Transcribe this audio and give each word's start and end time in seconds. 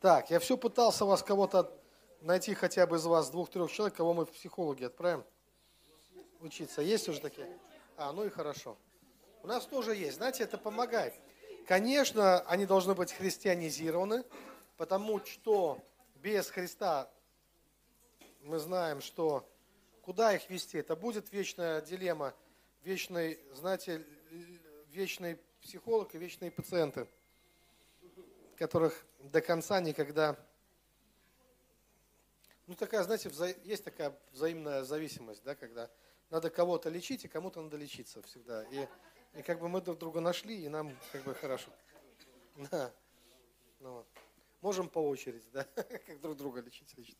Так, 0.00 0.30
я 0.30 0.38
все 0.40 0.56
пытался 0.58 1.04
вас 1.04 1.22
кого-то 1.22 1.72
найти 2.20 2.54
хотя 2.54 2.86
бы 2.86 2.96
из 2.96 3.06
вас, 3.06 3.30
двух-трех 3.30 3.70
человек, 3.72 3.96
кого 3.96 4.12
мы 4.12 4.26
в 4.26 4.30
психологи 4.30 4.84
отправим 4.84 5.24
учиться. 6.40 6.82
Есть 6.82 7.08
уже 7.08 7.20
такие? 7.20 7.48
А, 7.96 8.12
ну 8.12 8.24
и 8.24 8.28
хорошо. 8.28 8.76
У 9.42 9.46
нас 9.46 9.64
тоже 9.64 9.94
есть. 9.94 10.16
Знаете, 10.16 10.44
это 10.44 10.58
помогает. 10.58 11.14
Конечно, 11.66 12.40
они 12.42 12.66
должны 12.66 12.94
быть 12.94 13.12
христианизированы, 13.12 14.24
потому 14.76 15.24
что 15.24 15.78
без 16.16 16.50
Христа 16.50 17.10
мы 18.42 18.58
знаем, 18.58 19.00
что 19.00 19.48
куда 20.02 20.34
их 20.34 20.48
вести? 20.50 20.78
Это 20.78 20.94
будет 20.94 21.32
вечная 21.32 21.80
дилемма, 21.80 22.34
вечный, 22.84 23.40
знаете, 23.54 24.04
вечный 24.88 25.38
психолог 25.62 26.14
и 26.14 26.18
вечные 26.18 26.50
пациенты, 26.50 27.08
которых 28.56 29.06
до 29.20 29.40
конца 29.40 29.80
никогда... 29.80 30.36
Ну, 32.66 32.74
такая, 32.74 33.04
знаете, 33.04 33.28
вза... 33.28 33.48
есть 33.64 33.84
такая 33.84 34.18
взаимная 34.32 34.82
зависимость, 34.82 35.42
да, 35.44 35.54
когда 35.54 35.88
надо 36.30 36.50
кого-то 36.50 36.88
лечить, 36.88 37.24
и 37.24 37.28
кому-то 37.28 37.60
надо 37.60 37.76
лечиться 37.76 38.20
всегда. 38.22 38.64
И, 38.64 38.88
и 39.34 39.42
как 39.42 39.60
бы 39.60 39.68
мы 39.68 39.80
друг 39.80 39.98
друга 39.98 40.20
нашли, 40.20 40.64
и 40.64 40.68
нам 40.68 40.96
как 41.12 41.22
бы 41.22 41.34
хорошо. 41.34 41.70
Да. 42.70 42.90
Ну. 43.80 44.06
Можем 44.62 44.88
по 44.88 44.98
очереди, 44.98 45.44
да, 45.52 45.64
как 45.74 46.20
друг 46.20 46.36
друга 46.36 46.60
лечить, 46.60 46.96
лечить. 46.96 47.18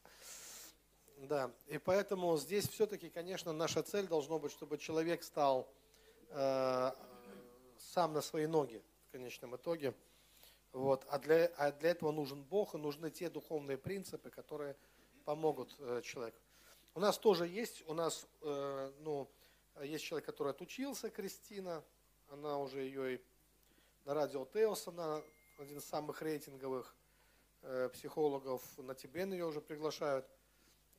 Да, 1.19 1.51
и 1.67 1.79
поэтому 1.79 2.37
здесь 2.37 2.69
все-таки, 2.69 3.09
конечно, 3.09 3.53
наша 3.53 3.83
цель 3.83 4.07
должна 4.07 4.39
быть, 4.39 4.53
чтобы 4.53 4.79
человек 4.79 5.23
стал 5.23 5.69
э, 6.31 6.93
сам 7.79 8.13
на 8.13 8.21
свои 8.21 8.47
ноги 8.47 8.83
в 9.09 9.13
конечном 9.13 9.57
итоге. 9.57 9.95
Вот. 10.77 11.07
А, 11.09 11.19
для, 11.19 11.47
а 11.57 11.73
для 11.73 11.93
этого 11.93 12.13
нужен 12.13 12.43
Бог 12.43 12.75
и 12.75 12.79
нужны 12.79 13.11
те 13.11 13.31
духовные 13.31 13.79
принципы, 13.79 14.29
которые 14.29 14.77
помогут 15.25 15.75
э, 15.79 16.03
человеку. 16.05 16.39
У 16.95 17.01
нас 17.01 17.17
тоже 17.19 17.47
есть, 17.47 17.83
у 17.89 17.95
нас 17.95 18.27
э, 18.43 18.93
ну, 19.01 19.27
есть 19.81 20.05
человек, 20.05 20.27
который 20.27 20.51
отучился, 20.51 21.09
Кристина, 21.09 21.83
она 22.29 22.59
уже 22.59 22.81
ее 22.81 23.15
и 23.15 23.21
на 24.05 24.13
радио 24.13 24.45
Теос, 24.45 24.87
она 24.89 25.23
один 25.57 25.79
из 25.79 25.87
самых 25.87 26.21
рейтинговых 26.21 26.95
э, 27.63 27.89
психологов, 27.95 28.63
на 28.77 28.95
Тибен 28.95 29.33
ее 29.33 29.47
уже 29.47 29.63
приглашают. 29.63 30.29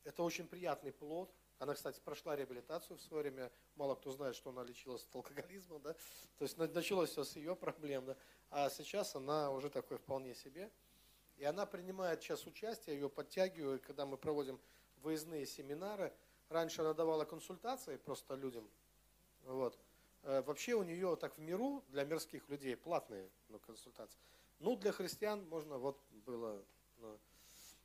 Это 0.02 0.24
очень 0.24 0.48
приятный 0.48 0.90
плод. 0.90 1.32
Она, 1.58 1.74
кстати, 1.74 2.00
прошла 2.04 2.36
реабилитацию 2.36 2.96
в 2.96 3.02
свое 3.02 3.22
время. 3.22 3.50
Мало 3.74 3.96
кто 3.96 4.12
знает, 4.12 4.36
что 4.36 4.50
она 4.50 4.62
лечилась 4.62 5.02
от 5.02 5.14
алкоголизма. 5.16 5.80
Да? 5.80 5.94
То 6.38 6.44
есть 6.44 6.56
началось 6.56 7.10
все 7.10 7.24
с 7.24 7.34
ее 7.34 7.56
проблем. 7.56 8.06
Да? 8.06 8.16
А 8.50 8.70
сейчас 8.70 9.16
она 9.16 9.50
уже 9.50 9.68
такой 9.68 9.98
вполне 9.98 10.34
себе. 10.34 10.70
И 11.36 11.44
она 11.44 11.66
принимает 11.66 12.22
сейчас 12.22 12.46
участие, 12.46 12.96
ее 12.96 13.08
подтягиваю. 13.08 13.80
Когда 13.80 14.06
мы 14.06 14.16
проводим 14.16 14.60
выездные 15.02 15.46
семинары, 15.46 16.12
раньше 16.48 16.82
она 16.82 16.94
давала 16.94 17.24
консультации 17.24 17.96
просто 17.96 18.34
людям. 18.34 18.68
Вот. 19.44 19.78
Э, 20.22 20.42
вообще 20.42 20.74
у 20.74 20.82
нее 20.82 21.16
так 21.16 21.38
в 21.38 21.40
миру 21.40 21.82
для 21.88 22.04
мирских 22.04 22.48
людей 22.48 22.76
платные 22.76 23.28
ну, 23.48 23.58
консультации. 23.58 24.18
Ну, 24.60 24.76
для 24.76 24.92
христиан 24.92 25.44
можно, 25.48 25.78
вот 25.78 26.00
было. 26.26 26.62
Ну, 26.98 27.18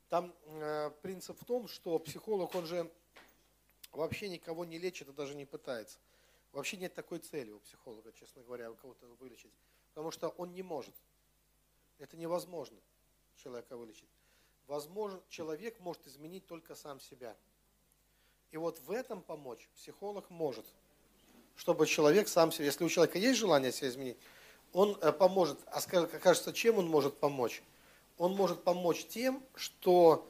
там 0.09 0.33
э, 0.45 0.91
принцип 1.01 1.39
в 1.39 1.45
том, 1.45 1.67
что 1.67 1.97
психолог, 1.99 2.53
он 2.55 2.65
же 2.65 2.91
вообще 3.97 4.29
никого 4.29 4.65
не 4.65 4.77
лечит 4.77 5.09
и 5.09 5.13
даже 5.13 5.35
не 5.35 5.45
пытается. 5.45 5.97
Вообще 6.51 6.77
нет 6.77 6.93
такой 6.93 7.19
цели 7.19 7.51
у 7.51 7.59
психолога, 7.59 8.11
честно 8.11 8.43
говоря, 8.43 8.71
у 8.71 8.75
кого-то 8.75 9.07
вылечить. 9.19 9.51
Потому 9.93 10.11
что 10.11 10.29
он 10.29 10.53
не 10.53 10.61
может. 10.61 10.93
Это 11.99 12.17
невозможно 12.17 12.77
человека 13.37 13.75
вылечить. 13.75 14.09
Возможно, 14.67 15.21
человек 15.29 15.79
может 15.79 16.05
изменить 16.07 16.45
только 16.47 16.75
сам 16.75 16.99
себя. 16.99 17.35
И 18.51 18.57
вот 18.57 18.79
в 18.79 18.91
этом 18.91 19.21
помочь 19.21 19.67
психолог 19.75 20.29
может. 20.29 20.65
Чтобы 21.55 21.85
человек 21.85 22.27
сам 22.27 22.51
себе, 22.51 22.65
если 22.65 22.83
у 22.83 22.89
человека 22.89 23.17
есть 23.17 23.39
желание 23.39 23.71
себя 23.71 23.89
изменить, 23.89 24.17
он 24.73 24.97
э, 25.01 25.11
поможет. 25.11 25.59
А 25.67 25.81
кажется, 25.81 26.53
чем 26.53 26.77
он 26.77 26.87
может 26.87 27.17
помочь? 27.17 27.63
Он 28.17 28.35
может 28.35 28.63
помочь 28.63 29.05
тем, 29.05 29.43
что 29.55 30.27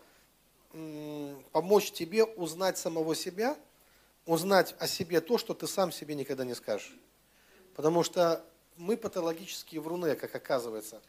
помочь 1.52 1.92
тебе 1.92 2.24
узнать 2.24 2.78
самого 2.78 3.16
себя– 3.16 3.58
узнать 4.26 4.76
о 4.80 4.88
себе 4.88 5.22
то, 5.22 5.38
что 5.38 5.54
ты 5.54 5.68
сам 5.68 5.92
себе 5.92 6.16
никогда 6.16 6.46
не 6.46 6.56
скажешь. 6.56 6.96
Потому 7.76 8.04
что 8.04 8.44
мы 8.78 8.98
патологические 8.98 9.82
вруны, 9.82 10.16
как 10.16 10.34
оказывается. 10.36 11.02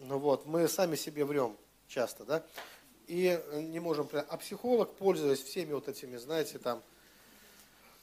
Ну 0.00 0.18
вот, 0.18 0.46
мы 0.46 0.68
сами 0.68 0.96
себе 0.96 1.24
врем 1.24 1.56
часто, 1.88 2.24
да, 2.24 2.44
и 3.06 3.40
не 3.54 3.80
можем... 3.80 4.08
А 4.12 4.36
психолог, 4.36 4.94
пользуясь 4.94 5.42
всеми 5.42 5.72
вот 5.72 5.88
этими, 5.88 6.16
знаете, 6.16 6.58
там, 6.58 6.82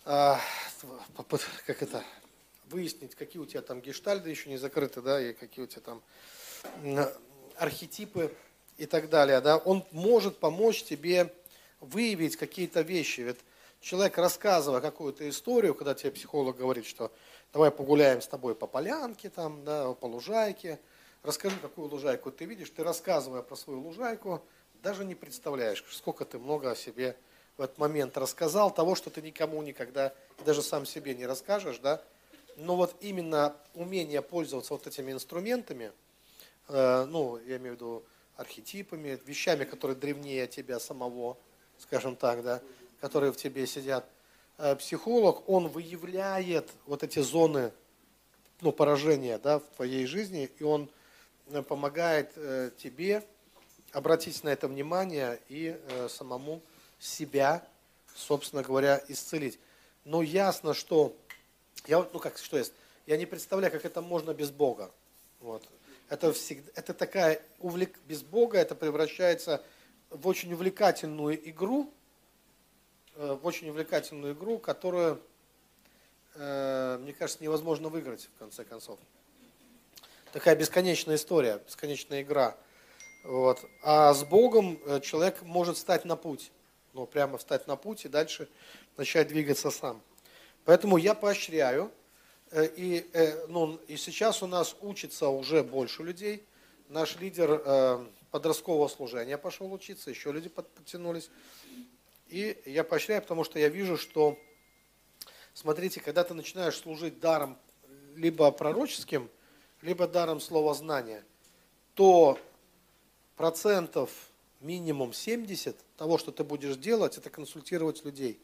а, 0.06 0.40
как 1.66 1.82
это, 1.82 2.04
выяснить, 2.70 3.16
какие 3.16 3.42
у 3.42 3.46
тебя 3.46 3.62
там 3.62 3.82
гештальды 3.82 4.30
еще 4.30 4.50
не 4.50 4.58
закрыты, 4.58 5.02
да, 5.02 5.22
и 5.22 5.34
какие 5.34 5.66
у 5.66 5.68
тебя 5.68 5.82
там 5.82 6.02
архетипы 7.58 8.36
и 8.78 8.86
так 8.86 9.10
далее, 9.10 9.42
да, 9.42 9.58
он 9.58 9.86
может 9.92 10.38
помочь 10.38 10.84
тебе 10.84 11.34
выявить 11.80 12.38
какие-то 12.38 12.82
вещи. 12.82 13.22
Ведь 13.22 13.40
человек, 13.82 14.18
рассказывая 14.18 14.82
какую-то 14.82 15.28
историю, 15.30 15.76
когда 15.76 15.94
тебе 15.94 16.12
психолог 16.12 16.58
говорит, 16.58 16.86
что 16.86 17.12
давай 17.52 17.72
погуляем 17.72 18.22
с 18.22 18.28
тобой 18.28 18.56
по 18.56 18.68
полянке, 18.68 19.30
там, 19.30 19.64
да, 19.64 19.94
по 19.94 20.06
лужайке, 20.06 20.80
расскажи, 21.22 21.58
какую 21.62 21.90
лужайку 21.90 22.32
ты 22.32 22.46
видишь, 22.46 22.70
ты 22.70 22.84
рассказывая 22.84 23.42
про 23.42 23.56
свою 23.56 23.82
лужайку, 23.82 24.42
даже 24.82 25.06
не 25.06 25.16
представляешь, 25.16 25.84
сколько 25.92 26.26
ты 26.26 26.40
много 26.40 26.72
о 26.72 26.76
себе 26.76 27.16
в 27.58 27.62
этот 27.62 27.78
момент 27.78 28.18
рассказал, 28.18 28.74
того, 28.74 28.96
что 28.96 29.10
ты 29.10 29.22
никому 29.22 29.62
никогда, 29.62 30.14
даже 30.46 30.62
сам 30.62 30.86
себе 30.86 31.14
не 31.14 31.26
расскажешь, 31.26 31.78
да, 31.78 32.02
но 32.58 32.76
вот 32.76 32.96
именно 33.00 33.56
умение 33.74 34.22
пользоваться 34.22 34.74
вот 34.74 34.88
этими 34.88 35.12
инструментами, 35.12 35.92
э, 36.68 37.06
ну, 37.06 37.38
я 37.46 37.58
имею 37.58 37.74
в 37.74 37.76
виду 37.76 38.04
архетипами, 38.36 39.20
вещами, 39.26 39.64
которые 39.64 39.96
древнее 39.96 40.48
тебя 40.48 40.80
самого, 40.80 41.38
скажем 41.78 42.16
так, 42.16 42.44
да, 42.44 42.62
которые 43.00 43.32
в 43.32 43.38
тебе 43.38 43.68
сидят, 43.68 44.08
э, 44.58 44.76
психолог, 44.76 45.48
он 45.50 45.68
выявляет 45.68 46.70
вот 46.86 47.04
эти 47.04 47.20
зоны 47.20 47.72
ну, 48.62 48.72
поражения 48.72 49.38
да, 49.38 49.60
в 49.60 49.64
твоей 49.76 50.06
жизни, 50.06 50.50
и 50.60 50.64
он 50.64 50.90
э, 51.48 51.62
помогает 51.62 52.32
э, 52.36 52.72
тебе 52.78 53.24
обратить 53.92 54.44
на 54.44 54.50
это 54.50 54.68
внимание 54.68 55.40
и 55.50 55.80
самому 56.10 56.64
себя, 57.00 57.64
собственно 58.16 58.64
говоря, 58.64 59.04
исцелить. 59.08 59.60
Но 60.04 60.24
ясно, 60.24 60.74
что 60.74 61.16
я 61.86 62.08
ну 62.12 62.20
как 62.20 62.40
что 62.40 62.58
есть, 62.58 62.74
я 63.06 63.18
не 63.18 63.28
представляю, 63.28 63.72
как 63.72 63.86
это 63.86 64.02
можно 64.02 64.34
без 64.34 64.50
Бога. 64.50 64.90
Вот. 65.42 65.68
Это 66.14 66.32
всегда, 66.32 66.72
это 66.76 66.94
такая 66.94 67.42
увлек 67.60 68.00
без 68.08 68.22
Бога, 68.22 68.58
это 68.58 68.76
превращается 68.76 69.64
в 70.10 70.28
очень 70.28 70.54
увлекательную 70.54 71.50
игру, 71.50 71.92
Э, 73.16 73.38
в 73.40 73.46
очень 73.46 73.70
увлекательную 73.70 74.34
игру, 74.34 74.58
которую, 74.58 75.22
э, 76.34 76.98
мне 77.00 77.14
кажется, 77.14 77.44
невозможно 77.44 77.90
выиграть 77.90 78.28
в 78.36 78.40
конце 78.40 78.64
концов. 78.64 79.00
Такая 80.32 80.56
бесконечная 80.56 81.16
история, 81.16 81.62
бесконечная 81.66 82.24
игра. 82.24 82.58
Вот. 83.24 83.64
А 83.84 84.14
с 84.14 84.24
Богом 84.24 84.80
э, 84.86 85.00
человек 85.02 85.44
может 85.44 85.78
стать 85.78 86.06
на 86.06 86.16
путь. 86.16 86.52
Ну, 86.94 87.06
прямо 87.06 87.38
встать 87.38 87.68
на 87.68 87.76
путь 87.76 88.06
и 88.06 88.10
дальше 88.10 88.50
начать 88.98 89.28
двигаться 89.28 89.70
сам. 89.70 90.02
Поэтому 90.66 90.98
я 90.98 91.14
поощряю. 91.14 91.92
И, 92.56 93.10
ну, 93.48 93.80
и 93.88 93.98
сейчас 93.98 94.44
у 94.44 94.48
нас 94.48 94.76
учится 94.82 95.30
уже 95.30 95.64
больше 95.64 96.04
людей. 96.04 96.44
Наш 96.88 97.16
лидер 97.18 98.08
подросткового 98.30 98.88
служения 98.88 99.38
пошел 99.38 99.74
учиться, 99.74 100.10
еще 100.10 100.32
люди 100.32 100.50
подтянулись. 100.50 101.30
И 102.28 102.62
я 102.66 102.84
поощряю, 102.84 103.22
потому 103.22 103.44
что 103.44 103.58
я 103.60 103.70
вижу, 103.70 103.98
что, 103.98 104.38
смотрите, 105.54 106.00
когда 106.00 106.24
ты 106.24 106.34
начинаешь 106.34 106.78
служить 106.78 107.20
даром 107.20 107.58
либо 108.16 108.52
пророческим, 108.52 109.30
либо 109.82 110.08
даром 110.08 110.40
слова 110.40 110.74
знания, 110.74 111.24
то 111.96 112.40
процентов 113.36 114.12
минимум 114.62 115.14
70 115.14 115.76
того, 115.98 116.18
что 116.18 116.32
ты 116.32 116.44
будешь 116.44 116.76
делать, 116.76 117.18
это 117.18 117.30
консультировать 117.30 118.06
людей. 118.06 118.40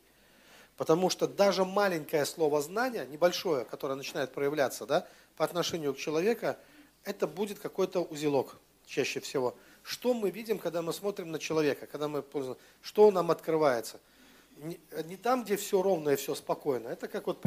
Потому 0.79 1.11
что 1.11 1.27
даже 1.27 1.63
маленькое 1.63 2.25
слово 2.25 2.59
знания, 2.63 3.05
небольшое, 3.05 3.65
которое 3.65 3.93
начинает 3.93 4.31
проявляться 4.31 4.87
да, 4.87 5.05
по 5.37 5.45
отношению 5.45 5.93
к 5.93 5.97
человеку, 5.97 6.55
это 7.03 7.27
будет 7.27 7.59
какой-то 7.59 8.01
узелок 8.01 8.55
чаще 8.87 9.19
всего– 9.19 9.55
что 9.89 10.13
мы 10.13 10.29
видим, 10.29 10.59
когда 10.59 10.81
мы 10.81 10.93
смотрим 10.93 11.31
на 11.31 11.39
человека, 11.39 11.87
когда 11.87 12.07
мы 12.07 12.23
что 12.81 13.11
нам 13.11 13.31
открывается? 13.31 13.99
Не, 14.57 14.79
не 15.05 15.17
там, 15.17 15.43
где 15.43 15.55
все 15.57 15.81
ровно 15.81 16.09
и 16.09 16.15
все 16.15 16.35
спокойно. 16.35 16.89
Это 16.89 17.07
как 17.07 17.27
вот, 17.27 17.43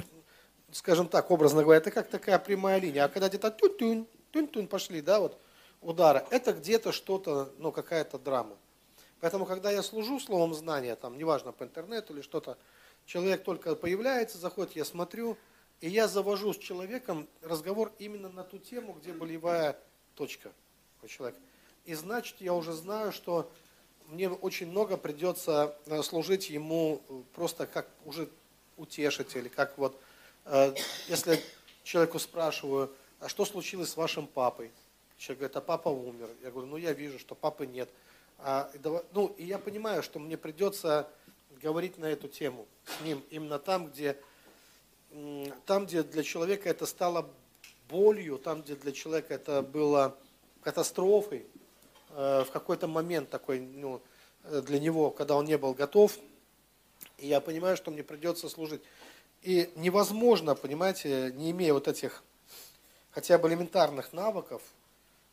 скажем 0.73 1.06
так, 1.08 1.31
образно 1.31 1.62
говоря, 1.62 1.79
это 1.79 1.90
как 1.90 2.08
такая 2.08 2.38
прямая 2.38 2.81
линия. 2.81 3.05
А 3.05 3.08
когда 3.08 3.29
где-то 3.29 3.50
тюнь-тюнь, 3.50 4.08
тюнь-тюнь 4.32 4.67
пошли, 4.67 5.02
да, 5.02 5.20
вот, 5.20 5.38
удара, 5.82 6.26
это 6.31 6.52
где-то 6.52 6.90
что-то, 6.90 7.52
ну, 7.58 7.70
какая-то 7.70 8.19
драма. 8.19 8.56
Поэтому, 9.20 9.46
когда 9.46 9.70
я 9.70 9.82
служу 9.82 10.19
словом 10.19 10.55
знания, 10.55 10.96
там, 10.96 11.17
неважно, 11.17 11.52
по 11.52 11.62
интернету 11.62 12.14
или 12.14 12.23
что-то, 12.23 12.56
человек 13.07 13.45
только 13.45 13.75
появляется, 13.75 14.39
заходит, 14.39 14.77
я 14.77 14.85
смотрю, 14.85 15.37
и 15.81 15.89
я 15.89 16.09
завожу 16.09 16.53
с 16.53 16.59
человеком 16.59 17.29
разговор 17.43 17.93
именно 17.99 18.29
на 18.29 18.45
ту 18.45 18.59
тему, 18.59 18.93
где 18.93 19.13
болевая 19.13 19.79
точка 20.15 20.53
у 21.03 21.09
человека. 21.09 21.41
И 21.85 21.95
значит, 21.95 22.41
я 22.41 22.55
уже 22.55 22.73
знаю, 22.73 23.13
что 23.13 23.51
мне 24.07 24.29
очень 24.29 24.69
много 24.69 24.97
придется 24.97 25.77
э, 25.87 26.03
служить 26.03 26.51
ему 26.51 27.03
просто 27.35 27.67
как 27.67 27.89
уже 28.05 28.29
утешитель, 28.77 29.49
как 29.49 29.77
вот, 29.79 29.99
э, 30.45 30.75
если 31.09 31.41
человеку 31.83 32.19
спрашиваю, 32.19 32.93
а 33.19 33.29
что 33.29 33.45
случилось 33.45 33.91
с 33.91 33.97
вашим 33.97 34.27
папой? 34.27 34.71
Человек 35.17 35.39
говорит, 35.39 35.57
а 35.57 35.61
папа 35.61 35.89
умер. 35.89 36.29
Я 36.43 36.51
говорю, 36.51 36.69
ну 36.69 36.77
я 36.77 36.93
вижу, 36.93 37.19
что 37.19 37.35
папы 37.35 37.67
нет. 37.67 37.89
А, 38.39 38.71
ну, 39.13 39.29
и 39.39 39.45
я 39.45 39.59
понимаю, 39.59 40.03
что 40.03 40.19
мне 40.19 40.37
придется 40.37 41.09
говорить 41.61 41.99
на 41.99 42.07
эту 42.07 42.29
тему 42.29 42.67
с 42.85 43.05
ним 43.05 43.23
именно 43.31 43.59
там, 43.59 43.89
где, 43.89 44.17
там, 45.67 45.87
где 45.87 46.03
для 46.03 46.23
человека 46.23 46.69
это 46.69 46.87
стало 46.87 47.29
болью, 47.89 48.39
там, 48.39 48.63
где 48.63 48.75
для 48.75 48.93
человека 48.93 49.35
это 49.35 49.63
было 49.63 50.17
катастрофой, 50.63 51.47
э, 52.11 52.45
в 52.47 52.51
какой-то 52.51 52.87
момент 52.87 53.31
такой, 53.31 53.61
ну, 53.61 54.01
для 54.45 54.81
него, 54.81 55.11
когда 55.11 55.37
он 55.37 55.45
не 55.45 55.57
был 55.57 55.73
готов, 55.75 56.19
и 57.19 57.29
я 57.29 57.41
понимаю, 57.41 57.77
что 57.77 57.91
мне 57.91 58.03
придется 58.03 58.49
служить. 58.49 58.83
И 59.43 59.71
невозможно, 59.77 60.55
понимаете, 60.55 61.33
не 61.35 61.51
имея 61.51 61.73
вот 61.73 61.89
этих 61.89 62.23
хотя 63.11 63.39
бы 63.39 63.49
элементарных 63.49 64.13
навыков, 64.13 64.63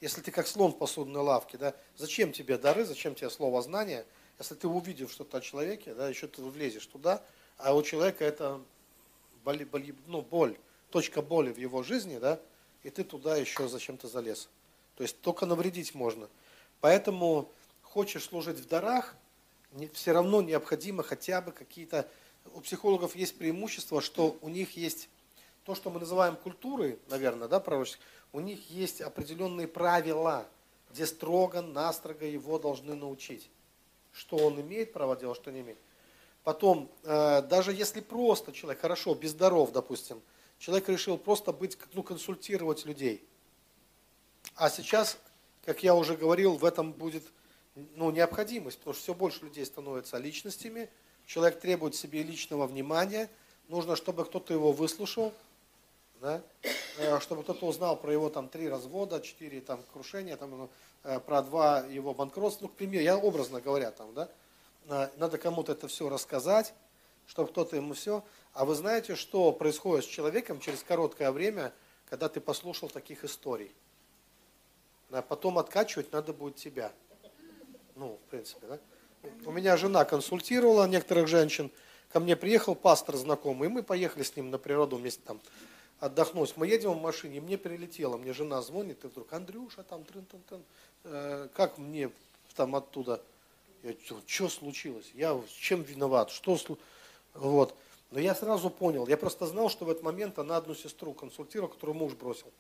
если 0.01 0.21
ты 0.21 0.31
как 0.31 0.48
слон 0.48 0.71
в 0.71 0.77
посудной 0.77 1.21
лавке, 1.21 1.57
да, 1.57 1.75
зачем 1.98 2.31
тебе 2.31 2.57
дары, 2.57 2.86
зачем 2.86 3.16
тебе 3.16 3.30
слово 3.30 3.62
знания, 3.62 4.06
если 4.39 4.56
ты 4.56 4.68
увидел 4.68 5.09
что-то 5.09 5.38
о 5.38 5.41
человеке, 5.41 5.94
да, 5.94 6.07
еще 6.07 6.27
ты 6.27 6.41
влезешь 6.41 6.86
туда, 6.86 7.21
а 7.57 7.75
у 7.75 7.83
человека 7.83 8.24
это 8.24 8.62
боли, 9.44 9.65
боли, 9.65 9.94
ну, 10.07 10.21
боль, 10.21 10.57
точка 10.89 11.21
боли 11.21 11.51
в 11.51 11.57
его 11.57 11.83
жизни, 11.83 12.18
да, 12.18 12.39
и 12.83 12.89
ты 12.89 13.03
туда 13.03 13.36
еще 13.36 13.68
зачем-то 13.68 14.07
залез. 14.07 14.50
То 14.95 15.03
есть 15.03 15.19
только 15.21 15.45
навредить 15.45 15.94
можно. 15.94 16.30
Поэтому 16.80 17.51
хочешь 17.81 18.24
служить 18.24 18.57
в 18.57 18.68
дарах, 18.68 19.15
не, 19.74 19.88
все 19.88 20.13
равно 20.13 20.42
необходимо 20.42 21.03
хотя 21.03 21.42
бы 21.42 21.51
какие-то... 21.51 22.09
У 22.53 22.62
психологов 22.62 23.15
есть 23.15 23.38
преимущество, 23.38 24.01
что 24.01 24.38
у 24.42 24.50
них 24.50 24.77
есть 24.77 25.09
то, 25.65 25.75
что 25.75 25.89
мы 25.89 26.00
называем 26.00 26.38
культурой, 26.38 26.97
наверное, 27.09 27.50
да, 27.50 27.59
пророческой, 27.59 28.01
у 28.31 28.39
них 28.39 28.69
есть 28.69 29.01
определенные 29.01 29.68
правила, 29.68 30.47
где 30.92 31.06
строго-настрого 31.06 32.24
его 32.24 32.57
должны 32.57 32.95
научить. 32.95 33.50
Что 34.11 34.38
он 34.38 34.59
имеет 34.61 34.94
право 34.94 35.15
делать, 35.15 35.38
что 35.38 35.51
не 35.51 35.61
имеет. 35.61 35.77
Потом, 36.44 36.89
э, 37.03 37.41
даже 37.44 37.73
если 37.73 38.01
просто 38.01 38.51
человек, 38.51 38.81
хорошо, 38.81 39.13
без 39.13 39.33
даров, 39.33 39.71
допустим, 39.71 40.21
человек 40.57 40.89
решил 40.89 41.17
просто 41.17 41.51
быть, 41.51 41.77
ну, 41.94 42.03
консультировать 42.03 42.85
людей. 42.85 43.23
А 44.56 44.69
сейчас, 44.69 45.17
как 45.65 45.83
я 45.83 45.95
уже 45.95 46.15
говорил, 46.15 46.56
в 46.56 46.65
этом 46.65 46.91
будет 46.91 47.23
ну, 47.95 48.11
необходимость, 48.11 48.79
потому 48.79 48.94
что 48.94 49.03
все 49.03 49.13
больше 49.13 49.45
людей 49.45 49.65
становятся 49.65 50.17
личностями, 50.17 50.89
человек 51.25 51.59
требует 51.59 51.95
себе 51.95 52.23
личного 52.23 52.67
внимания, 52.67 53.29
нужно, 53.67 53.95
чтобы 53.95 54.25
кто-то 54.25 54.53
его 54.53 54.71
выслушал, 54.71 55.33
да, 56.21 56.42
э, 56.98 57.19
чтобы 57.19 57.44
кто-то 57.44 57.66
узнал 57.66 57.98
про 57.98 58.12
его 58.12 58.30
там 58.30 58.50
три 58.50 58.69
развода, 58.69 59.21
четыре 59.21 59.62
там 59.62 59.83
крушения, 59.94 60.36
там, 60.38 60.51
ну, 60.51 60.69
э, 61.04 61.19
про 61.19 61.42
два 61.42 61.80
его 61.81 62.13
банкротства, 62.13 62.66
ну, 62.66 62.69
к 62.69 62.75
примеру, 62.75 63.04
я 63.04 63.18
образно 63.18 63.62
говоря, 63.62 63.92
там, 63.92 64.13
да, 64.13 64.30
э, 64.88 65.10
надо 65.18 65.38
кому-то 65.38 65.71
это 65.71 65.88
все 65.88 66.10
рассказать, 66.10 66.74
чтобы 67.25 67.50
кто-то 67.50 67.75
ему 67.75 67.94
все. 67.94 68.24
А 68.54 68.66
вы 68.66 68.75
знаете, 68.75 69.16
что 69.16 69.51
происходит 69.51 70.06
с 70.06 70.07
человеком 70.07 70.60
через 70.60 70.83
короткое 70.83 71.31
время, 71.31 71.74
когда 72.10 72.27
ты 72.27 72.42
послушал 72.42 72.89
таких 72.89 73.24
историй? 73.24 73.71
Да, 75.10 75.21
потом 75.21 75.57
откачивать 75.57 76.12
надо 76.12 76.33
будет 76.33 76.56
тебя. 76.56 76.92
Ну, 77.95 78.19
в 78.25 78.30
принципе, 78.30 78.68
да. 78.68 78.80
У 79.45 79.51
меня 79.51 79.75
жена 79.75 80.06
консультировала 80.06 80.88
некоторых 80.88 81.27
женщин, 81.27 81.71
ко 82.12 82.19
мне 82.19 82.36
приехал 82.36 82.74
пастор 82.74 83.18
знакомый, 83.18 83.68
и 83.68 83.71
мы 83.71 83.83
поехали 83.83 84.24
с 84.24 84.36
ним 84.36 84.50
на 84.50 84.57
природу 84.57 84.95
вместе 84.95 85.21
там 85.25 85.42
отдохнуть. 85.99 86.55
Мы 86.57 86.67
едем 86.67 86.93
в 86.93 87.01
машине, 87.01 87.37
и 87.37 87.41
мне 87.41 87.57
прилетело, 87.57 88.17
мне 88.17 88.33
жена 88.33 88.61
звонит, 88.61 89.03
и 89.03 89.07
вдруг, 89.07 89.31
Андрюша, 89.33 89.83
там, 89.83 90.03
трын 90.03 90.25
-тын 90.25 90.41
-тын, 90.49 90.61
э, 91.03 91.47
как 91.53 91.77
мне 91.77 92.11
там 92.55 92.75
оттуда, 92.75 93.21
я, 93.83 93.93
что 94.25 94.49
случилось, 94.49 95.11
я 95.13 95.39
чем 95.59 95.83
виноват, 95.83 96.31
что 96.31 96.57
вот. 97.33 97.75
Но 98.11 98.19
я 98.19 98.33
сразу 98.33 98.69
понял, 98.69 99.07
я 99.07 99.17
просто 99.17 99.45
знал, 99.45 99.69
что 99.69 99.85
в 99.85 99.89
этот 99.89 100.03
момент 100.03 100.39
она 100.39 100.57
одну 100.57 100.75
сестру 100.75 101.13
консультировала, 101.13 101.71
которую 101.71 101.95
муж 101.95 102.13
бросил. 102.13 102.51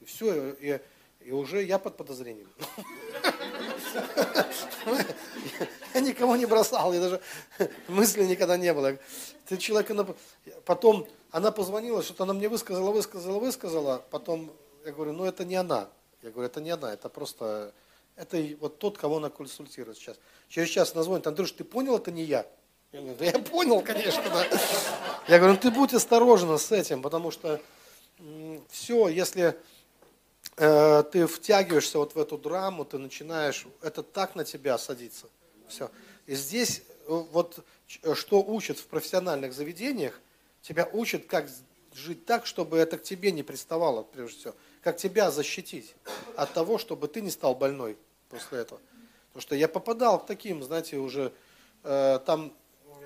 И 0.00 0.04
все, 0.04 0.52
и, 0.54 0.80
и 1.20 1.32
уже 1.32 1.62
я 1.62 1.78
под 1.78 1.96
подозрением. 1.96 2.48
Я 5.96 6.02
никого 6.02 6.36
не 6.36 6.44
бросал, 6.44 6.92
я 6.92 7.00
даже 7.00 7.22
мысли 7.88 8.22
никогда 8.24 8.58
не 8.58 8.74
было. 8.74 8.98
Ты 9.48 9.56
человека... 9.56 10.14
Потом 10.66 11.08
она 11.30 11.50
позвонила, 11.50 12.02
что-то 12.02 12.24
она 12.24 12.34
мне 12.34 12.50
высказала, 12.50 12.90
высказала, 12.90 13.38
высказала. 13.38 14.04
Потом 14.10 14.52
я 14.84 14.92
говорю, 14.92 15.14
ну 15.14 15.24
это 15.24 15.46
не 15.46 15.54
она. 15.54 15.88
Я 16.22 16.32
говорю, 16.32 16.50
это 16.50 16.60
не 16.60 16.68
она, 16.68 16.92
это 16.92 17.08
просто... 17.08 17.72
Это 18.14 18.36
вот 18.60 18.78
тот, 18.78 18.98
кого 18.98 19.16
она 19.16 19.30
консультирует 19.30 19.96
сейчас. 19.96 20.18
Через 20.50 20.68
час 20.68 20.92
она 20.92 21.02
звонит, 21.02 21.26
Андрюш, 21.26 21.52
ты 21.52 21.64
понял, 21.64 21.96
это 21.96 22.10
не 22.10 22.24
я? 22.24 22.44
Я 22.92 23.00
говорю, 23.00 23.16
да 23.18 23.24
я 23.24 23.38
понял, 23.38 23.80
конечно, 23.80 24.22
да. 24.24 24.44
Я 25.28 25.38
говорю, 25.38 25.54
ну 25.54 25.58
ты 25.58 25.70
будь 25.70 25.94
осторожна 25.94 26.58
с 26.58 26.72
этим, 26.72 27.00
потому 27.00 27.30
что 27.30 27.58
все, 28.70 29.08
если 29.08 29.58
э, 30.58 31.04
ты 31.10 31.26
втягиваешься 31.26 31.98
вот 31.98 32.14
в 32.14 32.18
эту 32.18 32.36
драму, 32.36 32.84
ты 32.84 32.98
начинаешь, 32.98 33.66
это 33.80 34.02
так 34.02 34.34
на 34.34 34.44
тебя 34.44 34.76
садится. 34.76 35.28
Все. 35.68 35.90
И 36.26 36.34
здесь 36.34 36.82
э, 36.88 37.04
вот 37.08 37.64
э, 38.02 38.14
что 38.14 38.42
учат 38.42 38.78
в 38.78 38.86
профессиональных 38.86 39.52
заведениях, 39.52 40.20
тебя 40.62 40.88
учат, 40.92 41.26
как 41.26 41.48
жить 41.94 42.26
так, 42.26 42.46
чтобы 42.46 42.78
это 42.78 42.98
к 42.98 43.02
тебе 43.02 43.32
не 43.32 43.42
приставало, 43.42 44.02
прежде 44.02 44.38
всего. 44.38 44.54
Как 44.82 44.96
тебя 44.96 45.30
защитить 45.30 45.94
от 46.36 46.52
того, 46.52 46.78
чтобы 46.78 47.08
ты 47.08 47.20
не 47.20 47.30
стал 47.30 47.54
больной 47.54 47.96
после 48.28 48.60
этого. 48.60 48.80
Потому 49.28 49.42
что 49.42 49.54
я 49.54 49.68
попадал 49.68 50.22
к 50.22 50.26
таким, 50.26 50.62
знаете, 50.62 50.98
уже 50.98 51.32
э, 51.84 52.20
там 52.26 52.52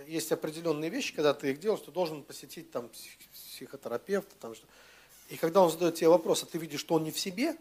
есть 0.06 0.32
определенные 0.32 0.90
вещи, 0.90 1.14
когда 1.14 1.34
ты 1.34 1.50
их 1.50 1.60
делаешь, 1.60 1.82
ты 1.84 1.92
должен 1.92 2.22
посетить 2.22 2.70
там 2.70 2.90
психотерапевта, 3.32 4.34
там 4.40 4.54
что 4.54 4.66
и 5.30 5.36
когда 5.36 5.62
он 5.62 5.70
задает 5.70 5.94
тебе 5.94 6.08
вопрос, 6.08 6.42
а 6.42 6.46
ты 6.46 6.58
видишь, 6.58 6.80
что 6.80 6.96
он 6.96 7.04
не 7.04 7.12
в 7.12 7.18
себе, 7.18 7.56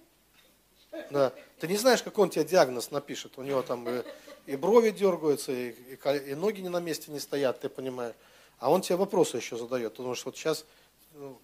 да, 1.10 1.34
ты 1.60 1.68
не 1.68 1.78
знаешь, 1.78 2.04
какой 2.04 2.24
он 2.24 2.30
тебе 2.30 2.46
диагноз 2.46 2.92
напишет. 2.92 3.38
У 3.38 3.44
него 3.44 3.62
там 3.62 3.88
и, 3.88 4.04
и 4.46 4.56
брови 4.56 4.92
дергаются, 4.92 5.52
и, 5.52 5.72
и, 5.72 6.32
и 6.32 6.36
ноги 6.36 6.62
не 6.62 6.70
на 6.70 6.80
месте 6.80 7.12
не 7.12 7.20
стоят, 7.20 7.60
ты 7.60 7.70
понимаешь. 7.70 8.16
А 8.60 8.72
он 8.72 8.82
тебе 8.82 8.96
вопросы 8.98 9.38
еще 9.38 9.58
задает. 9.58 9.94
Потому 9.94 10.16
что 10.16 10.26
вот 10.26 10.38
сейчас 10.38 10.66
ну, 11.14 11.40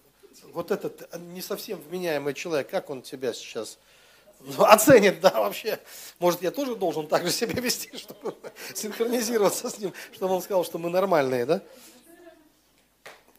вот 0.52 0.70
этот 0.70 1.16
не 1.18 1.42
совсем 1.42 1.80
вменяемый 1.80 2.34
человек, 2.34 2.68
как 2.68 2.90
он 2.90 3.02
тебя 3.02 3.32
сейчас 3.32 3.78
ну, 4.40 4.64
оценит, 4.64 5.20
да, 5.20 5.30
вообще. 5.30 5.78
Может, 6.18 6.42
я 6.42 6.50
тоже 6.50 6.76
должен 6.76 7.06
так 7.06 7.24
же 7.24 7.30
себя 7.30 7.60
вести, 7.60 7.96
чтобы 7.96 8.34
синхронизироваться 8.74 9.70
с 9.70 9.78
ним, 9.78 9.92
чтобы 10.12 10.34
он 10.34 10.42
сказал, 10.42 10.64
что 10.64 10.78
мы 10.78 10.90
нормальные, 10.90 11.46
да? 11.46 11.62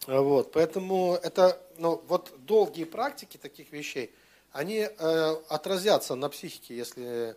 Вот, 0.08 0.54
поэтому 0.54 1.20
это, 1.22 1.62
ну, 1.78 2.02
вот 2.08 2.32
долгие 2.46 2.86
практики 2.86 3.36
таких 3.36 3.74
вещей, 3.74 4.14
они 4.58 4.80
э, 4.80 5.36
отразятся 5.50 6.16
на 6.16 6.30
психике, 6.30 6.76
если, 6.76 7.36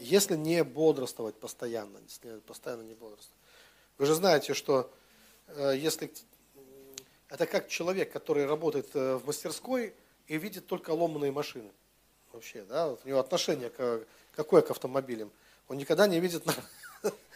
если 0.00 0.36
не 0.36 0.62
бодрствовать 0.62 1.34
постоянно, 1.36 1.96
если 2.06 2.40
постоянно 2.40 2.82
не 2.82 2.92
бодрствовать. 2.92 3.40
Вы 3.96 4.04
же 4.04 4.14
знаете, 4.14 4.52
что 4.52 4.92
э, 5.46 5.72
если 5.78 6.12
это 7.30 7.46
как 7.46 7.68
человек, 7.68 8.12
который 8.12 8.44
работает 8.44 8.90
э, 8.92 9.16
в 9.16 9.26
мастерской 9.26 9.94
и 10.26 10.36
видит 10.36 10.66
только 10.66 10.90
ломаные 10.90 11.32
машины. 11.32 11.70
Вообще, 12.32 12.64
да, 12.64 12.88
вот 12.88 13.00
у 13.02 13.08
него 13.08 13.18
отношение 13.18 13.70
к, 13.70 14.04
какое 14.32 14.60
к 14.60 14.70
автомобилям. 14.70 15.32
Он 15.68 15.78
никогда 15.78 16.06
не 16.06 16.20
видит 16.20 16.44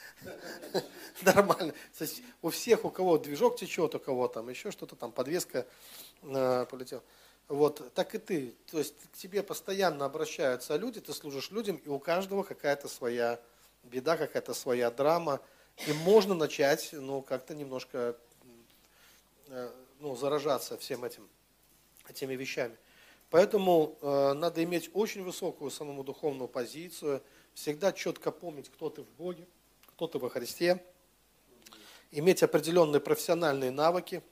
нормально. 1.23 1.73
У 2.43 2.51
всех, 2.51 2.85
у 2.85 2.91
кого 2.91 3.17
движок 3.17 3.57
течет, 3.57 3.95
у 3.95 3.99
кого 3.99 4.29
там 4.29 4.51
еще 4.51 4.71
что-то, 4.71 4.95
там 4.95 5.11
подвеска 5.11 5.67
э, 6.21 6.67
полетела. 6.71 7.03
Вот, 7.49 7.93
так 7.95 8.15
и 8.15 8.19
ты. 8.19 8.55
То 8.71 8.79
есть 8.79 8.95
к 9.13 9.17
тебе 9.17 9.43
постоянно 9.43 10.07
обращаются 10.07 10.77
люди, 10.77 11.01
ты 11.01 11.13
служишь 11.13 11.51
людям, 11.51 11.77
и 11.77 11.89
у 11.89 11.99
каждого 11.99 12.43
какая-то 12.43 12.89
своя 12.89 13.39
беда, 13.83 14.17
какая-то 14.17 14.55
своя 14.55 14.91
драма. 14.91 15.41
И 15.87 15.93
можно 15.93 16.35
начать, 16.35 16.91
ну, 16.93 17.21
как-то 17.21 17.55
немножко 17.55 18.17
э, 19.49 19.71
ну, 20.01 20.17
заражаться 20.17 20.79
всем 20.79 21.05
этим, 21.05 21.29
этими 22.09 22.35
вещами. 22.35 22.77
Поэтому 23.31 23.99
э, 24.01 24.33
надо 24.35 24.63
иметь 24.63 24.91
очень 24.95 25.23
высокую 25.23 25.71
самому 25.71 26.05
духовную 26.05 26.49
позицию, 26.49 27.23
всегда 27.53 27.93
четко 27.93 28.31
помнить, 28.31 28.71
кто 28.71 28.89
ты 28.89 29.03
в 29.03 29.09
Боге, 29.19 29.47
кто 29.89 30.07
ты 30.07 30.19
во 30.19 30.31
Христе, 30.31 30.83
иметь 32.11 32.43
определенные 32.43 33.01
профессиональные 33.01 33.71
навыки, 33.71 34.23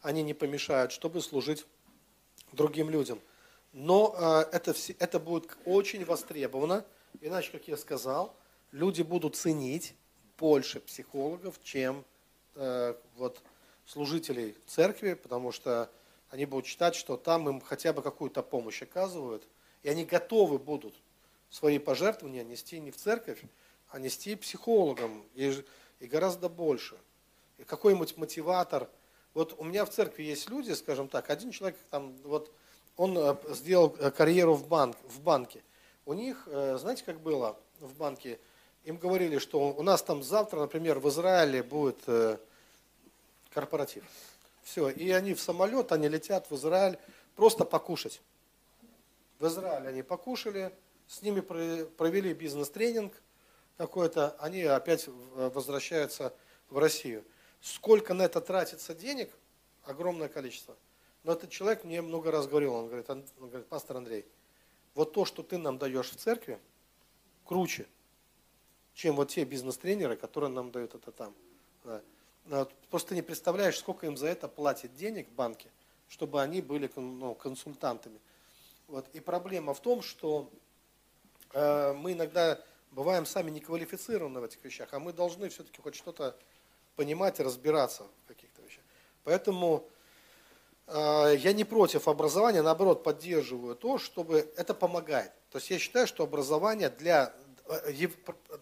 они 0.00 0.22
не 0.22 0.32
помешают, 0.32 0.92
чтобы 0.92 1.20
служить 1.20 1.66
другим 2.52 2.90
людям. 2.90 3.20
Но 3.72 4.14
э, 4.16 4.56
это, 4.56 4.74
это 4.98 5.20
будет 5.20 5.56
очень 5.64 6.04
востребовано, 6.04 6.84
иначе, 7.20 7.52
как 7.52 7.68
я 7.68 7.76
сказал, 7.76 8.34
люди 8.72 9.02
будут 9.02 9.36
ценить 9.36 9.94
больше 10.38 10.80
психологов, 10.80 11.60
чем 11.62 12.04
э, 12.54 12.94
вот, 13.16 13.40
служителей 13.86 14.56
церкви, 14.66 15.14
потому 15.14 15.52
что 15.52 15.90
они 16.30 16.46
будут 16.46 16.66
считать, 16.66 16.94
что 16.94 17.16
там 17.16 17.48
им 17.48 17.60
хотя 17.60 17.92
бы 17.92 18.02
какую-то 18.02 18.42
помощь 18.42 18.82
оказывают, 18.82 19.46
и 19.82 19.88
они 19.88 20.04
готовы 20.04 20.58
будут 20.58 20.94
свои 21.50 21.78
пожертвования 21.78 22.44
нести 22.44 22.78
не 22.80 22.90
в 22.90 22.96
церковь, 22.96 23.42
а 23.88 23.98
нести 23.98 24.36
психологам, 24.36 25.24
и, 25.34 25.52
и 25.98 26.06
гораздо 26.06 26.48
больше. 26.48 26.96
И 27.58 27.64
какой-нибудь 27.64 28.16
мотиватор. 28.16 28.88
Вот 29.34 29.54
у 29.58 29.64
меня 29.64 29.84
в 29.84 29.90
церкви 29.90 30.24
есть 30.24 30.48
люди, 30.50 30.72
скажем 30.72 31.08
так, 31.08 31.30
один 31.30 31.52
человек 31.52 31.78
там, 31.90 32.16
вот 32.24 32.52
он 32.96 33.16
э, 33.16 33.34
сделал 33.50 33.96
э, 33.98 34.10
карьеру 34.10 34.54
в, 34.54 34.66
банк, 34.66 34.96
в 35.04 35.20
банке. 35.20 35.62
У 36.04 36.12
них, 36.12 36.42
э, 36.46 36.76
знаете, 36.78 37.04
как 37.04 37.20
было 37.20 37.56
в 37.78 37.94
банке, 37.94 38.38
им 38.84 38.96
говорили, 38.96 39.38
что 39.38 39.72
у 39.72 39.82
нас 39.82 40.02
там 40.02 40.22
завтра, 40.22 40.60
например, 40.60 40.98
в 40.98 41.08
Израиле 41.08 41.62
будет 41.62 41.98
корпоратив. 43.52 44.04
Все, 44.62 44.88
и 44.88 45.10
они 45.10 45.34
в 45.34 45.40
самолет, 45.40 45.92
они 45.92 46.08
летят 46.08 46.50
в 46.50 46.56
Израиль 46.56 46.98
просто 47.36 47.64
покушать. 47.64 48.20
В 49.38 49.46
Израиле 49.46 49.88
они 49.88 50.02
покушали, 50.02 50.72
с 51.08 51.22
ними 51.22 51.40
провели 51.40 52.32
бизнес-тренинг 52.32 53.12
какой-то, 53.76 54.36
они 54.38 54.62
опять 54.62 55.08
возвращаются 55.34 56.32
в 56.70 56.78
Россию. 56.78 57.24
Сколько 57.60 58.14
на 58.14 58.22
это 58.22 58.40
тратится 58.40 58.94
денег? 58.94 59.30
Огромное 59.84 60.28
количество. 60.28 60.76
Но 61.24 61.32
этот 61.32 61.50
человек 61.50 61.84
мне 61.84 62.00
много 62.00 62.30
раз 62.30 62.46
говорил, 62.46 62.74
он 62.74 62.86
говорит, 62.86 63.10
он 63.10 63.24
говорит, 63.38 63.66
пастор 63.66 63.98
Андрей, 63.98 64.24
вот 64.94 65.12
то, 65.12 65.24
что 65.24 65.42
ты 65.42 65.58
нам 65.58 65.78
даешь 65.78 66.10
в 66.10 66.16
церкви, 66.16 66.58
круче, 67.44 67.86
чем 68.94 69.16
вот 69.16 69.28
те 69.28 69.44
бизнес-тренеры, 69.44 70.16
которые 70.16 70.50
нам 70.50 70.70
дают 70.70 70.94
это 70.94 71.12
там. 71.12 71.34
Просто 72.90 73.14
не 73.14 73.22
представляешь, 73.22 73.78
сколько 73.78 74.06
им 74.06 74.16
за 74.16 74.28
это 74.28 74.48
платят 74.48 74.94
денег 74.94 75.28
в 75.28 75.32
банке, 75.32 75.70
чтобы 76.08 76.40
они 76.42 76.62
были 76.62 76.90
ну, 76.96 77.34
консультантами. 77.34 78.18
Вот. 78.88 79.06
И 79.12 79.20
проблема 79.20 79.74
в 79.74 79.80
том, 79.80 80.02
что 80.02 80.50
э, 81.52 81.92
мы 81.92 82.12
иногда 82.12 82.60
бываем 82.90 83.24
сами 83.24 83.50
неквалифицированы 83.50 84.40
в 84.40 84.44
этих 84.44 84.64
вещах, 84.64 84.92
а 84.92 84.98
мы 84.98 85.12
должны 85.12 85.48
все-таки 85.48 85.80
хоть 85.80 85.94
что-то 85.94 86.36
понимать 87.00 87.40
и 87.40 87.42
разбираться 87.42 88.02
в 88.24 88.28
каких-то 88.28 88.60
вещах. 88.60 88.84
Поэтому 89.24 89.88
э, 90.86 91.34
я 91.38 91.54
не 91.54 91.64
против 91.64 92.08
образования, 92.08 92.60
наоборот, 92.60 93.02
поддерживаю 93.02 93.74
то, 93.74 93.96
чтобы 93.96 94.52
это 94.54 94.74
помогает. 94.74 95.32
То 95.50 95.56
есть 95.56 95.70
я 95.70 95.78
считаю, 95.78 96.06
что 96.06 96.24
образование 96.24 96.90
для, 96.90 97.32
э, 97.68 98.08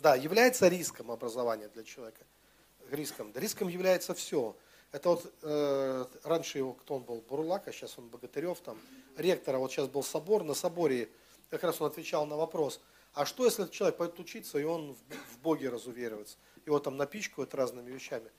да, 0.01 0.15
является 0.15 0.69
риском 0.69 1.11
образования 1.11 1.69
для 1.75 1.83
человека 1.83 2.25
риском? 2.93 3.33
Да 3.33 3.41
риском 3.41 3.67
является 3.67 4.15
все. 4.15 4.55
Это 4.93 5.09
вот 5.09 5.35
э, 5.43 6.05
раньше 6.23 6.59
его, 6.59 6.75
кто 6.75 6.95
он 6.95 7.03
был, 7.03 7.21
Бурлак, 7.29 7.67
а 7.67 7.73
сейчас 7.73 7.99
он 7.99 8.07
Богатырев, 8.07 8.61
там, 8.61 8.79
ректора, 9.17 9.59
вот 9.59 9.73
сейчас 9.73 9.89
был 9.89 10.05
собор, 10.05 10.45
на 10.45 10.55
соборе 10.55 11.09
как 11.51 11.65
раз 11.65 11.81
он 11.81 11.89
отвечал 11.89 12.25
на 12.25 12.37
вопрос, 12.37 12.81
а 13.15 13.27
что, 13.27 13.45
если 13.47 13.67
человек 13.67 13.97
пойдет 13.97 14.21
учиться, 14.21 14.59
и 14.59 14.63
он 14.63 14.95
в, 14.95 14.99
в 15.35 15.39
Боге 15.43 15.71
разуверивается? 15.71 16.37
Его 16.69 16.79
там 16.81 16.99
напичкают 16.99 17.55
разными 17.55 17.91
вещами. 17.91 18.31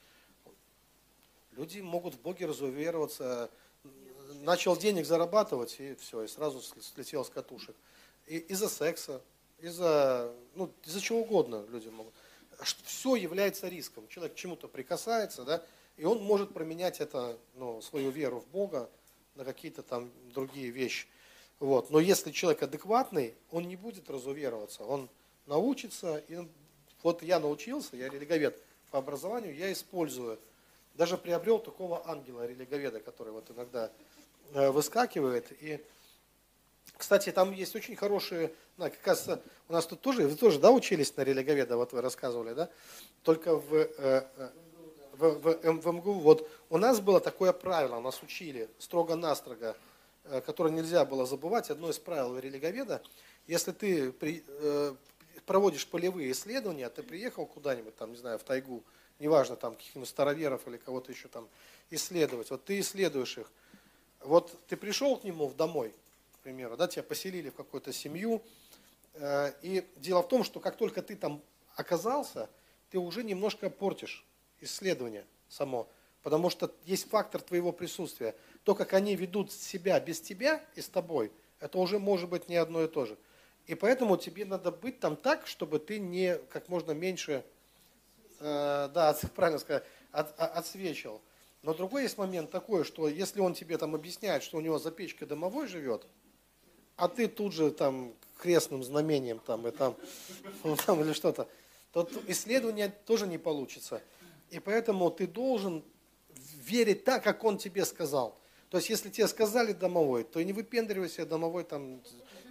Люди 1.53 1.79
могут 1.79 2.13
в 2.13 2.21
Боге 2.21 2.45
разувероваться, 2.45 3.49
начал 4.41 4.77
денег 4.77 5.07
зарабатывать, 5.07 5.79
и 5.79 5.95
все, 5.95 6.21
и 6.21 6.27
сразу 6.27 6.61
слетел 6.61 7.25
с 7.25 7.29
катушек. 7.29 7.75
И, 8.27 8.37
из-за 8.37 8.69
секса, 8.69 9.23
из-за, 9.57 10.31
ну, 10.53 10.71
из-за 10.85 11.01
чего 11.01 11.21
угодно 11.21 11.65
люди 11.69 11.87
могут 11.87 12.13
все 12.83 13.15
является 13.15 13.67
риском. 13.67 14.07
Человек 14.09 14.35
к 14.35 14.37
чему-то 14.37 14.67
прикасается, 14.67 15.43
да, 15.43 15.63
и 15.97 16.05
он 16.05 16.21
может 16.21 16.53
променять 16.53 16.99
это, 16.99 17.35
ну, 17.55 17.81
свою 17.81 18.11
веру 18.11 18.41
в 18.41 18.47
Бога 18.49 18.91
на 19.33 19.43
какие-то 19.43 19.81
там 19.81 20.11
другие 20.35 20.69
вещи. 20.69 21.07
Вот. 21.57 21.89
Но 21.89 21.99
если 21.99 22.31
человек 22.31 22.61
адекватный, 22.61 23.33
он 23.49 23.67
не 23.67 23.75
будет 23.75 24.07
разувероваться, 24.07 24.83
он 24.83 25.09
научится. 25.47 26.17
И 26.27 26.47
вот 27.03 27.23
я 27.23 27.39
научился, 27.39 27.95
я 27.95 28.09
религовед 28.09 28.61
по 28.91 28.99
образованию, 28.99 29.55
я 29.55 29.71
использую, 29.71 30.39
даже 30.95 31.17
приобрел 31.17 31.59
такого 31.59 32.07
ангела 32.09 32.45
религоведа, 32.45 32.99
который 32.99 33.31
вот 33.31 33.49
иногда 33.51 33.91
э, 34.53 34.69
выскакивает. 34.69 35.51
И 35.61 35.83
кстати, 36.97 37.31
там 37.31 37.53
есть 37.53 37.75
очень 37.75 37.95
хорошие, 37.95 38.51
да, 38.77 38.89
как 38.89 39.07
раз 39.07 39.29
у 39.69 39.73
нас 39.73 39.85
тут 39.85 40.01
тоже, 40.01 40.27
вы 40.27 40.35
тоже, 40.35 40.59
да, 40.59 40.71
учились 40.71 41.15
на 41.15 41.21
религоведа, 41.23 41.77
вот 41.77 41.93
вы 41.93 42.01
рассказывали, 42.01 42.53
да? 42.53 42.69
Только 43.23 43.55
в, 43.55 43.73
э, 43.73 43.87
э 43.97 44.49
в, 45.13 45.39
в, 45.39 45.81
в 45.81 45.91
МГУ, 45.91 46.13
вот 46.13 46.49
у 46.69 46.77
нас 46.77 47.01
было 47.01 47.19
такое 47.19 47.51
правило, 47.51 47.99
нас 47.99 48.23
учили 48.23 48.69
строго-настрого, 48.79 49.75
э, 50.25 50.41
которое 50.41 50.71
нельзя 50.71 51.03
было 51.03 51.25
забывать, 51.25 51.69
одно 51.69 51.89
из 51.89 51.99
правил 51.99 52.37
религоведа, 52.37 53.01
если 53.47 53.71
ты 53.71 54.11
при, 54.13 54.43
проводишь 55.49 55.87
полевые 55.87 56.31
исследования, 56.31 56.87
ты 56.89 57.01
приехал 57.01 57.47
куда-нибудь, 57.47 57.95
там, 57.95 58.11
не 58.11 58.17
знаю, 58.17 58.37
в 58.37 58.43
тайгу, 58.43 58.83
неважно, 59.17 59.55
там, 59.55 59.75
каких-нибудь 59.75 60.07
староверов 60.07 60.67
или 60.67 60.77
кого-то 60.77 61.11
еще 61.11 61.27
там 61.27 61.49
исследовать, 61.89 62.51
вот 62.51 62.65
ты 62.65 62.79
исследуешь 62.79 63.35
их, 63.39 63.51
вот 64.19 64.55
ты 64.67 64.77
пришел 64.77 65.17
к 65.17 65.23
нему 65.23 65.47
в 65.47 65.55
домой, 65.55 65.91
к 66.35 66.43
примеру, 66.43 66.77
да, 66.77 66.87
тебя 66.87 67.01
поселили 67.01 67.49
в 67.49 67.55
какую-то 67.55 67.91
семью, 67.91 68.43
э, 69.15 69.51
и 69.63 69.83
дело 69.95 70.21
в 70.21 70.27
том, 70.27 70.43
что 70.43 70.59
как 70.59 70.77
только 70.77 71.01
ты 71.01 71.15
там 71.15 71.41
оказался, 71.75 72.47
ты 72.91 72.99
уже 72.99 73.23
немножко 73.23 73.71
портишь 73.71 74.23
исследование 74.61 75.25
само, 75.47 75.89
потому 76.21 76.51
что 76.51 76.71
есть 76.85 77.09
фактор 77.09 77.41
твоего 77.41 77.71
присутствия. 77.71 78.35
То, 78.65 78.75
как 78.75 78.93
они 78.93 79.15
ведут 79.15 79.51
себя 79.51 79.99
без 79.99 80.21
тебя 80.21 80.63
и 80.75 80.81
с 80.81 80.89
тобой, 80.89 81.31
это 81.59 81.79
уже 81.79 81.97
может 81.97 82.29
быть 82.29 82.49
не 82.49 82.55
одно 82.55 82.83
и 82.83 82.87
то 82.87 83.07
же. 83.07 83.17
И 83.69 83.75
поэтому 83.75 84.17
тебе 84.17 84.45
надо 84.45 84.71
быть 84.71 84.99
там 84.99 85.15
так, 85.15 85.45
чтобы 85.45 85.77
ты 85.77 85.99
не 85.99 86.39
как 86.49 86.69
можно 86.69 86.93
меньше, 86.93 87.45
э, 88.39 88.89
да, 88.91 89.15
правильно 89.35 89.59
сказать, 89.59 89.83
от, 90.11 90.33
отсвечивал. 90.39 91.21
Но 91.61 91.75
другой 91.75 92.01
есть 92.01 92.17
момент 92.17 92.49
такой, 92.49 92.83
что 92.83 93.07
если 93.07 93.41
он 93.41 93.53
тебе 93.53 93.77
там 93.77 93.93
объясняет, 93.93 94.41
что 94.41 94.57
у 94.57 94.61
него 94.61 94.79
за 94.79 94.89
печкой 94.89 95.27
домовой 95.27 95.67
живет, 95.67 96.07
а 96.95 97.07
ты 97.07 97.27
тут 97.27 97.53
же 97.53 97.69
там 97.69 98.15
крестным 98.39 98.83
знамением 98.83 99.37
там 99.37 99.67
и 99.67 99.71
там, 99.71 99.95
там 100.87 101.01
или 101.01 101.13
что-то, 101.13 101.47
то 101.91 102.09
исследование 102.25 102.91
тоже 103.05 103.27
не 103.27 103.37
получится. 103.37 104.01
И 104.49 104.57
поэтому 104.57 105.11
ты 105.11 105.27
должен 105.27 105.83
верить 106.55 107.03
так, 107.03 107.23
как 107.23 107.43
он 107.43 107.59
тебе 107.59 107.85
сказал. 107.85 108.35
То 108.71 108.77
есть, 108.77 108.89
если 108.89 109.09
тебе 109.09 109.27
сказали 109.27 109.73
домовой, 109.73 110.23
то 110.23 110.41
не 110.41 110.53
выпендривайся, 110.53 111.27
домовой 111.27 111.65
там 111.65 112.01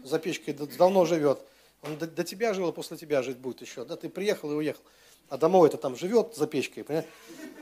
за 0.04 0.18
печкой 0.18 0.54
давно 0.54 1.04
живет. 1.04 1.40
Он 1.82 1.96
до, 1.96 2.06
до 2.06 2.24
тебя 2.24 2.54
жил, 2.54 2.68
а 2.68 2.72
после 2.72 2.96
тебя 2.96 3.22
жить 3.22 3.38
будет 3.38 3.60
еще. 3.60 3.84
Да, 3.84 3.96
ты 3.96 4.08
приехал 4.08 4.50
и 4.52 4.54
уехал. 4.54 4.82
А 5.28 5.36
домовой-то 5.36 5.76
там 5.76 5.96
живет 5.96 6.34
за 6.34 6.46
печкой, 6.46 6.84
понимаешь? 6.84 7.08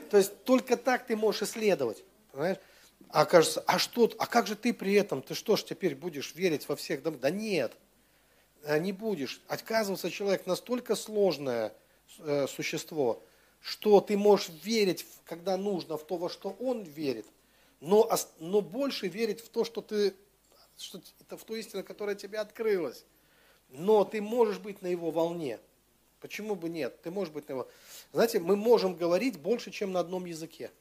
То 0.09 0.17
есть, 0.17 0.43
только 0.43 0.77
так 0.77 1.05
ты 1.05 1.15
можешь 1.15 1.43
исследовать, 1.43 2.03
понимаешь? 2.31 2.57
А 3.09 3.25
кажется, 3.25 3.63
а 3.67 3.79
что, 3.79 4.11
а 4.17 4.25
как 4.25 4.47
же 4.47 4.55
ты 4.55 4.73
при 4.73 4.93
этом, 4.93 5.21
ты 5.21 5.33
что 5.33 5.55
ж 5.55 5.63
теперь 5.63 5.95
будешь 5.95 6.35
верить 6.35 6.67
во 6.67 6.75
всех 6.75 7.03
домах? 7.03 7.19
Да 7.19 7.29
нет, 7.29 7.73
э, 8.63 8.79
не 8.79 8.91
будешь. 8.91 9.41
Отказываться 9.47 10.09
человек 10.09 10.45
настолько 10.45 10.95
сложное 10.95 11.73
э, 12.19 12.47
существо, 12.47 13.23
что 13.61 14.01
ты 14.01 14.17
можешь 14.17 14.49
верить, 14.63 15.05
когда 15.25 15.57
нужно, 15.57 15.97
в 15.97 16.05
то, 16.05 16.17
во 16.17 16.29
что 16.29 16.55
он 16.59 16.83
верит, 16.83 17.25
но, 17.79 18.09
но 18.39 18.61
больше 18.61 19.07
верить 19.07 19.41
в 19.41 19.49
то, 19.49 19.63
что 19.63 19.81
ты, 19.81 20.13
что, 20.77 21.01
это 21.19 21.37
в 21.37 21.43
ту 21.43 21.55
истину, 21.55 21.83
которая 21.83 22.15
тебе 22.15 22.39
открылась. 22.39 23.05
Но 23.69 24.05
ты 24.05 24.21
можешь 24.21 24.59
быть 24.59 24.81
на 24.81 24.87
его 24.87 25.11
волне. 25.11 25.59
Почему 26.19 26.55
бы 26.55 26.69
нет? 26.69 27.01
Ты 27.01 27.11
можешь 27.11 27.33
быть 27.33 27.47
на 27.47 27.53
его... 27.53 27.67
Знаете, 28.11 28.39
мы 28.39 28.55
можем 28.55 28.95
говорить 28.95 29.39
больше, 29.39 29.71
чем 29.71 29.91
на 29.91 29.99
одном 29.99 30.25
языке. 30.25 30.71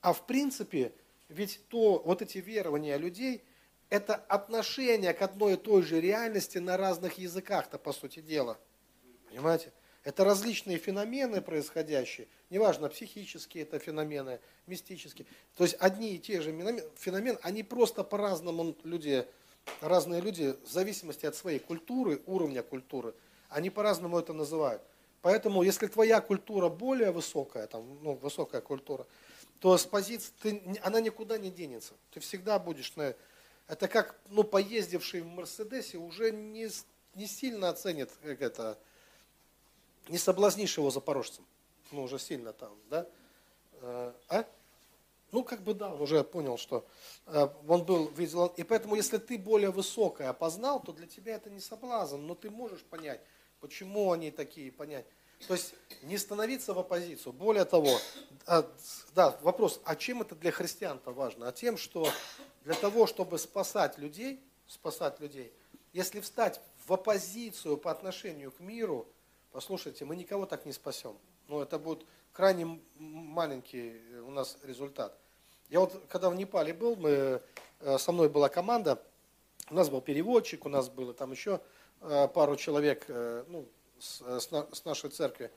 А 0.00 0.12
в 0.12 0.26
принципе, 0.26 0.92
ведь 1.28 1.60
то, 1.68 2.02
вот 2.04 2.22
эти 2.22 2.38
верования 2.38 2.96
людей, 2.96 3.42
это 3.88 4.14
отношение 4.14 5.12
к 5.14 5.22
одной 5.22 5.54
и 5.54 5.56
той 5.56 5.82
же 5.82 6.00
реальности 6.00 6.58
на 6.58 6.76
разных 6.76 7.18
языках-то, 7.18 7.78
по 7.78 7.92
сути 7.92 8.20
дела. 8.20 8.58
Понимаете? 9.28 9.72
Это 10.04 10.22
различные 10.22 10.76
феномены 10.76 11.40
происходящие, 11.40 12.28
неважно, 12.50 12.90
психические 12.90 13.62
это 13.62 13.78
феномены, 13.78 14.38
мистические. 14.66 15.26
То 15.56 15.64
есть 15.64 15.76
одни 15.80 16.14
и 16.14 16.18
те 16.18 16.42
же 16.42 16.52
феномены, 16.96 17.38
они 17.42 17.62
просто 17.62 18.04
по-разному 18.04 18.76
люди, 18.84 19.26
разные 19.80 20.20
люди 20.20 20.54
в 20.62 20.70
зависимости 20.70 21.24
от 21.24 21.34
своей 21.34 21.58
культуры, 21.58 22.20
уровня 22.26 22.62
культуры, 22.62 23.14
они 23.48 23.70
по-разному 23.70 24.18
это 24.18 24.34
называют. 24.34 24.82
Поэтому, 25.22 25.62
если 25.62 25.86
твоя 25.86 26.20
культура 26.20 26.68
более 26.68 27.10
высокая, 27.10 27.66
там, 27.66 27.98
ну, 28.02 28.12
высокая 28.12 28.60
культура, 28.60 29.06
то 29.58 29.78
с 29.78 29.86
позиции, 29.86 30.32
ты, 30.42 30.62
она 30.82 31.00
никуда 31.00 31.38
не 31.38 31.50
денется. 31.50 31.94
Ты 32.10 32.20
всегда 32.20 32.58
будешь 32.58 32.94
на... 32.96 33.14
Это 33.66 33.88
как, 33.88 34.20
ну, 34.28 34.44
поездивший 34.44 35.22
в 35.22 35.26
Мерседесе 35.28 35.96
уже 35.96 36.30
не, 36.30 36.68
не 37.14 37.26
сильно 37.26 37.70
оценит, 37.70 38.10
как 38.22 38.42
это, 38.42 38.78
не 40.08 40.18
соблазнишь 40.18 40.76
его 40.76 40.90
запорожцем. 40.90 41.44
Ну, 41.90 42.02
уже 42.02 42.18
сильно 42.18 42.52
там, 42.52 42.76
да? 42.90 43.06
Э, 43.80 44.12
а? 44.28 44.46
Ну, 45.32 45.42
как 45.42 45.62
бы 45.62 45.74
да, 45.74 45.92
уже 45.92 46.22
понял, 46.22 46.56
что 46.56 46.86
э, 47.26 47.48
он 47.66 47.84
был, 47.84 48.08
видел. 48.10 48.46
И 48.56 48.62
поэтому, 48.62 48.94
если 48.94 49.18
ты 49.18 49.36
более 49.36 49.70
высокое 49.70 50.30
опознал, 50.30 50.80
то 50.80 50.92
для 50.92 51.06
тебя 51.06 51.34
это 51.34 51.50
не 51.50 51.60
соблазн, 51.60 52.18
но 52.18 52.34
ты 52.34 52.50
можешь 52.50 52.82
понять, 52.82 53.20
почему 53.60 54.12
они 54.12 54.30
такие, 54.30 54.70
понять. 54.70 55.06
То 55.48 55.54
есть 55.54 55.74
не 56.02 56.16
становиться 56.18 56.72
в 56.72 56.78
оппозицию. 56.78 57.32
Более 57.32 57.64
того, 57.64 57.98
а, 58.46 58.64
да, 59.14 59.36
вопрос, 59.42 59.80
а 59.84 59.96
чем 59.96 60.22
это 60.22 60.34
для 60.34 60.50
христиан-то 60.50 61.10
важно? 61.12 61.48
А 61.48 61.52
тем, 61.52 61.76
что 61.76 62.08
для 62.64 62.74
того, 62.74 63.06
чтобы 63.06 63.38
спасать 63.38 63.98
людей, 63.98 64.40
спасать 64.66 65.20
людей, 65.20 65.52
если 65.92 66.20
встать 66.20 66.60
в 66.86 66.92
оппозицию 66.92 67.76
по 67.76 67.90
отношению 67.90 68.52
к 68.52 68.60
миру, 68.60 69.06
послушайте, 69.54 70.04
мы 70.04 70.16
никого 70.16 70.46
так 70.46 70.66
не 70.66 70.72
спасем. 70.72 71.16
Ну, 71.46 71.60
это 71.60 71.78
будет 71.78 72.04
крайне 72.32 72.80
маленький 72.98 74.00
у 74.26 74.30
нас 74.32 74.58
результат. 74.64 75.16
Я 75.70 75.78
вот, 75.78 76.04
когда 76.08 76.28
в 76.28 76.34
Непале 76.34 76.74
был, 76.74 76.96
мы, 76.96 77.40
э, 77.78 77.98
со 77.98 78.10
мной 78.10 78.28
была 78.28 78.48
команда, 78.48 79.00
у 79.70 79.74
нас 79.74 79.88
был 79.90 80.00
переводчик, 80.00 80.66
у 80.66 80.68
нас 80.68 80.88
было 80.88 81.14
там 81.14 81.30
еще 81.30 81.60
э, 82.00 82.26
пару 82.34 82.56
человек, 82.56 83.04
э, 83.06 83.44
ну, 83.46 83.68
с, 84.00 84.20
с 84.40 84.84
нашей 84.84 85.10
церкви. 85.10 85.52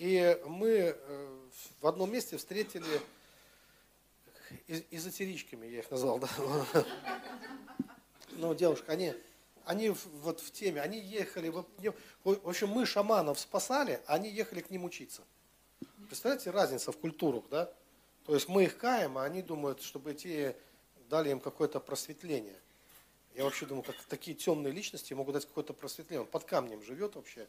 И 0.00 0.36
мы 0.46 0.68
э, 0.68 1.38
в 1.80 1.86
одном 1.86 2.12
месте 2.12 2.38
встретили 2.38 3.00
эзотеричками, 4.90 5.66
я 5.66 5.78
их 5.78 5.90
назвал, 5.92 6.18
да. 6.18 6.28
Ну, 8.38 8.54
девушка, 8.54 8.92
они, 8.92 9.14
они 9.66 9.90
вот 9.90 10.40
в 10.40 10.52
теме, 10.52 10.80
они 10.80 11.00
ехали, 11.00 11.48
в 11.48 11.64
общем, 12.24 12.68
мы 12.68 12.86
шаманов 12.86 13.38
спасали, 13.40 14.00
а 14.06 14.14
они 14.14 14.30
ехали 14.30 14.60
к 14.60 14.70
ним 14.70 14.84
учиться. 14.84 15.22
Представляете, 16.06 16.50
разница 16.50 16.92
в 16.92 16.98
культурах, 16.98 17.44
да? 17.50 17.70
То 18.26 18.34
есть 18.34 18.48
мы 18.48 18.64
их 18.64 18.78
каем, 18.78 19.18
а 19.18 19.24
они 19.24 19.42
думают, 19.42 19.82
чтобы 19.82 20.14
те 20.14 20.56
дали 21.10 21.30
им 21.30 21.40
какое-то 21.40 21.80
просветление. 21.80 22.58
Я 23.34 23.42
вообще 23.42 23.66
думаю, 23.66 23.82
как 23.82 23.96
такие 24.08 24.36
темные 24.36 24.72
личности 24.72 25.12
могут 25.14 25.34
дать 25.34 25.46
какое-то 25.46 25.72
просветление. 25.74 26.22
Он 26.22 26.28
под 26.28 26.44
камнем 26.44 26.80
живет 26.82 27.16
вообще. 27.16 27.48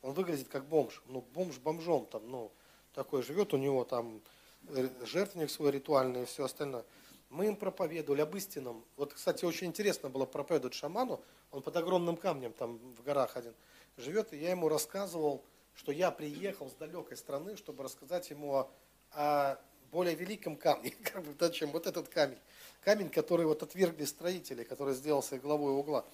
Он 0.00 0.14
выглядит 0.14 0.48
как 0.48 0.64
бомж. 0.64 1.02
Ну, 1.06 1.20
бомж 1.34 1.58
бомжом 1.58 2.06
там, 2.06 2.28
ну, 2.30 2.50
такой 2.94 3.22
живет, 3.22 3.52
у 3.52 3.58
него 3.58 3.84
там 3.84 4.22
э, 4.68 4.88
жертвенник 5.04 5.50
свой 5.50 5.70
ритуальный 5.70 6.22
и 6.22 6.24
все 6.24 6.44
остальное. 6.44 6.84
Мы 7.30 7.46
им 7.46 7.56
проповедовали 7.56 8.22
об 8.22 8.34
истинном. 8.36 8.84
Вот, 8.96 9.12
кстати, 9.12 9.44
очень 9.44 9.66
интересно 9.66 10.08
было 10.08 10.24
проповедовать 10.24 10.74
шаману. 10.74 11.20
Он 11.50 11.62
под 11.62 11.76
огромным 11.76 12.16
камнем 12.16 12.52
там 12.52 12.78
в 12.78 13.02
горах 13.02 13.36
один 13.36 13.54
живет. 13.96 14.32
И 14.32 14.38
я 14.38 14.50
ему 14.50 14.68
рассказывал, 14.68 15.44
что 15.74 15.92
я 15.92 16.10
приехал 16.10 16.70
с 16.70 16.74
далекой 16.74 17.16
страны, 17.16 17.56
чтобы 17.56 17.84
рассказать 17.84 18.30
ему 18.30 18.54
о, 18.54 18.70
о 19.12 19.58
более 19.90 20.14
великом 20.14 20.56
камне, 20.56 20.90
как 21.02 21.24
бы, 21.24 21.34
да, 21.34 21.50
чем 21.50 21.70
вот 21.70 21.86
этот 21.86 22.08
камень. 22.08 22.38
Камень, 22.82 23.10
который 23.10 23.46
вот 23.46 23.62
отвергли 23.62 24.04
строители, 24.04 24.64
который 24.64 24.94
сделался 24.94 25.38
главой 25.38 25.72
угла. 25.72 26.04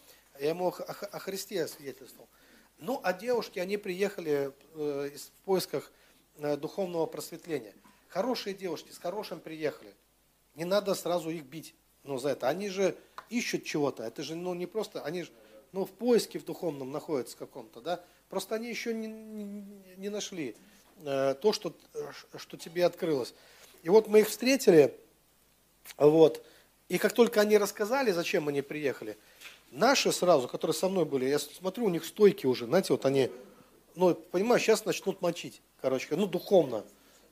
Я 0.40 0.50
ему 0.50 0.68
о, 0.68 0.70
о 0.72 1.18
Христе 1.18 1.66
свидетельствовал. 1.68 2.28
Ну, 2.78 3.00
а 3.02 3.12
девушки, 3.12 3.58
они 3.58 3.76
приехали 3.76 4.52
э, 4.74 5.10
в 5.16 5.44
поисках 5.44 5.92
э, 6.38 6.56
духовного 6.56 7.06
просветления. 7.06 7.74
Хорошие 8.08 8.54
девушки, 8.54 8.90
с 8.90 8.98
хорошим 8.98 9.40
приехали. 9.40 9.94
Не 10.54 10.64
надо 10.64 10.94
сразу 10.94 11.30
их 11.30 11.44
бить 11.44 11.74
ну, 12.02 12.18
за 12.18 12.30
это. 12.30 12.48
Они 12.48 12.68
же 12.68 12.96
ищут 13.30 13.64
чего-то. 13.64 14.04
Это 14.04 14.22
же 14.22 14.36
ну, 14.36 14.54
не 14.54 14.66
просто, 14.66 15.02
они 15.02 15.24
же 15.24 15.30
ну, 15.72 15.84
в 15.84 15.90
поиске 15.90 16.38
в 16.38 16.44
духовном 16.44 16.92
находятся 16.92 17.36
каком-то, 17.36 17.80
да. 17.80 18.00
Просто 18.28 18.54
они 18.54 18.68
еще 18.68 18.94
не, 18.94 19.08
не, 19.08 19.64
не 19.96 20.08
нашли 20.08 20.56
э, 21.04 21.34
то, 21.40 21.52
что, 21.52 21.74
что 22.36 22.56
тебе 22.56 22.84
открылось. 22.84 23.34
И 23.82 23.88
вот 23.88 24.06
мы 24.06 24.20
их 24.20 24.28
встретили, 24.28 24.96
вот, 25.96 26.44
и 26.88 26.98
как 26.98 27.12
только 27.12 27.40
они 27.40 27.58
рассказали, 27.58 28.12
зачем 28.12 28.48
они 28.48 28.62
приехали, 28.62 29.18
Наши 29.74 30.12
сразу, 30.12 30.46
которые 30.46 30.72
со 30.72 30.88
мной 30.88 31.04
были, 31.04 31.24
я 31.24 31.40
смотрю, 31.40 31.86
у 31.86 31.88
них 31.88 32.04
стойки 32.04 32.46
уже, 32.46 32.66
знаете, 32.66 32.92
вот 32.92 33.04
они, 33.06 33.28
ну, 33.96 34.14
понимаешь, 34.14 34.62
сейчас 34.62 34.84
начнут 34.84 35.20
мочить, 35.20 35.60
короче, 35.80 36.14
ну, 36.14 36.28
духовно, 36.28 36.84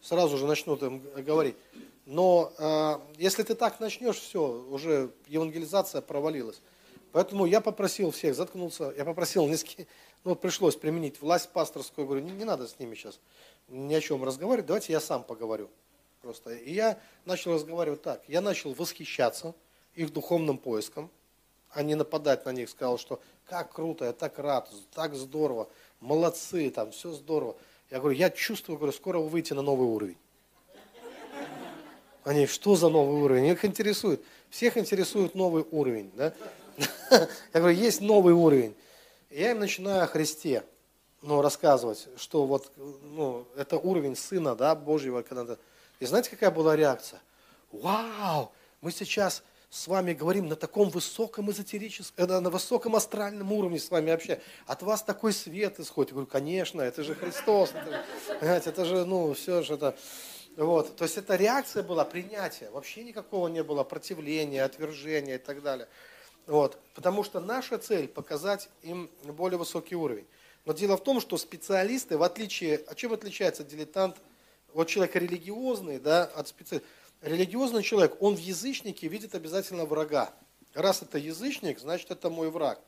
сразу 0.02 0.36
же 0.36 0.46
начнут 0.46 0.82
им 0.82 1.02
говорить. 1.16 1.56
Но 2.04 2.52
э, 2.58 2.98
если 3.16 3.42
ты 3.42 3.54
так 3.54 3.80
начнешь, 3.80 4.18
все, 4.18 4.42
уже 4.42 5.10
евангелизация 5.28 6.02
провалилась. 6.02 6.60
Поэтому 7.12 7.46
я 7.46 7.60
попросил 7.60 8.10
всех 8.10 8.34
заткнуться, 8.34 8.92
я 8.96 9.04
попросил, 9.04 9.46
низкий, 9.46 9.86
ну, 10.24 10.34
пришлось 10.34 10.76
применить 10.76 11.20
власть 11.20 11.50
пасторскую, 11.50 12.06
говорю, 12.06 12.24
не, 12.24 12.32
не 12.32 12.44
надо 12.44 12.66
с 12.66 12.78
ними 12.78 12.94
сейчас 12.94 13.20
ни 13.68 13.94
о 13.94 14.00
чем 14.00 14.22
разговаривать, 14.24 14.66
давайте 14.66 14.92
я 14.92 15.00
сам 15.00 15.22
поговорю. 15.24 15.68
Просто. 16.20 16.54
И 16.54 16.72
я 16.72 17.00
начал 17.24 17.54
разговаривать 17.54 18.02
так, 18.02 18.22
я 18.28 18.40
начал 18.40 18.72
восхищаться 18.74 19.54
их 19.94 20.12
духовным 20.12 20.56
поиском, 20.56 21.10
а 21.70 21.82
не 21.82 21.94
нападать 21.94 22.44
на 22.44 22.52
них, 22.52 22.68
сказал, 22.68 22.98
что 22.98 23.20
как 23.44 23.72
круто, 23.72 24.04
я 24.04 24.12
так 24.12 24.38
рад, 24.38 24.70
так 24.94 25.14
здорово, 25.14 25.68
молодцы, 26.00 26.70
там 26.70 26.92
все 26.92 27.12
здорово. 27.12 27.56
Я 27.92 28.00
говорю, 28.00 28.16
я 28.16 28.30
чувствую, 28.30 28.78
говорю, 28.78 28.94
скоро 28.94 29.18
вы 29.18 29.28
выйдете 29.28 29.52
на 29.52 29.60
новый 29.60 29.86
уровень. 29.86 30.16
Они, 32.24 32.46
что 32.46 32.74
за 32.74 32.88
новый 32.88 33.20
уровень? 33.20 33.44
Их 33.48 33.66
интересует. 33.66 34.24
Всех 34.48 34.78
интересует 34.78 35.34
новый 35.34 35.66
уровень. 35.70 36.10
Да? 36.16 36.32
Я 37.10 37.60
говорю, 37.60 37.76
есть 37.76 38.00
новый 38.00 38.32
уровень. 38.32 38.74
Я 39.28 39.50
им 39.50 39.58
начинаю 39.58 40.04
о 40.04 40.06
Христе 40.06 40.64
ну, 41.20 41.42
рассказывать, 41.42 42.08
что 42.16 42.46
вот 42.46 42.72
ну, 43.02 43.46
это 43.56 43.76
уровень 43.76 44.16
Сына 44.16 44.56
да, 44.56 44.74
Божьего. 44.74 45.20
Когда 45.20 45.58
И 46.00 46.06
знаете, 46.06 46.30
какая 46.30 46.50
была 46.50 46.74
реакция? 46.74 47.20
Вау, 47.72 48.52
мы 48.80 48.90
сейчас 48.90 49.42
с 49.72 49.86
вами 49.86 50.12
говорим 50.12 50.48
на 50.48 50.54
таком 50.54 50.90
высоком 50.90 51.50
эзотерическом, 51.50 52.26
э, 52.28 52.40
на 52.40 52.50
высоком 52.50 52.94
астральном 52.94 53.52
уровне 53.52 53.80
с 53.80 53.90
вами 53.90 54.12
общаемся. 54.12 54.44
От 54.66 54.82
вас 54.82 55.02
такой 55.02 55.32
свет 55.32 55.80
исходит. 55.80 56.10
Я 56.10 56.16
говорю, 56.16 56.30
конечно, 56.30 56.82
это 56.82 57.02
же 57.02 57.14
Христос. 57.14 57.70
Это, 57.70 58.04
понимаете, 58.38 58.68
это 58.68 58.84
же, 58.84 59.06
ну, 59.06 59.32
все 59.32 59.62
же 59.62 59.74
это... 59.74 59.96
Вот. 60.58 60.94
То 60.96 61.04
есть 61.04 61.16
это 61.16 61.36
реакция 61.36 61.82
была, 61.82 62.04
принятие. 62.04 62.68
Вообще 62.68 63.02
никакого 63.02 63.48
не 63.48 63.62
было 63.62 63.82
противления, 63.82 64.62
отвержения 64.62 65.36
и 65.36 65.38
так 65.38 65.62
далее. 65.62 65.88
Вот. 66.46 66.78
Потому 66.94 67.24
что 67.24 67.40
наша 67.40 67.78
цель 67.78 68.08
показать 68.08 68.68
им 68.82 69.10
более 69.24 69.56
высокий 69.56 69.96
уровень. 69.96 70.26
Но 70.66 70.74
дело 70.74 70.98
в 70.98 71.02
том, 71.02 71.18
что 71.18 71.38
специалисты, 71.38 72.18
в 72.18 72.22
отличие, 72.22 72.76
от 72.76 72.98
чем 72.98 73.14
отличается 73.14 73.64
дилетант, 73.64 74.18
вот 74.74 74.88
человек 74.88 75.16
религиозный, 75.16 75.98
да, 75.98 76.24
от 76.24 76.48
специалиста, 76.48 76.86
религиозный 77.22 77.82
человек, 77.82 78.20
он 78.20 78.34
в 78.34 78.38
язычнике 78.38 79.08
видит 79.08 79.34
обязательно 79.34 79.86
врага. 79.86 80.32
Раз 80.74 81.02
это 81.02 81.18
язычник, 81.18 81.78
значит 81.78 82.10
это 82.10 82.30
мой 82.30 82.50
враг. 82.50 82.80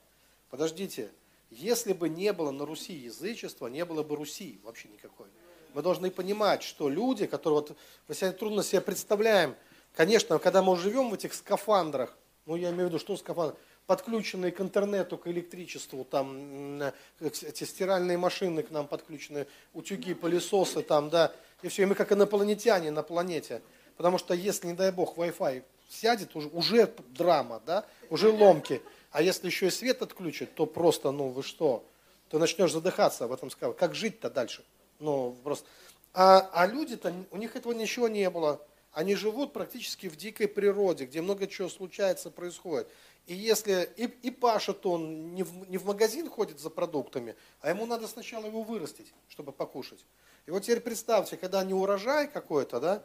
Подождите, 0.50 1.10
если 1.50 1.92
бы 1.92 2.08
не 2.08 2.32
было 2.32 2.50
на 2.50 2.66
Руси 2.66 2.92
язычества, 2.92 3.68
не 3.68 3.84
было 3.84 4.02
бы 4.02 4.16
Руси 4.16 4.60
вообще 4.64 4.88
никакой. 4.88 5.28
Мы 5.72 5.82
должны 5.82 6.10
понимать, 6.10 6.62
что 6.62 6.88
люди, 6.88 7.26
которые, 7.26 7.60
вот, 7.60 7.76
мы 8.08 8.14
себе 8.14 8.32
трудно 8.32 8.62
себе 8.62 8.80
представляем, 8.80 9.56
конечно, 9.94 10.38
когда 10.38 10.62
мы 10.62 10.76
живем 10.76 11.10
в 11.10 11.14
этих 11.14 11.34
скафандрах, 11.34 12.16
ну 12.46 12.56
я 12.56 12.70
имею 12.70 12.86
в 12.86 12.88
виду, 12.90 12.98
что 12.98 13.16
скафандр, 13.16 13.56
подключенные 13.86 14.52
к 14.52 14.60
интернету, 14.60 15.18
к 15.18 15.26
электричеству, 15.26 16.04
там 16.04 16.82
эти 17.20 17.64
стиральные 17.64 18.16
машины 18.16 18.62
к 18.62 18.70
нам 18.70 18.86
подключены, 18.86 19.46
утюги, 19.72 20.14
пылесосы, 20.14 20.82
там, 20.82 21.10
да, 21.10 21.32
и 21.62 21.68
все, 21.68 21.82
и 21.82 21.86
мы 21.86 21.94
как 21.94 22.12
инопланетяне 22.12 22.90
на 22.90 23.02
планете– 23.02 23.62
Потому 23.96 24.18
что 24.18 24.34
если, 24.34 24.68
не 24.68 24.74
дай 24.74 24.90
бог, 24.90 25.16
Wi-Fi 25.16 25.62
сядет, 25.88 26.34
уже, 26.34 26.48
уже 26.48 26.92
драма, 27.08 27.62
да, 27.64 27.84
уже 28.10 28.30
ломки. 28.30 28.82
А 29.10 29.22
если 29.22 29.46
еще 29.46 29.68
и 29.68 29.70
свет 29.70 30.02
отключат, 30.02 30.54
то 30.54 30.66
просто, 30.66 31.10
ну 31.12 31.28
вы 31.28 31.42
что, 31.42 31.84
ты 32.30 32.38
начнешь 32.38 32.72
задыхаться 32.72 33.28
в 33.28 33.32
этом 33.32 33.50
сказал. 33.50 33.74
Как 33.74 33.94
жить-то 33.94 34.30
дальше? 34.30 34.64
Ну, 34.98 35.36
просто. 35.44 35.66
А, 36.12 36.50
а 36.52 36.66
люди-то, 36.66 37.12
у 37.30 37.36
них 37.36 37.54
этого 37.56 37.72
ничего 37.72 38.08
не 38.08 38.28
было. 38.30 38.60
Они 38.92 39.16
живут 39.16 39.52
практически 39.52 40.08
в 40.08 40.16
дикой 40.16 40.46
природе, 40.46 41.06
где 41.06 41.20
много 41.20 41.46
чего 41.48 41.68
случается, 41.68 42.30
происходит. 42.30 42.88
И 43.26 43.34
если 43.34 43.88
и, 43.96 44.04
и 44.04 44.30
пашет 44.30 44.84
он 44.86 45.34
не 45.34 45.42
в, 45.42 45.68
не 45.68 45.78
в 45.78 45.86
магазин 45.86 46.28
ходит 46.28 46.60
за 46.60 46.70
продуктами, 46.70 47.34
а 47.60 47.70
ему 47.70 47.86
надо 47.86 48.06
сначала 48.06 48.46
его 48.46 48.62
вырастить, 48.62 49.12
чтобы 49.28 49.50
покушать. 49.50 50.04
И 50.46 50.50
вот 50.50 50.62
теперь 50.62 50.80
представьте, 50.80 51.36
когда 51.36 51.64
не 51.64 51.72
урожай 51.74 52.28
какой-то 52.28 52.80
да, 52.80 53.02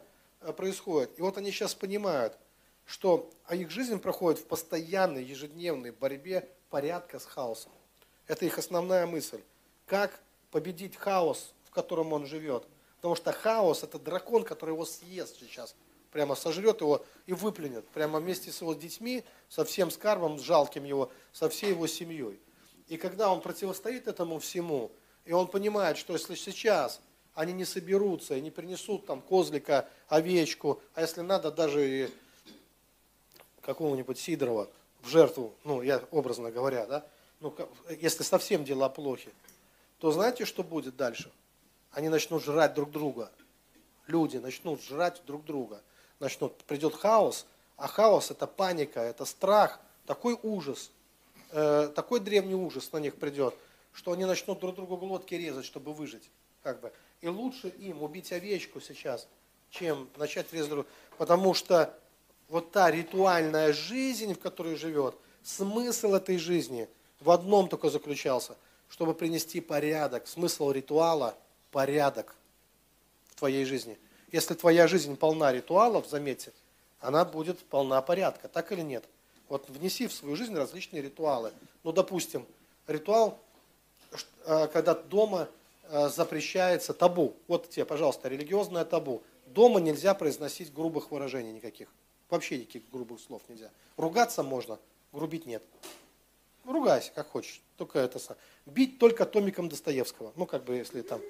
происходит, 0.56 1.18
и 1.18 1.22
вот 1.22 1.36
они 1.38 1.50
сейчас 1.50 1.74
понимают, 1.74 2.36
что 2.86 3.30
а 3.44 3.54
их 3.54 3.70
жизнь 3.70 3.98
проходит 3.98 4.40
в 4.40 4.46
постоянной 4.46 5.22
ежедневной 5.22 5.92
борьбе 5.92 6.48
порядка 6.70 7.18
с 7.18 7.24
хаосом. 7.24 7.72
Это 8.26 8.44
их 8.44 8.58
основная 8.58 9.06
мысль. 9.06 9.40
Как 9.86 10.20
победить 10.50 10.96
хаос, 10.96 11.52
в 11.64 11.70
котором 11.70 12.12
он 12.12 12.26
живет. 12.26 12.66
Потому 12.96 13.16
что 13.16 13.32
хаос– 13.32 13.82
это 13.84 13.98
дракон, 13.98 14.44
который 14.44 14.70
его 14.70 14.84
съест 14.84 15.38
сейчас. 15.38 15.74
Прямо 16.10 16.34
сожрет 16.34 16.80
его 16.80 17.04
и 17.26 17.32
выплюнет. 17.32 17.86
Прямо 17.88 18.18
вместе 18.18 18.50
с 18.50 18.60
его 18.60 18.74
детьми, 18.74 19.24
со 19.48 19.64
всем 19.64 19.90
скарбом, 19.90 20.38
с 20.38 20.42
жалким 20.42 20.84
его, 20.84 21.10
со 21.32 21.48
всей 21.48 21.70
его 21.70 21.86
семьей. 21.86 22.40
И 22.88 22.96
когда 22.96 23.32
он 23.32 23.40
противостоит 23.40 24.08
этому 24.08 24.40
всему, 24.40 24.90
и 25.24 25.32
он 25.32 25.46
понимает, 25.46 25.96
что 25.96 26.12
если 26.12 26.34
сейчас 26.34 27.00
они 27.34 27.52
не 27.52 27.64
соберутся 27.64 28.36
и 28.36 28.40
не 28.40 28.50
принесут 28.50 29.06
там 29.06 29.20
козлика, 29.20 29.88
овечку, 30.08 30.80
а 30.94 31.00
если 31.02 31.20
надо 31.20 31.50
даже 31.50 31.88
и 31.88 32.10
какого-нибудь 33.62 34.18
Сидорова 34.18 34.68
в 35.02 35.08
жертву, 35.08 35.54
ну, 35.64 35.82
я 35.82 36.02
образно 36.10 36.50
говоря, 36.50 36.86
да, 36.86 37.06
ну, 37.40 37.54
если 38.00 38.22
совсем 38.22 38.64
дела 38.64 38.88
плохи, 38.88 39.32
то 39.98 40.12
знаете, 40.12 40.44
что 40.44 40.62
будет 40.62 40.96
дальше? 40.96 41.30
Они 41.92 42.08
начнут 42.08 42.42
жрать 42.42 42.74
друг 42.74 42.90
друга. 42.90 43.30
Люди 44.06 44.38
начнут 44.38 44.82
жрать 44.82 45.22
друг 45.26 45.44
друга. 45.44 45.82
Начнут, 46.18 46.56
придет 46.64 46.94
хаос, 46.94 47.46
а 47.76 47.88
хаос 47.88 48.30
это 48.30 48.46
паника, 48.46 49.00
это 49.00 49.24
страх, 49.24 49.80
такой 50.04 50.38
ужас, 50.42 50.90
э, 51.50 51.90
такой 51.94 52.20
древний 52.20 52.54
ужас 52.54 52.92
на 52.92 52.98
них 52.98 53.16
придет, 53.16 53.54
что 53.92 54.12
они 54.12 54.26
начнут 54.26 54.60
друг 54.60 54.74
другу 54.74 54.96
глотки 54.96 55.34
резать, 55.34 55.64
чтобы 55.64 55.94
выжить. 55.94 56.28
Как 56.62 56.80
бы. 56.80 56.92
И 57.20 57.28
лучше 57.28 57.68
им 57.68 58.02
убить 58.02 58.32
овечку 58.32 58.80
сейчас, 58.80 59.28
чем 59.70 60.08
начать 60.16 60.52
резать 60.52 60.70
друг 60.70 60.86
Потому 61.18 61.52
что 61.54 61.94
вот 62.48 62.72
та 62.72 62.90
ритуальная 62.90 63.72
жизнь, 63.72 64.34
в 64.34 64.38
которой 64.38 64.76
живет, 64.76 65.14
смысл 65.42 66.14
этой 66.14 66.38
жизни 66.38 66.88
в 67.20 67.30
одном 67.30 67.68
только 67.68 67.90
заключался, 67.90 68.56
чтобы 68.88 69.14
принести 69.14 69.60
порядок. 69.60 70.26
Смысл 70.26 70.70
ритуала– 70.70 71.36
порядок 71.70 72.34
в 73.28 73.36
твоей 73.36 73.64
жизни. 73.64 73.98
Если 74.32 74.54
твоя 74.54 74.88
жизнь 74.88 75.16
полна 75.16 75.52
ритуалов, 75.52 76.08
заметьте, 76.08 76.52
она 77.00 77.24
будет 77.24 77.58
полна 77.58 78.00
порядка, 78.02 78.48
так 78.48 78.72
или 78.72 78.82
нет? 78.82 79.04
Вот 79.48 79.68
внеси 79.68 80.06
в 80.06 80.12
свою 80.12 80.36
жизнь 80.36 80.54
различные 80.54 81.02
ритуалы. 81.02 81.52
Ну, 81.82 81.92
допустим, 81.92 82.46
ритуал, 82.86 83.38
э, 84.44 84.68
когда 84.68 84.94
дома 84.94 85.48
запрещается 85.90 86.94
табу. 86.94 87.34
Вот 87.48 87.68
тебе, 87.68 87.84
пожалуйста, 87.84 88.28
религиозное 88.28 88.84
табу. 88.84 89.22
Дома 89.46 89.80
нельзя 89.80 90.14
произносить 90.14 90.72
грубых 90.72 91.10
выражений 91.10 91.52
никаких. 91.52 91.88
Вообще 92.28 92.58
никаких 92.58 92.88
грубых 92.90 93.20
слов 93.20 93.42
нельзя. 93.48 93.70
Ругаться 93.96 94.42
можно, 94.42 94.78
грубить 95.12 95.46
нет. 95.46 95.62
Ругайся, 96.64 97.10
как 97.14 97.28
хочешь. 97.28 97.60
Только 97.76 97.98
это 97.98 98.18
сам. 98.18 98.36
Бить 98.66 98.98
только 98.98 99.24
томиком 99.24 99.68
Достоевского. 99.68 100.32
Ну, 100.36 100.46
как 100.46 100.64
бы, 100.64 100.76
если 100.76 101.02
там, 101.02 101.20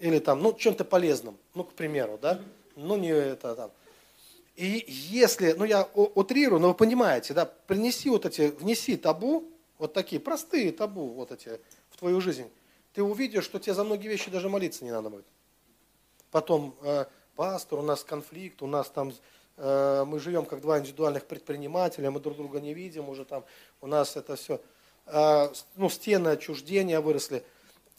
или 0.00 0.18
там, 0.18 0.42
ну, 0.42 0.52
чем-то 0.52 0.84
полезным. 0.84 1.36
Ну, 1.54 1.64
к 1.64 1.72
примеру, 1.72 2.18
да. 2.20 2.40
Ну, 2.74 2.96
не 2.96 3.10
это 3.10 3.54
там. 3.54 3.70
И 4.56 4.84
если, 4.88 5.52
ну, 5.52 5.64
я 5.64 5.84
утрирую, 5.94 6.60
но 6.60 6.68
вы 6.68 6.74
понимаете, 6.74 7.34
да, 7.34 7.44
принеси 7.44 8.10
вот 8.10 8.26
эти, 8.26 8.48
внеси 8.48 8.96
табу, 8.96 9.44
вот 9.78 9.92
такие 9.92 10.20
простые 10.20 10.72
табу 10.72 11.08
вот 11.10 11.30
эти 11.30 11.60
в 11.90 11.96
твою 11.96 12.20
жизнь, 12.20 12.50
ты 12.98 13.02
увидишь, 13.04 13.44
что 13.44 13.60
тебе 13.60 13.74
за 13.74 13.84
многие 13.84 14.08
вещи 14.08 14.28
даже 14.28 14.48
молиться 14.48 14.84
не 14.84 14.90
надо 14.90 15.08
будет. 15.08 15.26
Потом, 16.32 16.74
э, 16.82 17.04
пастор, 17.36 17.78
у 17.78 17.82
нас 17.82 18.02
конфликт, 18.02 18.60
у 18.60 18.66
нас 18.66 18.90
там 18.90 19.12
Э, 19.58 20.04
мы 20.06 20.20
живем 20.20 20.46
как 20.46 20.60
два 20.60 20.78
индивидуальных 20.78 21.26
предпринимателя, 21.26 22.10
мы 22.10 22.20
друг 22.20 22.36
друга 22.36 22.60
не 22.60 22.74
видим 22.74 23.08
уже 23.08 23.24
там, 23.24 23.44
у 23.80 23.88
нас 23.88 24.16
это 24.16 24.36
все, 24.36 24.60
э, 25.06 25.48
ну, 25.74 25.90
стены 25.90 26.28
отчуждения 26.28 27.00
выросли. 27.00 27.42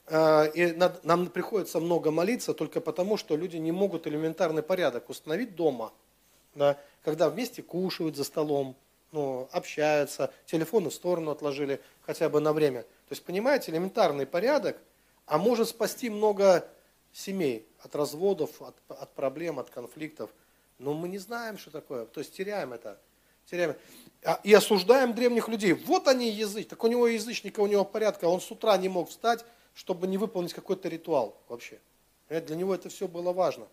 Э, 0.07 0.49
и 0.53 0.73
нам 1.03 1.27
приходится 1.27 1.81
много 1.81 2.11
молиться 2.11 2.53
только 2.53 2.79
потому, 2.79 3.17
что 3.17 3.35
люди 3.35 3.57
не 3.57 3.73
могут 3.73 4.07
элементарный 4.07 4.63
порядок 4.63 5.09
установить 5.09 5.55
дома, 5.55 5.91
да, 6.55 6.77
когда 7.03 7.29
вместе 7.29 7.61
кушают 7.61 8.15
за 8.15 8.23
столом, 8.23 8.77
ну, 9.11 9.49
общаются, 9.51 10.31
телефоны 10.45 10.89
в 10.89 10.93
сторону 10.93 11.31
отложили 11.31 11.81
хотя 12.03 12.29
бы 12.29 12.39
на 12.39 12.53
время. 12.53 12.83
То 12.83 13.13
есть, 13.13 13.25
понимаете, 13.25 13.71
элементарный 13.71 14.25
порядок, 14.25 14.77
а 15.29 15.37
может 15.37 15.69
спасти 15.69 16.09
много 16.09 16.67
семей 17.13 17.67
от 17.81 17.95
разводов, 17.95 18.61
от, 18.61 18.75
от 18.87 19.13
проблем, 19.13 19.59
от 19.59 19.69
конфликтов. 19.69 20.31
Но 20.79 20.93
мы 20.93 21.07
не 21.07 21.19
знаем, 21.19 21.59
что 21.59 21.69
такое. 21.69 22.05
То 22.05 22.19
есть 22.19 22.33
теряем 22.35 22.73
это. 22.73 22.99
Теряем. 23.45 23.75
А, 24.23 24.39
и 24.43 24.51
осуждаем 24.51 25.13
древних 25.13 25.47
людей. 25.47 25.73
Вот 25.73 26.07
они 26.07 26.31
язык. 26.31 26.67
Так 26.69 26.83
у 26.83 26.87
него 26.87 27.07
язычника, 27.07 27.59
у 27.59 27.67
него 27.67 27.85
порядка. 27.85 28.25
Он 28.25 28.41
с 28.41 28.49
утра 28.49 28.75
не 28.77 28.89
мог 28.89 29.09
встать, 29.09 29.45
чтобы 29.75 30.07
не 30.07 30.17
выполнить 30.17 30.53
какой-то 30.53 30.89
ритуал 30.89 31.37
вообще. 31.47 31.79
Для 32.27 32.55
него 32.55 32.73
это 32.73 32.89
все 32.89 33.07
было 33.07 33.31
важно. 33.31 33.67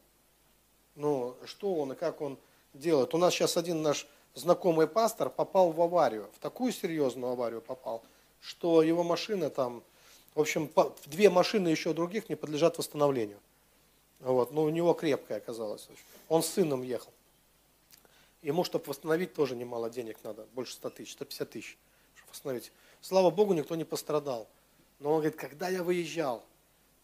Ну, 0.95 1.37
что 1.47 1.75
он 1.75 1.93
и 1.93 1.97
как 1.97 2.21
он 2.21 2.39
делает. 2.75 3.15
У 3.15 3.19
нас 3.19 3.33
сейчас 3.33 3.57
один 3.57 3.81
наш 3.81 4.07
знакомый 4.35 4.87
пастор 4.87 5.31
попал 5.31 5.73
в 5.73 5.81
аварию. 5.81 6.29
В 6.35 6.39
такую 6.39 6.73
серьезную 6.73 7.33
аварию 7.33 7.63
попал, 7.63 8.03
что 8.41 8.83
его 8.83 9.03
машина 9.03 9.49
там, 9.49 9.83
в 10.37 10.41
общем, 10.41 10.71
две 11.07 11.31
машины 11.31 11.69
еще 11.69 11.95
других 11.95 12.29
не 12.29 12.37
подлежат 12.37 12.77
восстановлению. 12.77 13.41
Вот, 14.21 14.53
но 14.53 14.65
у 14.65 14.69
него 14.69 14.93
крепкая 14.93 15.39
оказалась. 15.39 15.89
Он 16.29 16.43
с 16.43 16.49
сыном 16.49 16.83
ехал. 16.83 17.11
Ему, 18.43 18.63
чтобы 18.63 18.85
восстановить, 18.85 19.33
тоже 19.33 19.57
немало 19.57 19.89
денег 19.89 20.19
надо, 20.23 20.47
больше 20.55 20.75
100 20.75 20.91
тысяч, 20.91 21.13
150 21.13 21.51
тысяч, 21.51 21.79
чтобы 22.15 22.33
восстановить. 22.33 22.71
Слава 23.01 23.31
Богу, 23.31 23.55
никто 23.55 23.75
не 23.77 23.85
пострадал. 23.85 24.47
Но 24.99 25.13
он 25.13 25.21
говорит, 25.21 25.37
когда 25.37 25.71
я 25.71 25.83
выезжал, 25.83 26.45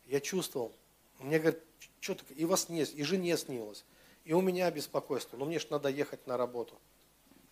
я 0.07 0.21
чувствовал, 0.21 0.71
мне 1.19 1.39
говорит, 1.39 1.61
что-то 2.01 2.25
и 2.35 2.45
во 2.45 2.59
сне, 2.59 2.83
и 2.83 3.03
жене 3.03 3.39
снилось, 3.39 3.85
и 4.25 4.35
у 4.35 4.43
меня 4.43 4.71
беспокойство, 4.71 5.39
но 5.39 5.47
мне 5.47 5.59
же 5.59 5.69
надо 5.71 5.89
ехать 5.89 6.27
на 6.27 6.37
работу. 6.37 6.75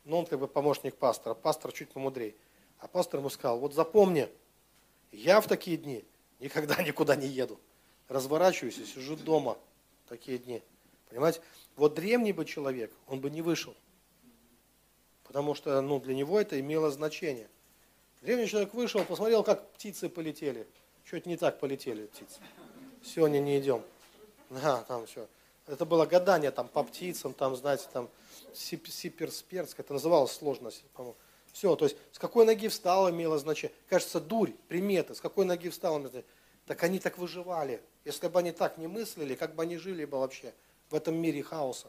Но 0.05 0.19
он 0.19 0.27
как 0.27 0.41
бы 0.41 0.47
помощник 0.47 0.95
пастора, 0.97 1.33
пастор 1.33 1.73
чуть 1.73 1.89
помудрее. 1.89 2.35
А 2.81 2.87
пастор 2.87 3.21
ему 3.21 3.31
сказал, 3.31 3.59
вот 3.59 3.73
запомни, 3.73 4.29
я 5.13 5.41
в 5.41 5.47
такие 5.47 5.77
дни 5.77 6.05
никогда 6.39 6.83
никуда 6.83 7.17
не 7.17 7.27
еду. 7.27 7.59
Разворачиваюсь 8.09 8.79
и 8.79 8.85
сижу 8.85 9.17
дома 9.17 9.59
такие 10.09 10.39
дни. 10.39 10.63
Понимаете? 11.09 11.41
Вот 11.77 11.95
древний 11.95 12.33
бы 12.33 12.45
человек, 12.45 12.93
он 13.07 13.21
бы 13.21 13.31
не 13.31 13.43
вышел. 13.43 13.75
Потому 15.25 15.55
что 15.55 15.81
ну, 15.81 16.01
для 16.01 16.15
него 16.15 16.41
это 16.41 16.59
имело 16.59 16.91
значение. 16.91 17.49
Древний 18.21 18.49
человек 18.49 18.75
вышел, 18.75 19.05
посмотрел, 19.05 19.45
как 19.45 19.71
птицы 19.71 20.09
полетели. 20.09 20.67
Чуть 21.05 21.27
не 21.27 21.37
так 21.37 21.59
полетели 21.61 22.07
птицы. 22.07 22.41
Сегодня 23.03 23.39
не 23.39 23.59
идем. 23.59 23.83
Да, 24.51 24.83
там 24.83 25.07
все. 25.07 25.29
Это 25.67 25.85
было 25.87 26.05
гадание 26.05 26.51
там 26.51 26.69
по 26.69 26.83
птицам, 26.83 27.33
там, 27.33 27.55
знаете, 27.55 27.87
там 27.93 28.09
сиперсперск, 28.53 29.79
это 29.79 29.93
называлось 29.93 30.33
сложно, 30.33 30.71
по-моему. 30.95 31.17
Все, 31.53 31.75
то 31.77 31.85
есть 31.85 31.97
с 32.13 32.19
какой 32.19 32.47
ноги 32.47 32.69
встал 32.69 33.11
имело 33.11 33.39
значение. 33.39 33.75
Кажется, 33.89 34.21
дурь, 34.21 34.53
приметы, 34.69 35.15
с 35.15 35.21
какой 35.21 35.45
ноги 35.45 35.69
встал 35.69 35.99
имело 35.99 36.11
значение. 36.11 36.31
Так 36.67 36.83
они 36.85 36.99
так 36.99 37.19
выживали. 37.19 37.83
Если 38.05 38.29
бы 38.29 38.39
они 38.39 38.53
так 38.53 38.79
не 38.79 38.87
мыслили, 38.87 39.35
как 39.35 39.55
бы 39.55 39.63
они 39.63 39.77
жили 39.77 40.05
бы 40.05 40.19
вообще 40.19 40.55
в 40.89 40.95
этом 40.95 41.17
мире 41.17 41.43
хаоса. 41.43 41.89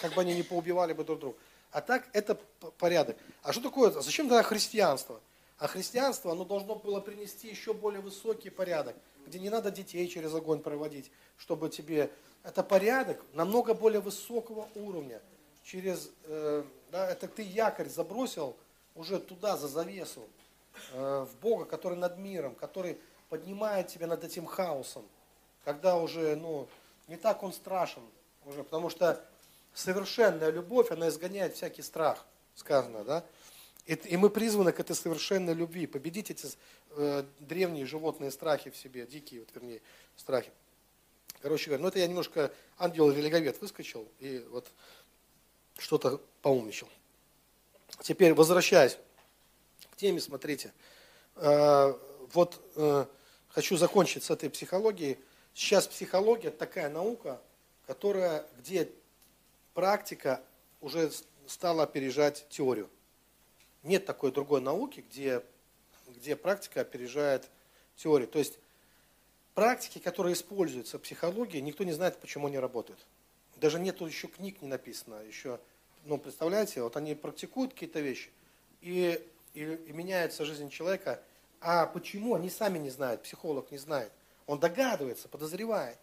Как 0.00 0.14
бы 0.14 0.20
они 0.20 0.34
не 0.34 0.42
поубивали 0.42 0.92
бы 0.92 1.04
друг 1.04 1.20
друга. 1.20 1.38
А 1.70 1.80
так 1.80 2.08
это 2.12 2.34
порядок. 2.78 3.16
А 3.42 3.52
что 3.52 3.62
такое? 3.62 3.90
Зачем 3.90 4.28
тогда 4.28 4.42
христианство? 4.42 5.20
А 5.58 5.68
христианство, 5.68 6.32
оно 6.32 6.44
должно 6.44 6.74
было 6.74 7.00
принести 7.00 7.48
еще 7.48 7.72
более 7.72 8.00
высокий 8.00 8.50
порядок, 8.50 8.96
где 9.26 9.38
не 9.38 9.48
надо 9.48 9.70
детей 9.70 10.06
через 10.08 10.34
огонь 10.34 10.60
проводить, 10.60 11.10
чтобы 11.36 11.68
тебе... 11.68 12.10
Это 12.42 12.64
порядок 12.64 13.24
намного 13.32 13.72
более 13.72 14.00
высокого 14.00 14.68
уровня. 14.74 15.22
Через, 15.62 16.10
э, 16.24 16.64
да, 16.90 17.08
это 17.08 17.28
ты 17.28 17.42
якорь 17.42 17.88
забросил 17.88 18.56
уже 18.94 19.18
туда, 19.18 19.56
за 19.56 19.68
завесу, 19.68 20.28
э, 20.92 21.26
в 21.28 21.36
Бога, 21.40 21.64
который 21.64 21.96
над 21.98 22.18
миром, 22.18 22.54
который 22.54 22.98
поднимает 23.28 23.88
тебя 23.88 24.06
над 24.06 24.24
этим 24.24 24.46
хаосом, 24.46 25.06
когда 25.64 25.96
уже, 25.96 26.36
ну, 26.36 26.68
не 27.08 27.16
так 27.16 27.42
он 27.42 27.52
страшен, 27.52 28.02
уже, 28.44 28.64
потому 28.64 28.90
что 28.90 29.24
совершенная 29.74 30.50
любовь, 30.50 30.90
она 30.90 31.08
изгоняет 31.08 31.54
всякий 31.54 31.82
страх, 31.82 32.24
сказано, 32.54 33.04
да? 33.04 33.24
И, 33.86 33.94
и 33.94 34.16
мы 34.16 34.30
призваны 34.30 34.72
к 34.72 34.78
этой 34.78 34.94
совершенной 34.94 35.54
любви, 35.54 35.86
победить 35.86 36.30
эти 36.30 36.46
э, 36.90 37.24
древние 37.40 37.84
животные 37.84 38.30
страхи 38.30 38.70
в 38.70 38.76
себе, 38.76 39.06
дикие, 39.06 39.40
вот, 39.40 39.48
вернее, 39.54 39.80
страхи. 40.16 40.52
Короче 41.40 41.66
говоря, 41.66 41.82
ну 41.82 41.88
это 41.88 41.98
я 41.98 42.06
немножко 42.06 42.52
ангел-велиговед 42.78 43.60
выскочил 43.60 44.06
и 44.20 44.46
вот 44.50 44.70
что-то 45.78 46.20
поумничал. 46.42 46.88
Теперь 48.02 48.34
возвращаясь 48.34 48.98
теме, 50.02 50.20
смотрите. 50.20 50.72
Э, 51.36 51.94
вот 52.32 52.60
э, 52.74 53.06
хочу 53.48 53.76
закончить 53.76 54.24
с 54.24 54.30
этой 54.30 54.50
психологией. 54.50 55.16
Сейчас 55.54 55.86
психология 55.86 56.50
такая 56.50 56.88
наука, 56.88 57.40
которая, 57.86 58.44
где 58.58 58.90
практика 59.74 60.42
уже 60.80 61.12
стала 61.46 61.84
опережать 61.84 62.46
теорию. 62.50 62.90
Нет 63.84 64.04
такой 64.04 64.32
другой 64.32 64.60
науки, 64.60 65.04
где, 65.08 65.40
где 66.08 66.34
практика 66.34 66.80
опережает 66.80 67.48
теорию. 67.94 68.26
То 68.26 68.40
есть 68.40 68.58
практики, 69.54 70.00
которые 70.00 70.32
используются 70.32 70.98
в 70.98 71.02
психологии, 71.02 71.58
никто 71.58 71.84
не 71.84 71.92
знает, 71.92 72.18
почему 72.18 72.48
они 72.48 72.58
работают. 72.58 72.98
Даже 73.54 73.78
нету 73.78 74.04
еще 74.04 74.26
книг 74.26 74.62
не 74.62 74.68
написано, 74.68 75.22
еще, 75.22 75.60
ну, 76.04 76.18
представляете, 76.18 76.82
вот 76.82 76.96
они 76.96 77.14
практикуют 77.14 77.72
какие-то 77.72 78.00
вещи, 78.00 78.30
и, 78.80 79.24
и, 79.54 79.60
и 79.60 79.92
меняется 79.92 80.44
жизнь 80.44 80.68
человека, 80.68 81.22
а 81.60 81.86
почему, 81.86 82.34
они 82.34 82.50
сами 82.50 82.78
не 82.78 82.90
знают, 82.90 83.22
психолог 83.22 83.70
не 83.70 83.78
знает. 83.78 84.12
Он 84.46 84.58
догадывается, 84.58 85.28
подозревает, 85.28 85.98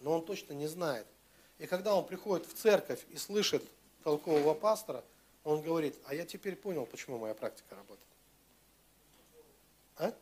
но 0.00 0.12
он 0.12 0.24
точно 0.24 0.54
не 0.54 0.66
знает. 0.66 1.06
И 1.58 1.66
когда 1.66 1.94
он 1.94 2.06
приходит 2.06 2.46
в 2.46 2.54
церковь 2.54 3.04
и 3.10 3.16
слышит 3.16 3.62
толкового 4.02 4.54
пастора, 4.54 5.04
он 5.44 5.60
говорит, 5.60 5.94
а 6.06 6.14
я 6.14 6.24
теперь 6.24 6.56
понял, 6.56 6.86
почему 6.86 7.18
моя 7.18 7.34
практика 7.34 7.74
работает. 7.74 8.08
А? 9.96 10.14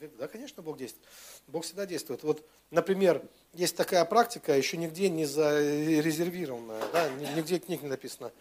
Да, 0.00 0.28
конечно, 0.28 0.62
Бог 0.62 0.76
действует. 0.76 1.06
Бог 1.46 1.64
всегда 1.64 1.86
действует. 1.86 2.22
Вот, 2.22 2.46
например, 2.70 3.22
есть 3.52 3.76
такая 3.76 4.04
практика, 4.04 4.56
еще 4.56 4.76
нигде 4.76 5.08
не 5.08 5.24
зарезервированная, 5.24 6.82
да, 6.92 7.08
нигде 7.10 7.58
книг 7.58 7.82
не 7.82 7.88
написано, 7.88 8.32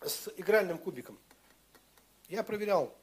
с 0.00 0.28
игральным 0.36 0.78
кубиком. 0.78 1.18
Я 2.28 2.42
проверял 2.42 2.94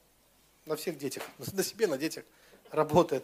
на 0.66 0.76
всех 0.76 0.98
детях, 0.98 1.24
на 1.54 1.64
себе, 1.64 1.88
на 1.88 1.98
детях 1.98 2.26
работает. 2.72 3.24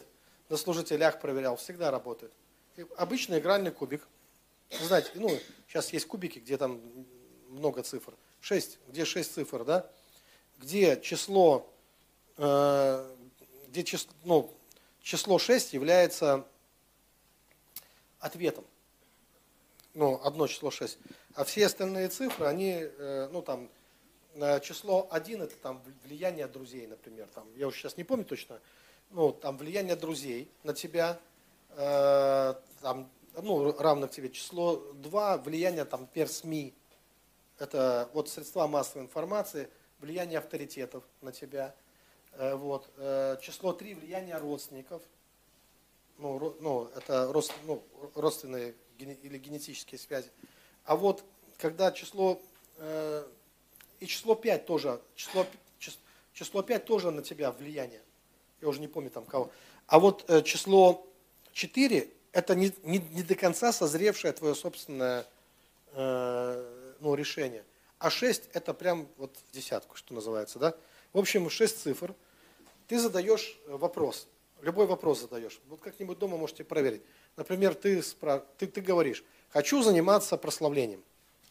На 0.50 0.58
служителях 0.58 1.19
проверял, 1.19 1.56
всегда 1.58 1.89
работает. 1.89 2.32
И 2.78 2.86
обычный 2.98 3.39
игральный 3.39 3.71
кубик. 3.71 4.08
Знаете, 4.69 5.10
ну, 5.15 5.30
сейчас 5.67 5.91
есть 5.93 6.08
кубики, 6.08 6.39
где 6.39 6.58
там 6.58 6.82
много 7.50 7.82
цифр. 7.84 8.13
Шесть, 8.41 8.78
где 8.88 9.06
шесть 9.06 9.34
цифр, 9.34 9.63
да? 9.63 9.89
Где 10.60 11.00
число 11.02 11.71
э, 12.38 13.14
где 13.75 13.83
число, 13.83 14.13
ну, 14.23 14.53
число 15.01 15.38
6 15.38 15.73
является 15.73 16.45
ответом. 18.19 18.63
Ну, 19.93 20.17
одно 20.23 20.47
число 20.47 20.71
6. 20.71 20.97
А 21.33 21.43
все 21.43 21.65
остальные 21.65 22.07
цифры, 22.07 22.45
они, 22.45 22.77
э, 22.79 23.29
ну, 23.33 23.41
там, 23.41 23.69
число 24.61 25.09
1 25.11 25.41
это 25.41 25.55
там 25.57 25.81
влияние 26.05 26.47
друзей, 26.47 26.88
например. 26.88 27.27
Там, 27.35 27.45
я 27.57 27.67
уже 27.67 27.79
сейчас 27.79 27.97
не 27.97 28.05
помню 28.05 28.23
точно. 28.23 28.61
Ну, 29.11 29.33
там 29.33 29.57
влияние 29.57 29.97
друзей 29.97 30.49
на 30.63 30.73
тебя, 30.73 31.19
э, 31.71 32.53
там, 32.81 33.09
ну, 33.41 33.73
равно 33.77 34.07
тебе. 34.07 34.29
Число 34.29 34.77
2 34.93 35.38
влияние, 35.39 35.83
там, 35.83 36.01
например, 36.01 36.29
СМИ. 36.29 36.73
Это 37.59 38.09
вот 38.13 38.29
средства 38.29 38.67
массовой 38.67 39.03
информации, 39.03 39.69
влияние 39.99 40.39
авторитетов 40.39 41.03
на 41.19 41.33
тебя– 41.33 41.75
Э, 41.85 41.85
вот. 42.38 42.89
Э, 42.98 43.38
число 43.41 43.74
3– 43.74 43.93
влияние 43.95 44.38
родственников. 44.38 45.02
Ну, 46.17 46.56
ну, 46.60 46.89
это 46.95 47.32
ну, 47.65 47.84
родственные 48.15 48.76
или 48.98 49.38
генетические 49.38 50.00
связи. 50.00 50.30
А 50.86 50.95
вот 50.95 51.24
когда 51.58 51.91
число, 51.91 52.41
э, 52.78 53.26
и 54.00 54.06
число 54.06 54.36
5 54.36 54.65
тоже, 54.65 55.02
число, 55.15 55.45
число 56.34 56.62
5 56.62 56.86
тоже 56.86 57.12
на 57.12 57.21
тебя 57.21 57.52
влияние. 57.52 58.02
Я 58.62 58.67
уже 58.67 58.80
не 58.80 58.88
помню 58.88 59.10
там 59.10 59.26
кого. 59.26 59.52
А 59.88 60.00
вот 60.00 60.26
число 60.45 61.06
4– 61.54 62.10
это 62.32 62.56
не, 62.56 62.74
не, 62.84 63.00
не 63.00 63.24
до 63.24 63.36
конца 63.36 63.71
созревшее 63.71 64.34
твое 64.34 64.56
собственное 64.56 65.26
ну, 65.93 67.15
решение. 67.15 67.63
А 68.00 68.10
6– 68.10 68.50
это 68.54 68.74
прям 68.74 69.08
вот 69.17 69.36
десятку, 69.54 69.95
что 69.95 70.13
называется. 70.13 70.60
Да? 70.60 70.76
В 71.15 71.19
общем, 71.19 71.49
6 71.49 71.80
цифр– 71.80 72.13
ты 72.88 72.99
задаешь 72.99 73.58
э, 73.67 73.78
вопрос, 73.78 74.28
любой 74.62 74.86
вопрос 74.86 75.21
задаешь. 75.21 75.62
Вот 75.69 75.80
как-нибудь 75.80 76.19
дома 76.19 76.36
можете 76.36 76.65
проверить. 76.65 77.04
Например, 77.38 77.73
ты, 77.73 78.04
спра... 78.04 78.45
ты, 78.58 78.67
ты 78.67 78.82
говоришь, 78.82 79.23
хочу 79.49 79.82
заниматься 79.82 80.36
прославлением, 80.36 81.01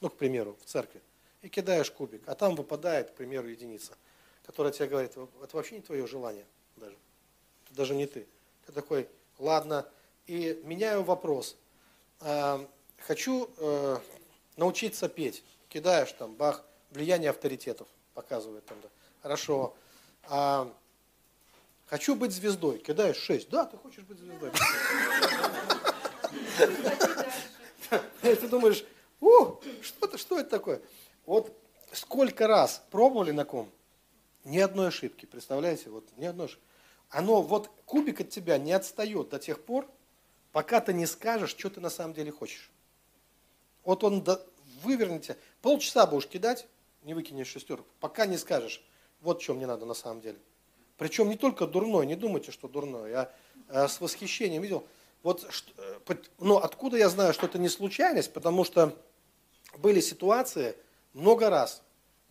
ну, 0.02 0.10
к 0.10 0.16
примеру, 0.18 0.54
в 0.60 0.66
церкви, 0.66 1.00
и 1.40 1.48
кидаешь 1.48 1.90
кубик, 1.90 2.20
а 2.26 2.34
там 2.34 2.56
выпадает, 2.56 3.12
к 3.12 3.14
примеру, 3.14 3.48
единица, 3.48 3.96
которая 4.44 4.70
тебе 4.70 4.86
говорит, 4.86 5.12
это 5.12 5.56
вообще 5.56 5.76
не 5.76 5.80
твое 5.80 6.06
желание 6.06 6.44
даже, 6.76 6.98
это 7.64 7.74
даже 7.74 7.94
не 7.94 8.06
ты. 8.06 8.26
Ты 8.66 8.72
такой, 8.72 9.08
ладно, 9.38 9.88
и 10.26 10.60
меняю 10.64 11.04
вопрос. 11.04 11.56
А, 12.20 12.68
хочу 12.98 13.48
э, 13.56 13.96
научиться 14.58 15.08
петь. 15.08 15.42
Кидаешь 15.70 16.12
там, 16.12 16.34
бах, 16.34 16.66
влияние 16.90 17.30
авторитетов 17.30 17.88
показывает 18.12 18.66
там, 18.66 18.78
да. 18.82 18.88
Хорошо. 19.24 19.74
А, 20.24 20.70
Хочу 21.86 22.14
быть 22.14 22.30
звездой. 22.32 22.76
Кидаешь 22.76 23.16
шесть. 23.16 23.48
Да, 23.48 23.64
ты 23.64 23.78
хочешь 23.78 24.04
быть 24.04 24.18
звездой. 24.18 24.52
Ты 28.20 28.48
думаешь, 28.48 28.84
о, 29.22 29.60
что, 29.80 30.18
что 30.18 30.38
это 30.38 30.50
такое? 30.50 30.82
Вот 31.24 31.56
сколько 31.92 32.46
раз 32.46 32.82
пробовали 32.90 33.30
на 33.30 33.46
ком? 33.46 33.70
Ни 34.44 34.58
одной 34.58 34.88
ошибки, 34.88 35.24
представляете? 35.24 35.88
Вот 35.88 36.04
ни 36.18 36.26
одной 36.26 36.46
ошибки. 36.46 36.64
Оно, 37.08 37.40
вот 37.40 37.70
кубик 37.86 38.20
от 38.20 38.28
тебя 38.28 38.58
не 38.58 38.72
отстает 38.72 39.30
до 39.30 39.38
тех 39.38 39.64
пор, 39.64 39.88
пока 40.52 40.82
ты 40.82 40.92
не 40.92 41.06
скажешь, 41.06 41.56
что 41.56 41.70
ты 41.70 41.80
на 41.80 41.90
самом 41.90 42.12
деле 42.12 42.30
хочешь. 42.30 42.70
Вот 43.84 44.04
он 44.04 44.22
до, 44.22 44.44
вывернете, 44.82 45.38
полчаса 45.62 46.06
будешь 46.06 46.26
кидать, 46.26 46.66
не 47.04 47.14
выкинешь 47.14 47.48
шестерку, 47.48 47.88
пока 48.00 48.26
не 48.26 48.36
скажешь, 48.36 48.84
вот 49.24 49.42
что 49.42 49.54
мне 49.54 49.66
надо 49.66 49.86
на 49.86 49.94
самом 49.94 50.20
деле. 50.20 50.38
Причем 50.96 51.28
не 51.28 51.36
только 51.36 51.66
дурной, 51.66 52.06
не 52.06 52.14
думайте, 52.14 52.52
что 52.52 52.68
дурной. 52.68 53.10
Я 53.10 53.32
э, 53.68 53.88
с 53.88 54.00
восхищением 54.00 54.62
видел. 54.62 54.86
Вот, 55.22 55.44
э, 55.76 56.14
ну, 56.38 56.58
откуда 56.58 56.96
я 56.98 57.08
знаю, 57.08 57.32
что 57.32 57.46
это 57.46 57.58
не 57.58 57.68
случайность? 57.68 58.32
Потому 58.32 58.64
что 58.64 58.96
были 59.78 60.00
ситуации 60.00 60.76
много 61.14 61.50
раз, 61.50 61.82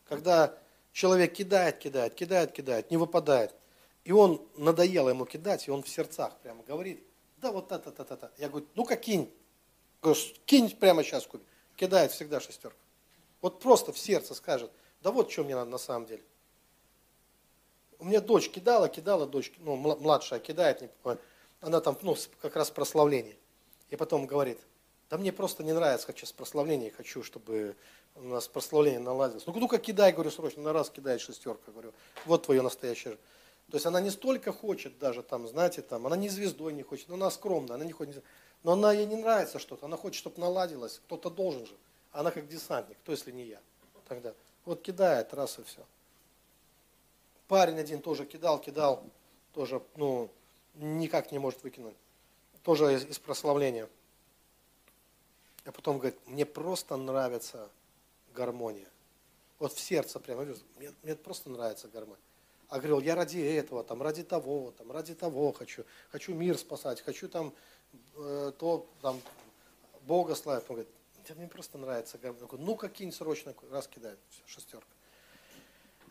когда 0.08 0.58
человек 0.94 1.34
кидает, 1.34 1.80
кидает, 1.80 2.14
кидает, 2.14 2.52
кидает, 2.52 2.92
не 2.92 2.98
выпадает. 2.98 3.54
И 4.06 4.12
он 4.12 4.46
надоело 4.56 5.10
ему 5.10 5.26
кидать, 5.26 5.68
и 5.68 5.72
он 5.72 5.82
в 5.82 5.90
сердцах 5.90 6.38
прямо 6.44 6.64
говорит, 6.64 7.04
да 7.38 7.52
вот 7.52 7.72
это, 7.72 7.90
это, 7.90 8.14
это. 8.14 8.32
Я 8.38 8.50
говорю, 8.50 8.68
ну-ка 8.76 8.96
кинь. 8.96 9.34
Говорю, 10.02 10.20
кинь 10.46 10.70
прямо 10.70 11.04
сейчас 11.04 11.26
кубик. 11.26 11.48
Кидает 11.76 12.12
всегда 12.12 12.40
шестерка. 12.40 12.78
Вот 13.42 13.60
просто 13.60 13.92
в 13.92 13.98
сердце 13.98 14.36
скажет, 14.36 14.72
да 15.02 15.12
вот 15.12 15.32
что 15.32 15.44
мне 15.44 15.56
надо 15.56 15.72
на 15.72 15.78
самом 15.78 16.06
деле. 16.06 16.24
У 18.04 18.06
меня 18.06 18.20
дочь 18.20 18.50
кидала, 18.50 18.90
кидала, 18.90 19.26
дочь, 19.26 19.54
ну, 19.60 19.78
младшая 19.78 20.42
кидает, 20.42 20.82
не 20.82 20.90
она 21.62 21.80
там, 21.80 21.98
ну, 22.02 22.18
как 22.42 22.58
раз 22.58 22.70
прославление. 22.70 23.38
И 23.92 23.96
потом 23.96 24.26
говорит, 24.26 24.60
да 25.10 25.18
мне 25.18 25.32
просто 25.32 25.64
не 25.64 25.72
нравится, 25.72 26.08
хочу 26.08 26.26
с 26.26 26.34
прославления, 26.34 26.92
хочу, 26.92 27.24
чтобы 27.24 27.78
у 28.16 28.24
нас 28.24 28.50
прославление 28.50 29.00
наладилось. 29.00 29.48
Ну, 29.48 29.54
ну-ка 29.58 29.78
кидай, 29.78 30.12
говорю, 30.12 30.32
срочно, 30.32 30.62
на 30.64 30.74
раз 30.74 30.90
кидает 30.90 31.22
шестерка, 31.22 31.72
говорю, 31.72 31.94
вот 32.26 32.44
твое 32.44 32.62
настоящее. 32.62 33.16
То 33.72 33.78
есть 33.78 33.86
она 33.86 34.02
не 34.02 34.10
столько 34.10 34.52
хочет 34.52 35.00
даже 35.00 35.24
там, 35.24 35.48
знаете, 35.48 35.82
там, 35.82 36.06
она 36.06 36.18
не 36.18 36.28
звездой 36.28 36.74
не 36.74 36.84
хочет, 36.84 37.08
но 37.08 37.16
она 37.16 37.32
скромная, 37.32 37.76
она 37.76 37.86
не 37.86 37.94
хочет, 37.94 38.22
но 38.64 38.74
она 38.74 38.92
ей 38.92 39.06
не 39.06 39.16
нравится 39.16 39.60
что-то, 39.60 39.86
она 39.86 39.96
хочет, 39.96 40.18
чтобы 40.18 40.42
наладилось, 40.42 41.00
кто-то 41.06 41.30
должен 41.30 41.66
же. 41.66 41.76
Она 42.12 42.32
как 42.32 42.50
десантник, 42.50 42.98
кто 42.98 43.14
если 43.14 43.32
не 43.32 43.46
я 43.46 43.62
тогда. 44.10 44.34
Вот 44.66 44.82
кидает, 44.82 45.34
раз 45.34 45.58
и 45.58 45.64
все 45.64 45.86
парень 47.54 47.78
один 47.78 48.02
тоже 48.02 48.26
кидал, 48.26 48.60
кидал, 48.60 49.04
тоже, 49.54 49.80
ну, 49.96 50.28
никак 50.74 51.32
не 51.32 51.38
может 51.38 51.62
выкинуть. 51.62 51.96
Тоже 52.64 52.96
из, 52.96 53.06
из 53.06 53.20
прославления. 53.20 53.88
А 55.64 55.72
потом 55.72 56.00
говорит, 56.00 56.18
мне 56.26 56.48
просто 56.48 56.98
нравится 56.98 57.70
гармония. 58.34 58.90
Вот 59.60 59.72
в 59.72 59.80
сердце 59.80 60.20
прямо, 60.20 60.48
мне, 60.78 60.92
мне 61.04 61.16
просто 61.16 61.52
нравится 61.52 61.88
гармония. 61.90 62.24
А 62.70 62.80
говорил, 62.80 63.02
я 63.02 63.14
ради 63.14 63.38
этого, 63.38 63.84
там, 63.84 64.02
ради 64.02 64.24
того, 64.24 64.74
там, 64.76 64.92
ради 64.92 65.14
того 65.14 65.52
хочу, 65.52 65.86
хочу 66.10 66.34
мир 66.34 66.58
спасать, 66.58 67.02
хочу 67.02 67.30
там, 67.30 67.54
э, 68.16 68.52
то, 68.58 68.90
там, 69.04 69.22
Бога 70.08 70.34
славить. 70.34 70.68
Он 70.70 70.78
говорит, 70.78 70.94
мне 71.36 71.48
просто 71.48 71.78
нравится 71.78 72.18
гармония. 72.18 72.48
Ну, 72.52 72.76
какие-нибудь 72.76 73.16
срочно 73.16 73.54
раз 73.70 73.88
кидает, 73.88 74.18
все, 74.32 74.42
шестерка. 74.48 74.93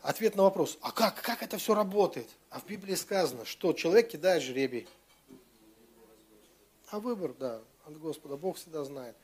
Ответ 0.03 0.35
на 0.35 0.43
вопрос, 0.43 0.77
а 0.81 0.91
как, 0.91 1.21
как 1.21 1.41
это 1.43 1.57
все 1.57 1.73
работает? 1.73 2.27
А 2.49 2.59
в 2.59 2.65
Библии 2.65 2.93
сказано, 2.93 3.45
что 3.45 3.71
человек 3.71 4.09
кидает 4.09 4.43
жребий. 4.43 4.85
А 6.89 6.99
выбор, 6.99 7.33
да, 7.39 7.61
от 7.85 7.97
Господа, 7.97 8.35
Бог 8.35 8.57
всегда 8.57 8.83
знает. 8.83 9.15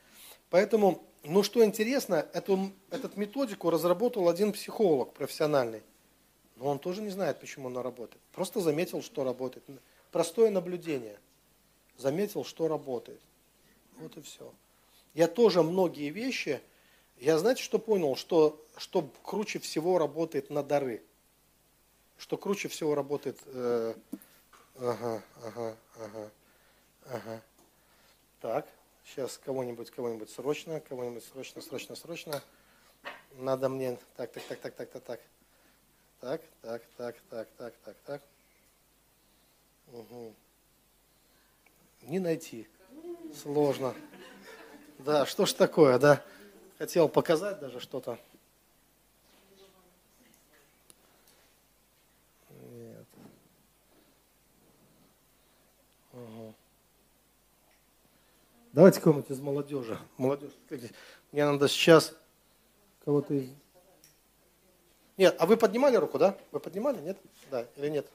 Поэтому, 0.48 1.02
ну 1.22 1.42
что 1.42 1.62
интересно, 1.62 2.26
эту, 2.32 2.72
эту 2.88 3.10
методику 3.16 3.68
разработал 3.68 4.26
один 4.30 4.52
психолог 4.52 5.12
профессиональный. 5.12 5.82
Но 6.56 6.68
он 6.68 6.78
тоже 6.78 7.02
не 7.02 7.10
знает, 7.10 7.40
почему 7.40 7.68
она 7.68 7.82
работает. 7.82 8.22
Просто 8.32 8.60
заметил, 8.60 9.02
что 9.02 9.22
работает. 9.22 9.64
Простое 10.10 10.50
наблюдение. 10.50 11.18
Заметил, 11.98 12.42
что 12.42 12.68
работает. 12.68 13.20
Вот 13.98 14.16
и 14.16 14.22
все. 14.22 14.50
Я 15.12 15.28
тоже 15.28 15.62
многие 15.62 16.08
вещи, 16.08 16.62
я 17.20 17.38
знаете, 17.38 17.62
что 17.62 17.78
понял? 17.78 18.16
Что, 18.16 18.64
что 18.76 19.10
круче 19.22 19.58
всего 19.58 19.98
работает 19.98 20.50
на 20.50 20.62
дары. 20.62 21.02
Что 22.18 22.36
круче 22.36 22.68
всего 22.68 22.94
работает... 22.94 23.38
Э, 23.46 23.94
ага, 24.78 25.22
ага, 25.44 25.76
ага, 25.98 26.30
ага. 27.06 27.42
Так, 28.40 28.66
сейчас 29.04 29.38
кого-нибудь, 29.38 29.90
кого-нибудь 29.90 30.30
срочно, 30.30 30.80
кого-нибудь 30.80 31.24
срочно, 31.24 31.60
срочно, 31.60 31.94
срочно. 31.94 32.42
Надо 33.36 33.68
мне... 33.68 33.98
Так, 34.16 34.32
так, 34.32 34.42
так, 34.44 34.60
так, 34.60 34.74
так, 34.74 34.90
так, 34.90 35.02
так. 35.02 35.20
Так, 36.20 36.40
так, 36.62 36.82
так, 36.96 37.16
так, 37.28 37.48
так, 37.56 37.74
так, 37.84 37.96
так. 38.06 38.22
Угу. 39.92 40.34
Не 42.02 42.18
найти. 42.18 42.66
Сложно. 43.42 43.94
Да, 44.98 45.26
что 45.26 45.46
ж 45.46 45.52
такое, 45.52 45.98
да? 45.98 46.24
Хотел 46.80 47.10
показать 47.10 47.60
даже 47.60 47.78
что-то. 47.78 48.18
Нет. 52.48 53.06
Угу. 56.14 56.54
Давайте 58.72 58.98
кого-нибудь 59.02 59.30
из 59.30 59.40
молодежи. 59.40 59.98
Молодежь. 60.16 60.52
Мне 61.32 61.44
надо 61.44 61.68
сейчас 61.68 62.14
кого-то 63.04 63.34
из... 63.34 63.50
Нет, 65.18 65.36
а 65.38 65.44
вы 65.44 65.58
поднимали 65.58 65.96
руку, 65.96 66.18
да? 66.18 66.34
Вы 66.50 66.60
поднимали, 66.60 66.98
нет? 67.02 67.18
Да, 67.50 67.66
или 67.76 67.90
нет? 67.90 68.06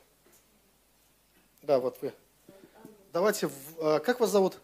Да, 1.62 1.80
вот 1.80 2.01
вы. 2.01 2.12
Давайте, 3.13 3.47
а, 3.78 3.99
как 3.99 4.19
вас 4.19 4.32
зовут? 4.32 4.60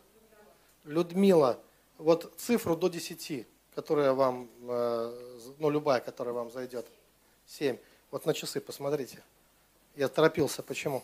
Людмила. 0.86 1.60
Вот 2.00 2.34
цифру 2.40 2.76
до 2.76 2.90
10, 2.90 3.46
которая 3.76 4.14
вам, 4.14 4.50
а, 4.68 5.54
ну 5.60 5.70
любая, 5.70 6.02
которая 6.02 6.34
вам 6.34 6.52
зайдет. 6.52 6.86
7. 7.48 7.78
Вот 8.12 8.26
на 8.26 8.34
часы 8.34 8.62
посмотрите. 8.62 9.24
Я 9.96 10.08
торопился, 10.08 10.64
почему? 10.64 11.04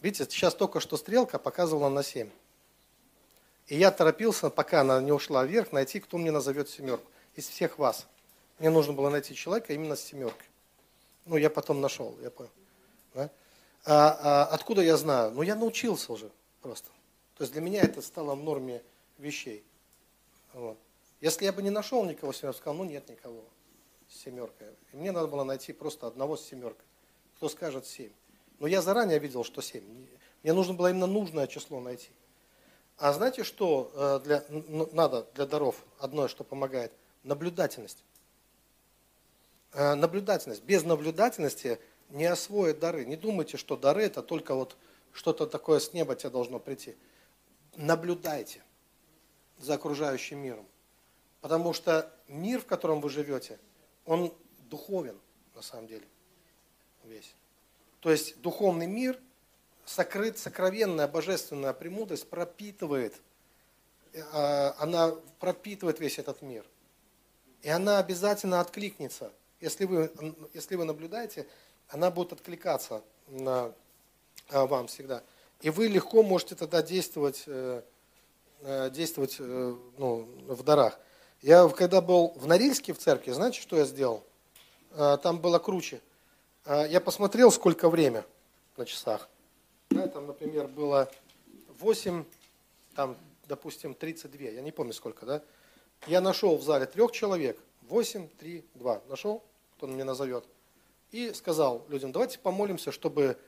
Видите, 0.00 0.24
сейчас 0.30 0.54
только 0.54 0.80
что 0.80 0.96
стрелка 0.96 1.38
показывала 1.38 1.88
на 1.88 2.02
7. 2.02 2.30
И 3.66 3.76
я 3.76 3.90
торопился, 3.90 4.48
пока 4.48 4.80
она 4.80 5.00
не 5.00 5.12
ушла 5.12 5.44
вверх, 5.44 5.72
найти, 5.72 6.00
кто 6.00 6.16
мне 6.16 6.30
назовет 6.30 6.68
семерку. 6.68 7.10
Из 7.34 7.46
всех 7.46 7.78
вас. 7.78 8.06
Мне 8.58 8.70
нужно 8.70 8.92
было 8.92 9.10
найти 9.10 9.34
человека 9.34 9.72
именно 9.72 9.94
с 9.94 10.02
семеркой. 10.02 10.46
Ну, 11.26 11.36
я 11.36 11.50
потом 11.50 11.80
нашел, 11.80 12.16
я 12.22 12.30
понял. 12.30 12.50
Да? 13.14 13.30
А, 13.84 14.18
а, 14.20 14.44
откуда 14.46 14.82
я 14.82 14.96
знаю? 14.96 15.32
Ну, 15.32 15.42
я 15.42 15.54
научился 15.54 16.12
уже 16.12 16.30
просто. 16.62 16.88
То 17.36 17.44
есть 17.44 17.52
для 17.52 17.60
меня 17.60 17.82
это 17.82 18.02
стало 18.02 18.34
в 18.34 18.42
норме 18.42 18.82
вещей. 19.18 19.64
Вот. 20.54 20.78
Если 21.20 21.44
я 21.44 21.52
бы 21.52 21.62
не 21.62 21.70
нашел 21.70 22.04
никого 22.04 22.32
с 22.32 22.38
семеркой, 22.38 22.58
сказал, 22.58 22.74
ну 22.74 22.84
нет 22.84 23.08
никого 23.08 23.44
с 24.08 24.16
семеркой. 24.18 24.68
И 24.92 24.96
мне 24.96 25.12
надо 25.12 25.28
было 25.28 25.44
найти 25.44 25.72
просто 25.72 26.06
одного 26.06 26.36
с 26.36 26.44
семеркой. 26.44 26.84
Кто 27.36 27.48
скажет 27.48 27.86
семь. 27.86 28.12
Но 28.58 28.66
я 28.66 28.82
заранее 28.82 29.18
видел, 29.18 29.44
что 29.44 29.62
семь. 29.62 29.84
Мне 30.42 30.52
нужно 30.52 30.74
было 30.74 30.90
именно 30.90 31.06
нужное 31.06 31.46
число 31.46 31.80
найти. 31.80 32.10
А 32.96 33.12
знаете, 33.12 33.44
что 33.44 33.92
э, 33.94 34.20
для, 34.24 34.44
надо 34.92 35.26
для 35.34 35.46
даров? 35.46 35.84
Одно, 35.98 36.26
что 36.26 36.42
помогает. 36.42 36.92
Наблюдательность. 37.22 38.04
Э, 39.72 39.94
наблюдательность. 39.94 40.64
Без 40.64 40.84
наблюдательности 40.84 41.78
не 42.10 42.24
освоит 42.24 42.80
дары. 42.80 43.04
Не 43.04 43.16
думайте, 43.16 43.56
что 43.56 43.76
дары 43.76 44.02
это 44.02 44.22
только 44.22 44.54
вот 44.54 44.76
что-то 45.12 45.46
такое 45.46 45.78
с 45.78 45.92
неба 45.92 46.16
тебе 46.16 46.30
должно 46.30 46.58
прийти. 46.58 46.96
Наблюдайте 47.76 48.62
за 49.58 49.74
окружающим 49.74 50.38
миром. 50.38 50.66
Потому 51.40 51.72
что 51.72 52.12
мир, 52.28 52.60
в 52.60 52.66
котором 52.66 53.00
вы 53.00 53.10
живете, 53.10 53.58
он 54.04 54.32
духовен 54.70 55.18
на 55.54 55.62
самом 55.62 55.86
деле. 55.86 56.06
Весь. 57.04 57.34
То 58.00 58.10
есть 58.10 58.40
духовный 58.40 58.86
мир, 58.86 59.18
сокрыт, 59.84 60.38
сокровенная 60.38 61.08
божественная 61.08 61.72
премудрость 61.72 62.28
пропитывает, 62.28 63.14
э, 64.12 64.20
она 64.78 65.14
пропитывает 65.38 66.00
весь 66.00 66.18
этот 66.18 66.42
мир. 66.42 66.64
И 67.62 67.68
она 67.68 67.98
обязательно 67.98 68.60
откликнется– 68.60 69.32
если 69.60 69.86
вы, 69.86 70.10
если 70.54 70.76
вы 70.76 70.84
наблюдаете, 70.84 71.46
она 71.88 72.10
будет 72.10 72.32
откликаться 72.32 73.02
на 73.26 73.72
а, 74.50 74.66
вам 74.66 74.86
всегда. 74.86 75.22
И 75.60 75.70
вы 75.70 75.88
легко 75.88 76.22
можете 76.22 76.54
тогда 76.54 76.80
действовать, 76.80 77.42
э, 77.46 77.82
э, 78.60 78.90
действовать 78.90 79.36
э, 79.40 79.76
ну, 79.98 80.28
в 80.46 80.62
дарах. 80.62 81.00
Я 81.42 81.68
когда 81.68 82.00
был 82.00 82.32
в 82.36 82.46
Норильске 82.46 82.92
в 82.92 82.98
церкви, 82.98 83.30
знаете, 83.30 83.60
что 83.60 83.76
я 83.76 83.84
сделал? 83.84 84.24
Там 84.94 85.38
было 85.38 85.58
круче. 85.58 86.00
Я 86.66 87.00
посмотрел, 87.00 87.52
сколько 87.52 87.88
время 87.88 88.24
на 88.76 88.84
часах. 88.84 89.28
Там, 89.88 90.26
например, 90.26 90.66
было 90.66 91.10
8, 91.78 92.24
там, 92.94 93.16
допустим, 93.46 93.94
32, 93.94 94.48
я 94.48 94.62
не 94.62 94.72
помню 94.72 94.92
сколько, 94.92 95.26
да? 95.26 95.42
Я 96.06 96.20
нашел 96.20 96.56
в 96.56 96.62
зале 96.62 96.86
трех 96.86 97.12
человек, 97.12 97.58
8, 97.82 98.28
3, 98.28 98.64
2. 98.74 99.02
Нашел? 99.08 99.42
кто 99.78 99.86
он 99.86 99.92
мне 99.92 100.02
назовет. 100.04 100.44
И 101.12 101.32
сказал 101.32 101.86
людям, 101.88 102.10
давайте 102.10 102.40
помолимся, 102.40 102.90
чтобы 102.90 103.38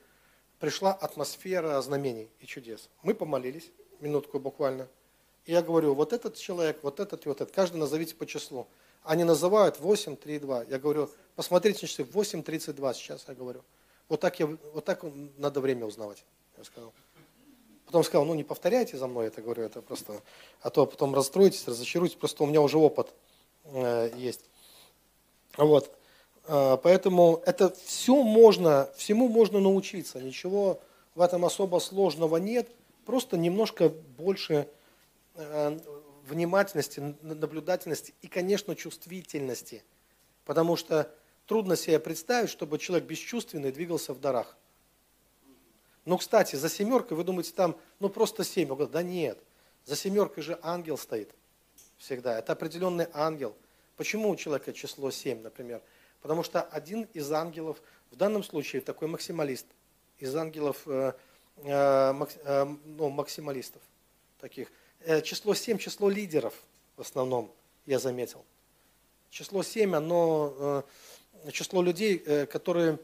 пришла 0.60 0.92
атмосфера 0.92 1.80
знамений 1.82 2.30
и 2.38 2.46
чудес. 2.46 2.88
Мы 3.02 3.14
помолились, 3.14 3.70
минутку 3.98 4.38
буквально. 4.38 4.88
Я 5.50 5.62
говорю, 5.62 5.94
вот 5.94 6.12
этот 6.12 6.36
человек, 6.36 6.78
вот 6.82 7.00
этот 7.00 7.26
и 7.26 7.28
вот 7.28 7.40
этот, 7.40 7.52
каждый 7.52 7.78
назовите 7.78 8.14
по 8.14 8.24
числу. 8.24 8.68
Они 9.02 9.24
называют 9.24 9.80
8, 9.80 10.14
3, 10.14 10.38
2. 10.38 10.64
Я 10.70 10.78
говорю, 10.78 11.10
посмотрите 11.34 11.80
на 11.82 11.88
часы, 11.88 12.04
8, 12.04 12.44
32 12.44 12.94
сейчас, 12.94 13.24
я 13.26 13.34
говорю. 13.34 13.62
Вот 14.08 14.20
так, 14.20 14.38
я, 14.38 14.46
вот 14.46 14.84
так 14.84 15.04
надо 15.38 15.60
время 15.60 15.86
узнавать, 15.86 16.22
я 16.56 16.62
сказал. 16.62 16.92
Потом 17.84 18.04
сказал, 18.04 18.26
ну 18.26 18.34
не 18.34 18.44
повторяйте 18.44 18.96
за 18.96 19.08
мной 19.08 19.26
это, 19.26 19.42
говорю, 19.42 19.64
это 19.64 19.82
просто, 19.82 20.22
а 20.60 20.70
то 20.70 20.86
потом 20.86 21.16
расстроитесь, 21.16 21.66
разочаруетесь, 21.66 22.14
просто 22.14 22.44
у 22.44 22.46
меня 22.46 22.60
уже 22.60 22.78
опыт 22.78 23.12
э, 23.64 24.12
есть. 24.14 24.44
Вот. 25.56 25.90
А, 26.46 26.76
поэтому 26.76 27.42
это 27.44 27.74
все 27.84 28.22
можно, 28.22 28.88
всему 28.96 29.26
можно 29.26 29.58
научиться, 29.58 30.20
ничего 30.20 30.78
в 31.16 31.20
этом 31.20 31.44
особо 31.44 31.80
сложного 31.80 32.36
нет, 32.36 32.70
просто 33.04 33.36
немножко 33.36 33.88
больше 33.88 34.54
э, 34.54 34.66
внимательности, 36.24 37.00
наблюдательности 37.22 38.14
и, 38.22 38.28
конечно, 38.28 38.74
чувствительности. 38.76 39.84
Потому 40.44 40.76
что 40.76 41.12
трудно 41.46 41.76
себе 41.76 41.98
представить, 41.98 42.50
чтобы 42.50 42.78
человек 42.78 43.06
бесчувственный 43.08 43.72
двигался 43.72 44.14
в 44.14 44.20
дарах. 44.20 44.56
Ну, 46.04 46.18
кстати, 46.18 46.56
за 46.56 46.68
семеркой 46.68 47.16
вы 47.16 47.24
думаете, 47.24 47.52
там, 47.52 47.76
ну, 47.98 48.08
просто 48.08 48.44
семь. 48.44 48.74
Да 48.88 49.02
нет, 49.02 49.38
за 49.84 49.96
семеркой 49.96 50.42
же 50.42 50.58
ангел 50.62 50.96
стоит 50.98 51.30
всегда. 51.98 52.38
Это 52.38 52.52
определенный 52.52 53.06
ангел. 53.12 53.54
Почему 53.96 54.30
у 54.30 54.36
человека 54.36 54.72
число 54.72 55.10
семь, 55.10 55.42
например? 55.42 55.82
Потому 56.22 56.42
что 56.42 56.62
один 56.62 57.02
из 57.14 57.30
ангелов, 57.32 57.82
в 58.10 58.16
данном 58.16 58.42
случае 58.42 58.82
такой 58.82 59.08
максималист, 59.08 59.66
из 60.18 60.34
ангелов 60.34 60.82
э, 60.86 61.12
э, 61.56 62.26
э, 62.44 62.66
ну, 62.84 63.08
максималистов 63.10 63.82
таких. 64.38 64.70
Э, 65.00 65.22
число 65.22 65.54
7, 65.54 65.78
число 65.78 66.08
лидеров 66.08 66.54
в 66.96 67.00
основном, 67.00 67.50
я 67.86 67.98
заметил. 67.98 68.44
Число 69.30 69.62
7, 69.62 69.94
оно 69.96 70.84
э, 71.46 71.50
число 71.50 71.82
людей, 71.82 72.22
э, 72.24 72.46
которые 72.46 72.98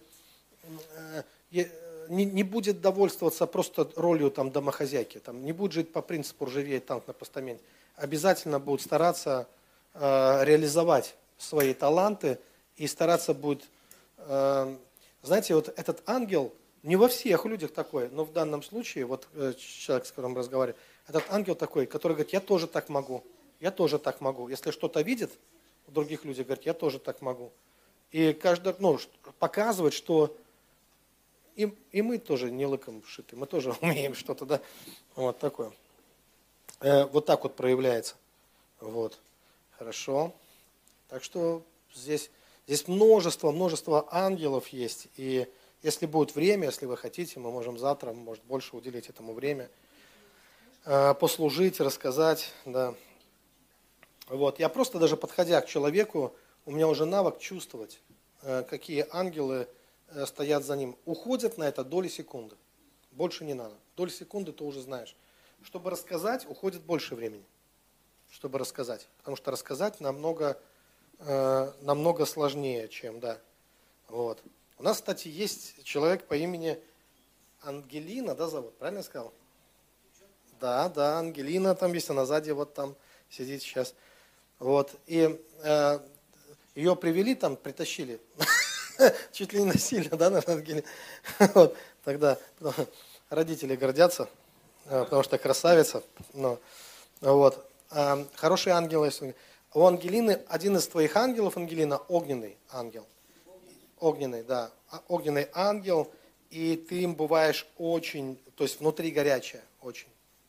не, 2.09 2.25
не 2.25 2.43
будет 2.43 2.81
довольствоваться 2.81 3.47
просто 3.47 3.91
ролью 3.97 4.31
там, 4.31 4.51
домохозяйки, 4.51 5.19
там, 5.19 5.45
не 5.45 5.53
будет 5.53 5.73
жить 5.73 5.93
по 5.93 6.03
принципу 6.03 6.47
ржавеет 6.47 6.87
танк 6.87 7.07
на 7.07 7.13
постаменте. 7.13 7.63
Обязательно 7.97 8.59
будут 8.59 8.83
стараться 8.83 9.49
э, 9.95 10.45
реализовать 10.45 11.15
свои 11.39 11.75
таланты, 11.75 12.39
и 12.77 12.87
стараться 12.87 13.35
будет... 13.35 13.65
Э, 14.19 14.77
знаете, 15.23 15.55
вот 15.55 15.69
этот 15.77 16.03
ангел, 16.07 16.53
не 16.83 16.97
во 16.97 17.09
всех 17.09 17.47
людях 17.47 17.73
такой, 17.73 18.09
но 18.11 18.25
в 18.25 18.33
данном 18.33 18.63
случае, 18.63 19.07
вот 19.07 19.27
э, 19.35 19.55
человек, 19.59 20.07
с 20.07 20.11
которым 20.11 20.37
разговариваю, 20.37 20.79
этот 21.07 21.25
ангел 21.31 21.55
такой, 21.55 21.87
который 21.87 22.13
говорит, 22.13 22.33
я 22.33 22.41
тоже 22.41 22.67
так 22.67 22.89
могу, 22.89 23.25
я 23.61 23.71
тоже 23.71 23.99
так 23.99 24.21
могу. 24.21 24.49
Если 24.49 24.71
что-то 24.71 25.01
видит 25.03 25.31
у 25.87 25.93
других 25.93 26.25
людей, 26.25 26.45
говорит, 26.45 26.67
я 26.67 26.75
тоже 26.75 26.99
так 26.99 27.23
могу. 27.23 27.53
И 28.11 28.33
каждый, 28.33 28.75
ну, 28.79 28.99
показывает, 29.39 29.95
что 29.95 30.37
и, 31.55 31.75
и 31.93 32.03
мы 32.03 32.19
тоже 32.19 32.51
не 32.51 32.67
лыком 32.67 33.03
шиты, 33.07 33.37
мы 33.37 33.47
тоже 33.47 33.73
умеем 33.81 34.15
что-то, 34.15 34.45
да, 34.45 34.61
вот 35.15 35.39
такое. 35.39 35.73
Э, 36.81 37.05
вот 37.07 37.27
так 37.27 37.43
вот 37.45 37.57
проявляется. 37.57 38.17
Вот. 38.81 39.19
Хорошо. 39.79 40.35
Так 41.09 41.23
что 41.23 41.63
здесь 41.95 42.31
Здесь 42.67 42.89
множество, 42.89 43.53
множество 43.53 44.09
ангелов 44.11 44.69
есть. 44.69 45.07
И 45.17 45.47
если 45.83 46.07
будет 46.07 46.35
время, 46.35 46.67
если 46.67 46.87
вы 46.87 46.97
хотите, 46.97 47.39
мы 47.39 47.53
можем 47.53 47.79
завтра, 47.79 48.13
может, 48.13 48.43
больше 48.45 48.75
уделить 48.75 49.09
этому 49.09 49.35
время, 49.35 49.71
послужить, 50.87 51.81
рассказать, 51.81 52.53
да. 52.65 52.95
Вот. 54.29 54.59
Я 54.59 54.69
просто 54.69 54.99
даже 54.99 55.17
подходя 55.17 55.61
к 55.61 55.67
человеку, 55.67 56.35
у 56.65 56.73
меня 56.73 56.89
уже 56.89 57.05
навык 57.05 57.39
чувствовать, 57.39 58.01
э, 58.43 58.65
какие 58.65 59.07
ангелы 59.11 59.69
э, 60.09 60.27
стоят 60.27 60.65
за 60.65 60.77
ним. 60.77 60.97
Уходят 61.05 61.59
на 61.59 61.65
это 61.65 61.85
доли 61.85 62.09
секунды. 62.09 62.57
Больше 63.13 63.45
не 63.45 63.55
надо. 63.55 63.75
Доли 63.97 64.11
секунды 64.11 64.53
ты 64.53 64.65
уже 64.65 64.81
знаешь. 64.81 65.17
Чтобы 65.63 65.91
рассказать, 65.91 66.45
уходит 66.49 66.83
больше 66.83 67.15
времени. 67.15 67.45
Чтобы 68.31 68.59
рассказать. 68.59 69.09
Потому 69.19 69.37
что 69.37 69.51
рассказать 69.51 70.01
намного, 70.01 70.61
э, 71.19 71.73
намного 71.83 72.27
сложнее, 72.27 72.89
чем, 72.89 73.21
да. 73.21 73.39
Вот. 74.09 74.43
У 74.79 74.83
нас, 74.83 74.97
кстати, 74.97 75.29
есть 75.29 75.85
человек 75.85 76.27
по 76.27 76.35
имени 76.35 76.79
Ангелина, 77.63 78.35
да, 78.35 78.49
зовут? 78.49 78.77
Правильно 78.77 78.99
я 78.99 79.05
сказал? 79.05 79.33
Да, 80.61 80.89
да, 80.89 81.19
Ангелина 81.19 81.75
там 81.75 81.93
есть, 81.93 82.09
она 82.11 82.25
сзади 82.25 82.51
вот 82.51 82.75
там 82.75 82.97
сидит 83.31 83.63
сейчас. 83.63 83.95
Вот. 84.59 84.93
И 85.07 85.39
э, 85.63 85.99
ее 86.75 86.97
привели 86.97 87.35
там, 87.35 87.57
притащили. 87.57 88.21
Чуть 89.33 89.53
ли 89.53 89.61
не 89.61 89.67
насильно, 89.67 90.17
да, 90.17 90.31
наверное, 90.31 90.57
Ангелина? 90.57 90.83
Вот. 91.55 91.77
Тогда 92.05 92.39
родители 93.29 93.77
гордятся, 93.77 94.29
э, 94.87 95.05
потому 95.05 95.23
что 95.23 95.39
красавица. 95.39 96.03
Но, 96.33 96.59
вот. 97.21 97.69
А, 97.91 98.25
хорошие 98.35 98.75
ангелы. 98.75 99.11
У 99.75 99.85
Ангелины, 99.85 100.41
один 100.49 100.77
из 100.77 100.89
твоих 100.89 101.17
ангелов, 101.17 101.57
Ангелина, 101.57 101.99
огненный 102.09 102.57
ангел. 102.71 103.07
Огненный, 103.99 104.43
да. 104.43 104.71
А, 104.91 105.03
огненный 105.09 105.49
ангел, 105.53 106.11
и 106.51 106.77
ты 106.77 107.03
им 107.03 107.15
бываешь 107.15 107.67
очень, 107.77 108.39
то 108.57 108.65
есть 108.65 108.81
внутри 108.81 109.11
горячая, 109.11 109.63
очень, 109.81 110.09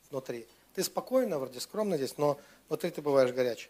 внутри. 0.09 0.47
Ты 0.73 0.83
спокойно, 0.83 1.39
вроде 1.39 1.59
скромно 1.59 1.97
здесь, 1.97 2.17
но 2.17 2.39
внутри 2.67 2.91
ты 2.91 3.01
бываешь 3.01 3.31
горячий. 3.31 3.69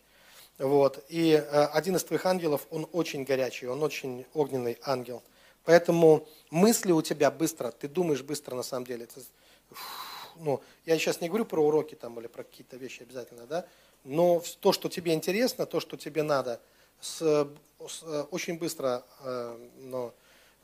Вот. 0.57 1.03
И 1.09 1.31
э, 1.31 1.65
один 1.65 1.95
из 1.95 2.03
твоих 2.03 2.25
ангелов, 2.25 2.65
он 2.69 2.87
очень 2.91 3.23
горячий, 3.23 3.67
он 3.67 3.83
очень 3.83 4.25
огненный 4.33 4.77
ангел. 4.83 5.21
Поэтому 5.63 6.27
мысли 6.49 6.91
у 6.91 7.01
тебя 7.01 7.29
быстро, 7.29 7.71
ты 7.71 7.87
думаешь 7.87 8.23
быстро 8.23 8.55
на 8.55 8.63
самом 8.63 8.85
деле. 8.85 9.07
Ну, 10.37 10.61
я 10.85 10.97
сейчас 10.97 11.19
не 11.21 11.27
говорю 11.27 11.45
про 11.45 11.61
уроки 11.61 11.95
там 11.95 12.19
или 12.19 12.27
про 12.27 12.43
какие-то 12.43 12.77
вещи 12.77 13.01
обязательно, 13.01 13.45
да, 13.47 13.65
но 14.03 14.41
то, 14.61 14.71
что 14.71 14.87
тебе 14.87 15.13
интересно, 15.13 15.65
то, 15.65 15.79
что 15.79 15.97
тебе 15.97 16.23
надо, 16.23 16.61
с, 17.01 17.49
с, 17.85 18.03
очень 18.31 18.57
быстро 18.57 19.03
э, 19.23 19.69
но, 19.79 20.13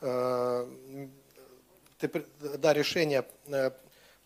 э, 0.01 0.67
ты, 1.99 2.25
да, 2.57 2.73
решения, 2.73 3.25
э, 3.47 3.71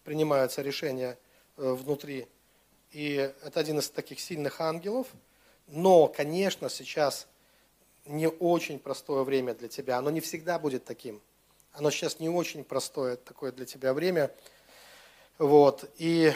принимаются 0.04 0.62
решения 0.62 1.18
внутри. 1.58 2.28
И 2.91 3.16
это 3.43 3.60
один 3.60 3.80
из 3.80 3.89
таких 3.89 4.20
сильных 4.20 4.62
ангелов. 4.62 5.08
Но, 5.68 6.08
конечно, 6.08 6.70
сейчас 6.70 7.28
не 8.05 8.28
очень 8.28 8.80
простое 8.80 9.24
время 9.24 9.53
для 9.53 9.68
тебя. 9.68 9.97
Оно 9.97 10.10
не 10.10 10.22
всегда 10.22 10.60
будет 10.60 10.86
таким. 10.86 11.22
Оно 11.74 11.91
сейчас 11.91 12.20
не 12.20 12.30
очень 12.30 12.64
простое 12.64 13.18
такое 13.18 13.51
для 13.51 13.66
тебя 13.66 13.93
время. 13.93 14.32
Вот. 15.38 15.89
И 15.97 16.34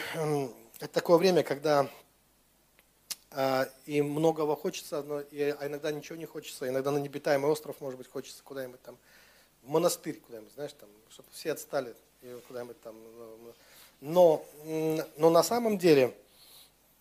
это 0.78 0.92
такое 0.92 1.16
время, 1.16 1.42
когда 1.42 1.88
а, 3.30 3.68
и 3.86 4.02
многого 4.02 4.54
хочется, 4.54 5.02
но 5.02 5.20
и, 5.20 5.40
а 5.40 5.66
иногда 5.66 5.90
ничего 5.90 6.16
не 6.16 6.26
хочется. 6.26 6.68
Иногда 6.68 6.90
на 6.90 6.98
необитаемый 6.98 7.50
остров, 7.50 7.80
может 7.80 7.98
быть, 7.98 8.08
хочется 8.08 8.42
куда-нибудь 8.42 8.82
там, 8.82 8.98
в 9.62 9.68
монастырь 9.70 10.20
куда-нибудь, 10.20 10.52
знаешь, 10.52 10.72
там, 10.78 10.88
чтобы 11.10 11.28
все 11.32 11.52
отстали 11.52 11.94
и 12.20 12.38
куда-нибудь 12.46 12.80
там. 12.82 12.96
Но, 14.02 14.44
но 15.16 15.30
на 15.30 15.44
самом 15.44 15.78
деле, 15.78 16.12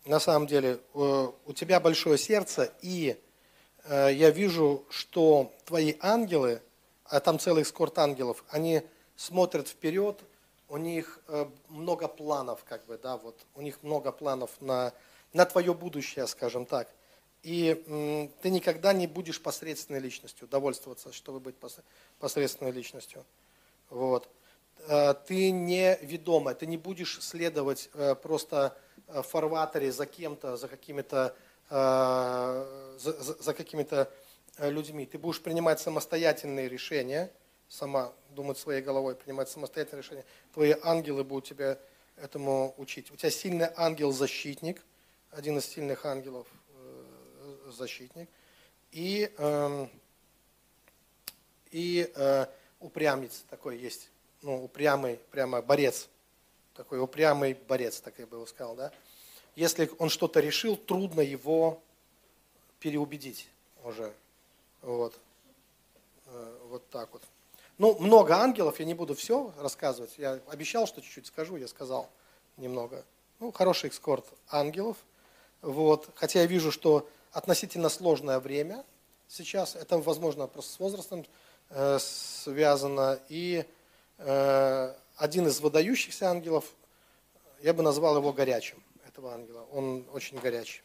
на 0.05 0.19
самом 0.19 0.45
деле, 0.45 0.79
э, 0.93 1.31
у 1.47 1.53
тебя 1.53 1.79
большое 1.79 2.15
сердце, 2.19 2.71
и 2.83 3.19
э, 3.85 4.09
я 4.13 4.29
вижу, 4.29 4.85
что 4.91 5.51
твои 5.65 5.95
ангелы, 5.99 6.61
а 7.05 7.19
там 7.19 7.39
целый 7.39 7.65
скорт 7.65 7.97
ангелов, 7.97 8.43
они 8.49 8.83
смотрят 9.15 9.67
вперед, 9.67 10.19
у 10.69 10.77
них 10.77 11.19
э, 11.27 11.47
много 11.69 12.07
планов, 12.07 12.63
как 12.65 12.85
бы, 12.85 12.99
да, 12.99 13.17
вот, 13.17 13.35
у 13.55 13.63
них 13.63 13.81
много 13.81 14.11
планов 14.11 14.51
на, 14.59 14.93
на 15.33 15.45
твое 15.45 15.73
будущее, 15.73 16.27
скажем 16.27 16.67
так. 16.67 16.87
И 17.41 18.29
ты 18.43 18.51
никогда 18.51 18.93
не 18.93 19.07
будешь 19.07 19.41
посредственной 19.41 19.99
личностью, 19.99 20.47
довольствоваться, 20.47 21.11
чтобы 21.11 21.39
быть 21.39 21.55
посредственной 22.19 22.69
личностью. 22.69 23.25
Вот. 23.89 24.29
Ты 25.27 25.51
не 25.51 25.97
ведомая, 26.01 26.55
ты 26.55 26.65
не 26.65 26.77
будешь 26.77 27.21
следовать 27.21 27.89
просто 28.21 28.75
Э, 29.13 29.21
фарватере 29.21 29.91
за 29.91 30.05
кем-то, 30.05 30.55
за 30.57 30.67
какими-то 30.67 31.35
э, 31.69 32.95
за, 32.97 33.43
за 33.43 33.53
какими-то 33.53 34.09
э, 34.57 34.69
людьми. 34.69 35.05
Ты 35.05 35.17
будешь 35.17 35.41
принимать 35.41 35.81
самостоятельные 35.81 36.69
решения, 36.69 37.29
сама 37.67 38.13
думать 38.29 38.57
своей 38.57 38.81
головой, 38.81 39.15
принимать 39.15 39.49
самостоятельные 39.49 40.01
решения. 40.01 40.25
Твои 40.53 40.75
ангелы 40.83 41.23
будут 41.25 41.45
тебя 41.45 41.77
этому 42.15 42.73
учить. 42.77 43.11
У 43.11 43.17
тебя 43.17 43.31
сильный 43.31 43.67
ангел-защитник, 43.75 44.81
один 45.31 45.57
из 45.57 45.65
сильных 45.65 46.05
ангелов 46.05 46.47
защитник. 47.67 48.29
И, 48.91 49.31
эм, 49.37 49.89
и 51.71 52.11
упрямец 52.79 53.45
такой 53.49 53.77
есть, 53.77 54.09
ну, 54.41 54.63
упрямый, 54.63 55.19
прямо 55.31 55.61
борец 55.61 56.09
такой 56.81 56.99
упрямый 56.99 57.53
борец, 57.53 58.01
так 58.01 58.17
я 58.17 58.25
бы 58.25 58.37
его 58.37 58.45
сказал, 58.45 58.75
да. 58.75 58.91
Если 59.55 59.91
он 59.99 60.09
что-то 60.09 60.39
решил, 60.39 60.75
трудно 60.75 61.21
его 61.21 61.81
переубедить 62.79 63.47
уже. 63.83 64.11
Вот. 64.81 65.13
Э, 66.27 66.57
вот 66.69 66.87
так 66.89 67.09
вот. 67.11 67.21
Ну, 67.77 67.97
много 67.99 68.35
ангелов, 68.35 68.79
я 68.79 68.85
не 68.85 68.93
буду 68.93 69.13
все 69.15 69.53
рассказывать. 69.59 70.13
Я 70.17 70.39
обещал, 70.47 70.87
что 70.87 71.01
чуть-чуть 71.01 71.27
скажу, 71.27 71.57
я 71.57 71.67
сказал 71.67 72.09
немного. 72.57 73.03
Ну, 73.39 73.51
хороший 73.51 73.87
экскорт 73.87 74.25
ангелов. 74.49 74.97
Вот. 75.61 76.09
Хотя 76.15 76.41
я 76.41 76.45
вижу, 76.45 76.71
что 76.71 77.07
относительно 77.31 77.89
сложное 77.89 78.39
время 78.39 78.85
сейчас. 79.27 79.75
Это, 79.75 79.97
возможно, 79.97 80.47
просто 80.47 80.73
с 80.73 80.79
возрастом 80.79 81.25
э, 81.69 81.99
связано. 81.99 83.19
И 83.29 83.65
один 84.21 85.47
из 85.47 85.59
выдающихся 85.59 86.29
ангелов, 86.29 86.65
я 87.61 87.73
бы 87.73 87.83
назвал 87.83 88.17
его 88.17 88.33
горячим, 88.33 88.81
этого 89.07 89.33
ангела. 89.33 89.65
Он 89.71 90.05
очень 90.13 90.39
горячий 90.39 90.81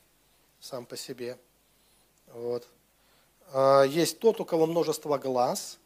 сам 0.61 0.85
по 0.87 0.97
себе. 0.97 1.39
Вот. 2.29 2.67
А, 3.53 3.83
есть 3.83 4.19
тот, 4.19 4.41
у 4.41 4.45
кого 4.45 4.67
множество 4.67 5.19
глаз, 5.19 5.79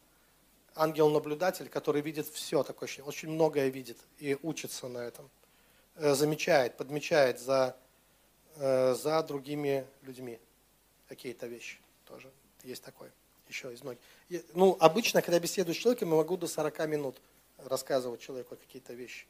ангел-наблюдатель, 0.75 1.69
который 1.69 2.01
видит 2.01 2.27
все, 2.27 2.63
такое, 2.63 2.89
очень 3.05 3.29
многое 3.29 3.69
видит 3.69 3.97
и 4.19 4.37
учится 4.41 4.87
на 4.87 4.99
этом. 4.99 5.29
Э, 5.95 6.13
замечает, 6.13 6.77
подмечает 6.77 7.39
за, 7.39 7.75
э, 8.55 8.95
за 8.95 9.21
другими 9.23 9.85
людьми 10.01 10.39
какие-то 11.07 11.47
вещи 11.47 11.77
тоже. 12.07 12.31
Есть 12.63 12.83
такой, 12.83 13.09
еще 13.49 13.73
из 13.73 13.83
многих. 13.83 14.01
Ну, 14.53 14.77
обычно, 14.79 15.21
когда 15.21 15.39
беседую 15.39 15.75
с 15.75 15.77
человеком, 15.77 16.09
я 16.09 16.15
могу 16.15 16.37
до 16.37 16.47
40 16.47 16.87
минут 16.87 17.21
рассказывать 17.65 18.21
человеку 18.21 18.55
какие-то 18.55 18.93
вещи. 18.93 19.25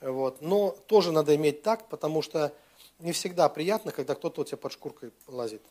Вот. 0.00 0.42
Но 0.42 0.70
тоже 0.86 1.12
надо 1.12 1.34
иметь 1.34 1.62
так, 1.62 1.88
потому 1.88 2.22
что 2.22 2.52
не 2.98 3.12
всегда 3.12 3.48
приятно, 3.48 3.92
когда 3.92 4.14
кто-то 4.14 4.42
у 4.42 4.44
тебя 4.44 4.58
под 4.58 4.72
шкуркой 4.72 5.12
лазит. 5.26 5.62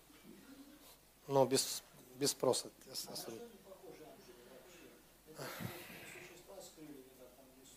Но 1.28 1.46
без, 1.46 1.84
без 2.18 2.32
спроса. 2.32 2.70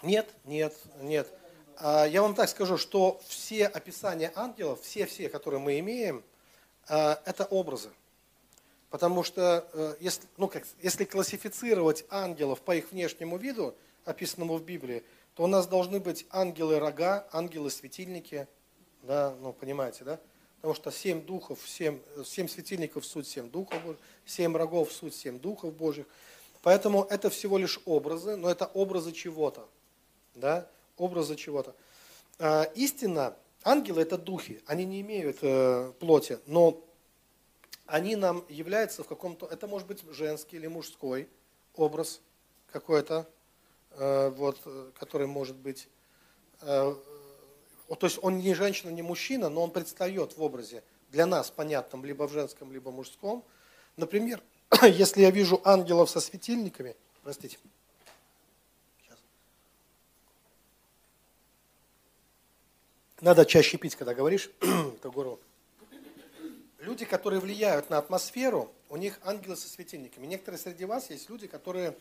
Нет, 0.03 0.28
нет, 0.44 0.74
нет. 1.01 1.28
А, 1.76 2.05
я 2.05 2.22
вам 2.22 2.34
так 2.34 2.49
скажу, 2.49 2.76
что 2.76 3.20
все 3.26 3.66
описания 3.66 4.32
ангелов, 4.34 4.80
все-все, 4.82 5.28
которые 5.28 5.61
мы 5.61 5.78
имеем, 5.80 6.22
а, 6.88 7.20
это 7.24 7.44
образы. 7.46 7.90
Потому 8.90 9.22
что 9.22 9.68
э, 9.74 9.96
если, 10.01 10.22
ну 10.38 10.49
как, 10.49 10.64
если 10.80 11.05
классифицировать 11.05 12.07
ангелов 12.09 12.62
по 12.62 12.74
их 12.74 12.90
внешнему 12.90 13.36
виду, 13.36 13.74
описанному 14.09 14.57
в 14.57 14.65
Библии, 14.65 15.05
то 15.35 15.45
у 15.45 15.47
нас 15.47 15.67
должны 15.67 16.01
быть 16.01 16.27
ангелы-рога, 16.31 17.29
ангелы-светильники, 17.33 18.49
да, 19.03 19.35
ну, 19.41 19.53
понимаете, 19.53 20.05
да? 20.05 20.19
Потому 20.57 20.75
что 20.75 20.91
семь 20.91 21.25
духов, 21.25 21.61
семь, 21.67 22.01
семь 22.25 22.49
светильников– 22.49 23.07
суть 23.07 23.29
семь 23.29 23.49
духов 23.49 23.81
семь 24.27 24.57
рогов– 24.57 24.93
суть 24.93 25.15
семь 25.15 25.39
духов 25.39 25.75
Божьих. 25.75 26.07
Поэтому 26.63 27.05
это 27.05 27.31
всего 27.31 27.59
лишь 27.59 27.81
образы, 27.85 28.37
но 28.37 28.51
это 28.51 28.67
образы 28.67 29.13
чего-то, 29.13 29.69
да, 30.35 30.69
образы 30.97 31.37
чего-то. 31.37 31.77
А, 32.39 32.65
истина, 32.75 33.37
ангелы– 33.63 34.03
это 34.03 34.19
духи, 34.19 34.61
они 34.67 34.85
не 34.85 35.03
имеют 35.03 35.39
э, 35.43 35.93
плоти, 36.01 36.39
но 36.47 36.83
они 37.87 38.17
нам 38.17 38.45
являются 38.49 39.05
в 39.05 39.07
каком-то, 39.07 39.47
это 39.47 39.67
может 39.69 39.87
быть 39.87 40.03
женский 40.11 40.57
или 40.57 40.67
мужской 40.67 41.29
образ 41.77 42.21
какой-то, 42.73 43.29
вот, 43.99 44.59
который 44.99 45.26
может 45.26 45.57
быть, 45.57 45.88
э, 46.61 46.94
то 47.88 48.07
есть 48.07 48.18
он 48.22 48.38
не 48.38 48.55
женщина, 48.55 48.90
не 48.90 49.03
мужчина, 49.03 49.49
но 49.49 49.62
он 49.62 49.70
предстает 49.70 50.36
в 50.36 50.42
образе 50.42 50.82
для 51.11 51.26
нас 51.26 51.51
понятном, 51.51 52.05
либо 52.05 52.28
в 52.28 52.32
женском, 52.32 52.72
либо 52.72 52.90
в 52.90 52.94
мужском. 52.94 53.44
Например, 53.96 54.42
если 54.82 55.22
я 55.22 55.30
вижу 55.30 55.61
ангелов 55.64 56.11
со 56.11 56.20
светильниками, 56.20 56.96
простите, 57.22 57.59
надо 63.20 63.44
чаще 63.44 63.78
пить, 63.78 63.96
когда 63.96 64.14
говоришь, 64.14 64.51
это 64.61 65.11
горло 65.11 65.38
люди, 66.88 67.05
которые 67.05 67.40
влияют 67.40 67.90
на 67.90 67.99
атмосферу, 67.99 68.72
у 68.88 68.96
них 68.96 69.20
ангелы 69.22 69.57
со 69.57 69.68
светильниками. 69.68 70.26
Некоторые 70.26 70.59
среди 70.59 70.86
вас 70.86 71.11
есть 71.11 71.28
люди, 71.28 71.46
которые 71.46 71.94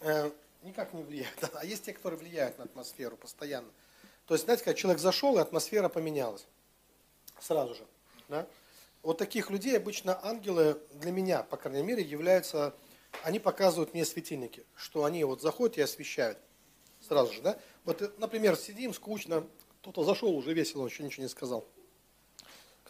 э, 0.00 0.30
никак 0.62 0.92
не 0.92 1.02
влияют, 1.02 1.38
а 1.54 1.64
есть 1.64 1.84
те, 1.84 1.92
которые 1.92 2.18
влияют 2.18 2.58
на 2.58 2.64
атмосферу 2.64 3.16
постоянно. 3.16 3.70
То 4.26 4.34
есть, 4.34 4.44
знаете, 4.44 4.64
когда 4.64 4.78
человек 4.78 5.00
зашел, 5.00 5.36
и 5.38 5.40
атмосфера 5.40 5.88
поменялась 5.88 6.46
сразу 7.40 7.74
же. 7.74 7.84
Да? 8.28 8.46
Вот 9.02 9.18
таких 9.18 9.50
людей 9.50 9.76
обычно 9.76 10.18
ангелы 10.24 10.80
для 10.94 11.10
меня, 11.10 11.42
по 11.42 11.56
крайней 11.56 11.82
мере, 11.82 12.02
являются, 12.02 12.74
они 13.22 13.40
показывают 13.40 13.94
мне 13.94 14.04
светильники, 14.04 14.64
что 14.76 15.04
они 15.04 15.24
вот 15.24 15.40
заходят 15.42 15.78
и 15.78 15.80
освещают 15.80 16.38
сразу 17.00 17.32
же. 17.32 17.42
Да? 17.42 17.58
Вот, 17.84 18.02
э, 18.02 18.10
например, 18.18 18.56
сидим, 18.56 18.94
скучно, 18.94 19.46
кто-то 19.80 20.04
зашел, 20.04 20.36
уже 20.36 20.52
весело, 20.52 20.86
еще 20.86 21.02
ничего 21.02 21.24
не 21.24 21.28
сказал 21.28 21.66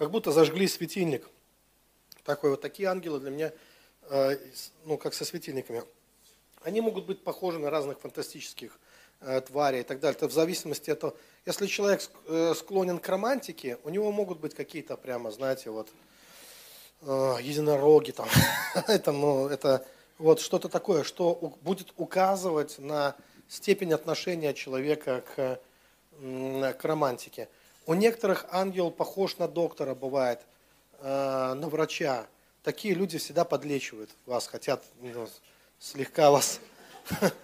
как 0.01 0.11
будто 0.11 0.33
зажгли 0.33 0.67
светильник. 0.67 1.29
Такой 2.25 2.49
вот 2.49 2.63
такие 2.63 2.89
ангелы 2.89 3.21
для 3.21 3.31
меня, 3.31 3.53
э, 4.09 4.39
ну, 4.87 4.97
как 4.97 5.13
со 5.13 5.27
светильниками. 5.27 5.83
Они 6.63 6.81
могут 6.81 7.07
быть 7.07 7.23
похожи 7.25 7.59
на 7.59 7.71
разных 7.71 8.01
фантастических 8.01 8.79
э, 9.21 9.41
тварей 9.41 9.81
и 9.81 9.85
так 9.85 10.01
далее. 10.01 10.17
Это 10.17 10.29
в 10.29 10.33
зависимости 10.33 10.91
от 10.91 11.01
того, 11.01 11.17
если 11.47 11.67
человек 11.67 12.03
э, 12.27 12.55
склонен 12.57 12.99
к 12.99 13.09
романтике, 13.09 13.79
у 13.85 13.91
него 13.91 14.13
могут 14.13 14.41
быть 14.41 14.55
какие-то 14.55 14.97
прямо, 14.97 15.31
знаете, 15.31 15.71
вот 15.71 15.89
единороги 17.03 18.11
там, 18.11 18.29
это, 18.87 19.13
ну, 19.13 19.49
это 19.49 19.87
вот 20.19 20.41
что-то 20.41 20.69
такое, 20.69 21.03
что 21.03 21.57
будет 21.63 21.95
указывать 21.97 22.79
на 22.79 23.17
степень 23.49 23.93
отношения 23.93 24.53
человека 24.53 25.25
к, 25.35 25.61
к 26.21 26.85
романтике. 26.85 27.49
У 27.87 27.95
некоторых 27.95 28.47
ангел 28.51 28.91
похож 28.91 29.39
на 29.39 29.49
доктора 29.49 29.95
бывает, 29.95 30.41
э, 31.01 31.55
на 31.55 31.69
врача. 31.69 32.27
Такие 32.63 32.95
люди 32.95 33.17
всегда 33.19 33.45
подлечивают 33.45 34.11
вас, 34.27 34.47
хотят 34.47 34.85
ну, 35.01 35.27
слегка 35.81 36.31
вас 36.31 36.61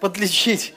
подлечить. 0.00 0.74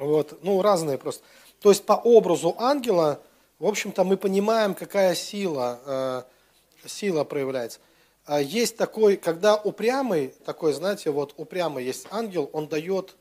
Вот, 0.00 0.42
ну 0.42 0.60
разные 0.60 0.98
просто. 0.98 1.22
То 1.60 1.70
есть 1.70 1.86
по 1.86 1.92
образу 1.92 2.56
ангела, 2.58 3.22
в 3.60 3.66
общем-то, 3.66 4.02
мы 4.02 4.16
понимаем, 4.16 4.74
какая 4.74 5.14
сила, 5.14 5.78
э, 5.86 6.88
сила 6.88 7.22
проявляется. 7.22 7.78
А 8.24 8.40
есть 8.40 8.76
такой, 8.76 9.16
когда 9.16 9.54
упрямый, 9.54 10.34
такой, 10.44 10.72
знаете, 10.72 11.10
вот 11.10 11.34
упрямый 11.36 11.84
есть 11.84 12.08
ангел, 12.10 12.50
он 12.52 12.66
дает 12.66 13.14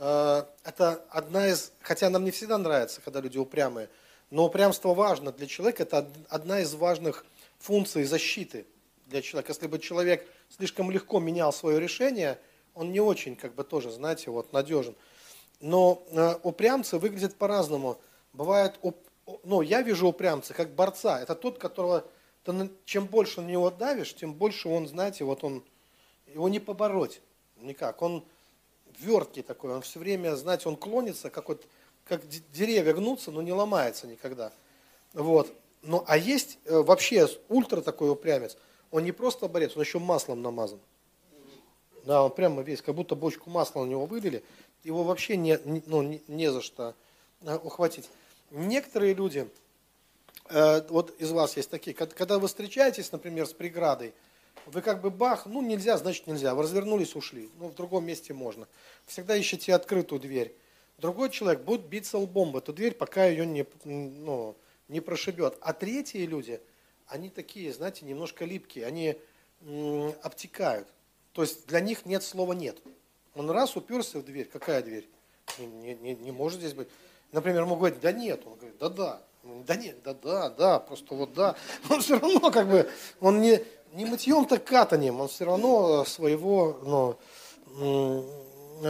Э, 0.00 0.44
это 0.64 1.04
одна 1.10 1.48
из, 1.48 1.72
хотя 1.82 2.08
нам 2.08 2.24
не 2.24 2.30
всегда 2.30 2.56
нравится, 2.56 3.02
когда 3.02 3.20
люди 3.20 3.36
упрямые, 3.36 3.90
но 4.30 4.46
упрямство 4.46 4.94
важно 4.94 5.30
для 5.30 5.46
человека, 5.46 5.82
это 5.82 6.08
одна 6.30 6.60
из 6.60 6.72
важных 6.74 7.26
функций 7.58 8.04
защиты 8.04 8.64
для 9.10 9.22
человека. 9.22 9.52
Если 9.52 9.66
бы 9.66 9.78
человек 9.78 10.26
слишком 10.48 10.90
легко 10.90 11.20
менял 11.20 11.52
свое 11.52 11.78
решение, 11.78 12.38
он 12.74 12.92
не 12.92 13.00
очень, 13.00 13.36
как 13.36 13.54
бы 13.54 13.64
тоже, 13.64 13.90
знаете, 13.90 14.30
вот 14.30 14.52
надежен. 14.52 14.94
Но 15.60 16.02
э, 16.10 16.36
упрямцы 16.42 16.98
выглядят 16.98 17.36
по-разному. 17.36 18.00
Бывает, 18.32 18.78
ну, 19.44 19.60
я 19.60 19.82
вижу 19.82 20.08
упрямца 20.08 20.54
как 20.54 20.74
борца. 20.74 21.20
Это 21.20 21.34
тот, 21.34 21.58
которого, 21.58 22.06
ты, 22.44 22.70
чем 22.86 23.06
больше 23.06 23.42
на 23.42 23.48
него 23.48 23.70
давишь, 23.70 24.14
тем 24.14 24.32
больше 24.32 24.68
он, 24.68 24.88
знаете, 24.88 25.24
вот 25.24 25.44
он, 25.44 25.62
его 26.26 26.48
не 26.48 26.60
побороть 26.60 27.20
никак. 27.56 28.00
Он, 28.00 28.24
верткий 28.98 29.42
такой, 29.42 29.74
он 29.74 29.82
все 29.82 29.98
время, 29.98 30.34
знаете, 30.36 30.68
он 30.68 30.76
клонится, 30.76 31.30
как, 31.30 31.48
вот, 31.48 31.66
как 32.04 32.26
деревья 32.28 32.92
гнутся, 32.92 33.30
но 33.30 33.42
не 33.42 33.52
ломается 33.52 34.06
никогда. 34.06 34.52
Вот. 35.12 35.52
Ну, 35.82 36.04
а 36.06 36.16
есть 36.16 36.58
э, 36.64 36.78
вообще 36.78 37.28
ультра 37.48 37.80
такой 37.80 38.10
упрямец, 38.10 38.56
он 38.90 39.04
не 39.04 39.12
просто 39.12 39.48
борец, 39.48 39.76
он 39.76 39.82
еще 39.82 39.98
маслом 39.98 40.42
намазан. 40.42 40.80
Да, 42.04 42.24
он 42.24 42.30
прямо 42.30 42.62
весь, 42.62 42.82
как 42.82 42.94
будто 42.94 43.14
бочку 43.14 43.50
масла 43.50 43.84
на 43.84 43.88
него 43.90 44.06
вылили, 44.06 44.42
его 44.84 45.04
вообще 45.04 45.36
не, 45.36 45.58
ну, 45.64 46.02
не, 46.02 46.22
не 46.28 46.50
за 46.50 46.62
что 46.62 46.94
э, 47.42 47.56
ухватить. 47.56 48.08
Некоторые 48.50 49.12
люди, 49.12 49.48
э, 50.48 50.86
вот 50.88 51.14
из 51.20 51.30
вас 51.30 51.56
есть 51.56 51.70
такие, 51.70 51.94
когда 51.94 52.38
вы 52.38 52.48
встречаетесь, 52.48 53.12
например, 53.12 53.46
с 53.46 53.52
преградой, 53.52 54.14
вы 54.66 54.82
как 54.82 55.00
бы 55.00 55.10
бах, 55.10 55.46
ну 55.46 55.62
нельзя, 55.62 55.96
значит 55.96 56.26
нельзя. 56.26 56.54
Вы 56.54 56.62
развернулись, 56.62 57.14
ушли. 57.16 57.48
Ну 57.58 57.68
в 57.68 57.74
другом 57.74 58.04
месте 58.04 58.34
можно. 58.34 58.68
Всегда 59.06 59.38
ищите 59.38 59.74
открытую 59.74 60.20
дверь. 60.20 60.54
Другой 60.98 61.30
человек 61.30 61.62
будет 61.62 61.86
биться 61.86 62.18
лбом 62.18 62.52
в 62.52 62.56
эту 62.56 62.72
дверь, 62.72 62.94
пока 62.94 63.26
ее 63.26 63.46
не, 63.46 63.66
ну, 63.84 64.54
не 64.88 65.00
прошибет. 65.00 65.56
А 65.60 65.72
третьи 65.72 66.24
люди, 66.26 66.60
они 67.10 67.28
такие, 67.28 67.72
знаете, 67.72 68.04
немножко 68.04 68.44
липкие, 68.44 68.86
они 68.86 69.16
обтекают. 70.22 70.88
То 71.32 71.42
есть 71.42 71.66
для 71.66 71.80
них 71.80 72.06
нет 72.06 72.22
слова 72.22 72.52
нет. 72.52 72.78
Он 73.34 73.50
раз 73.50 73.76
уперся 73.76 74.18
в 74.18 74.24
дверь, 74.24 74.46
какая 74.46 74.82
дверь? 74.82 75.08
Не, 75.58 75.94
не, 75.94 76.14
не 76.14 76.32
может 76.32 76.60
здесь 76.60 76.74
быть. 76.74 76.88
Например, 77.32 77.62
ему 77.62 77.76
говорить, 77.76 78.00
да 78.00 78.12
нет. 78.12 78.42
Он 78.46 78.54
говорит, 78.54 78.78
да 78.78 78.88
да. 78.88 79.22
Да 79.66 79.74
нет, 79.74 80.02
да 80.02 80.12
да, 80.12 80.50
да, 80.50 80.78
просто 80.80 81.14
вот 81.14 81.32
да. 81.32 81.56
Он 81.90 82.00
все 82.02 82.18
равно 82.18 82.50
как 82.50 82.68
бы, 82.68 82.90
он 83.20 83.40
не, 83.40 83.64
не 83.94 84.04
мытьем, 84.04 84.44
так 84.44 84.64
катанием, 84.64 85.18
он 85.18 85.28
все 85.28 85.46
равно 85.46 86.04
своего 86.04 87.16
ну, 87.72 88.26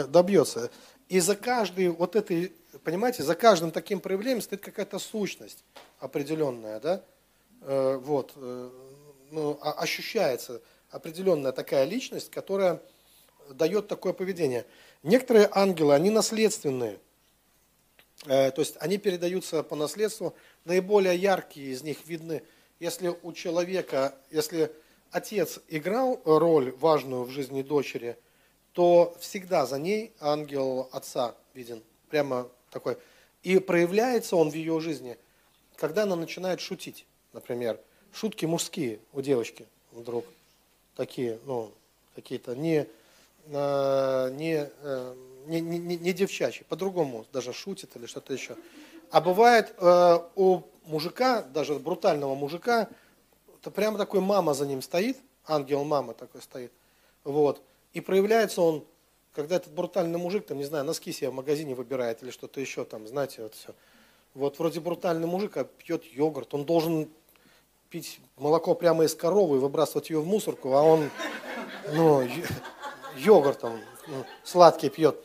добьется. 0.09 0.71
И 1.09 1.21
за 1.21 1.37
каждый 1.37 1.89
вот 1.89 2.17
этой, 2.17 2.53
понимаете, 2.83 3.23
за 3.23 3.37
каждым 3.37 3.71
таким 3.71 4.01
проявлением 4.01 4.43
стоит 4.43 4.61
какая-то 4.61 4.99
сущность 4.99 5.65
определенная, 6.01 6.81
да, 6.81 6.97
э, 6.97 7.01
вот, 7.61 8.33
э, 8.37 8.71
ну, 9.31 9.59
а, 9.61 9.73
ощущается 9.73 10.61
определенная 10.91 11.53
такая 11.53 11.85
личность, 11.85 12.31
которая 12.31 12.81
дает 13.51 13.89
такое 13.89 14.13
поведение. 14.13 14.67
Некоторые 15.03 15.49
ангелы, 15.53 15.95
они 15.95 16.11
наследственные, 16.11 16.99
э, 18.27 18.51
то 18.51 18.61
есть 18.61 18.77
они 18.81 18.99
передаются 18.99 19.63
по 19.63 19.77
наследству, 19.77 20.35
наиболее 20.65 21.17
яркие 21.17 21.73
из 21.73 21.83
них 21.83 22.07
видны, 22.07 22.43
если 22.79 23.15
у 23.23 23.33
человека, 23.33 24.15
если 24.31 24.73
отец 25.11 25.61
играл 25.69 26.21
роль 26.25 26.73
важную 26.73 27.25
в 27.25 27.31
жизни 27.31 27.63
дочери, 27.63 28.17
то 28.73 29.17
всегда 29.21 29.67
за 29.67 29.79
ней 29.79 30.13
ангел 30.21 30.89
отца 30.93 31.35
виден, 31.55 31.83
прямо 32.09 32.49
такой. 32.71 32.97
И 33.43 33.59
проявляется 33.59 34.37
он 34.37 34.51
в 34.51 34.55
ее 34.55 34.81
жизни, 34.81 35.19
когда 35.77 36.05
она 36.05 36.15
начинает 36.15 36.61
шутить, 36.61 37.07
например. 37.33 37.79
Шутки 38.13 38.45
мужские 38.47 38.99
у 39.13 39.21
девочки 39.21 39.67
вдруг 39.93 40.25
такие, 40.97 41.39
ну, 41.47 41.71
какие-то 42.15 42.55
не, 42.55 42.87
э, 43.47 44.31
не, 44.33 44.69
э, 44.83 45.15
не, 45.47 45.61
не, 45.61 45.97
не 45.97 46.13
девчачьи, 46.13 46.65
по-другому 46.69 47.27
даже 47.33 47.53
шутит 47.53 47.97
или 47.97 48.07
что-то 48.07 48.33
еще. 48.33 48.57
А 49.11 49.21
бывает 49.21 49.75
э, 49.79 50.19
у 50.37 50.63
мужика, 50.85 51.43
даже 51.43 51.75
брутального 51.75 52.35
мужика, 52.35 52.89
то 53.63 53.71
прямо 53.71 53.99
такой 53.99 54.21
мама 54.21 54.55
за 54.55 54.67
ним 54.67 54.83
стоит, 54.83 55.19
ангел 55.47 55.85
мама 55.85 56.15
такой 56.15 56.43
стоит, 56.43 56.73
вот, 57.25 57.63
и 57.93 58.01
проявляется 58.01 58.63
он, 58.63 58.85
когда 59.35 59.57
этот 59.57 59.73
брутальный 59.73 60.19
мужик, 60.19 60.47
там, 60.47 60.59
не 60.59 60.65
знаю, 60.65 60.85
носки 60.85 61.13
себе 61.13 61.31
в 61.31 61.35
магазине 61.35 61.75
выбирает 61.75 62.23
или 62.23 62.31
что-то 62.31 62.61
еще 62.61 62.85
там, 62.85 63.07
знаете, 63.07 63.43
вот 63.43 63.55
все. 63.55 63.75
Вот 64.35 64.59
вроде 64.59 64.81
брутальный 64.81 65.27
мужик, 65.27 65.57
а 65.57 65.65
пьет 65.65 66.05
йогурт, 66.05 66.55
он 66.55 66.65
должен 66.65 67.09
пить 67.91 68.21
молоко 68.37 68.75
прямо 68.75 69.05
из 69.05 69.15
коровы 69.15 69.57
и 69.57 69.61
выбрасывать 69.61 70.11
ее 70.11 70.21
в 70.21 70.27
мусорку, 70.27 70.75
а 70.75 70.83
он, 70.83 71.11
ну, 71.93 72.27
йогурт 73.17 73.59
там, 73.59 73.81
ну, 74.07 74.25
сладкий 74.45 74.89
пьет. 74.89 75.23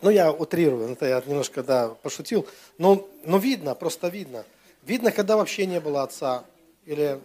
Ну, 0.00 0.10
я 0.10 0.32
утрирую, 0.32 0.90
это 0.92 1.06
я 1.06 1.22
немножко, 1.26 1.62
да, 1.62 1.90
пошутил. 1.90 2.46
Но, 2.78 3.06
но 3.24 3.38
видно, 3.38 3.74
просто 3.74 4.08
видно. 4.08 4.44
Видно, 4.84 5.12
когда 5.12 5.36
вообще 5.36 5.66
не 5.66 5.80
было 5.80 6.02
отца, 6.02 6.44
или, 6.86 7.20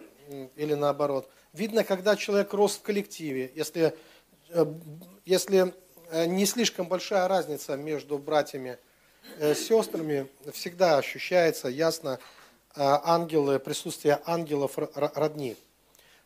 или 0.56 0.74
наоборот. 0.74 1.28
Видно, 1.52 1.84
когда 1.84 2.16
человек 2.16 2.52
рос 2.52 2.76
в 2.76 2.82
коллективе, 2.82 3.52
если, 3.54 3.96
э, 4.50 4.66
если 5.24 5.72
э, 6.10 6.26
не 6.26 6.44
слишком 6.46 6.88
большая 6.88 7.28
разница 7.28 7.76
между 7.76 8.18
братьями, 8.18 8.76
э, 9.38 9.54
сестрами, 9.54 10.26
всегда 10.52 10.98
ощущается 10.98 11.68
ясно 11.68 12.18
ангелы, 12.74 13.58
присутствие 13.58 14.20
ангелов 14.26 14.76
родни. 14.76 15.56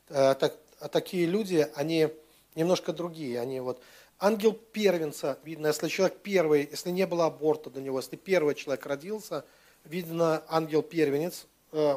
Так, 0.09 0.57
такие 0.90 1.26
люди, 1.26 1.68
они 1.74 2.09
немножко 2.55 2.92
другие. 2.92 3.40
Они 3.40 3.61
вот, 3.61 3.80
ангел 4.18 4.53
первенца, 4.53 5.38
видно, 5.44 5.68
если 5.68 5.88
человек 5.88 6.18
первый, 6.22 6.68
если 6.70 6.90
не 6.90 7.07
было 7.07 7.26
аборта 7.26 7.70
до 7.70 7.80
него, 7.80 7.99
если 7.99 8.16
первый 8.16 8.55
человек 8.55 8.86
родился, 8.86 9.44
видно, 9.84 10.42
ангел 10.49 10.82
первенец, 10.82 11.46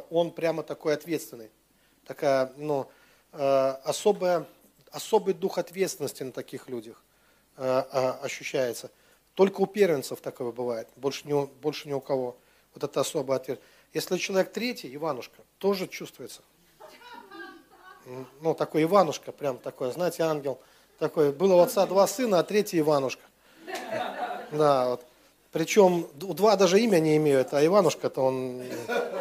он 0.10 0.32
прямо 0.32 0.64
такой 0.64 0.94
ответственный. 0.94 1.50
Такая, 2.06 2.52
ну, 2.58 2.88
особая, 3.32 4.46
особый 4.92 5.34
дух 5.34 5.58
ответственности 5.58 6.24
на 6.24 6.32
таких 6.34 6.68
людях 6.68 7.02
ощущается. 7.56 8.92
Только 9.34 9.62
у 9.62 9.66
первенцев 9.66 10.20
такое 10.20 10.52
бывает, 10.52 10.90
больше 10.98 11.26
ни, 11.26 11.46
больше 11.62 11.88
ни 11.88 11.94
у 11.94 12.02
кого. 12.02 12.36
Вот 12.74 12.84
это 12.84 13.00
особый 13.00 13.38
ответ. 13.38 13.62
Если 13.94 14.18
человек 14.18 14.54
третий, 14.54 14.94
Иванушка, 14.96 15.42
тоже 15.58 15.88
чувствуется. 15.88 16.42
Ну, 18.42 18.54
такой 18.54 18.84
Иванушка, 18.84 19.32
прям 19.32 19.58
такой, 19.58 19.92
знаете, 19.92 20.24
ангел. 20.24 20.60
Такой, 20.98 21.32
было 21.32 21.56
у 21.56 21.60
отца 21.60 21.86
два 21.86 22.08
сына, 22.08 22.40
а 22.40 22.44
третий 22.44 22.80
Иванушка. 22.80 23.24
Да, 24.52 24.90
вот. 24.90 25.06
Причем 25.52 26.08
у 26.22 26.34
два 26.34 26.56
даже 26.56 26.80
имя 26.80 27.00
не 27.00 27.18
имеют, 27.18 27.54
а 27.54 27.66
Иванушка-то 27.66 28.22
он, 28.22 28.64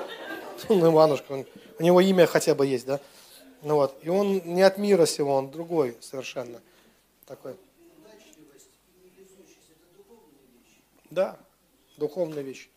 он 0.69 0.87
Иванушка, 0.87 1.33
он, 1.33 1.47
у 1.79 1.83
него 1.83 2.01
имя 2.01 2.27
хотя 2.27 2.55
бы 2.55 2.67
есть, 2.67 2.87
да? 2.87 3.01
Ну 3.63 3.75
вот, 3.75 3.97
и 4.03 4.09
он 4.09 4.41
не 4.45 4.63
от 4.63 4.79
мира 4.79 5.07
сего, 5.07 5.35
он 5.35 5.51
другой 5.51 5.97
совершенно. 6.01 6.61
Такой. 7.27 7.57
Да, 11.11 11.37
духовная 11.97 12.43
вещь. 12.43 12.71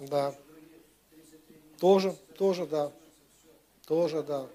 Да. 0.00 0.34
Тоже, 1.78 2.14
тоже, 2.36 2.66
да. 2.66 2.92
Тоже, 3.86 4.22
да. 4.22 4.46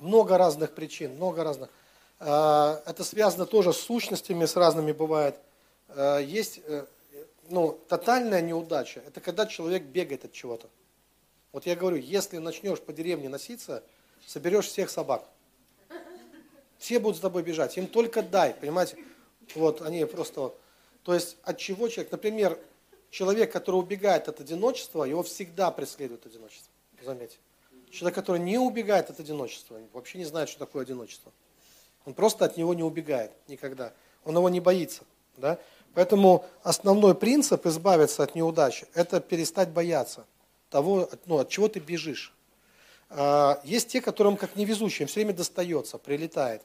Много 0.00 0.38
разных 0.38 0.74
причин, 0.74 1.14
много 1.14 1.44
разных. 1.44 1.70
А, 2.18 2.82
это 2.86 3.04
связано 3.04 3.46
тоже 3.46 3.72
с 3.72 3.78
сущностями, 3.78 4.44
с 4.44 4.56
разными 4.56 4.92
бывает. 4.92 5.36
А, 5.88 6.18
есть 6.18 6.60
э, 6.66 6.86
ну, 7.48 7.78
тотальная 7.88 8.40
неудача. 8.40 9.02
Это 9.06 9.20
когда 9.20 9.46
человек 9.46 9.84
бегает 9.84 10.24
от 10.24 10.32
чего-то. 10.32 10.68
Вот 11.52 11.66
я 11.66 11.74
говорю, 11.76 11.96
если 11.96 12.38
начнешь 12.38 12.80
по 12.80 12.92
деревне 12.92 13.28
носиться, 13.28 13.82
соберешь 14.26 14.66
всех 14.66 14.90
собак. 14.90 15.24
Все 16.78 16.98
будут 16.98 17.18
с 17.18 17.20
тобой 17.20 17.42
бежать. 17.42 17.76
Им 17.76 17.86
только 17.86 18.22
дай, 18.22 18.54
понимаете? 18.54 18.96
Вот 19.54 19.82
они 19.82 20.04
просто... 20.04 20.54
То 21.02 21.14
есть 21.14 21.36
от 21.42 21.58
чего 21.58 21.88
человек... 21.88 22.12
Например, 22.12 22.58
человек, 23.10 23.52
который 23.52 23.76
убегает 23.76 24.28
от 24.28 24.40
одиночества, 24.40 25.04
его 25.04 25.22
всегда 25.22 25.70
преследует 25.70 26.26
одиночество. 26.26 26.72
Заметьте. 27.02 27.38
Человек, 27.90 28.14
который 28.14 28.40
не 28.40 28.58
убегает 28.58 29.10
от 29.10 29.18
одиночества, 29.20 29.80
вообще 29.92 30.18
не 30.18 30.24
знает, 30.24 30.48
что 30.48 30.60
такое 30.60 30.82
одиночество. 30.82 31.32
Он 32.06 32.14
просто 32.14 32.44
от 32.44 32.56
него 32.56 32.72
не 32.74 32.82
убегает 32.82 33.32
никогда. 33.48 33.92
Он 34.24 34.36
его 34.36 34.48
не 34.48 34.60
боится. 34.60 35.02
Да? 35.36 35.58
Поэтому 35.94 36.44
основной 36.62 37.14
принцип 37.14 37.66
избавиться 37.66 38.22
от 38.22 38.34
неудачи– 38.34 38.86
это 38.94 39.20
перестать 39.20 39.70
бояться 39.70 40.24
того, 40.70 41.10
ну, 41.26 41.38
от 41.38 41.48
чего 41.48 41.68
ты 41.68 41.80
бежишь. 41.80 42.32
А, 43.08 43.60
есть 43.64 43.88
те, 43.88 44.00
которым 44.00 44.36
как 44.36 44.54
невезучим, 44.54 45.08
все 45.08 45.20
время 45.20 45.34
достается, 45.34 45.98
прилетает. 45.98 46.62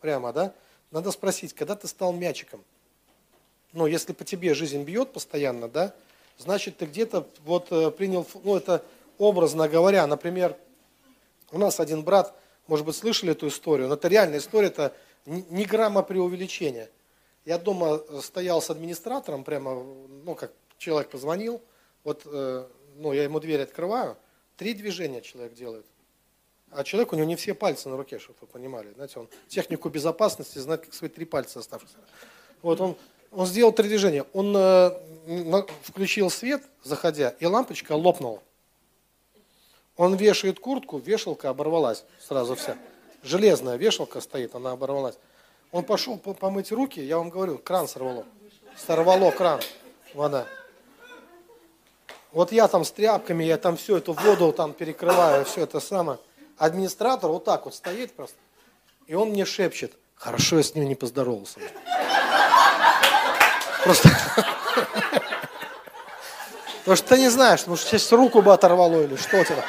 Прямо, 0.00 0.32
да? 0.32 0.54
Надо 0.92 1.10
спросить, 1.10 1.54
когда 1.54 1.74
ты 1.74 1.88
стал 1.88 2.12
мячиком? 2.12 2.64
Ну, 3.72 3.86
если 3.86 4.12
по 4.12 4.24
тебе 4.24 4.54
жизнь 4.54 4.82
бьет 4.82 5.12
постоянно, 5.12 5.68
да, 5.68 5.94
значит, 6.38 6.78
ты 6.78 6.86
где-то 6.86 7.28
вот 7.44 7.70
э, 7.70 7.90
принял, 7.90 8.26
ну, 8.42 8.56
это 8.56 8.82
образно 9.18 9.68
говоря, 9.68 10.06
например, 10.06 10.56
у 11.50 11.58
нас 11.58 11.80
один 11.80 12.02
брат, 12.02 12.34
может 12.66 12.86
быть, 12.86 12.96
слышали 12.96 13.32
эту 13.32 13.48
историю, 13.48 13.88
но 13.88 13.94
это 13.94 14.08
реальная 14.08 14.38
история, 14.38 14.68
это 14.68 14.94
не 15.26 15.64
грамма 15.64 16.02
преувеличения. 16.02 16.88
Я 17.44 17.58
дома 17.58 18.02
э, 18.08 18.20
стоял 18.22 18.62
с 18.62 18.70
администратором, 18.70 19.44
прямо, 19.44 19.74
ну, 20.24 20.34
как 20.34 20.52
человек 20.78 21.10
позвонил, 21.10 21.60
вот, 22.04 22.22
э, 22.24 22.66
ну, 22.96 23.12
я 23.12 23.24
ему 23.24 23.40
дверь 23.40 23.62
открываю, 23.62 24.16
три 24.56 24.74
движения 24.74 25.20
человек 25.20 25.54
делает. 25.54 25.86
А 26.70 26.84
человек, 26.84 27.12
у 27.12 27.16
него 27.16 27.26
не 27.26 27.36
все 27.36 27.54
пальцы 27.54 27.88
на 27.88 27.96
руке, 27.96 28.18
чтобы 28.18 28.38
вы 28.42 28.46
понимали. 28.46 28.92
Знаете, 28.94 29.20
он 29.20 29.28
технику 29.48 29.88
безопасности 29.88 30.58
знает, 30.58 30.84
как 30.84 30.92
свои 30.92 31.08
три 31.08 31.24
пальца 31.24 31.60
оставшиеся. 31.60 31.96
Вот 32.60 32.80
он, 32.80 32.96
он 33.32 33.46
сделал 33.46 33.72
три 33.72 33.88
движения. 33.88 34.24
Он 34.32 34.54
э, 34.56 34.90
включил 35.82 36.30
свет, 36.30 36.62
заходя, 36.82 37.30
и 37.40 37.46
лампочка 37.46 37.92
лопнула. 37.92 38.40
Он 39.96 40.14
вешает 40.14 40.60
куртку, 40.60 40.98
вешалка 40.98 41.50
оборвалась 41.50 42.04
сразу 42.20 42.54
вся. 42.54 42.76
Железная 43.22 43.76
вешалка 43.76 44.20
стоит, 44.20 44.54
она 44.54 44.72
оборвалась. 44.72 45.16
Он 45.72 45.84
пошел 45.84 46.16
помыть 46.16 46.72
руки, 46.72 47.00
я 47.00 47.18
вам 47.18 47.30
говорю, 47.30 47.58
кран 47.58 47.88
сорвало. 47.88 48.24
Сорвало 48.76 49.30
кран, 49.32 49.60
вода. 50.14 50.46
Вот 52.30 52.52
я 52.52 52.68
там 52.68 52.84
с 52.84 52.92
тряпками, 52.92 53.42
я 53.44 53.58
там 53.58 53.76
все 53.76 53.96
эту 53.96 54.12
воду 54.12 54.52
там 54.52 54.72
перекрываю, 54.72 55.44
все 55.44 55.62
это 55.62 55.80
самое. 55.80 56.18
Администратор 56.56 57.30
вот 57.30 57.44
так 57.44 57.64
вот 57.64 57.74
стоит 57.74 58.12
просто, 58.12 58.36
и 59.06 59.14
он 59.14 59.30
мне 59.30 59.44
шепчет, 59.44 59.92
хорошо, 60.14 60.58
я 60.58 60.62
с 60.62 60.74
ним 60.74 60.88
не 60.88 60.94
поздоровался. 60.94 61.60
Просто... 63.84 64.08
Потому 66.80 66.96
что 66.96 67.08
ты 67.08 67.18
не 67.18 67.28
знаешь, 67.28 67.66
может, 67.66 67.86
сейчас 67.86 68.10
руку 68.12 68.40
бы 68.40 68.52
оторвало 68.52 69.02
или 69.02 69.16
что 69.16 69.44
тебе. 69.44 69.62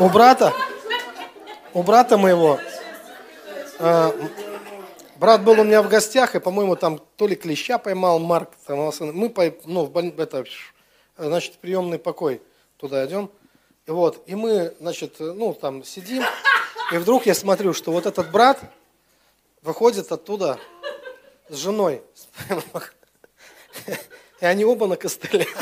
У 0.00 0.08
брата, 0.08 0.52
у 1.74 1.82
брата 1.82 2.16
моего, 2.16 2.60
э, 3.80 4.12
Брат 5.18 5.42
был 5.42 5.58
у 5.60 5.64
меня 5.64 5.82
в 5.82 5.88
гостях, 5.88 6.36
и, 6.36 6.38
по-моему, 6.38 6.76
там 6.76 7.00
то 7.16 7.26
ли 7.26 7.34
клеща 7.34 7.78
поймал, 7.78 8.20
Марк, 8.20 8.50
там, 8.66 8.92
мы 9.00 9.32
ну, 9.64 9.84
в 9.84 10.20
это, 10.20 10.44
значит, 11.18 11.58
приемный 11.58 11.98
покой 11.98 12.40
туда 12.78 13.04
идем. 13.06 13.30
И 13.86 13.90
вот, 13.90 14.22
и 14.26 14.34
мы, 14.34 14.74
значит, 14.80 15.16
ну, 15.18 15.52
там 15.54 15.84
сидим, 15.84 16.22
и 16.92 16.96
вдруг 16.96 17.26
я 17.26 17.34
смотрю, 17.34 17.74
что 17.74 17.90
вот 17.92 18.06
этот 18.06 18.30
брат 18.30 18.58
выходит 19.62 20.10
оттуда 20.12 20.58
с 21.48 21.56
женой. 21.56 22.02
И 24.40 24.46
они 24.46 24.64
оба 24.64 24.86
на 24.86 24.96
костылях. 24.96 25.48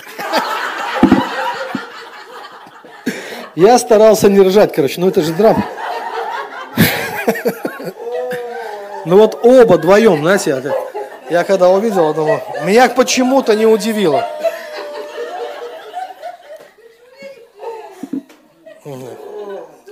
Я 3.56 3.78
старался 3.78 4.28
не 4.28 4.40
ржать, 4.40 4.74
короче, 4.74 5.00
ну 5.00 5.08
это 5.08 5.22
же 5.22 5.32
драма. 5.32 5.64
Ну 9.06 9.18
вот 9.18 9.38
оба 9.44 9.74
вдвоем, 9.74 10.20
знаете, 10.22 10.74
я, 11.30 11.44
когда 11.44 11.68
увидел, 11.68 12.12
думаю, 12.12 12.42
меня 12.64 12.88
почему-то 12.88 13.54
не 13.54 13.64
удивило. 13.64 14.28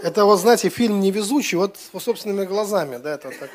Это 0.02 0.24
вот, 0.24 0.36
знаете, 0.38 0.68
фильм 0.68 1.00
«Невезучий», 1.00 1.58
вот 1.58 1.76
собственными 1.98 2.44
глазами, 2.44 2.98
да, 2.98 3.14
это 3.14 3.28
вот 3.28 3.38
так. 3.38 3.50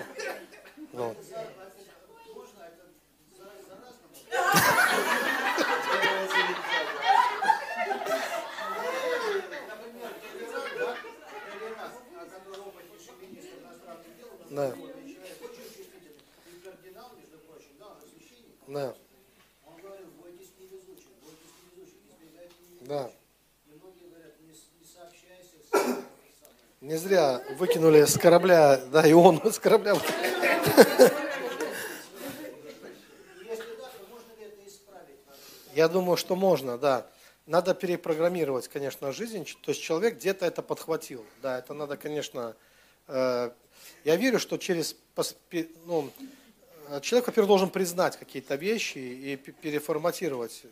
Да. 14.50 14.74
Да. 18.68 18.94
Он 19.66 19.82
говорил, 19.82 20.08
бойтесь 20.22 20.52
невезучих, 20.60 21.10
бойтесь 21.24 21.58
невезучих, 21.74 22.06
избегайте 22.12 22.54
невезучих. 22.62 22.88
Да. 22.88 23.10
И 23.66 23.70
многие 23.74 24.10
говорят, 24.10 24.34
не, 24.42 24.52
не 24.52 24.86
сообщайся 24.86 25.58
с... 25.64 25.72
Не 26.82 26.96
зря 26.96 27.42
выкинули 27.58 28.06
с 28.06 28.18
корабля, 28.18 28.78
да, 28.78 29.06
и 29.06 29.12
он 29.12 29.42
с 29.52 29.60
корабля. 29.60 29.96
Я 35.76 35.90
думаю, 35.90 36.16
что 36.16 36.38
можно, 36.38 36.78
да. 36.78 37.06
Надо 37.46 37.74
перепрограммировать, 37.74 38.70
конечно, 38.70 39.12
жизнь. 39.12 39.46
То 39.62 39.72
есть 39.72 39.82
человек 39.82 40.16
где-то 40.16 40.46
это 40.46 40.62
подхватил. 40.62 41.26
Да, 41.42 41.60
это 41.60 41.74
надо, 41.74 41.98
конечно... 41.98 42.56
Э, 43.08 43.52
я 44.06 44.16
верю, 44.16 44.40
что 44.40 44.58
через 44.58 44.96
ну, 45.86 46.10
человек, 47.02 47.28
во-первых, 47.28 47.48
должен 47.48 47.70
признать 47.70 48.18
какие-то 48.18 48.56
вещи 48.56 49.00
и 49.00 49.36
переформатировать. 49.36 50.64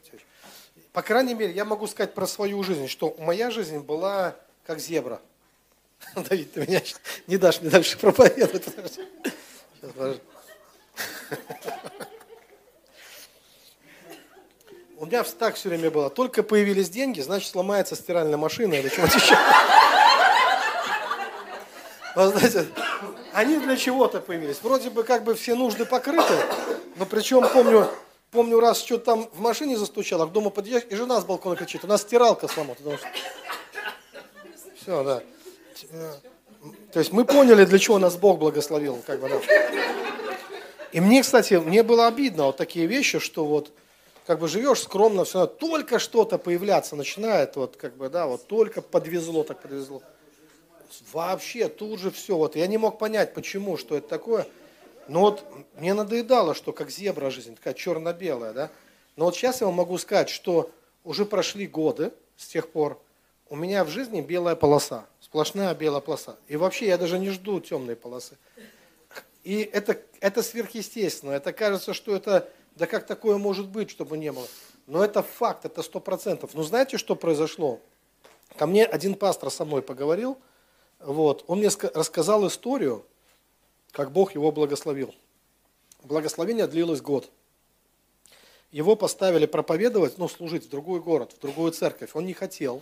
По 0.94 1.02
крайней 1.02 1.34
мере, 1.34 1.52
я 1.52 1.66
могу 1.66 1.86
сказать 1.88 2.14
про 2.14 2.28
свою 2.28 2.64
жизнь, 2.64 2.88
что 2.88 3.14
моя 3.20 3.52
жизнь 3.52 3.80
была 3.80 4.36
как 4.66 4.80
зебра. 4.80 5.20
Давид, 6.16 6.54
ты 6.54 6.62
меня 6.62 6.82
не 7.28 7.38
дашь 7.38 7.62
мне 7.62 7.70
дальше 7.70 7.98
проповедовать. 7.98 8.64
Сейчас, 8.64 10.18
У 15.00 15.06
меня 15.06 15.24
так 15.24 15.56
все 15.56 15.70
время 15.70 15.92
было. 15.92 16.10
Только 16.10 16.42
появились 16.42 16.90
деньги, 16.90 17.22
значит 17.22 17.52
сломается 17.52 17.96
стиральная 17.96 18.38
машина 18.38 18.74
или 18.74 18.90
чего-то 18.90 19.18
еще. 19.18 19.38
Вот, 22.16 22.34
знаете, 22.34 22.68
они 23.32 23.60
для 23.60 23.78
чего-то 23.78 24.20
появились. 24.20 24.58
Вроде 24.64 24.90
бы 24.90 25.04
как 25.04 25.24
бы 25.24 25.36
все 25.36 25.54
нужды 25.54 25.86
покрыты, 25.86 26.34
но 26.96 27.06
причем 27.06 27.48
помню, 27.48 27.88
помню 28.32 28.60
раз 28.60 28.80
что-то 28.82 29.06
там 29.06 29.30
в 29.34 29.40
машине 29.40 29.78
застучало, 29.78 30.26
к 30.26 30.32
дому 30.32 30.50
подъезжаешь, 30.50 30.88
и 30.90 30.96
жена 30.96 31.22
с 31.22 31.26
балкона 31.26 31.56
кричит, 31.56 31.84
у 31.84 31.88
нас 31.88 32.02
стиралка 32.02 32.48
сломалась. 32.48 32.80
Все, 34.82 35.04
да. 35.04 35.22
То 36.92 37.00
есть 37.00 37.12
мы 37.12 37.26
поняли, 37.26 37.66
для 37.66 37.80
чего 37.80 38.00
нас 38.00 38.16
Бог 38.16 38.40
благословил. 38.40 39.02
Как 39.06 39.20
бы, 39.20 39.30
да. 39.30 39.40
И 40.92 41.00
мне, 41.00 41.22
кстати, 41.22 41.56
мне 41.56 41.84
было 41.84 42.08
обидно 42.08 42.46
вот 42.46 42.58
такие 42.58 42.88
вещи, 42.88 43.20
что 43.20 43.46
вот 43.46 43.72
как 44.26 44.40
бы 44.40 44.48
живешь 44.48 44.82
скромно, 44.82 45.24
все 45.24 45.40
равно 45.40 45.54
только 45.54 46.00
что-то 46.00 46.38
появляться 46.38 46.96
начинает, 46.96 47.56
вот 47.56 47.78
как 47.78 47.96
бы, 47.96 48.10
да, 48.10 48.28
вот 48.28 48.46
только 48.48 48.82
подвезло, 48.82 49.44
так 49.44 49.62
подвезло. 49.62 50.02
Вообще 51.14 51.68
тут 51.70 52.00
же 52.00 52.12
все, 52.12 52.36
вот 52.36 52.56
я 52.56 52.68
не 52.68 52.78
мог 52.78 52.98
понять, 52.98 53.34
почему, 53.34 53.78
что 53.78 53.96
это 53.96 54.08
такое. 54.08 54.48
Но 55.08 55.22
вот 55.22 55.46
мне 55.76 55.94
надоедало, 55.94 56.54
что 56.56 56.74
как 56.74 56.90
зебра 56.90 57.30
жизнь, 57.30 57.56
такая 57.56 57.74
черно-белая, 57.74 58.54
да. 58.54 58.70
Но 59.16 59.26
вот 59.26 59.36
сейчас 59.36 59.62
я 59.62 59.68
вам 59.68 59.76
могу 59.76 59.98
сказать, 59.98 60.30
что 60.30 60.70
уже 61.06 61.26
прошли 61.26 61.66
годы 61.66 62.12
с 62.36 62.48
тех 62.48 62.70
пор, 62.70 63.00
у 63.50 63.56
меня 63.56 63.86
в 63.86 63.90
жизни 63.90 64.20
белая 64.20 64.56
полоса, 64.56 65.06
сплошная 65.28 65.76
белая 65.76 66.00
полоса. 66.00 66.38
И 66.48 66.56
вообще 66.56 66.88
я 66.88 66.98
даже 66.98 67.20
не 67.20 67.32
жду 67.32 67.60
темной 67.60 67.98
полосы. 67.98 68.38
И 69.44 69.58
это, 69.62 70.02
это 70.22 70.42
сверхъестественно. 70.42 71.32
Это 71.32 71.52
кажется, 71.52 71.94
что 71.94 72.16
это, 72.16 72.50
да 72.76 72.88
как 72.88 73.06
такое 73.06 73.38
может 73.38 73.68
быть, 73.68 73.90
чтобы 73.90 74.18
не 74.18 74.32
было. 74.32 74.48
Но 74.88 75.04
это 75.04 75.22
факт, 75.22 75.66
это 75.66 75.84
сто 75.84 76.00
процентов. 76.00 76.54
Но 76.54 76.64
знаете, 76.64 76.98
что 76.98 77.16
произошло? 77.16 77.82
Ко 78.58 78.68
мне 78.68 78.86
один 78.86 79.16
пастор 79.16 79.52
со 79.52 79.66
мной 79.66 79.82
поговорил, 79.82 80.38
вот, 81.00 81.44
он 81.48 81.60
мне 81.60 81.70
рассказал 81.94 82.48
историю, 82.48 83.06
как 83.92 84.12
Бог 84.12 84.34
его 84.34 84.52
благословил. 84.52 85.14
Благословение 86.04 86.68
длилось 86.68 87.02
год. 87.02 87.30
Его 88.72 88.96
поставили 88.96 89.46
проповедовать, 89.46 90.18
ну, 90.18 90.30
служить 90.30 90.66
в 90.66 90.70
другой 90.70 91.02
город, 91.02 91.34
в 91.34 91.40
другую 91.40 91.74
церковь. 91.74 92.12
Он 92.14 92.26
не 92.26 92.34
хотел, 92.34 92.82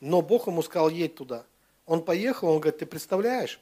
но 0.00 0.22
Бог 0.22 0.48
ему 0.48 0.62
сказал, 0.62 0.90
едь 0.90 1.14
туда. 1.14 1.44
Он 1.86 2.02
поехал, 2.02 2.48
он 2.48 2.60
говорит, 2.60 2.78
ты 2.78 2.86
представляешь, 2.86 3.60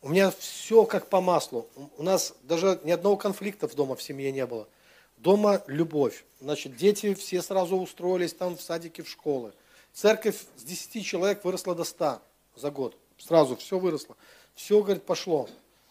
у 0.00 0.08
меня 0.08 0.30
все 0.30 0.84
как 0.84 1.08
по 1.08 1.20
маслу. 1.20 1.68
У 1.96 2.02
нас 2.02 2.34
даже 2.42 2.80
ни 2.84 2.90
одного 2.90 3.16
конфликта 3.16 3.66
в 3.68 3.74
дома 3.74 3.96
в 3.96 4.02
семье 4.02 4.30
не 4.30 4.46
было. 4.46 4.68
Дома 5.16 5.62
любовь. 5.66 6.24
Значит, 6.40 6.76
дети 6.76 7.14
все 7.14 7.42
сразу 7.42 7.76
устроились 7.76 8.32
там 8.32 8.56
в 8.56 8.62
садике, 8.62 9.02
в 9.02 9.08
школы. 9.08 9.52
Церковь 9.92 10.36
с 10.56 10.62
10 10.62 11.04
человек 11.04 11.44
выросла 11.44 11.74
до 11.74 11.82
100 11.82 12.20
за 12.54 12.70
год. 12.70 12.96
Сразу 13.18 13.56
все 13.56 13.78
выросло. 13.78 14.16
Все, 14.54 14.80
говорит, 14.80 15.04
пошло. 15.04 15.48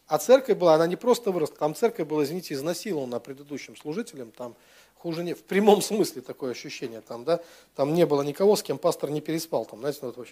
А 0.08 0.18
церковь 0.20 0.58
была, 0.58 0.76
она 0.76 0.88
не 0.88 0.96
просто 0.96 1.32
выросла, 1.32 1.58
там 1.58 1.76
церковь 1.76 2.08
была, 2.08 2.24
извините, 2.24 2.54
изнасилована 2.54 3.20
предыдущим 3.20 3.76
служителем, 3.76 4.32
там 4.32 4.56
хуже 5.00 5.24
не, 5.24 5.34
в 5.34 5.44
прямом 5.44 5.82
смысле 5.82 6.22
такое 6.22 6.52
ощущение, 6.52 7.02
там, 7.02 7.24
да, 7.24 7.40
там 7.76 7.94
не 7.94 8.06
было 8.06 8.22
никого, 8.22 8.56
с 8.56 8.64
кем 8.64 8.78
пастор 8.78 9.10
не 9.10 9.22
переспал, 9.22 9.66
там, 9.66 9.80
знаете, 9.80 10.00
ну, 10.02 10.14
вот, 10.16 10.28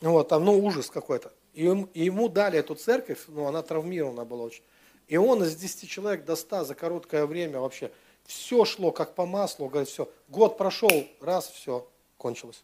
вот 0.00 0.28
там, 0.28 0.44
ну, 0.44 0.64
ужас 0.64 0.90
какой-то. 0.90 1.32
И, 1.54 1.62
ему 1.62 2.28
дали 2.28 2.58
эту 2.58 2.74
церковь, 2.74 3.24
ну, 3.28 3.46
она 3.46 3.62
травмирована 3.62 4.24
была 4.24 4.44
очень. 4.44 4.62
И 5.08 5.16
он 5.16 5.42
из 5.42 5.56
10 5.56 5.88
человек 5.88 6.24
до 6.24 6.36
100 6.36 6.64
за 6.64 6.74
короткое 6.74 7.26
время 7.26 7.60
вообще, 7.60 7.90
все 8.24 8.64
шло 8.64 8.92
как 8.92 9.14
по 9.14 9.24
маслу, 9.24 9.68
говорит, 9.68 9.88
все, 9.88 10.08
год 10.28 10.58
прошел, 10.58 10.90
раз, 11.20 11.48
все, 11.48 11.88
кончилось. 12.18 12.62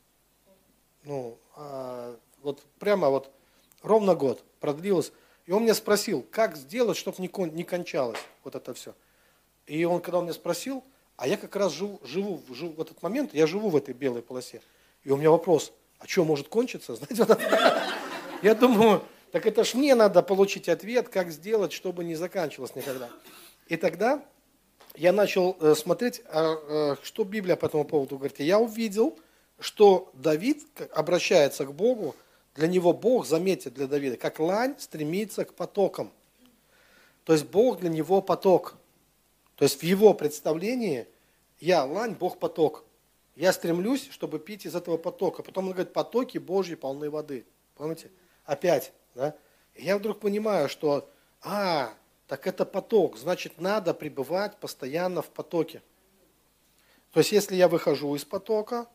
Ну, 1.05 1.39
а, 1.57 2.17
вот 2.43 2.63
прямо 2.79 3.09
вот 3.09 3.31
ровно 3.83 4.15
год 4.15 4.43
продлилось. 4.61 5.13
И 5.47 5.53
он 5.53 5.63
меня 5.63 5.75
спросил, 5.75 6.25
как 6.31 6.57
сделать, 6.57 6.97
чтобы 6.97 7.17
не, 7.21 7.29
кон, 7.29 7.55
не 7.55 7.65
кончалось 7.65 8.19
вот 8.45 8.55
это 8.55 8.73
все. 8.75 8.95
И 9.67 9.85
он, 9.85 10.01
когда 10.01 10.19
он 10.19 10.25
меня 10.25 10.35
спросил, 10.35 10.85
а 11.17 11.29
я 11.29 11.37
как 11.37 11.55
раз 11.57 11.73
живу, 11.73 12.01
живу, 12.05 12.43
живу 12.51 12.73
в 12.73 12.81
этот 12.81 13.03
момент, 13.03 13.35
я 13.35 13.47
живу 13.47 13.69
в 13.69 13.77
этой 13.77 13.95
белой 13.95 14.23
полосе. 14.23 14.61
И 15.05 15.11
у 15.11 15.17
меня 15.17 15.31
вопрос, 15.31 15.73
а 15.99 16.07
что 16.07 16.25
может 16.25 16.49
кончиться? 16.49 16.97
Знаете, 16.97 17.27
я 18.43 18.55
думаю, 18.55 19.03
так 19.33 19.47
это 19.47 19.65
ж 19.65 19.75
мне 19.75 19.95
надо 19.95 20.23
получить 20.23 20.69
ответ, 20.69 21.09
как 21.09 21.31
сделать, 21.31 21.73
чтобы 21.73 22.05
не 22.05 22.15
заканчивалось 22.15 22.75
никогда. 22.75 23.09
И 23.69 23.77
тогда 23.77 24.25
я 24.97 25.13
начал 25.13 25.57
э, 25.61 25.75
смотреть, 25.75 26.23
а, 26.27 26.95
э, 26.95 26.97
что 27.03 27.25
Библия 27.25 27.57
по 27.57 27.67
этому 27.67 27.85
поводу 27.85 28.17
говорит. 28.17 28.39
Я 28.41 28.59
увидел, 28.59 29.19
что 29.59 30.11
Давид 30.15 30.65
обращается 30.93 31.65
к 31.65 31.73
Богу, 31.73 32.15
для 32.55 32.69
него 32.69 32.93
Бог, 32.93 33.27
заметьте, 33.27 33.71
для 33.71 33.87
Давида, 33.87 34.17
как 34.17 34.39
лань 34.39 34.77
стремится 34.79 35.45
к 35.45 35.55
потокам. 35.55 36.13
То 37.25 37.33
есть 37.33 37.47
Бог 37.47 37.81
для 37.81 37.89
него 37.89 38.23
поток. 38.23 38.77
То 39.57 39.65
есть 39.65 39.81
в 39.81 39.83
его 39.83 40.15
представлении 40.15 41.07
я 41.61 41.85
лань, 41.85 42.15
Бог 42.15 42.39
поток. 42.39 42.85
Я 43.37 43.53
стремлюсь, 43.53 44.09
чтобы 44.11 44.39
пить 44.39 44.67
из 44.67 44.75
этого 44.75 44.97
потока. 44.97 45.43
Потом 45.43 45.67
он 45.67 45.73
говорит, 45.73 45.93
потоки 45.93 46.39
Божьи 46.39 46.75
полны 46.75 47.11
воды. 47.11 47.47
Помните? 47.77 48.11
Опять. 48.45 48.93
Да? 49.15 49.35
И 49.75 49.85
я 49.85 49.99
вдруг 49.99 50.21
понимаю, 50.21 50.69
что, 50.69 51.09
а, 51.43 51.93
так 52.29 52.47
это 52.47 52.65
поток, 52.65 53.17
значит, 53.17 53.61
надо 53.61 53.95
пребывать 53.95 54.57
постоянно 54.59 55.23
в 55.23 55.31
потоке. 55.31 55.83
То 57.13 57.21
есть, 57.21 57.33
если 57.33 57.55
я 57.55 57.69
выхожу 57.69 58.15
из 58.15 58.25
потока 58.25 58.89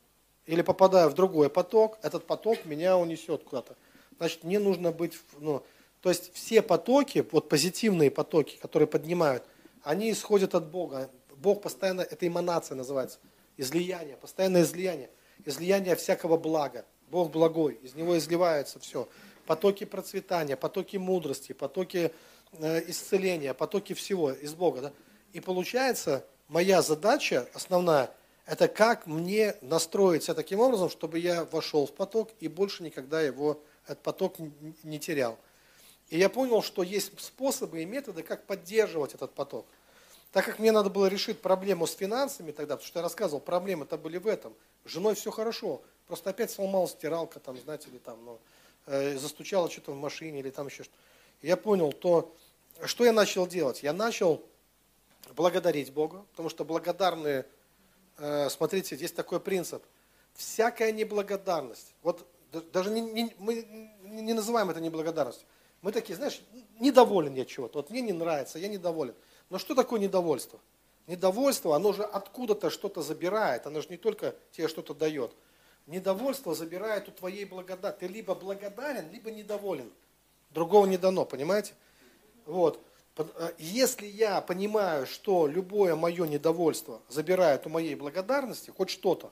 или 0.45 0.61
попадаю 0.61 1.09
в 1.09 1.13
другой 1.13 1.49
поток, 1.49 1.97
этот 2.01 2.25
поток 2.25 2.65
меня 2.65 2.97
унесет 2.97 3.43
куда-то. 3.43 3.75
Значит, 4.17 4.43
мне 4.43 4.59
нужно 4.59 4.91
быть, 4.91 5.17
ну, 5.39 5.63
то 6.01 6.09
есть 6.09 6.33
все 6.33 6.61
потоки, 6.61 7.25
вот 7.31 7.47
позитивные 7.47 8.11
потоки, 8.11 8.57
которые 8.57 8.87
поднимают– 8.87 9.43
они 9.83 10.11
исходят 10.11 10.55
от 10.55 10.69
Бога. 10.69 11.09
Бог 11.35 11.61
постоянно, 11.61 12.01
это 12.01 12.27
эманация 12.27 12.75
называется, 12.75 13.19
излияние, 13.57 14.17
постоянное 14.17 14.63
излияние, 14.63 15.09
излияние 15.45 15.95
всякого 15.95 16.37
блага. 16.37 16.85
Бог 17.09 17.31
благой, 17.31 17.75
из 17.81 17.95
него 17.95 18.17
изливается 18.17 18.79
все. 18.79 19.07
Потоки 19.45 19.83
процветания, 19.83 20.55
потоки 20.55 20.97
мудрости, 20.97 21.53
потоки 21.53 22.11
э, 22.53 22.89
исцеления, 22.89 23.53
потоки 23.53 23.93
всего 23.93 24.31
из 24.31 24.53
Бога. 24.53 24.81
Да? 24.81 24.93
И 25.33 25.39
получается, 25.39 26.25
моя 26.47 26.81
задача 26.81 27.47
основная, 27.53 28.11
это 28.45 28.67
как 28.67 29.07
мне 29.07 29.55
настроить 29.61 30.23
себя 30.23 30.33
таким 30.35 30.59
образом, 30.59 30.89
чтобы 30.89 31.19
я 31.19 31.45
вошел 31.45 31.85
в 31.87 31.93
поток 31.93 32.31
и 32.39 32.47
больше 32.47 32.83
никогда 32.83 33.21
его, 33.21 33.61
этот 33.85 34.03
поток 34.03 34.35
не 34.83 34.99
терял. 34.99 35.37
И 36.09 36.17
я 36.17 36.29
понял, 36.29 36.61
что 36.61 36.83
есть 36.83 37.19
способы 37.21 37.81
и 37.81 37.85
методы, 37.85 38.23
как 38.23 38.45
поддерживать 38.45 39.13
этот 39.13 39.33
поток. 39.33 39.65
Так 40.31 40.45
как 40.45 40.59
мне 40.59 40.71
надо 40.71 40.89
было 40.89 41.07
решить 41.07 41.41
проблему 41.41 41.87
с 41.87 41.95
финансами 41.95 42.51
тогда, 42.51 42.75
потому 42.75 42.87
что 42.87 42.99
я 42.99 43.03
рассказывал, 43.03 43.39
проблемы-то 43.41 43.97
были 43.97 44.17
в 44.17 44.27
этом. 44.27 44.53
С 44.85 44.91
женой 44.91 45.15
все 45.15 45.31
хорошо, 45.31 45.81
просто 46.07 46.29
опять 46.29 46.51
сломалась 46.51 46.91
стиралка, 46.91 47.39
там, 47.39 47.57
знаете, 47.57 47.89
или 47.89 47.97
там, 47.97 48.23
ну, 48.23 48.39
э, 48.85 49.17
застучала 49.17 49.69
что-то 49.69 49.91
в 49.93 49.95
машине, 49.95 50.39
или 50.39 50.51
там 50.51 50.67
еще 50.67 50.83
что-то. 50.83 50.97
Я 51.41 51.57
понял, 51.57 51.91
то 51.91 52.35
что 52.85 53.05
я 53.05 53.11
начал 53.11 53.47
делать? 53.47 53.83
Я 53.83 53.91
начал 53.91 54.43
благодарить 55.35 55.91
Бога, 55.91 56.25
потому 56.31 56.49
что 56.49 56.63
благодарные, 56.63 57.45
э, 58.17 58.49
смотрите, 58.49 58.95
есть 58.95 59.15
такой 59.15 59.39
принцип. 59.39 59.83
Всякая 60.33 60.91
неблагодарность, 60.91 61.93
вот 62.03 62.27
даже 62.71 62.91
не, 62.91 63.01
не, 63.01 63.35
мы 63.39 63.67
не 64.03 64.33
называем 64.33 64.69
это 64.69 64.79
неблагодарностью, 64.79 65.47
мы 65.81 65.91
такие, 65.91 66.15
знаешь, 66.15 66.41
недоволен 66.79 67.33
я 67.35 67.45
чего-то, 67.45 67.79
вот 67.79 67.89
мне 67.89 68.01
не 68.01 68.13
нравится, 68.13 68.59
я 68.59 68.67
недоволен. 68.67 69.15
Но 69.49 69.57
что 69.57 69.75
такое 69.75 69.99
недовольство? 69.99 70.59
Недовольство, 71.07 71.75
оно 71.75 71.93
же 71.93 72.03
откуда-то 72.03 72.69
что-то 72.69 73.01
забирает, 73.01 73.65
оно 73.65 73.81
же 73.81 73.87
не 73.89 73.97
только 73.97 74.35
тебе 74.51 74.67
что-то 74.67 74.93
дает. 74.93 75.31
Недовольство 75.87 76.53
забирает 76.53 77.07
у 77.07 77.11
твоей 77.11 77.45
благодати. 77.45 78.01
Ты 78.01 78.07
либо 78.07 78.35
благодарен, 78.35 79.09
либо 79.11 79.31
недоволен. 79.31 79.91
Другого 80.51 80.85
не 80.85 80.97
дано, 80.97 81.25
понимаете? 81.25 81.73
Вот. 82.45 82.79
Э, 83.17 83.51
если 83.57 84.05
я 84.05 84.39
понимаю, 84.41 85.07
что 85.07 85.47
любое 85.47 85.95
мое 85.95 86.27
недовольство 86.27 87.01
забирает 87.09 87.65
у 87.65 87.69
моей 87.69 87.95
благодарности 87.95 88.69
хоть 88.69 88.89
что-то, 88.89 89.31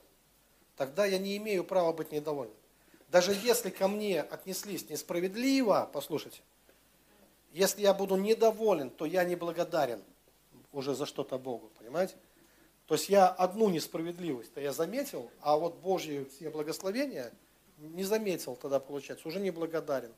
тогда 0.76 1.06
я 1.06 1.18
не 1.18 1.36
имею 1.36 1.62
права 1.62 1.92
быть 1.92 2.10
недовольным. 2.10 2.56
Даже 3.08 3.32
если 3.32 3.70
ко 3.70 3.88
мне 3.88 4.20
отнеслись 4.20 4.88
несправедливо, 4.90 5.88
послушайте, 5.92 6.40
если 7.52 7.80
я 7.80 7.94
буду 7.94 8.16
недоволен, 8.16 8.90
то 8.90 9.06
я 9.06 9.24
не 9.24 9.34
благодарен 9.34 10.02
уже 10.72 10.94
за 10.94 11.06
что-то 11.06 11.38
Богу, 11.38 11.70
понимаете? 11.78 12.14
То 12.86 12.94
есть 12.94 13.08
я 13.08 13.28
одну 13.28 13.68
несправедливость-то 13.70 14.60
я 14.60 14.72
заметил, 14.72 15.30
а 15.40 15.56
вот 15.56 15.76
Божьи 15.76 16.26
все 16.30 16.50
благословения 16.50 17.32
не 17.78 18.04
заметил 18.04 18.56
тогда, 18.56 18.80
получается, 18.80 19.26
уже 19.28 19.40
не 19.40 19.50
благодарен. 19.50 20.12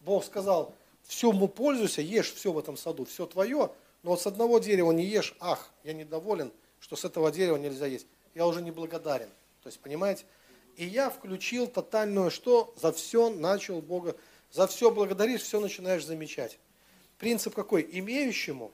Бог 0.00 0.24
сказал, 0.24 0.74
всему 1.02 1.48
пользуйся, 1.48 2.02
ешь 2.02 2.32
все 2.32 2.52
в 2.52 2.58
этом 2.58 2.76
саду, 2.76 3.04
все 3.04 3.26
твое, 3.26 3.70
но 4.02 4.10
вот 4.10 4.20
с 4.20 4.26
одного 4.26 4.58
дерева 4.58 4.92
не 4.92 5.04
ешь, 5.04 5.34
ах, 5.40 5.70
я 5.82 5.92
недоволен, 5.92 6.52
что 6.78 6.94
с 6.94 7.04
этого 7.04 7.32
дерева 7.32 7.56
нельзя 7.56 7.86
есть. 7.86 8.06
Я 8.34 8.46
уже 8.46 8.62
не 8.62 8.70
благодарен. 8.70 9.30
То 9.62 9.68
есть, 9.68 9.80
понимаете? 9.80 10.24
И 10.76 10.84
я 10.84 11.10
включил 11.10 11.66
тотальную, 11.66 12.30
что 12.30 12.74
за 12.76 12.92
все 12.92 13.30
начал 13.30 13.80
Бога, 13.80 14.14
за 14.52 14.66
все 14.66 14.90
благодаришь, 14.90 15.42
все 15.42 15.58
начинаешь 15.58 16.04
замечать. 16.04 16.58
Принцип 17.18 17.54
какой? 17.54 17.88
Имеющему, 17.90 18.72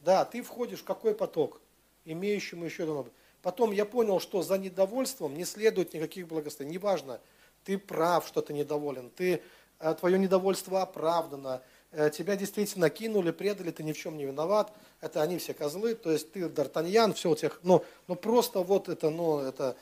да, 0.00 0.24
ты 0.24 0.42
входишь 0.42 0.80
в 0.80 0.84
какой 0.84 1.14
поток? 1.14 1.60
Имеющему 2.04 2.64
еще 2.64 2.86
дано. 2.86 3.06
Потом 3.42 3.72
я 3.72 3.84
понял, 3.84 4.20
что 4.20 4.42
за 4.42 4.56
недовольством 4.56 5.36
не 5.36 5.44
следует 5.44 5.94
никаких 5.94 6.28
благословений. 6.28 6.76
Неважно, 6.76 7.20
ты 7.64 7.78
прав, 7.78 8.26
что 8.26 8.40
ты 8.40 8.52
недоволен, 8.52 9.10
ты, 9.10 9.42
э, 9.80 9.94
твое 9.94 10.18
недовольство 10.18 10.82
оправдано, 10.82 11.62
э, 11.92 12.10
тебя 12.10 12.36
действительно 12.36 12.88
кинули, 12.88 13.30
предали, 13.30 13.70
ты 13.70 13.82
ни 13.82 13.92
в 13.92 13.98
чем 13.98 14.16
не 14.16 14.26
виноват, 14.26 14.72
это 15.00 15.22
они 15.22 15.38
все 15.38 15.54
козлы, 15.54 15.94
то 15.94 16.10
есть 16.10 16.32
ты 16.32 16.42
Д'Артаньян, 16.44 17.14
все 17.14 17.30
у 17.30 17.36
тех, 17.36 17.60
ну, 17.62 17.84
ну 18.06 18.16
просто 18.16 18.60
вот 18.60 18.88
это, 18.88 19.10
ну, 19.10 19.40
это, 19.40 19.76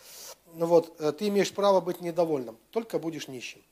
ну 0.55 0.67
вот, 0.67 1.01
э, 1.01 1.13
ты 1.13 1.29
имеешь 1.29 1.53
право 1.53 1.81
быть 1.81 2.01
недовольным, 2.01 2.59
только 2.71 2.99
будешь 2.99 3.29
нищим. 3.29 3.63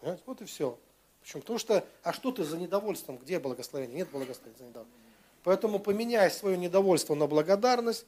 Вот 0.00 0.40
и 0.40 0.44
все. 0.44 0.78
Почему? 1.20 1.42
Потому 1.42 1.58
что, 1.58 1.84
а 2.02 2.12
что 2.12 2.32
ты 2.32 2.44
за 2.44 2.58
недовольством? 2.58 3.16
Где 3.16 3.38
благословение? 3.38 3.98
Нет 3.98 4.10
благословения 4.10 4.58
за 4.58 4.64
недовольством. 4.64 5.00
Поэтому 5.44 5.78
поменяй 5.78 6.30
свое 6.30 6.56
недовольство 6.56 7.14
на 7.14 7.26
благодарность, 7.26 8.06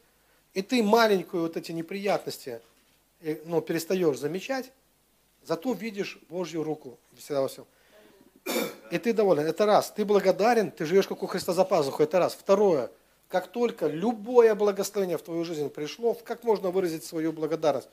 и 0.52 0.62
ты 0.62 0.82
маленькую 0.82 1.44
вот 1.44 1.56
эти 1.56 1.72
неприятности 1.72 2.60
э, 3.20 3.38
ну, 3.44 3.60
перестаешь 3.60 4.18
замечать, 4.18 4.72
зато 5.44 5.72
видишь 5.72 6.18
Божью 6.28 6.62
руку 6.62 6.98
всегда 7.16 7.42
во 7.42 7.48
всем. 7.48 7.66
И 8.90 8.98
ты 8.98 9.12
доволен. 9.12 9.46
Это 9.46 9.66
раз. 9.66 9.90
Ты 9.90 10.04
благодарен, 10.04 10.70
ты 10.70 10.84
живешь 10.84 11.08
как 11.08 11.22
у 11.22 11.26
Христа 11.26 11.52
за 11.52 11.64
пазуху. 11.64 12.02
Это 12.02 12.18
раз. 12.18 12.34
Второе. 12.34 12.90
Как 13.28 13.48
только 13.48 13.86
любое 13.86 14.54
благословение 14.54 15.18
в 15.18 15.22
твою 15.22 15.44
жизнь 15.44 15.68
пришло, 15.70 16.14
как 16.14 16.44
можно 16.44 16.70
выразить 16.70 17.04
свою 17.04 17.32
благодарность? 17.32 17.88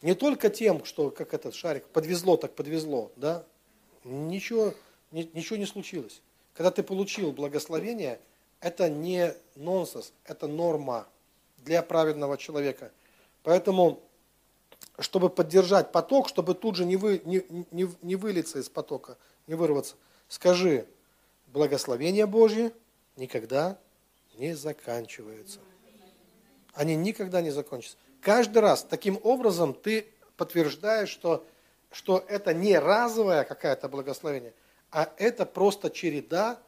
Не 0.00 0.14
только 0.14 0.50
тем, 0.50 0.84
что, 0.84 1.10
как 1.10 1.34
этот 1.34 1.54
шарик, 1.54 1.86
подвезло, 1.86 2.36
так 2.36 2.54
подвезло, 2.54 3.12
да? 3.16 3.44
Ничего, 4.04 4.74
ничего 5.12 5.56
не 5.56 5.66
случилось. 5.66 6.20
Когда 6.54 6.70
ты 6.70 6.82
получил 6.82 7.32
благословение– 7.32 8.18
это 8.62 8.88
не 8.88 9.34
нонсенс, 9.56 10.12
это 10.24 10.46
норма 10.46 11.08
для 11.58 11.82
праведного 11.82 12.38
человека. 12.38 12.92
Поэтому, 13.42 14.00
чтобы 15.00 15.30
поддержать 15.30 15.90
поток, 15.90 16.28
чтобы 16.28 16.54
тут 16.54 16.76
же 16.76 16.84
не, 16.84 16.96
вы, 16.96 17.20
не, 17.24 17.44
не, 17.72 17.88
не 18.02 18.14
вылиться 18.14 18.60
из 18.60 18.68
потока, 18.68 19.18
не 19.48 19.54
вырваться, 19.54 19.96
скажи, 20.28 20.86
благословение 21.48 22.26
Божье 22.26 22.72
никогда 23.16 23.78
не 24.36 24.54
заканчивается. 24.54 25.60
Они 26.74 26.96
никогда 26.96 27.40
не 27.42 27.50
закончатся. 27.50 27.96
Каждый 28.20 28.58
раз 28.58 28.84
таким 28.84 29.18
образом 29.22 29.74
ты 29.74 30.06
подтверждаешь, 30.36 31.08
что, 31.08 31.46
что 31.90 32.24
это 32.28 32.54
не 32.54 32.78
разовое 32.78 33.44
какое-то 33.44 33.88
благословение, 33.88 34.54
а 34.90 35.12
это 35.18 35.44
просто 35.44 35.90
череда 35.90 36.58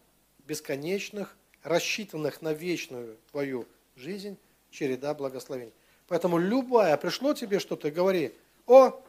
бесконечных 0.47 1.37
рассчитанных 1.63 2.43
на 2.43 2.53
вечную 2.53 3.17
твою 3.31 3.67
жизнь, 3.97 4.37
череда 4.71 5.15
благословений. 5.15 5.73
Поэтому 6.09 6.39
любая, 6.39 6.97
пришло 6.97 7.33
тебе 7.33 7.59
что-то, 7.59 7.91
говори, 7.91 8.35
о, 8.67 9.01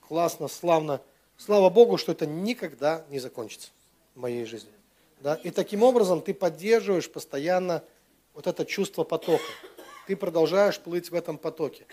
классно, 0.00 0.48
славно, 0.48 1.00
слава 1.36 1.70
Богу, 1.70 1.98
что 1.98 2.12
это 2.12 2.26
никогда 2.26 3.04
не 3.10 3.20
закончится 3.20 3.70
в 4.14 4.20
моей 4.20 4.44
жизни. 4.44 4.72
Да? 5.20 5.34
И 5.36 5.50
таким 5.50 5.82
образом 5.82 6.20
ты 6.20 6.34
поддерживаешь 6.34 7.10
постоянно 7.10 7.82
вот 8.34 8.46
это 8.46 8.64
чувство 8.64 9.04
потока. 9.04 9.42
Ты 10.06 10.16
продолжаешь 10.16 10.78
плыть 10.78 11.10
в 11.10 11.14
этом 11.14 11.38
потоке. 11.38 11.86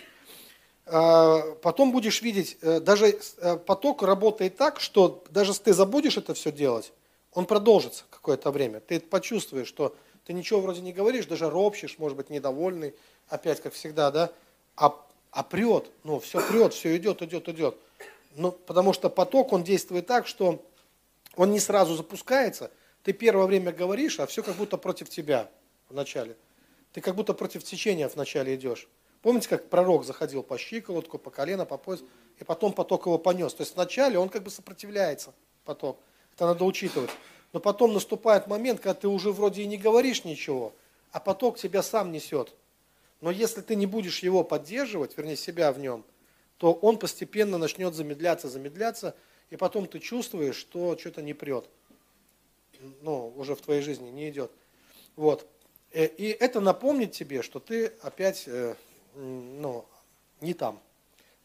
А, 0.86 1.42
потом 1.62 1.92
будешь 1.92 2.22
видеть, 2.22 2.58
э, 2.62 2.80
даже 2.80 3.20
э, 3.38 3.58
поток 3.58 4.04
работает 4.04 4.56
так, 4.56 4.80
что 4.80 5.24
даже 5.32 5.52
если 5.52 5.64
ты 5.64 5.74
забудешь 5.74 6.18
это 6.18 6.34
все 6.36 6.52
делать, 6.52 6.94
он 7.34 7.46
продолжится 7.46 8.04
какое-то 8.12 8.52
время. 8.52 8.80
Ты 8.80 9.00
почувствуешь, 9.00 9.68
что 9.68 9.96
ты 10.26 10.34
ничего 10.34 10.62
вроде 10.62 10.82
не 10.82 10.94
говоришь, 10.94 11.26
даже 11.26 11.50
ропщешь, 11.50 11.98
может 11.98 12.16
быть, 12.16 12.30
недовольный, 12.30 12.94
опять 13.28 13.62
как 13.62 13.74
всегда, 13.74 14.12
да, 14.12 14.32
а, 14.76 14.96
а 15.32 15.44
прет, 15.44 15.90
ну, 16.04 16.20
все 16.20 16.40
прет, 16.48 16.74
все 16.74 16.96
идет, 16.96 17.22
идет, 17.24 17.50
идет. 17.50 17.78
Ну, 18.36 18.52
потому 18.52 18.94
что 18.94 19.10
поток, 19.10 19.54
он 19.54 19.64
действует 19.64 20.06
так, 20.06 20.28
что 20.28 20.64
он 21.36 21.52
не 21.52 21.60
сразу 21.60 21.96
запускается, 21.96 22.70
ты 23.06 23.14
первое 23.14 23.46
время 23.46 23.72
говоришь, 23.72 24.20
а 24.20 24.26
все 24.26 24.42
как 24.42 24.56
будто 24.56 24.78
против 24.78 25.10
тебя 25.10 25.48
вначале. 25.90 26.36
Ты 26.92 27.02
как 27.02 27.16
будто 27.16 27.36
против 27.36 27.64
течения 27.64 28.10
вначале 28.10 28.56
идешь. 28.56 28.90
Помните, 29.22 29.48
как 29.48 29.70
пророк 29.70 30.06
заходил 30.06 30.42
по 30.42 30.58
щиколотку, 30.58 31.20
по 31.20 31.30
колено, 31.30 31.68
по 31.68 31.78
пояс, 31.78 32.04
и 32.40 32.44
потом 32.44 32.74
поток 32.74 33.06
его 33.06 33.20
понес. 33.20 33.54
То 33.54 33.62
есть 33.62 33.76
вначале 33.76 34.18
он 34.18 34.30
как 34.30 34.42
бы 34.42 34.50
сопротивляется, 34.50 35.36
поток. 35.66 36.00
Это 36.34 36.48
надо 36.48 36.66
учитывать. 36.66 37.12
Но 37.54 37.60
потом 37.60 37.94
наступает 37.94 38.48
момент, 38.48 38.80
когда 38.80 38.96
ты 38.96 39.08
уже 39.08 39.32
вроде 39.32 39.62
и 39.62 39.68
не 39.68 39.78
говоришь 39.78 40.26
ничего, 40.26 40.74
а 41.12 41.20
поток 41.20 41.60
тебя 41.60 41.84
сам 41.84 42.12
несет. 42.12 42.56
Но 43.22 43.30
если 43.30 43.62
ты 43.62 43.76
не 43.76 43.86
будешь 43.86 44.24
его 44.24 44.44
поддерживать, 44.44 45.16
вернее 45.16 45.38
себя 45.38 45.72
в 45.72 45.78
нем, 45.78 46.04
то 46.58 46.74
он 46.74 46.98
постепенно 46.98 47.60
начнет 47.60 47.94
замедляться, 47.94 48.50
замедляться, 48.50 49.16
и 49.52 49.58
потом 49.58 49.86
ты 49.86 50.00
чувствуешь, 50.00 50.56
что 50.56 50.98
что-то 50.98 51.22
не 51.22 51.36
прет. 51.36 51.70
Ну, 53.02 53.34
уже 53.36 53.56
в 53.56 53.62
твоей 53.62 53.82
жизни 53.82 54.10
не 54.10 54.30
идет. 54.30 54.52
Вот. 55.16 55.48
Э, 55.92 56.06
и 56.06 56.30
это 56.30 56.60
напомнит 56.60 57.12
тебе, 57.12 57.42
что 57.42 57.60
ты 57.60 57.88
опять 58.02 58.44
э, 58.48 58.76
ну, 59.16 59.86
не 60.42 60.54
там. 60.54 60.80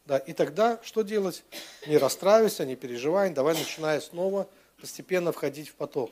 Да, 0.05 0.17
и 0.17 0.33
тогда 0.33 0.79
что 0.83 1.03
делать? 1.03 1.43
Не 1.87 1.97
расстраивайся, 1.97 2.65
не 2.65 2.75
переживай, 2.75 3.29
давай 3.29 3.55
начинай 3.55 4.01
снова– 4.01 4.47
постепенно 4.81 5.31
входить 5.31 5.69
в 5.69 5.75
поток. 5.75 6.11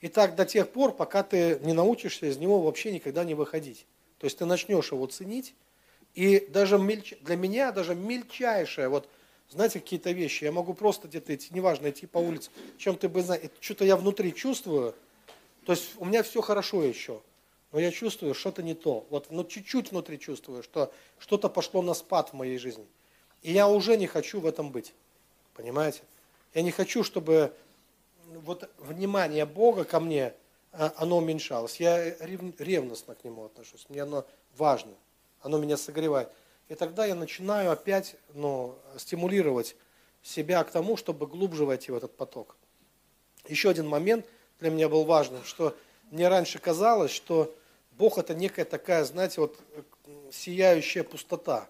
И 0.00 0.08
так 0.08 0.34
до 0.34 0.44
тех 0.44 0.68
пор, 0.70 0.92
пока 0.92 1.22
ты 1.22 1.58
не 1.62 1.72
научишься 1.72 2.26
из 2.26 2.36
него 2.36 2.60
вообще 2.60 2.92
никогда 2.92 3.24
не 3.24 3.34
выходить. 3.34 3.86
То 4.18 4.26
есть 4.26 4.38
ты 4.38 4.44
начнешь 4.44 4.92
его 4.92 5.06
ценить, 5.06 5.54
и 6.14 6.46
даже 6.50 6.78
мельч... 6.78 7.14
для 7.20 7.36
меня 7.36 7.70
даже 7.70 7.94
мельчайшее, 7.94 8.88
вот 8.88 9.08
знаете, 9.50 9.80
какие-то 9.80 10.12
вещи, 10.12 10.44
я 10.44 10.52
могу 10.52 10.74
просто 10.74 11.08
где-то 11.08 11.34
идти, 11.34 11.48
неважно, 11.52 11.90
идти 11.90 12.06
по 12.06 12.18
улице, 12.18 12.50
чем 12.78 12.96
ты 12.96 13.08
бы 13.08 13.22
знаешь, 13.22 13.50
что-то 13.60 13.84
я 13.84 13.96
внутри 13.96 14.34
чувствую, 14.34 14.94
то 15.64 15.72
есть 15.72 15.90
у 15.98 16.04
меня 16.04 16.22
все 16.22 16.40
хорошо 16.40 16.82
еще, 16.82 17.20
но 17.72 17.80
я 17.80 17.90
чувствую, 17.90 18.34
что-то 18.34 18.62
не 18.62 18.74
то. 18.74 19.06
Вот 19.10 19.30
ну, 19.30 19.44
чуть-чуть 19.44 19.90
внутри 19.90 20.18
чувствую, 20.18 20.62
что 20.62 20.92
что-то 21.18 21.48
пошло 21.48 21.82
на 21.82 21.94
спад 21.94 22.30
в 22.30 22.32
моей 22.32 22.58
жизни. 22.58 22.86
И 23.42 23.52
я 23.52 23.68
уже 23.68 23.96
не 23.96 24.06
хочу 24.06 24.40
в 24.40 24.46
этом 24.46 24.70
быть. 24.70 24.92
Понимаете? 25.54 26.02
Я 26.54 26.62
не 26.62 26.72
хочу, 26.72 27.04
чтобы 27.04 27.54
вот 28.26 28.68
внимание 28.78 29.46
Бога 29.46 29.84
ко 29.84 30.00
мне, 30.00 30.34
а, 30.72 30.92
оно 30.96 31.18
уменьшалось. 31.18 31.78
Я 31.78 32.16
ревностно 32.18 33.14
к 33.14 33.24
нему 33.24 33.44
отношусь, 33.44 33.86
мне 33.88 34.02
оно 34.02 34.26
важно, 34.56 34.92
оно 35.42 35.58
меня 35.58 35.76
согревает. 35.76 36.30
И 36.70 36.76
тогда 36.76 37.04
я 37.04 37.16
начинаю 37.16 37.72
опять 37.72 38.14
ну, 38.32 38.78
стимулировать 38.96 39.74
себя 40.22 40.62
к 40.62 40.70
тому, 40.70 40.96
чтобы 40.96 41.26
глубже 41.26 41.64
войти 41.64 41.90
в 41.90 41.96
этот 41.96 42.16
поток. 42.16 42.56
Еще 43.48 43.68
один 43.68 43.88
момент 43.88 44.24
для 44.60 44.70
меня 44.70 44.88
был 44.88 45.02
важным, 45.02 45.42
что 45.42 45.76
мне 46.12 46.28
раньше 46.28 46.60
казалось, 46.60 47.10
что 47.10 47.52
Бог 47.98 48.18
это 48.18 48.34
некая 48.34 48.64
такая, 48.64 49.04
знаете, 49.04 49.40
вот 49.40 49.58
сияющая 50.30 51.02
пустота. 51.02 51.68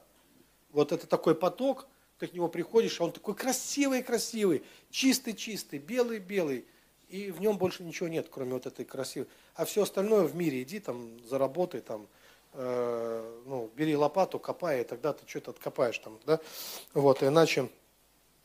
Вот 0.70 0.92
это 0.92 1.07
такой 1.07 1.34
поток, 1.34 1.88
ты 2.18 2.26
к 2.26 2.34
нему 2.34 2.48
приходишь, 2.48 3.01
а 3.01 3.05
он 3.05 3.12
такой 3.12 3.34
красивый-красивый, 3.34 4.62
чистый-чистый, 4.90 5.78
белый-белый, 5.78 6.66
и 7.09 7.30
в 7.30 7.40
нем 7.40 7.57
больше 7.57 7.84
ничего 7.84 8.11
нет, 8.11 8.28
кроме 8.30 8.53
вот 8.53 8.66
этой 8.66 8.84
красивой. 8.84 9.28
А 9.55 9.64
все 9.64 9.84
остальное 9.84 10.24
в 10.24 10.36
мире, 10.36 10.61
иди 10.62 10.78
там, 10.78 11.26
заработай 11.26 11.80
там, 11.80 12.07
ну, 12.55 13.70
бери 13.76 13.96
лопату, 13.96 14.38
копай, 14.38 14.80
и 14.80 14.84
тогда 14.84 15.12
ты 15.12 15.28
что-то 15.28 15.53
откопаешь 15.53 15.98
там, 15.98 16.18
да, 16.26 16.40
вот, 16.94 17.22
иначе 17.22 17.68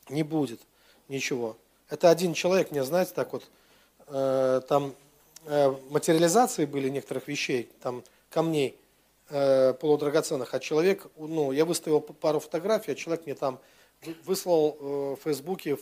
не 0.10 0.24
будет 0.24 0.60
ничего. 1.08 1.58
Это 1.90 2.10
один 2.10 2.34
человек, 2.34 2.72
мне, 2.72 2.84
знаете, 2.84 3.14
так 3.14 3.34
вот, 3.34 3.50
э, 4.08 4.62
там 4.68 4.96
э, 5.46 5.76
материализации 5.90 6.66
были 6.66 6.90
некоторых 6.90 7.28
вещей, 7.28 7.70
там 7.82 8.04
камней, 8.30 8.78
э, 9.30 9.74
полудрагоценных, 9.74 10.54
а 10.54 10.60
человек, 10.60 11.08
ну, 11.18 11.52
я 11.52 11.66
выставил 11.66 12.02
пару 12.02 12.40
фотографий, 12.40 12.92
а 12.92 12.96
человек 12.96 13.26
мне 13.26 13.36
там 13.36 13.60
выслал 14.26 14.78
э, 14.80 15.16
в 15.16 15.24
Фейсбуке, 15.24 15.78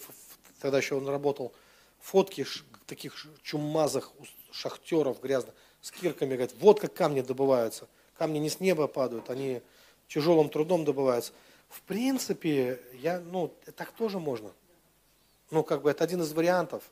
тогда 0.59 0.77
еще 0.77 0.95
он 0.95 1.07
работал, 1.07 1.53
фотки 2.01 2.45
таких 2.85 3.15
чумазых 3.41 4.11
шахтеров 4.51 5.21
грязных 5.21 5.55
с 5.81 5.91
кирками, 5.91 6.35
говорит, 6.35 6.53
вот 6.59 6.79
как 6.79 6.93
камни 6.93 7.21
добываются. 7.21 7.87
Камни 8.17 8.39
не 8.39 8.49
с 8.49 8.59
неба 8.59 8.87
падают, 8.87 9.29
они 9.29 9.61
тяжелым 10.07 10.49
трудом 10.49 10.85
добываются. 10.85 11.33
В 11.69 11.81
принципе, 11.81 12.79
я, 12.93 13.19
ну, 13.19 13.51
так 13.75 13.91
тоже 13.91 14.19
можно. 14.19 14.51
Ну, 15.49 15.63
как 15.63 15.81
бы 15.81 15.89
это 15.89 16.03
один 16.03 16.21
из 16.21 16.31
вариантов. 16.31 16.83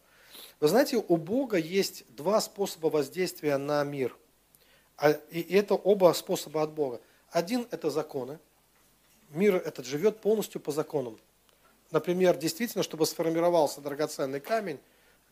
Вы 0.59 0.67
знаете, 0.67 1.03
у 1.07 1.17
Бога 1.17 1.57
есть 1.57 2.03
два 2.15 2.41
способа 2.41 2.87
воздействия 2.87 3.57
на 3.57 3.83
мир. 3.83 4.15
А, 4.97 5.11
и 5.11 5.41
это 5.53 5.75
оба 5.75 6.13
способа 6.13 6.63
от 6.63 6.71
Бога. 6.71 7.01
Один– 7.31 7.67
это 7.71 7.89
законы. 7.89 8.39
Мир 9.29 9.55
этот 9.55 9.85
живет 9.85 10.19
полностью 10.19 10.59
по 10.59 10.71
законам. 10.71 11.19
Например, 11.91 12.37
действительно, 12.37 12.83
чтобы 12.83 13.05
сформировался 13.05 13.81
драгоценный 13.81 14.39
камень, 14.39 14.79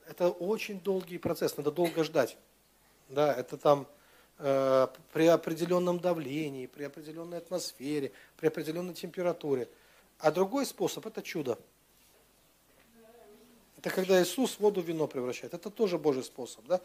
это 0.07 0.29
очень 0.29 0.79
долгий 0.79 1.17
процесс, 1.17 1.57
надо 1.57 1.71
долго 1.71 2.03
ждать. 2.03 2.37
Да, 3.09 3.33
это 3.33 3.57
там 3.57 3.87
при 4.39 5.25
определенном 5.25 5.99
давлении, 5.99 6.65
при 6.65 6.83
определенной 6.83 7.39
атмосфере, 7.39 8.13
при 8.37 8.47
определенной 8.47 8.93
температуре. 8.93 9.67
А 10.19 10.31
другой 10.31 10.65
способ– 10.65 11.05
это 11.07 11.21
чудо. 11.21 11.59
Это 13.77 13.89
когда 13.89 14.21
Иисус 14.21 14.59
воду 14.59 14.81
в 14.81 14.85
вино 14.85 15.07
превращает. 15.07 15.53
Это 15.53 15.69
тоже 15.69 15.97
Божий 15.97 16.23
способ. 16.23 16.65
Да? 16.65 16.81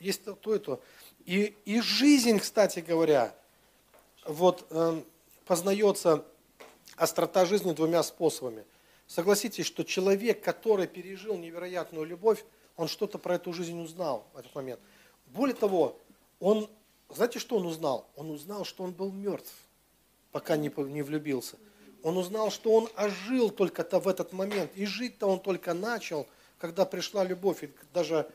Есть 0.00 0.24
то, 0.24 0.34
то 0.34 0.54
и 0.54 0.58
то. 0.58 0.80
И, 1.26 1.54
и 1.66 1.80
жизнь, 1.80 2.38
кстати 2.38 2.80
говоря, 2.80 3.34
вот 4.24 4.66
э, 4.70 5.02
познается 5.44 6.24
острота 6.96 7.44
жизни 7.44 7.72
двумя 7.72 8.02
способами. 8.02 8.64
Согласитесь, 9.06 9.66
что 9.66 9.84
человек, 9.84 10.42
который 10.42 10.86
пережил 10.86 11.36
невероятную 11.36 12.04
любовь, 12.04 12.44
он 12.76 12.88
что-то 12.88 13.18
про 13.18 13.34
эту 13.34 13.52
жизнь 13.52 13.78
узнал 13.78 14.26
в 14.32 14.38
этот 14.38 14.54
момент. 14.54 14.80
Более 15.26 15.54
того, 15.54 15.98
он, 16.40 16.68
знаете, 17.10 17.38
что 17.38 17.56
он 17.56 17.66
узнал? 17.66 18.06
Он 18.16 18.30
узнал, 18.30 18.64
что 18.64 18.84
он 18.84 18.92
был 18.92 19.10
мертв, 19.10 19.52
пока 20.30 20.56
не, 20.56 20.72
не 20.90 21.02
влюбился. 21.02 21.56
Он 22.02 22.16
узнал, 22.16 22.50
что 22.50 22.72
он 22.72 22.88
ожил 22.96 23.50
только-то 23.50 23.98
в 23.98 24.08
этот 24.08 24.32
момент. 24.32 24.70
И 24.74 24.86
жить-то 24.86 25.26
он 25.26 25.40
только 25.40 25.74
начал, 25.74 26.26
когда 26.58 26.84
пришла 26.84 27.24
любовь. 27.24 27.64
И 27.64 27.70
даже, 27.92 28.30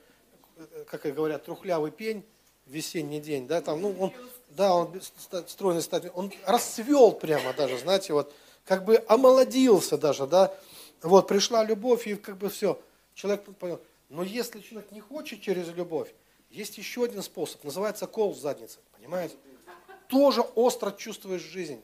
э, 0.57 0.85
как 0.89 1.05
и 1.05 1.11
говорят, 1.11 1.45
трухлявый 1.45 1.91
пень, 1.91 2.25
весенний 2.65 3.19
день, 3.19 3.47
да, 3.47 3.61
там, 3.61 3.81
ну, 3.81 3.95
он, 3.99 4.13
да, 4.49 4.73
он 4.73 5.01
стройный 5.47 5.81
стать, 5.81 6.05
он 6.13 6.31
расцвел 6.45 7.11
прямо 7.11 7.53
даже, 7.53 7.77
знаете, 7.77 8.13
вот, 8.13 8.33
как 8.65 8.85
бы 8.85 9.03
омолодился 9.07 9.97
даже, 9.97 10.27
да, 10.27 10.55
вот, 11.01 11.27
пришла 11.27 11.63
любовь, 11.63 12.07
и 12.07 12.15
как 12.15 12.37
бы 12.37 12.49
все, 12.49 12.79
человек 13.13 13.43
понял. 13.57 13.81
Но 14.09 14.23
если 14.23 14.61
человек 14.61 14.91
не 14.91 15.01
хочет 15.01 15.41
через 15.41 15.67
любовь, 15.69 16.13
есть 16.53 16.77
еще 16.77 17.03
один 17.03 17.23
способ, 17.23 17.63
называется 17.63 18.05
кол 18.05 18.31
в 18.33 18.37
заднице, 18.37 18.77
понимаете? 18.95 19.35
Тоже 20.07 20.41
остро 20.41 20.91
чувствуешь 20.91 21.41
жизнь. 21.41 21.81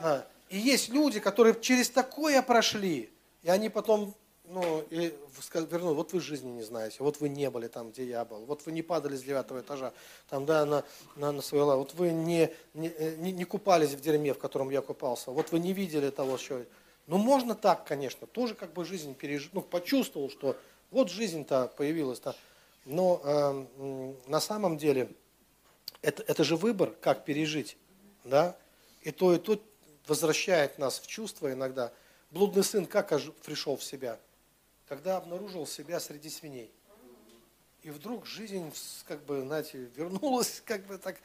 Да. 0.00 0.26
И 0.48 0.58
есть 0.58 0.88
люди, 0.88 1.20
которые 1.20 1.58
через 1.60 1.90
такое 1.90 2.42
прошли, 2.42 3.10
и 3.42 3.50
они 3.50 3.68
потом, 3.68 4.14
ну, 4.44 4.82
и 4.90 5.14
верну, 5.54 5.94
вот 5.94 6.12
вы 6.12 6.20
жизни 6.20 6.50
не 6.50 6.62
знаете, 6.62 6.96
вот 7.00 7.20
вы 7.20 7.28
не 7.28 7.50
были 7.50 7.68
там, 7.68 7.90
где 7.90 8.04
я 8.04 8.24
был, 8.24 8.44
вот 8.46 8.64
вы 8.64 8.72
не 8.72 8.82
падали 8.82 9.16
с 9.16 9.22
девятого 9.22 9.60
этажа, 9.60 9.92
там, 10.28 10.46
да, 10.46 10.64
на, 10.64 10.84
на, 11.16 11.32
на 11.32 11.42
свою 11.42 11.66
лаву, 11.66 11.82
вот 11.82 11.94
вы 11.94 12.12
не, 12.12 12.52
не, 12.74 12.92
не, 13.18 13.32
не 13.32 13.44
купались 13.44 13.90
в 13.90 14.00
дерьме, 14.00 14.32
в 14.34 14.38
котором 14.38 14.70
я 14.70 14.80
купался, 14.80 15.30
вот 15.30 15.52
вы 15.52 15.58
не 15.58 15.72
видели 15.72 16.10
того, 16.10 16.38
что... 16.38 16.64
Ну, 17.08 17.18
можно 17.18 17.56
так, 17.56 17.84
конечно, 17.84 18.26
тоже 18.28 18.54
как 18.54 18.72
бы 18.72 18.84
жизнь 18.84 19.14
пережил, 19.14 19.50
ну, 19.54 19.60
почувствовал, 19.60 20.30
что 20.30 20.56
вот 20.92 21.10
жизнь-то 21.10 21.72
появилась-то. 21.76 22.36
Но 22.84 23.20
э, 23.24 24.14
на 24.26 24.40
самом 24.40 24.76
деле 24.76 25.10
это, 26.02 26.22
это 26.24 26.44
же 26.44 26.56
выбор, 26.56 26.92
как 27.00 27.24
пережить. 27.24 27.76
Да? 28.24 28.56
И 29.00 29.10
то, 29.10 29.34
и 29.34 29.38
то 29.38 29.60
возвращает 30.06 30.78
нас 30.78 31.00
в 31.00 31.06
чувство 31.06 31.52
иногда. 31.52 31.92
Блудный 32.30 32.62
сын 32.62 32.86
как 32.86 33.08
пришел 33.44 33.76
в 33.76 33.82
себя? 33.82 34.18
Когда 34.88 35.16
обнаружил 35.16 35.66
себя 35.66 35.98
среди 35.98 36.28
свиней. 36.28 36.70
И 37.82 37.90
вдруг 37.90 38.26
жизнь, 38.26 38.72
как 39.08 39.24
бы, 39.24 39.40
знаете, 39.40 39.88
вернулась, 39.96 40.62
как 40.66 40.84
бы 40.86 40.98
так, 40.98 41.16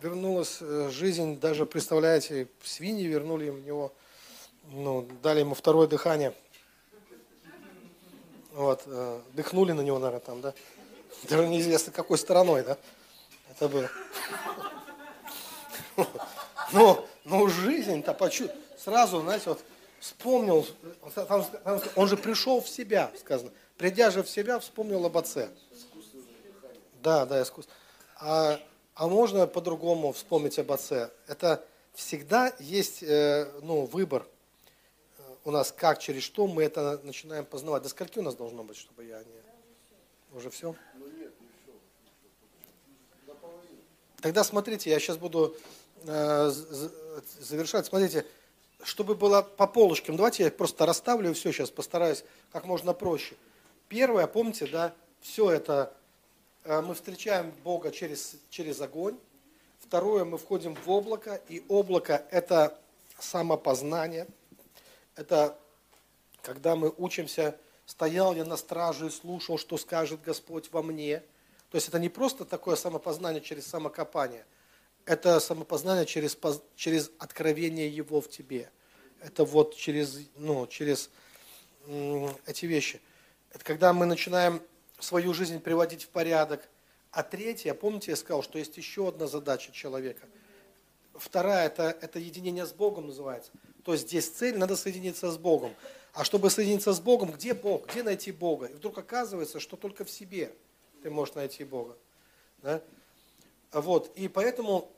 вернулась 0.00 0.58
э, 0.60 0.90
жизнь, 0.90 1.38
даже, 1.38 1.66
представляете, 1.66 2.48
свиньи 2.62 3.06
вернули 3.06 3.50
в 3.50 3.64
него, 3.64 3.92
ну, 4.72 5.06
дали 5.22 5.40
ему 5.40 5.54
второе 5.54 5.86
дыхание– 5.86 6.34
вот, 8.54 8.82
э, 8.86 9.20
дыхнули 9.32 9.72
на 9.72 9.80
него, 9.80 9.98
наверное, 9.98 10.20
там, 10.20 10.40
да? 10.40 10.54
Даже 11.24 11.48
неизвестно, 11.48 11.92
какой 11.92 12.18
стороной, 12.18 12.62
да? 12.62 12.78
Это 13.50 13.68
было. 13.68 13.90
Ну, 16.72 17.06
ну 17.24 17.48
жизнь-то 17.48 18.14
почувствовал. 18.14 18.62
Сразу, 18.78 19.20
знаете, 19.20 19.50
вот 19.50 19.60
вспомнил, 20.00 20.66
там, 21.14 21.44
там, 21.64 21.80
он 21.96 22.08
же 22.08 22.16
пришел 22.16 22.60
в 22.60 22.68
себя, 22.68 23.10
сказано. 23.18 23.50
Придя 23.76 24.10
же 24.10 24.22
в 24.22 24.30
себя, 24.30 24.58
вспомнил 24.58 25.04
об 25.04 25.16
отце. 25.16 25.48
Да, 27.02 27.26
да, 27.26 27.42
искусство. 27.42 27.72
А, 28.16 28.60
а 28.94 29.08
можно 29.08 29.46
по-другому 29.46 30.12
вспомнить 30.12 30.58
об 30.58 30.72
отце? 30.72 31.10
Это 31.26 31.64
всегда 31.92 32.52
есть 32.58 33.02
э, 33.02 33.50
ну, 33.62 33.86
выбор 33.86 34.26
у 35.44 35.50
нас 35.50 35.72
как, 35.72 35.98
через 35.98 36.22
что 36.22 36.46
мы 36.46 36.64
это 36.64 37.00
начинаем 37.04 37.44
познавать. 37.44 37.82
До 37.82 37.88
скольки 37.88 38.18
у 38.18 38.22
нас 38.22 38.34
должно 38.34 38.64
быть, 38.64 38.76
чтобы 38.76 39.04
я 39.04 39.18
не... 39.18 40.36
Уже 40.36 40.50
все? 40.50 40.74
Тогда 44.20 44.42
смотрите, 44.42 44.90
я 44.90 44.98
сейчас 44.98 45.18
буду 45.18 45.54
э, 46.04 46.50
завершать. 47.40 47.86
Смотрите, 47.86 48.26
чтобы 48.82 49.14
было 49.14 49.42
по 49.42 49.66
полочкам, 49.66 50.16
давайте 50.16 50.44
я 50.44 50.50
просто 50.50 50.86
расставлю 50.86 51.32
все 51.34 51.52
сейчас, 51.52 51.70
постараюсь 51.70 52.24
как 52.50 52.64
можно 52.64 52.94
проще. 52.94 53.36
Первое, 53.88 54.26
помните, 54.26 54.66
да, 54.66 54.94
все 55.20 55.50
это 55.50 55.92
э, 56.64 56.80
мы 56.80 56.94
встречаем 56.94 57.52
Бога 57.62 57.90
через, 57.90 58.36
через 58.48 58.80
огонь. 58.80 59.18
Второе, 59.80 60.24
мы 60.24 60.38
входим 60.38 60.74
в 60.74 60.90
облако, 60.90 61.40
и 61.50 61.62
облако– 61.68 62.24
это 62.30 62.76
самопознание– 63.18 64.26
это 65.16 65.58
когда 66.42 66.76
мы 66.76 66.92
учимся, 66.96 67.58
стоял 67.86 68.34
я 68.34 68.44
на 68.44 68.56
страже 68.56 69.06
и 69.06 69.10
слушал, 69.10 69.58
что 69.58 69.76
скажет 69.78 70.22
Господь 70.22 70.70
во 70.72 70.82
мне. 70.82 71.20
То 71.70 71.76
есть 71.76 71.88
это 71.88 71.98
не 71.98 72.08
просто 72.08 72.44
такое 72.44 72.76
самопознание 72.76 73.40
через 73.40 73.66
самокопание, 73.66 74.44
это 75.06 75.40
самопознание 75.40 76.06
через, 76.06 76.36
через 76.76 77.10
откровение 77.18 77.88
Его 77.88 78.20
в 78.20 78.28
тебе. 78.28 78.70
Это 79.20 79.44
вот 79.44 79.74
через, 79.74 80.20
ну, 80.36 80.66
через 80.66 81.10
эти 82.46 82.66
вещи. 82.66 83.00
Это 83.50 83.64
когда 83.64 83.92
мы 83.92 84.06
начинаем 84.06 84.62
свою 84.98 85.34
жизнь 85.34 85.60
приводить 85.60 86.04
в 86.04 86.08
порядок. 86.08 86.68
А 87.10 87.22
третье, 87.22 87.74
помните, 87.74 88.10
я 88.10 88.16
сказал, 88.16 88.42
что 88.42 88.58
есть 88.58 88.76
еще 88.76 89.08
одна 89.08 89.26
задача 89.26 89.72
человека. 89.72 90.26
Вторая, 91.14 91.66
это, 91.66 91.96
это 92.00 92.18
единение 92.18 92.66
с 92.66 92.72
Богом 92.72 93.06
называется. 93.06 93.50
То 93.84 93.96
здесь 93.96 94.28
цель, 94.28 94.56
надо 94.56 94.76
соединиться 94.76 95.30
с 95.30 95.36
Богом. 95.36 95.74
А 96.14 96.24
чтобы 96.24 96.50
соединиться 96.50 96.92
с 96.92 97.00
Богом, 97.00 97.32
где 97.32 97.54
Бог? 97.54 97.86
Где 97.88 98.02
найти 98.02 98.32
Бога? 98.32 98.66
И 98.66 98.74
вдруг 98.74 98.98
оказывается, 98.98 99.60
что 99.60 99.76
только 99.76 100.04
в 100.04 100.10
себе 100.10 100.54
ты 101.02 101.10
можешь 101.10 101.34
найти 101.34 101.64
Бога. 101.64 101.96
Да? 102.62 102.82
Вот. 103.72 104.10
И 104.16 104.28
поэтому 104.28 104.90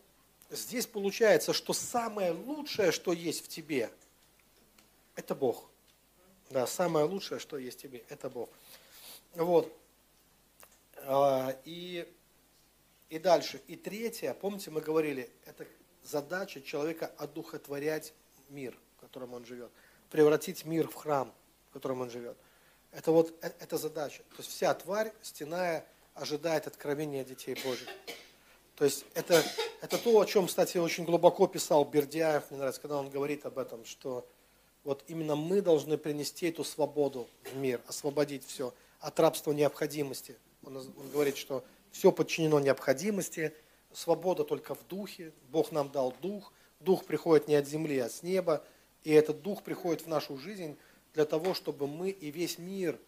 здесь 0.51 0.87
получается, 0.87 1.53
что 1.53 1.73
самое 1.73 2.31
лучшее, 2.31 2.93
что 2.93 3.13
есть 3.13 3.45
в 3.45 3.49
тебе, 3.49 3.91
это 5.17 5.35
Бог. 5.35 5.69
Да, 6.51 6.67
самое 6.67 7.07
лучшее, 7.07 7.41
что 7.41 7.59
есть 7.59 7.79
в 7.79 7.83
тебе, 7.83 8.05
это 8.09 8.31
Бог. 8.31 8.49
Вот. 9.35 9.73
А, 10.99 11.57
и, 11.65 12.07
и 13.09 13.19
дальше. 13.19 13.61
И 13.67 13.75
третье, 13.75 14.33
помните, 14.35 14.71
мы 14.71 14.81
говорили, 14.81 15.29
это 15.45 15.67
задача 16.05 16.61
человека 16.61 17.11
одухотворять 17.17 18.13
мир, 18.49 18.77
в 18.97 19.01
котором 19.01 19.35
он 19.35 19.45
живет, 19.45 19.71
превратить 20.11 20.65
мир 20.65 20.89
в 20.89 20.95
храм, 20.95 21.33
в 21.71 21.73
котором 21.73 22.01
он 22.01 22.11
живет. 22.11 22.37
Это 22.93 23.13
вот 23.13 23.35
э, 23.43 23.51
это 23.61 23.77
задача. 23.79 24.23
То 24.31 24.37
есть 24.39 24.51
вся 24.51 24.73
тварь, 24.75 25.13
стеная, 25.23 25.87
ожидает 26.15 26.67
откровения 26.67 27.25
детей 27.25 27.57
Божьих. 27.65 27.89
То 28.77 28.85
есть 28.85 29.05
это, 29.15 29.43
это 29.81 29.99
то, 29.99 30.21
о 30.21 30.25
чем, 30.27 30.47
кстати, 30.47 30.79
очень 30.79 31.05
глубоко 31.05 31.47
писал 31.47 31.85
Бердяев, 31.85 32.51
мне 32.51 32.59
нравится, 32.59 32.81
когда 32.81 32.99
он 32.99 33.11
говорит 33.11 33.47
об 33.47 33.59
этом, 33.59 33.85
что 33.85 34.29
вот 34.85 35.03
именно 35.09 35.35
мы 35.35 35.63
должны 35.63 35.99
принести 35.99 36.49
эту 36.49 36.63
свободу 36.63 37.29
в 37.45 37.57
мир, 37.57 37.81
освободить 37.87 38.47
все 38.47 38.73
от 39.01 39.19
рабства 39.19 39.53
необходимости. 39.53 40.37
Он, 40.63 40.77
он 40.77 41.11
говорит, 41.13 41.37
что 41.37 41.65
все 41.91 42.13
подчинено 42.13 42.61
необходимости, 42.61 43.55
свобода 43.93 44.45
только 44.45 44.75
в 44.75 44.87
духе, 44.87 45.33
Бог 45.51 45.73
нам 45.73 45.91
дал 45.91 46.15
дух, 46.21 46.53
Дух 46.81 47.05
приходит 47.05 47.49
не 47.49 47.55
от 47.55 47.67
земли, 47.67 47.99
а 47.99 48.09
с 48.09 48.23
неба, 48.23 48.65
и 49.05 49.13
этот 49.13 49.43
Дух 49.43 49.63
приходит 49.63 50.03
в 50.03 50.09
нашу 50.09 50.37
жизнь 50.37 50.77
для 51.15 51.25
того, 51.25 51.55
чтобы 51.55 51.87
мы 51.87 52.11
и 52.11 52.31
весь 52.31 52.59
мир 52.59 52.99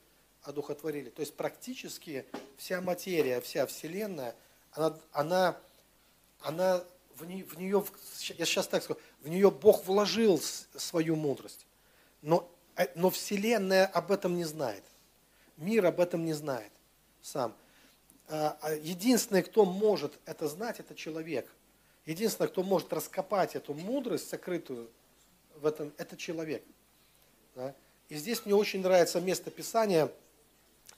одухотворили. 0.42 1.10
То 1.10 1.20
есть 1.20 1.34
практически 1.34 2.24
вся 2.56 2.80
материя, 2.80 3.40
вся 3.40 3.66
Вселенная, 3.66 4.34
она, 4.72 4.98
она, 5.12 5.56
она 6.40 6.84
в, 7.16 7.24
нее, 7.24 7.44
в 7.44 7.58
нее, 7.58 7.84
я 8.36 8.44
сейчас 8.46 8.68
так 8.68 8.82
скажу, 8.82 8.98
в 9.20 9.28
нее 9.28 9.50
Бог 9.50 9.84
вложил 9.86 10.40
свою 10.76 11.16
мудрость. 11.16 11.66
Но 12.22 12.48
А, 12.78 12.86
но 12.94 13.10
Вселенная 13.10 13.86
об 13.86 14.12
этом 14.12 14.36
не 14.36 14.44
знает. 14.44 14.84
Мир 15.56 15.86
об 15.86 15.98
этом 15.98 16.24
не 16.24 16.32
знает 16.32 16.70
сам. 17.22 17.52
А, 18.28 18.56
а 18.60 18.72
единственный, 18.72 19.42
кто 19.42 19.64
может 19.64 20.12
это 20.26 20.46
знать, 20.46 20.78
это 20.78 20.94
человек. 20.94 21.52
Единственный, 22.09 22.48
кто 22.48 22.62
может 22.62 22.90
раскопать 22.90 23.54
эту 23.54 23.74
мудрость 23.74 24.30
сокрытую 24.30 24.88
в 25.56 25.66
этом, 25.66 25.92
это 25.98 26.16
человек. 26.16 26.64
Да? 27.54 27.74
И 28.09 28.14
здесь 28.14 28.46
мне 28.46 28.54
очень 28.54 28.80
нравится 28.80 29.20
место 29.20 29.50
Писания 29.50 30.11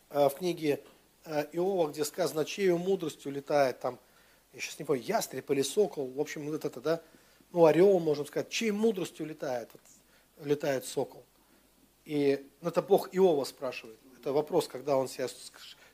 в 0.08 0.30
книге 0.30 0.80
Иова, 1.50 1.88
где 1.88 2.04
сказано, 2.04 2.44
чьей 2.44 2.70
мудростью 2.74 3.32
летает 3.32 3.80
там, 3.80 3.98
я 4.52 4.60
сейчас 4.60 4.78
не 4.78 4.84
помню, 4.84 5.02
ястреб 5.02 5.50
или 5.50 5.62
сокол, 5.62 6.06
в 6.12 6.20
общем, 6.20 6.48
вот 6.48 6.64
это, 6.64 6.80
да, 6.80 7.02
ну, 7.50 7.64
орел, 7.64 7.98
можно 7.98 8.24
сказать, 8.24 8.48
чьей 8.48 8.70
мудростью 8.70 9.26
летает, 9.26 9.68
вот, 9.72 10.46
летает 10.46 10.84
сокол. 10.84 11.24
И 12.04 12.48
ну, 12.60 12.68
это 12.68 12.82
Бог 12.82 13.08
Иова 13.10 13.42
спрашивает. 13.42 13.98
Это 14.16 14.32
вопрос, 14.32 14.68
когда 14.68 14.96
он 14.96 15.08
себя 15.08 15.26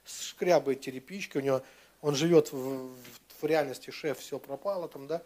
шкрябает 0.05 0.83
черепичкой, 0.83 1.41
у 1.41 1.45
него, 1.45 1.63
он 2.03 2.15
живет 2.15 2.53
в, 2.53 2.89
в 2.89 3.26
реальности, 3.45 3.91
шеф, 3.91 4.19
все 4.19 4.39
пропало 4.39 4.89
там, 4.89 5.07
да, 5.07 5.23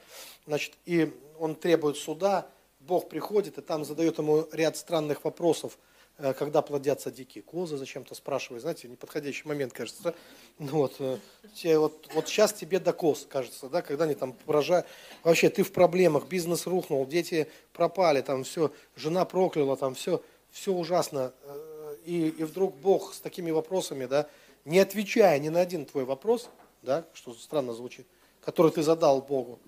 значит, 0.46 0.74
и 0.84 1.12
он 1.38 1.54
требует 1.54 1.96
суда, 1.96 2.48
Бог 2.80 3.08
приходит 3.08 3.58
и 3.58 3.60
там 3.60 3.84
задает 3.84 4.18
ему 4.18 4.48
ряд 4.52 4.76
странных 4.76 5.24
вопросов, 5.24 5.78
э, 6.18 6.32
когда 6.32 6.62
плодятся 6.62 7.10
дикие 7.10 7.42
козы, 7.42 7.76
зачем-то 7.76 8.14
спрашивает, 8.14 8.62
знаете, 8.62 8.88
неподходящий 8.88 9.46
момент, 9.46 9.72
кажется, 9.72 10.14
ну, 10.58 10.72
вот, 10.72 10.96
э, 10.98 11.18
тебе, 11.54 11.78
вот, 11.78 12.08
вот 12.14 12.28
сейчас 12.28 12.52
тебе 12.54 12.78
до 12.78 12.92
коз, 12.92 13.26
кажется, 13.28 13.68
да, 13.68 13.82
когда 13.82 14.04
они 14.04 14.14
там 14.14 14.32
поражают, 14.32 14.86
вообще 15.22 15.50
ты 15.50 15.62
в 15.62 15.72
проблемах, 15.72 16.26
бизнес 16.26 16.66
рухнул, 16.66 17.06
дети 17.06 17.48
пропали, 17.72 18.22
там 18.22 18.44
все, 18.44 18.72
жена 18.96 19.24
прокляла, 19.26 19.76
там 19.76 19.94
все, 19.94 20.22
все 20.50 20.72
ужасно, 20.72 21.32
э, 21.42 21.96
и, 22.06 22.28
и 22.28 22.44
вдруг 22.44 22.76
Бог 22.76 23.12
с 23.12 23.20
такими 23.20 23.50
вопросами, 23.50 24.06
да, 24.06 24.26
не 24.64 24.78
отвечая 24.78 25.38
ни 25.38 25.48
на 25.48 25.60
один 25.60 25.84
твой 25.84 26.04
вопрос, 26.04 26.48
да, 26.82 27.06
что 27.12 27.34
странно 27.34 27.72
звучит, 27.72 28.06
который 28.40 28.72
ты 28.72 28.82
задал 28.82 29.22
Богу, 29.22 29.58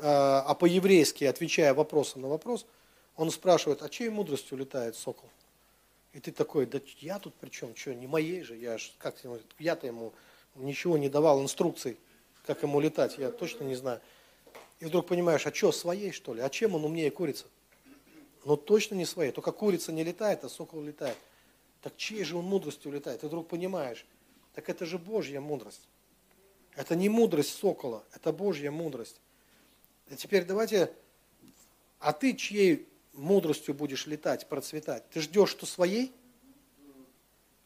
а, 0.00 0.44
а 0.46 0.54
по-еврейски, 0.54 1.24
отвечая 1.24 1.74
вопросом 1.74 2.22
на 2.22 2.28
вопрос, 2.28 2.66
он 3.16 3.30
спрашивает, 3.30 3.82
а 3.82 3.88
чьей 3.88 4.10
мудростью 4.10 4.58
летает 4.58 4.96
сокол? 4.96 5.28
И 6.12 6.20
ты 6.20 6.32
такой, 6.32 6.66
да 6.66 6.80
я 7.00 7.18
тут 7.18 7.34
при 7.34 7.50
чем, 7.50 7.76
что, 7.76 7.94
не 7.94 8.06
моей 8.06 8.42
же, 8.42 8.56
я 8.56 8.78
ж, 8.78 8.92
как 8.98 9.16
я-то 9.58 9.86
ему 9.86 10.12
ничего 10.54 10.98
не 10.98 11.08
давал 11.08 11.42
инструкций, 11.42 11.98
как 12.46 12.62
ему 12.62 12.80
летать, 12.80 13.18
я 13.18 13.30
точно 13.30 13.64
не 13.64 13.74
знаю. 13.74 14.00
И 14.80 14.84
вдруг 14.84 15.06
понимаешь, 15.06 15.46
а 15.46 15.52
что, 15.52 15.72
своей 15.72 16.12
что 16.12 16.34
ли? 16.34 16.40
А 16.40 16.48
чем 16.48 16.74
он 16.74 16.84
умнее 16.84 17.10
курицы? 17.10 17.44
но 18.44 18.56
точно 18.56 18.94
не 18.94 19.04
своей. 19.04 19.32
Только 19.32 19.52
курица 19.52 19.92
не 19.92 20.04
летает, 20.04 20.44
а 20.44 20.48
сокол 20.48 20.82
летает. 20.82 21.16
Так 21.82 21.96
чьей 21.96 22.24
же 22.24 22.36
он 22.36 22.44
мудростью 22.44 22.92
летает? 22.92 23.20
Ты 23.20 23.26
вдруг 23.26 23.48
понимаешь, 23.48 24.06
так 24.54 24.68
это 24.68 24.86
же 24.86 24.98
Божья 24.98 25.40
мудрость. 25.40 25.87
Это 26.78 26.94
не 26.94 27.08
мудрость 27.08 27.58
сокола, 27.58 28.04
это 28.14 28.32
Божья 28.32 28.70
мудрость. 28.70 29.20
И 30.10 30.14
теперь 30.14 30.44
давайте, 30.44 30.92
а 31.98 32.12
ты 32.12 32.34
чьей 32.34 32.86
мудростью 33.14 33.74
будешь 33.74 34.06
летать, 34.06 34.48
процветать? 34.48 35.02
Ты 35.10 35.20
ждешь, 35.20 35.50
что 35.50 35.66
своей? 35.66 36.12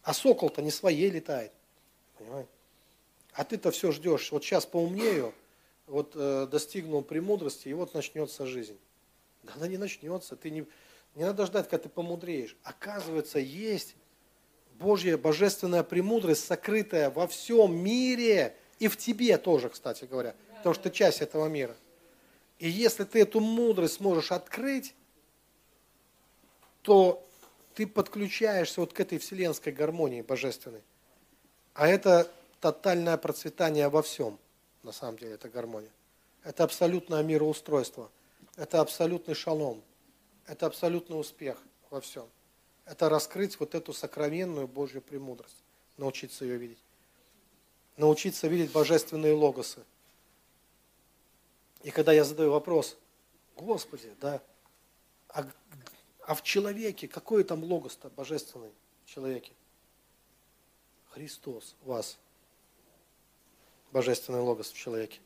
А 0.02 0.14
сокол-то 0.14 0.62
не 0.62 0.70
своей 0.70 1.10
летает. 1.10 1.52
Понимаете? 2.16 2.48
А 3.34 3.44
ты-то 3.44 3.70
все 3.70 3.92
ждешь. 3.92 4.32
Вот 4.32 4.44
сейчас 4.44 4.64
поумнею, 4.64 5.34
вот 5.86 6.12
э, 6.14 6.48
достигнул 6.50 7.02
премудрости, 7.02 7.68
и 7.68 7.74
вот 7.74 7.92
начнется 7.92 8.46
жизнь. 8.46 8.78
Да 9.42 9.52
она 9.56 9.68
не 9.68 9.76
начнется. 9.76 10.36
Ты 10.36 10.48
не, 10.48 10.66
не 11.16 11.24
надо 11.24 11.44
ждать, 11.44 11.68
когда 11.68 11.82
ты 11.82 11.88
помудреешь. 11.90 12.56
Оказывается, 12.62 13.38
есть 13.38 13.94
Божья 14.78 15.18
божественная 15.18 15.82
премудрость, 15.82 16.46
сокрытая 16.46 17.10
во 17.10 17.26
всем 17.26 17.76
мире 17.76 18.56
и 18.78 18.88
в 18.88 18.96
тебе 18.96 19.38
тоже, 19.38 19.68
кстати 19.68 20.04
говоря, 20.04 20.34
потому 20.56 20.74
что 20.74 20.84
ты 20.84 20.90
часть 20.90 21.20
этого 21.20 21.46
мира. 21.46 21.76
И 22.58 22.68
если 22.68 23.04
ты 23.04 23.20
эту 23.22 23.40
мудрость 23.40 23.94
сможешь 23.94 24.32
открыть, 24.32 24.94
то 26.82 27.26
ты 27.74 27.86
подключаешься 27.86 28.80
вот 28.80 28.92
к 28.92 29.00
этой 29.00 29.18
вселенской 29.18 29.72
гармонии 29.72 30.22
божественной. 30.22 30.82
А 31.74 31.88
это 31.88 32.30
тотальное 32.60 33.16
процветание 33.16 33.88
во 33.88 34.02
всем, 34.02 34.38
на 34.82 34.92
самом 34.92 35.18
деле, 35.18 35.34
это 35.34 35.48
гармония. 35.48 35.90
Это 36.44 36.64
абсолютное 36.64 37.22
мироустройство– 37.22 38.10
это 38.56 38.80
абсолютный 38.80 39.34
шалом. 39.34 39.82
Это 40.46 40.66
абсолютный 40.66 41.18
успех 41.18 41.56
во 41.90 42.00
всем. 42.00 42.28
Это 42.84 43.08
раскрыть 43.08 43.58
вот 43.60 43.74
эту 43.74 43.92
сокровенную 43.92 44.68
Божью 44.68 45.00
премудрость. 45.00 45.56
Научиться 45.96 46.44
ее 46.44 46.56
видеть. 46.56 46.82
Научиться 47.96 48.48
видеть 48.48 48.72
божественные 48.72 49.34
логосы. 49.34 49.84
И 51.82 51.90
когда 51.90 52.12
я 52.12 52.24
задаю 52.24 52.50
вопрос, 52.50 52.96
Господи, 53.56 54.14
да, 54.20 54.42
а, 55.28 55.46
а 56.20 56.34
в 56.34 56.42
человеке, 56.42 57.08
какой 57.08 57.44
там 57.44 57.62
логос-то 57.62 58.08
божественный 58.10 58.72
в 59.04 59.08
человеке? 59.08 59.52
Христос 61.10 61.74
вас, 61.82 62.18
божественный 63.92 64.40
логос 64.40 64.70
в 64.70 64.76
человеке. 64.76 65.20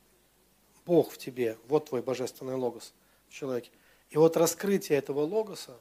Бог 0.85 1.13
в 1.13 1.19
тебе, 1.19 1.59
вот 1.69 1.87
твой 1.87 2.03
божественный 2.03 2.55
логос– 2.55 2.93
в 3.29 3.33
человеке. 3.33 3.71
И 4.11 4.19
вот 4.19 4.37
раскрытие 4.37 4.99
этого 4.99 5.21
логоса 5.21 5.79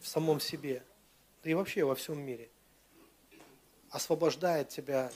в 0.00 0.06
самом 0.06 0.40
себе, 0.40 0.82
да 1.42 1.50
и 1.50 1.54
вообще 1.54 1.84
во 1.84 1.94
всем 1.94 2.18
мире, 2.18 2.50
освобождает 3.90 4.68
тебя 4.68 5.12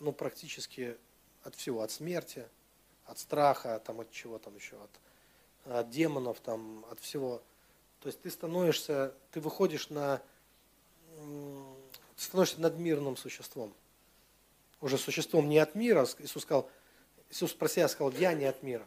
ну, 0.00 0.12
практически 0.12 0.96
от 1.42 1.54
всего, 1.54 1.82
от 1.82 1.90
смерти, 1.90 2.46
от 3.06 3.18
страха, 3.18 3.80
там, 3.84 4.00
от 4.00 4.10
чего 4.10 4.38
там 4.38 4.54
еще, 4.54 4.76
от, 4.82 4.90
от 5.78 5.90
демонов, 5.90 6.40
там, 6.40 6.84
от 6.90 7.00
всего. 7.00 7.42
То 8.00 8.08
есть 8.08 8.20
ты 8.20 8.30
становишься, 8.30 9.14
ты 9.32 9.40
выходишь 9.40 9.90
на, 9.90 10.22
ты 11.16 12.22
становишься 12.22 12.60
надмирным 12.60 13.16
существом. 13.16 13.74
Уже 14.80 14.98
существом 14.98 15.48
не 15.48 15.58
от 15.58 15.74
мира. 15.74 16.06
Иисус 16.18 16.42
сказал, 16.42 16.70
Иисус 17.30 17.52
про 17.52 17.68
себя 17.68 17.88
сказал, 17.88 18.12
я 18.12 18.34
не 18.34 18.44
от 18.44 18.62
мира 18.62 18.86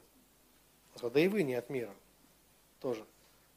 да 1.10 1.20
и 1.20 1.28
вы 1.28 1.44
не 1.44 1.56
от 1.56 1.70
мира 1.70 1.94
тоже. 2.80 3.06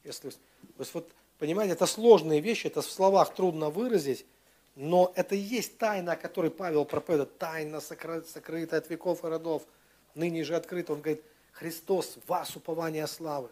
Если, 0.03 0.29
то 0.29 0.37
есть 0.79 0.93
вот, 0.93 1.09
понимаете, 1.37 1.73
это 1.73 1.85
сложные 1.85 2.39
вещи, 2.39 2.67
это 2.67 2.81
в 2.81 2.89
словах 2.89 3.33
трудно 3.33 3.69
выразить, 3.69 4.25
но 4.75 5.13
это 5.15 5.35
и 5.35 5.39
есть 5.39 5.77
тайна, 5.77 6.13
о 6.13 6.15
которой 6.17 6.51
Павел 6.51 6.85
проповедует, 6.85 7.37
тайна 7.37 7.79
сокрытая 7.79 8.79
от 8.79 8.89
веков 8.89 9.23
и 9.23 9.27
родов, 9.27 9.63
ныне 10.15 10.43
же 10.43 10.55
открыта. 10.55 10.93
Он 10.93 11.01
говорит, 11.01 11.23
Христос, 11.53 12.17
вас 12.27 12.55
упование 12.55 13.07
славы. 13.07 13.49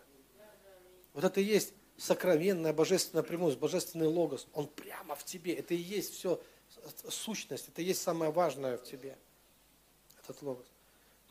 Вот 1.14 1.24
это 1.24 1.40
и 1.40 1.44
есть 1.44 1.74
сокровенная 1.98 2.74
божественная 2.74 3.24
премудрость, 3.24 3.60
божественный 3.60 4.08
логос. 4.08 4.48
Он 4.54 4.68
прямо 4.68 5.16
в 5.16 5.24
тебе. 5.24 5.54
Это 5.54 5.74
и 5.74 5.78
есть 5.78 6.14
все 6.16 6.42
сущность, 7.08 7.70
это 7.70 7.82
и 7.82 7.86
есть 7.86 8.02
самое 8.02 8.32
важное 8.32 8.78
в 8.78 8.84
тебе, 8.84 9.16
этот 10.22 10.42
логос. 10.42 10.66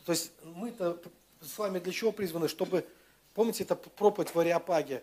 То 0.05 0.12
есть 0.12 0.32
мы-то 0.44 1.01
с 1.40 1.59
вами 1.59 1.78
для 1.78 1.93
чего 1.93 2.12
призваны? 2.12 2.48
Чтобы, 2.48 2.86
помните, 3.35 3.64
это 3.64 3.74
проповедь 3.74 4.35
в 4.35 4.39
Ариапаге, 4.39 5.02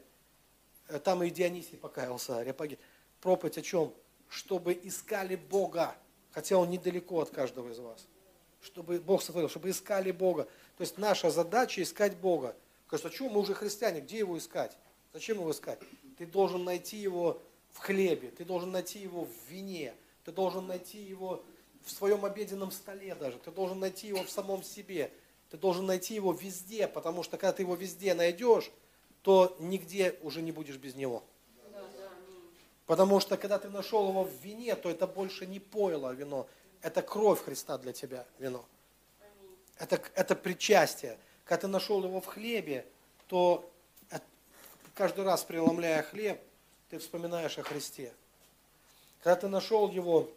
э, 0.88 1.00
там 1.00 1.24
и 1.24 1.30
Дионисий 1.30 1.78
покаялся, 1.78 2.38
Ариапаге. 2.38 2.78
Проповедь 3.22 3.58
о 3.58 3.62
чем? 3.62 3.94
Чтобы 4.30 4.80
искали 4.84 5.36
Бога, 5.36 5.96
хотя 6.32 6.58
Он 6.58 6.70
недалеко 6.70 7.20
от 7.20 7.30
каждого 7.30 7.70
из 7.70 7.80
вас. 7.80 8.08
Чтобы 8.62 9.00
Бог 9.00 9.22
сотворил, 9.22 9.50
чтобы 9.50 9.70
искали 9.70 10.12
Бога. 10.12 10.44
То 10.78 10.82
есть 10.82 10.98
наша 10.98 11.30
задача 11.30 11.82
искать 11.82 12.16
Бога. 12.18 12.56
Кажется, 12.88 13.10
а 13.10 13.12
что 13.12 13.30
мы 13.30 13.42
уже 13.42 13.54
христиане, 13.54 14.02
где 14.02 14.20
его 14.20 14.38
искать? 14.38 14.78
Зачем 15.14 15.38
его 15.38 15.52
искать? 15.52 15.80
Ты 16.18 16.26
должен 16.26 16.64
найти 16.64 16.98
его 16.98 17.42
в 17.72 17.80
хлебе, 17.80 18.30
ты 18.32 18.46
должен 18.46 18.72
найти 18.72 19.00
его 19.00 19.26
в 19.26 19.52
вине, 19.52 19.94
ты 20.26 20.32
должен 20.32 20.68
найти 20.68 21.00
его 21.02 21.44
в 21.84 21.92
своем 21.92 22.26
обеденном 22.26 22.72
столе 22.72 23.16
даже, 23.16 23.38
ты 23.40 23.52
должен 23.52 23.80
найти 23.80 24.08
его 24.08 24.24
в 24.24 24.30
самом 24.30 24.64
себе. 24.64 25.12
Ты 25.50 25.58
должен 25.58 25.86
найти 25.86 26.14
его 26.14 26.32
везде, 26.32 26.88
потому 26.88 27.24
что 27.24 27.38
когда 27.38 27.54
ты 27.54 27.64
его 27.64 27.76
везде 27.76 28.14
найдешь, 28.14 28.72
то 29.24 29.56
нигде 29.60 30.16
уже 30.22 30.42
не 30.42 30.52
будешь 30.52 30.78
без 30.78 30.96
него. 30.96 31.24
Потому 32.90 33.20
что 33.20 33.38
когда 33.38 33.60
ты 33.60 33.70
нашел 33.70 34.10
его 34.10 34.24
в 34.24 34.34
вине, 34.42 34.76
то 34.76 34.90
это 34.90 35.06
больше 35.06 35.46
не 35.46 35.60
пойло 35.60 36.12
вино, 36.12 36.48
это 36.82 37.04
кровь 37.04 37.44
Христа 37.44 37.78
для 37.78 37.94
тебя 37.94 38.26
вино. 38.40 38.66
Это, 39.78 40.02
это 40.16 40.36
причастие. 40.36 41.20
Когда 41.44 41.62
ты 41.62 41.68
нашел 41.68 42.04
его 42.04 42.20
в 42.20 42.26
хлебе, 42.26 42.88
то 43.28 43.70
каждый 44.96 45.24
раз 45.24 45.44
преломляя 45.44 46.02
хлеб, 46.02 46.42
ты 46.90 46.98
вспоминаешь 46.98 47.60
о 47.60 47.62
Христе. 47.62 48.12
Когда 49.22 49.36
ты 49.36 49.48
нашел 49.50 49.92
его, 49.92 50.28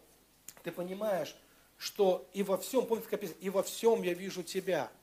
ты 0.61 0.71
понимаешь, 0.71 1.35
что 1.79 2.23
и 2.33 2.43
во 2.43 2.59
всем, 2.59 2.85
помните, 2.85 3.09
как 3.09 3.23
и 3.23 3.49
во 3.49 3.63
всем 3.63 4.03
я 4.03 4.13
вижу 4.13 4.43
тебя– 4.43 4.91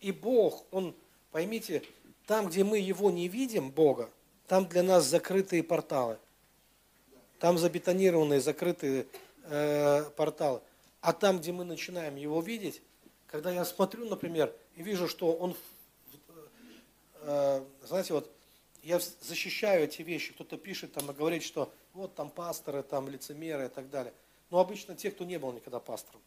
и 0.00 0.12
Бог, 0.12 0.64
Он, 0.70 0.94
поймите, 1.30 1.82
там, 2.26 2.48
где 2.48 2.64
мы 2.64 2.78
Его 2.78 3.10
не 3.10 3.28
видим, 3.28 3.70
Бога, 3.70 4.08
там 4.46 4.66
для 4.66 4.82
нас 4.82 5.04
закрытые 5.04 5.62
порталы. 5.62 6.18
Там 7.38 7.58
забетонированные, 7.58 8.40
закрытые 8.40 9.06
э, 9.44 10.04
порталы. 10.16 10.60
А 11.00 11.12
там, 11.12 11.38
где 11.38 11.52
мы 11.52 11.64
начинаем 11.64 12.16
его 12.16 12.40
видеть, 12.40 12.82
когда 13.26 13.50
я 13.50 13.64
смотрю, 13.64 14.06
например, 14.06 14.52
и 14.76 14.82
вижу, 14.82 15.08
что 15.08 15.32
он, 15.32 15.56
э, 17.20 17.64
знаете, 17.84 18.14
вот 18.14 18.30
я 18.82 19.00
защищаю 19.20 19.84
эти 19.84 20.02
вещи, 20.02 20.32
кто-то 20.32 20.56
пишет 20.56 20.92
там 20.92 21.10
и 21.10 21.14
говорит, 21.14 21.42
что 21.42 21.72
вот 21.92 22.14
там 22.14 22.30
пасторы, 22.30 22.82
там 22.82 23.08
лицемеры 23.08 23.66
и 23.66 23.68
так 23.68 23.90
далее. 23.90 24.12
Но 24.50 24.60
обычно 24.60 24.94
те, 24.94 25.10
кто 25.10 25.24
не 25.24 25.38
был 25.38 25.52
никогда 25.52 25.80
пастором. 25.80 26.20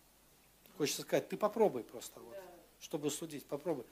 Хочется 0.77 1.01
сказать, 1.03 1.29
ты 1.29 1.37
попробуй 1.37 1.83
просто, 1.83 2.19
вот, 2.19 2.37
чтобы 2.79 3.11
судить, 3.11 3.45
попробуй. 3.45 3.85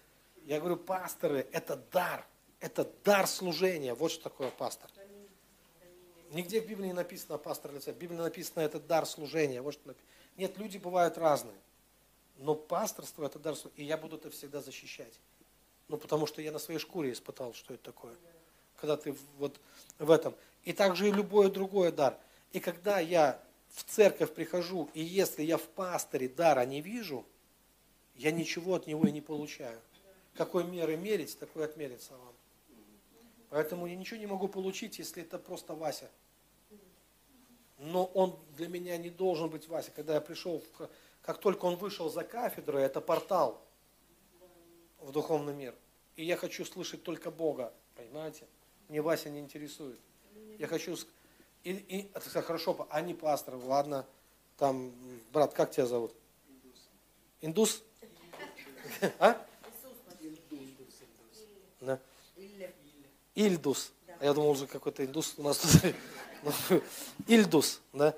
Я 0.45 0.59
говорю, 0.59 0.77
пасторы– 0.77 1.47
это 1.51 1.77
дар, 1.91 2.25
это 2.59 2.89
дар 3.03 3.27
служения. 3.27 3.93
Вот 3.93 4.11
что 4.11 4.23
такое 4.23 4.51
пастор. 4.51 4.89
Нигде 6.31 6.61
в 6.61 6.67
Библии 6.67 6.87
не 6.87 6.93
написано 6.93 7.37
пастор 7.37 7.73
лица. 7.73 7.93
В 7.93 7.97
Библии 7.97 8.17
написано 8.17 8.61
это 8.61 8.79
дар 8.79 9.05
служения. 9.05 9.61
Вот 9.61 9.73
что. 9.73 9.95
Нет, 10.35 10.57
люди 10.57 10.77
бывают 10.77 11.17
разные. 11.17 11.55
Но 12.37 12.55
пасторство 12.55 13.25
это 13.25 13.39
дар 13.39 13.55
служения. 13.55 13.83
И 13.83 13.87
я 13.87 13.97
буду 13.97 14.17
это 14.17 14.29
всегда 14.29 14.61
защищать. 14.61 15.13
Ну, 15.87 15.97
потому 15.97 16.27
что 16.27 16.41
я 16.41 16.51
на 16.51 16.59
своей 16.59 16.79
шкуре 16.79 17.13
испытал, 17.13 17.53
что 17.53 17.73
это 17.73 17.83
такое. 17.83 18.13
Когда 18.75 18.97
ты 18.97 19.15
вот 19.37 19.59
в 19.97 20.11
этом. 20.11 20.35
И 20.63 20.73
также 20.73 21.07
и 21.07 21.11
любой 21.11 21.49
другой 21.49 21.91
дар. 21.91 22.17
И 22.51 22.59
когда 22.59 22.99
я 22.99 23.41
в 23.69 23.83
церковь 23.83 24.33
прихожу, 24.33 24.89
и 24.93 25.01
если 25.01 25.43
я 25.43 25.57
в 25.57 25.63
пасторе 25.63 26.27
дара 26.27 26.65
не 26.65 26.81
вижу, 26.81 27.25
я 28.15 28.31
ничего 28.31 28.75
от 28.75 28.87
него 28.87 29.05
и 29.07 29.11
не 29.11 29.21
получаю. 29.21 29.79
Какой 30.35 30.63
меры 30.63 30.97
мерить, 30.97 31.37
такой 31.39 31.65
отмерится 31.65 32.13
вам. 32.13 32.33
Поэтому 33.49 33.87
я 33.87 33.95
ничего 33.95 34.19
не 34.19 34.27
могу 34.27 34.47
получить, 34.47 34.99
если 34.99 35.23
это 35.23 35.39
просто 35.39 35.73
Вася. 35.73 36.09
Но 37.77 38.05
он 38.05 38.37
для 38.55 38.67
меня 38.67 38.97
не 38.97 39.09
должен 39.09 39.49
быть 39.49 39.67
Вася. 39.67 39.91
Когда 39.91 40.15
я 40.15 40.21
пришел, 40.21 40.63
как 41.21 41.39
только 41.39 41.65
он 41.65 41.75
вышел 41.75 42.09
за 42.09 42.23
кафедру, 42.23 42.77
это 42.77 43.01
портал 43.01 43.61
в 44.99 45.11
духовный 45.11 45.53
мир. 45.53 45.75
И 46.15 46.25
я 46.25 46.35
хочу 46.35 46.65
слышать 46.65 47.03
только 47.03 47.29
Бога, 47.29 47.71
понимаете? 47.95 48.45
Мне 48.89 49.01
Вася 49.01 49.29
не 49.29 49.39
интересует. 49.39 49.99
Я 50.57 50.67
хочу... 50.67 50.97
И, 51.63 51.71
и 51.73 52.11
это 52.13 52.41
хорошо, 52.41 52.87
а 52.89 53.01
не 53.01 53.13
пастор, 53.13 53.55
ладно. 53.55 54.05
Там, 54.57 54.91
брат, 55.31 55.53
как 55.53 55.71
тебя 55.71 55.85
зовут? 55.85 56.13
Индус? 57.41 57.83
А? 59.19 59.45
Да. 61.81 61.99
Ильдус. 63.37 63.93
Я 64.19 64.33
думал, 64.33 64.49
уже 64.49 64.65
какой-то 64.65 65.05
индус 65.05 65.35
у 65.37 65.43
нас 65.43 65.59
тут. 65.59 66.81
Ильдус, 67.27 67.81
да. 67.93 68.15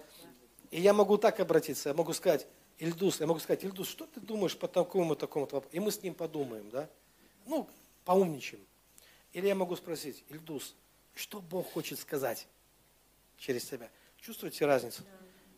И 0.71 0.79
я 0.79 0.93
могу 0.93 1.17
так 1.17 1.41
обратиться, 1.41 1.89
я 1.89 1.95
могу 1.95 2.13
сказать, 2.13 2.47
Ильдус, 2.77 3.19
я 3.19 3.27
могу 3.27 3.39
сказать, 3.41 3.63
Ильдус, 3.65 3.89
что 3.89 4.05
ты 4.05 4.21
думаешь 4.21 4.57
по 4.57 4.69
такому 4.69 5.15
такому 5.15 5.45
вопросу? 5.45 5.67
И 5.75 5.79
мы 5.81 5.91
с 5.91 6.01
ним 6.01 6.13
подумаем, 6.13 6.69
да. 6.69 6.89
Ну, 7.45 7.67
поумничаем. 8.05 8.65
Или 9.33 9.47
я 9.47 9.55
могу 9.55 9.75
спросить, 9.75 10.23
Ильдус, 10.29 10.73
что 11.15 11.41
Бог 11.41 11.69
хочет 11.73 11.99
сказать 11.99 12.47
через 13.37 13.65
тебя? 13.65 13.89
Чувствуете 14.21 14.65
разницу? 14.65 15.03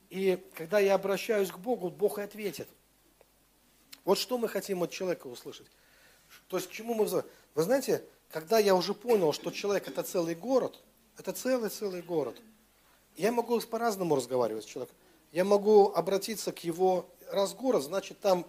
И 0.09 0.43
когда 0.55 0.79
я 0.79 0.95
обращаюсь 0.95 1.51
к 1.51 1.59
Богу, 1.59 1.89
Бог 1.89 2.17
и 2.17 2.23
ответит. 2.23 2.67
Вот 4.05 4.17
что 4.17 4.39
мы 4.39 4.47
хотим 4.49 4.81
от 4.81 4.89
человека 4.89 5.27
услышать. 5.27 5.67
То 6.47 6.57
есть 6.57 6.67
к 6.67 6.71
чему 6.71 6.95
мы... 6.95 7.05
Вы 7.05 7.63
знаете, 7.63 8.03
когда 8.31 8.59
я 8.59 8.75
уже 8.75 8.93
понял, 8.93 9.33
что 9.33 9.51
человек 9.51 9.87
это 9.87 10.03
целый 10.03 10.35
город, 10.35 10.79
это 11.17 11.33
целый-целый 11.33 12.01
город, 12.01 12.41
я 13.17 13.31
могу 13.31 13.59
по-разному 13.61 14.15
разговаривать 14.15 14.63
с 14.63 14.67
человеком. 14.67 14.95
Я 15.31 15.43
могу 15.43 15.91
обратиться 15.93 16.51
к 16.51 16.63
его, 16.63 17.09
раз 17.29 17.53
город, 17.53 17.83
значит 17.83 18.19
там, 18.19 18.45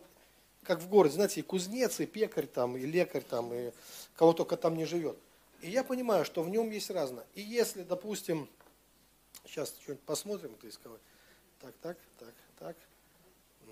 как 0.63 0.81
в 0.81 0.89
городе, 0.89 1.15
знаете, 1.15 1.41
и 1.41 1.43
кузнец, 1.43 2.01
и 2.01 2.07
пекарь 2.07 2.47
там, 2.47 2.77
и 2.77 2.87
лекарь 2.87 3.23
там, 3.23 3.53
и 3.53 3.73
кого 4.17 4.33
только 4.33 4.57
там 4.57 4.77
не 4.77 4.85
живет. 4.85 5.17
И 5.61 5.71
я 5.71 5.85
понимаю, 5.85 6.25
что 6.25 6.43
в 6.43 6.49
нем 6.49 6.71
есть 6.71 6.91
разное. 6.91 7.25
И 7.35 7.43
если, 7.43 7.83
допустим, 7.83 8.49
сейчас 9.47 9.75
что-нибудь 9.81 10.05
посмотрим, 10.05 10.55
ты 10.61 10.69
искал. 10.69 10.93
Так, 11.61 11.75
так, 11.83 11.97
так, 12.19 12.35
так. 12.59 12.77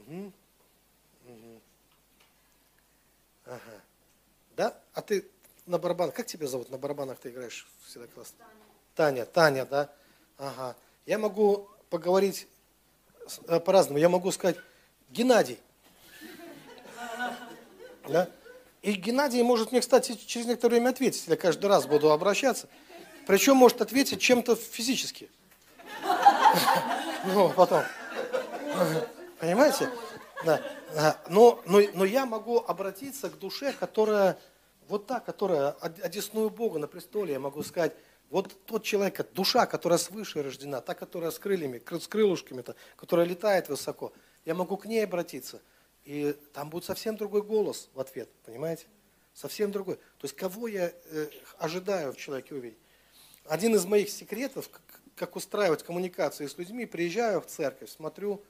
Угу. 0.07 0.33
Угу. 1.27 1.61
Ага. 3.47 3.81
Да? 4.57 4.81
А 4.95 5.03
ты 5.03 5.25
на 5.67 5.79
барабанах. 5.79 6.15
Как 6.15 6.27
тебя 6.27 6.47
зовут? 6.47 6.71
На 6.71 6.79
барабанах 6.79 7.19
ты 7.19 7.31
играешь 7.31 7.67
всегда 7.87 8.07
классно. 8.07 8.37
Таня. 8.95 9.25
Таня, 9.25 9.27
Таня, 9.27 9.65
да? 9.67 9.93
Ага. 10.39 10.77
Я 11.07 11.19
могу 11.19 11.69
поговорить 11.89 12.47
э, 13.47 13.61
по-разному. 13.61 13.99
Я 13.99 14.09
могу 14.09 14.31
сказать, 14.33 14.57
Геннадий. 15.11 15.59
Да? 18.09 18.29
И 18.83 18.93
Геннадий 18.93 19.43
может 19.43 19.73
мне, 19.73 19.81
кстати, 19.81 20.15
через 20.15 20.47
некоторое 20.47 20.77
время 20.77 20.91
ответить. 20.91 21.25
Я 21.27 21.37
каждый 21.37 21.67
раз 21.67 21.87
буду 21.87 22.11
обращаться. 22.11 22.69
Причем 23.27 23.57
может 23.57 23.83
ответить 23.83 24.21
чем-то 24.21 24.57
физически. 24.57 25.31
Ну, 27.27 27.51
потом. 27.51 27.85
Понимаете? 29.39 29.91
Да. 30.45 30.61
Но, 31.29 31.61
но, 31.67 31.83
но 31.95 32.05
я 32.05 32.27
могу 32.27 32.59
обратиться 32.59 33.29
к 33.29 33.39
душе, 33.39 33.73
которая 33.73 34.39
вот 34.91 35.07
та, 35.07 35.21
которая 35.21 35.71
одесную 35.71 36.51
Бога 36.51 36.79
на 36.79 36.89
престоле, 36.89 37.33
я 37.33 37.39
могу 37.39 37.63
сказать, 37.63 37.95
вот 38.29 38.53
тот 38.67 38.85
человек, 38.85 39.33
душа, 39.33 39.67
которая 39.67 39.99
свыше 39.99 40.43
рождена, 40.43 40.81
та, 40.81 40.95
которая 40.95 41.31
с 41.31 41.39
крыльями, 41.39 41.79
с 41.79 42.09
крылышками, 42.09 42.61
-то, 42.61 42.75
которая 42.97 43.27
летает 43.27 43.69
высоко, 43.69 44.13
я 44.45 44.55
могу 44.55 44.77
к 44.77 44.87
ней 44.87 45.05
обратиться. 45.05 45.63
И 46.05 46.37
там 46.53 46.71
будет 46.71 46.85
совсем 46.85 47.17
другой 47.17 47.43
голос 47.43 47.89
в 47.95 48.01
ответ, 48.01 48.29
понимаете? 48.45 48.87
Совсем 49.33 49.71
другой. 49.71 49.97
То 49.97 50.25
есть 50.25 50.35
кого 50.37 50.67
я 50.67 50.93
э, 51.05 51.29
ожидаю 51.59 52.13
в 52.13 52.17
человеке 52.17 52.55
увидеть? 52.55 52.79
Один 53.45 53.75
из 53.75 53.85
моих 53.85 54.11
секретов, 54.11 54.69
как, 55.15 55.37
устраивать 55.37 55.83
коммуникации 55.83 56.47
с 56.47 56.59
людьми, 56.59 56.87
приезжаю 56.87 57.41
в 57.41 57.47
церковь, 57.47 57.91
смотрю, 57.91 58.43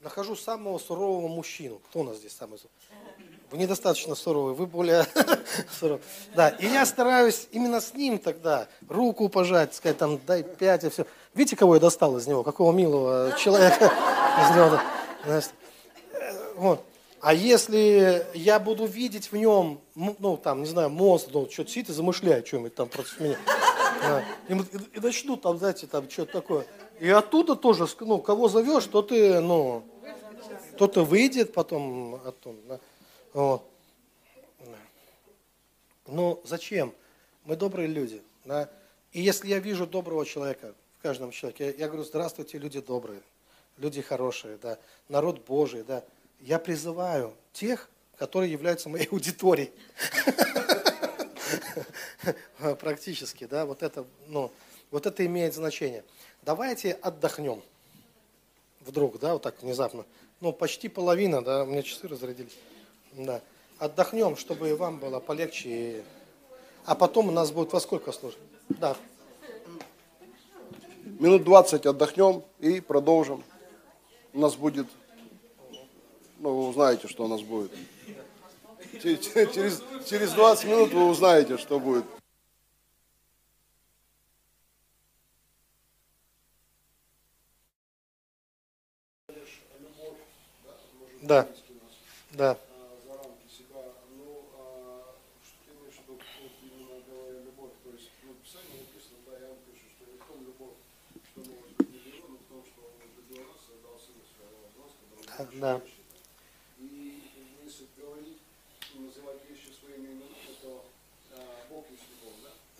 нахожу 0.00 0.36
самого 0.36 0.78
сурового 0.78 1.28
мужчину. 1.28 1.78
Кто 1.78 2.00
у 2.00 2.02
нас 2.04 2.18
здесь 2.18 2.32
самый 2.32 2.58
суровый? 2.58 3.31
Вы 3.52 3.58
недостаточно 3.58 4.14
суровый, 4.14 4.54
вы 4.54 4.66
более 4.66 5.06
суровый. 5.78 6.02
Да, 6.34 6.48
и 6.48 6.66
я 6.66 6.86
стараюсь 6.86 7.48
именно 7.52 7.82
с 7.82 7.92
ним 7.92 8.18
тогда 8.18 8.66
руку 8.88 9.28
пожать, 9.28 9.74
сказать, 9.74 9.98
там, 9.98 10.18
дай 10.26 10.42
пять 10.42 10.84
и 10.84 10.88
все. 10.88 11.04
Видите, 11.34 11.54
кого 11.54 11.74
я 11.74 11.80
достал 11.80 12.16
из 12.16 12.26
него? 12.26 12.44
Какого 12.44 12.72
милого 12.72 13.34
человека 13.38 13.92
из 14.40 14.56
него. 14.56 15.52
Вот. 16.56 16.82
А 17.20 17.34
если 17.34 18.26
я 18.32 18.58
буду 18.58 18.86
видеть 18.86 19.30
в 19.30 19.36
нем, 19.36 19.82
ну, 19.94 20.38
там, 20.38 20.62
не 20.62 20.68
знаю, 20.68 20.88
мост, 20.88 21.28
ну, 21.30 21.46
что-то 21.50 21.70
сидит 21.70 21.90
и 21.90 21.92
замышляет 21.92 22.46
что-нибудь 22.46 22.74
там 22.74 22.88
против 22.88 23.20
меня. 23.20 23.36
И, 24.48 24.54
и, 24.54 25.00
начну 25.00 25.36
там, 25.36 25.58
знаете, 25.58 25.86
там, 25.86 26.08
что-то 26.08 26.32
такое. 26.32 26.66
И 27.00 27.10
оттуда 27.10 27.54
тоже, 27.54 27.86
ну, 28.00 28.18
кого 28.18 28.48
зовешь, 28.48 28.86
то 28.86 29.02
ты, 29.02 29.40
ну, 29.40 29.82
кто-то 30.74 31.04
выйдет 31.04 31.52
потом 31.52 32.14
оттуда. 32.24 32.58
Да. 32.66 32.80
Вот. 33.32 33.68
Ну, 36.06 36.40
зачем? 36.44 36.94
Мы 37.44 37.56
добрые 37.56 37.88
люди. 37.88 38.22
Да? 38.44 38.68
И 39.12 39.20
если 39.20 39.48
я 39.48 39.58
вижу 39.58 39.86
доброго 39.86 40.26
человека 40.26 40.74
в 40.98 41.02
каждом 41.02 41.30
человеке, 41.30 41.74
я, 41.78 41.86
говорю, 41.88 42.04
здравствуйте, 42.04 42.58
люди 42.58 42.80
добрые, 42.80 43.22
люди 43.78 44.02
хорошие, 44.02 44.58
да, 44.58 44.78
народ 45.08 45.44
Божий, 45.46 45.82
да. 45.82 46.04
Я 46.40 46.58
призываю 46.58 47.34
тех, 47.52 47.88
которые 48.16 48.50
являются 48.52 48.88
моей 48.88 49.06
аудиторией. 49.06 49.70
Практически, 52.80 53.46
да, 53.46 53.64
вот 53.64 53.82
это, 53.82 54.04
ну, 54.26 54.50
вот 54.90 55.06
это 55.06 55.24
имеет 55.24 55.54
значение. 55.54 56.04
Давайте 56.42 56.92
отдохнем. 56.92 57.62
Вдруг, 58.80 59.20
да, 59.20 59.34
вот 59.34 59.42
так 59.42 59.62
внезапно. 59.62 60.04
Ну, 60.40 60.52
почти 60.52 60.88
половина, 60.88 61.42
да, 61.42 61.62
у 61.62 61.66
меня 61.66 61.82
часы 61.82 62.08
разрядились. 62.08 62.56
Да. 63.12 63.40
Отдохнем, 63.78 64.36
чтобы 64.36 64.70
и 64.70 64.72
вам 64.72 64.98
было 64.98 65.20
полегче. 65.20 66.04
А 66.84 66.94
потом 66.94 67.28
у 67.28 67.32
нас 67.32 67.50
будет 67.50 67.72
во 67.72 67.80
сколько 67.80 68.12
служить? 68.12 68.38
Да. 68.68 68.96
Минут 71.18 71.44
20 71.44 71.86
отдохнем 71.86 72.42
и 72.58 72.80
продолжим. 72.80 73.44
У 74.32 74.40
нас 74.40 74.54
будет, 74.54 74.86
ну 76.38 76.54
вы 76.54 76.68
узнаете, 76.68 77.06
что 77.08 77.24
у 77.24 77.28
нас 77.28 77.42
будет. 77.42 77.70
Через, 79.02 79.82
через 80.06 80.32
20 80.32 80.64
минут 80.64 80.92
вы 80.92 81.08
узнаете, 81.08 81.58
что 81.58 81.78
будет. 81.78 82.04
Да, 91.20 91.46
да. 92.32 92.58
Да. 105.62 105.80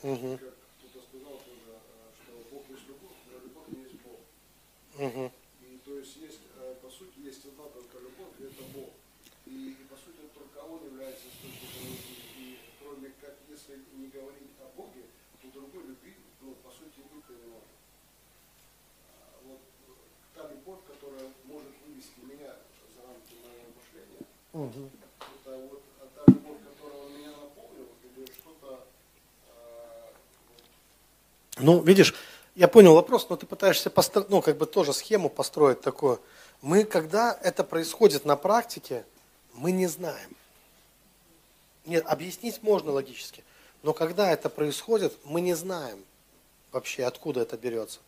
Мгм. 0.03 0.37
Как 0.37 0.55
кто-то 0.83 0.99
сказал 1.07 1.39
тоже, 1.47 1.79
что 2.19 2.33
Бог 2.51 2.67
есть 2.75 2.89
любовь, 2.89 3.15
но 3.31 3.39
любовь 3.39 3.69
не 3.71 3.83
есть 3.87 4.03
Бог. 4.03 4.19
Мгм. 4.99 5.31
И 5.63 5.79
то 5.85 5.97
есть 5.97 6.17
есть, 6.17 6.43
по 6.83 6.91
сути, 6.91 7.21
есть 7.23 7.47
одна 7.47 7.71
только 7.71 8.03
любовь, 8.03 8.35
и 8.41 8.51
это 8.51 8.65
Бог. 8.75 8.91
И, 9.47 9.79
и, 9.79 9.85
по 9.87 9.95
сути 9.95 10.27
только 10.35 10.59
Он 10.67 10.83
является 10.85 11.29
источником 11.31 11.87
любви. 11.87 12.19
И 12.35 12.59
кроме 12.83 13.13
как, 13.23 13.39
если 13.49 13.79
не 13.95 14.09
говорить 14.09 14.59
о 14.59 14.67
Боге, 14.77 15.07
то 15.41 15.47
другой 15.55 15.87
любви, 15.87 16.17
ну, 16.41 16.57
по 16.67 16.71
сути, 16.71 16.99
быть 16.99 17.29
не 17.31 17.47
может. 17.47 17.71
Вот 19.47 19.61
э, 19.87 19.93
та 20.35 20.51
любовь, 20.51 20.81
которая 20.85 21.31
может 21.45 21.71
вывести 21.87 22.19
меня 22.27 22.57
это 24.53 25.57
вот 25.71 25.83
а 26.01 26.07
та 26.15 26.33
любовь, 26.33 26.59
которая 26.75 27.01
он 27.01 27.19
меня 27.19 27.29
наполнил, 27.29 27.89
или 28.17 28.27
что-то 28.27 28.85
а, 29.49 30.13
Ну, 31.59 31.83
видишь, 31.83 32.15
я 32.55 32.69
понял 32.69 32.95
вопрос, 32.95 33.29
но 33.31 33.37
ты 33.37 33.47
пытаешься 33.47 33.91
постро... 33.91 34.27
ну, 34.29 34.43
как 34.43 34.59
бы 34.59 34.67
тоже 34.67 34.93
схему 34.93 35.31
построить 35.31 35.81
такую. 35.81 36.21
Мы, 36.61 36.85
когда 36.85 37.39
это 37.43 37.65
происходит 37.65 38.25
на 38.25 38.37
практике, 38.37 39.05
мы 39.55 39.73
не 39.73 39.87
знаем. 39.87 40.37
Нет, 41.87 42.05
объяснить 42.07 42.63
можно 42.63 42.93
логически, 42.93 43.43
но 43.83 43.93
когда 43.93 44.31
это 44.31 44.49
происходит, 44.49 45.15
мы 45.25 45.41
не 45.41 45.55
знаем 45.55 46.05
вообще, 46.71 47.05
откуда 47.05 47.41
это 47.41 47.57
берется. 47.57 47.99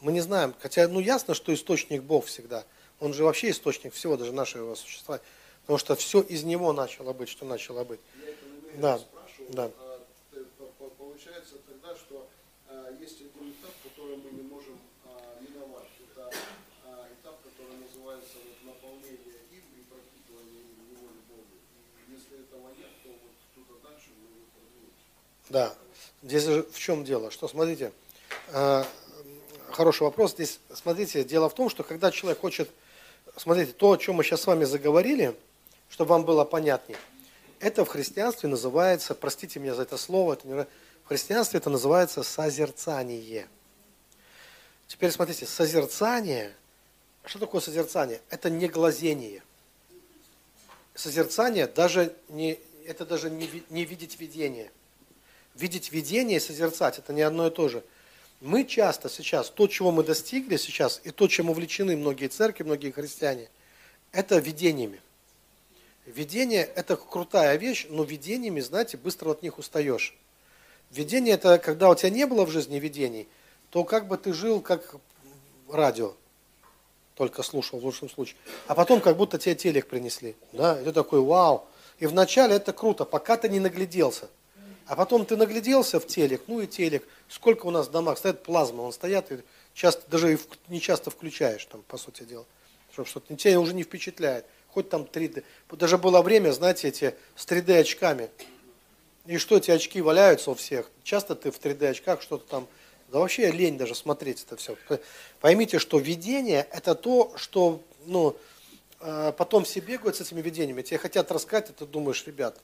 Мы 0.00 0.12
не 0.12 0.20
знаем, 0.20 0.54
хотя, 0.60 0.86
ну, 0.88 1.00
ясно, 1.00 1.34
что 1.34 1.52
источник 1.52 2.02
Бог 2.02 2.26
всегда. 2.26 2.64
Он 3.00 3.12
же 3.12 3.24
вообще 3.24 3.50
источник 3.50 3.94
всего, 3.94 4.16
даже 4.16 4.32
нашего 4.32 4.74
существа. 4.76 5.20
Потому 5.68 5.80
что 5.80 5.96
все 5.96 6.22
из 6.22 6.44
Него 6.44 6.72
начало 6.72 7.12
быть, 7.12 7.28
что 7.28 7.44
начало 7.44 7.84
быть. 7.84 8.00
Я 8.24 8.30
это 8.30 8.46
намеренно 8.46 8.80
Да, 8.80 8.98
спрашиваю. 8.98 9.52
да. 9.52 9.70
А, 9.78 10.00
получается 10.96 11.56
тогда, 11.68 11.94
что 11.94 12.26
а, 12.70 12.90
есть 12.98 13.20
один 13.20 13.52
этап, 13.52 13.72
который 13.84 14.16
мы 14.16 14.30
не 14.30 14.48
можем 14.48 14.78
а, 15.04 15.36
миновать. 15.42 15.84
Это 16.00 16.30
а, 16.86 17.06
этап, 17.12 17.36
который 17.44 17.76
называется 17.84 18.38
вот, 18.48 18.64
наполнение 18.64 19.44
им 19.52 19.62
и 19.76 19.82
пропитывание 19.92 20.62
им 20.72 20.96
его 20.96 21.12
любовью. 21.12 21.60
И 22.08 22.12
если 22.16 22.40
этого 22.48 22.68
нет, 22.68 22.88
то 23.04 23.10
вот 23.10 23.36
туда 23.54 23.90
дальше 23.90 24.08
мы 24.16 24.40
не 24.40 24.46
продвинемся. 24.48 25.04
Да. 25.50 25.74
Здесь 26.22 26.44
же 26.44 26.62
в 26.62 26.78
чем 26.78 27.04
дело? 27.04 27.30
Что, 27.30 27.46
смотрите, 27.46 27.92
хороший 29.70 30.04
вопрос. 30.04 30.32
Здесь, 30.32 30.60
смотрите, 30.72 31.24
дело 31.24 31.50
в 31.50 31.54
том, 31.54 31.68
что 31.68 31.82
когда 31.84 32.10
человек 32.10 32.40
хочет, 32.40 32.70
смотрите, 33.36 33.72
то, 33.72 33.90
о 33.90 33.98
чем 33.98 34.14
мы 34.14 34.24
сейчас 34.24 34.40
с 34.40 34.46
вами 34.46 34.64
заговорили, 34.64 35.36
чтобы 35.88 36.10
вам 36.10 36.24
было 36.24 36.44
понятнее, 36.44 36.98
это 37.60 37.84
в 37.84 37.88
христианстве 37.88 38.48
называется, 38.48 39.14
простите 39.14 39.58
меня 39.60 39.74
за 39.74 39.82
это 39.82 39.96
слово, 39.96 40.34
это 40.34 40.46
не 40.48 40.54
в 40.54 41.08
христианстве 41.08 41.58
это 41.58 41.70
называется 41.70 42.22
созерцание. 42.22 43.48
Теперь 44.86 45.10
смотрите, 45.10 45.46
созерцание, 45.46 46.54
что 47.24 47.38
такое 47.38 47.60
созерцание? 47.60 48.20
Это 48.30 48.50
не 48.50 48.68
глазение. 48.68 49.42
Созерцание 50.94 51.66
даже 51.66 52.14
не, 52.28 52.58
это 52.86 53.06
даже 53.06 53.30
не, 53.30 53.64
не 53.70 53.84
видеть 53.84 54.20
видение 54.20 54.70
видеть 55.58 55.92
видение 55.92 56.38
и 56.38 56.40
созерцать, 56.40 56.98
это 56.98 57.12
не 57.12 57.22
одно 57.22 57.48
и 57.48 57.50
то 57.50 57.68
же. 57.68 57.82
Мы 58.40 58.64
часто 58.64 59.08
сейчас, 59.08 59.50
то, 59.50 59.66
чего 59.66 59.90
мы 59.90 60.04
достигли 60.04 60.56
сейчас, 60.56 61.00
и 61.02 61.10
то, 61.10 61.26
чем 61.26 61.50
увлечены 61.50 61.96
многие 61.96 62.28
церкви, 62.28 62.62
многие 62.62 62.92
христиане, 62.92 63.48
это 64.12 64.38
видениями. 64.38 65.00
Видение– 66.08 66.64
это 66.74 66.96
крутая 66.96 67.56
вещь, 67.56 67.86
но 67.90 68.02
видениями, 68.02 68.60
знаете, 68.60 68.96
быстро 68.96 69.30
от 69.30 69.42
них 69.42 69.58
устаешь. 69.58 70.16
Видение– 70.90 71.34
это 71.36 71.58
когда 71.58 71.90
у 71.90 71.94
тебя 71.94 72.08
не 72.08 72.24
было 72.24 72.46
в 72.46 72.50
жизни 72.50 72.78
видений, 72.78 73.28
то 73.68 73.84
как 73.84 74.08
бы 74.08 74.16
ты 74.16 74.32
жил 74.32 74.62
как 74.62 74.96
радио, 75.70 76.14
только 77.14 77.42
слушал 77.42 77.78
в 77.78 77.84
лучшем 77.84 78.08
случае. 78.08 78.36
А 78.68 78.74
потом 78.74 79.02
как 79.02 79.18
будто 79.18 79.38
тебе 79.38 79.54
телек 79.54 79.86
принесли. 79.86 80.34
Да? 80.52 80.80
И 80.80 80.84
ты 80.84 80.92
такой, 80.92 81.20
вау. 81.20 81.66
И 81.98 82.06
вначале 82.06 82.56
это 82.56 82.72
круто, 82.72 83.04
пока 83.04 83.36
ты 83.36 83.50
не 83.50 83.60
нагляделся. 83.60 84.30
А 84.86 84.96
потом 84.96 85.26
ты 85.26 85.36
нагляделся 85.36 86.00
в 86.00 86.06
телек, 86.06 86.40
ну 86.46 86.62
и 86.62 86.66
телек. 86.66 87.06
Сколько 87.28 87.66
у 87.66 87.70
нас 87.70 87.88
в 87.88 87.90
домах 87.90 88.16
стоят 88.16 88.42
плазмы, 88.44 88.82
он 88.82 88.94
стоят, 88.94 89.30
и 89.30 89.40
часто, 89.74 90.10
даже 90.10 90.38
не 90.68 90.80
часто 90.80 91.10
включаешь, 91.10 91.66
там, 91.66 91.82
по 91.82 91.98
сути 91.98 92.22
дела. 92.22 92.46
Что-то 93.04 93.36
тебя 93.36 93.60
уже 93.60 93.74
не 93.74 93.82
впечатляет. 93.82 94.46
Хоть 94.78 94.90
там 94.90 95.02
3D. 95.02 95.42
Даже 95.72 95.98
было 95.98 96.22
время, 96.22 96.52
знаете, 96.52 96.86
эти 96.86 97.16
с 97.34 97.44
3D 97.44 97.80
очками. 97.80 98.30
И 99.26 99.36
что 99.36 99.56
эти 99.56 99.72
очки 99.72 100.00
валяются 100.00 100.52
у 100.52 100.54
всех? 100.54 100.88
Часто 101.02 101.34
ты 101.34 101.50
в 101.50 101.58
3D 101.58 101.88
очках 101.88 102.22
что-то 102.22 102.48
там... 102.48 102.68
Да 103.08 103.18
вообще 103.18 103.50
лень 103.50 103.76
даже 103.76 103.96
смотреть 103.96 104.44
это 104.44 104.56
все. 104.56 104.76
Поймите, 105.40 105.80
что 105.80 105.98
видение– 105.98 106.68
это 106.70 106.94
то, 106.94 107.32
что 107.34 107.82
ну, 108.06 108.36
э, 109.00 109.32
потом 109.36 109.64
все 109.64 109.80
бегают 109.80 110.14
с 110.14 110.20
этими 110.20 110.42
видениями. 110.42 110.82
Тебе 110.82 110.98
хотят 110.98 111.32
рассказать, 111.32 111.70
и 111.70 111.72
ты 111.72 111.84
думаешь, 111.84 112.24
ребят, 112.24 112.56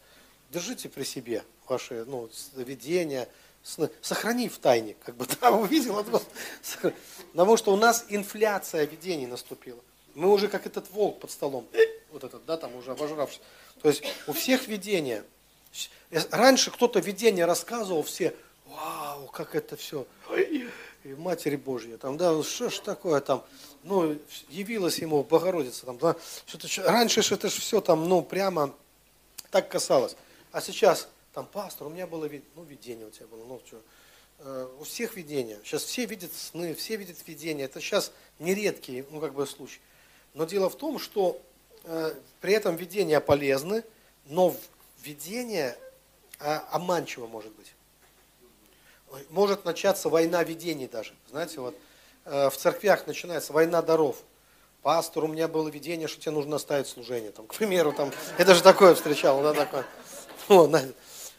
держите 0.53 0.89
при 0.89 1.03
себе 1.03 1.43
ваши 1.67 2.05
ну, 2.05 2.31
видения, 2.55 3.29
сны. 3.65 3.91
сохрани 4.03 4.49
в 4.49 4.59
тайне, 4.59 4.95
как 5.05 5.17
бы 5.17 5.27
там 5.41 5.59
увидел, 5.59 5.99
а 5.99 6.05
потому 7.33 7.57
что 7.57 7.73
у 7.73 7.77
нас 7.77 8.05
инфляция 8.09 8.85
видений 8.85 9.27
наступила. 9.27 9.81
Мы 10.15 10.31
уже 10.31 10.49
как 10.49 10.67
этот 10.67 10.91
волк 10.91 11.21
под 11.21 11.31
столом, 11.31 11.67
вот 12.11 12.25
этот, 12.25 12.45
да, 12.45 12.57
там 12.57 12.75
уже 12.77 12.93
обожравшись. 12.93 13.41
То 13.83 13.89
есть 13.89 14.05
у 14.27 14.33
всех 14.33 14.69
видения. 14.69 15.25
С- 15.73 16.29
Раньше 16.31 16.71
кто-то 16.71 17.01
видение 17.01 17.45
рассказывал, 17.47 18.03
все, 18.03 18.35
вау, 18.67 19.27
как 19.27 19.55
это 19.55 19.77
все, 19.77 20.07
и 21.03 21.15
Матери 21.15 21.57
Божья, 21.57 21.97
там, 21.99 22.17
да, 22.17 22.43
что 22.43 22.71
ж 22.71 22.79
такое 22.79 23.21
там, 23.21 23.45
ну, 23.83 24.17
явилась 24.49 24.99
ему 24.99 25.23
Богородица, 25.23 25.85
там, 25.85 25.99
да, 25.99 26.17
что-то, 26.47 26.69
раньше 26.85 27.23
ж 27.23 27.33
это 27.33 27.49
ж 27.51 27.55
все 27.55 27.81
там, 27.81 28.09
ну, 28.09 28.23
прямо 28.23 28.75
так 29.51 29.69
касалось. 29.69 30.17
А 30.53 30.61
сейчас, 30.61 31.09
там, 31.33 31.47
пастор, 31.47 31.89
у 31.89 31.91
меня 31.91 32.07
было 32.07 32.31
ну, 32.55 32.63
видение 32.63 33.07
у 33.07 33.11
тебя 33.11 33.27
было, 33.27 33.45
ну, 33.45 33.61
что, 33.67 33.83
э, 34.39 34.69
у 34.81 34.85
всех 34.85 35.17
видения. 35.17 35.59
Сейчас 35.65 35.83
все 35.85 36.07
видят 36.07 36.33
сны, 36.33 36.75
все 36.75 36.97
видят 36.97 37.17
видения. 37.27 37.65
Это 37.65 37.81
сейчас 37.81 38.13
нередкий, 38.39 39.05
ну, 39.11 39.21
как 39.21 39.35
бы, 39.35 39.47
случай. 39.47 39.81
Но 40.35 40.45
дело 40.45 40.69
в 40.69 40.77
том, 40.77 40.99
что 40.99 41.41
э, 41.85 42.13
при 42.41 42.53
этом 42.55 42.77
видения 42.77 43.21
полезны, 43.21 43.85
но 44.27 44.55
видение 45.03 45.77
э, 46.41 46.57
обманчиво 46.71 47.27
может 47.27 47.53
быть. 47.53 47.73
Может 49.31 49.65
начаться 49.65 50.09
война 50.09 50.43
видений 50.43 50.89
даже. 50.89 51.15
Знаете, 51.31 51.61
вот 51.61 51.77
э, 52.25 52.51
в 52.51 52.57
церквях 52.57 53.07
начинается 53.07 53.53
война 53.53 53.81
даров. 53.81 54.17
Пастор, 54.83 55.25
у 55.25 55.29
меня 55.29 55.47
было 55.49 55.69
видение, 55.69 56.09
что 56.09 56.21
тебе 56.21 56.33
нужно 56.33 56.57
оставить 56.57 56.89
служение. 56.89 57.31
Там, 57.31 57.47
к 57.47 57.55
примеру, 57.55 57.93
там, 57.93 58.13
я 58.39 58.45
даже 58.45 58.63
такое 58.63 58.95
встречал, 58.95 59.41
да, 59.43 59.55
такое. 59.55 59.87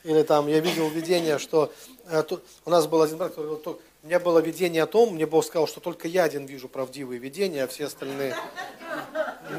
Или 0.04 0.24
там 0.24 0.48
я 0.48 0.60
видел 0.62 0.88
видение, 0.88 1.38
что 1.38 1.72
э, 2.06 2.24
тут- 2.24 2.44
у 2.64 2.70
нас 2.70 2.88
был 2.88 3.02
один 3.02 3.18
брат, 3.18 3.32
который 3.32 3.46
говорил, 3.48 3.64
«То- 3.64 3.80
у 4.06 4.08
меня 4.08 4.20
было 4.20 4.38
видение 4.38 4.84
о 4.84 4.86
том, 4.86 5.16
мне 5.16 5.26
Бог 5.26 5.44
сказал, 5.44 5.66
что 5.66 5.80
только 5.80 6.08
я 6.08 6.26
один 6.26 6.46
вижу 6.46 6.70
правдивые 6.70 7.18
видения, 7.20 7.64
а 7.64 7.68
все 7.68 7.86
остальные, 7.86 8.36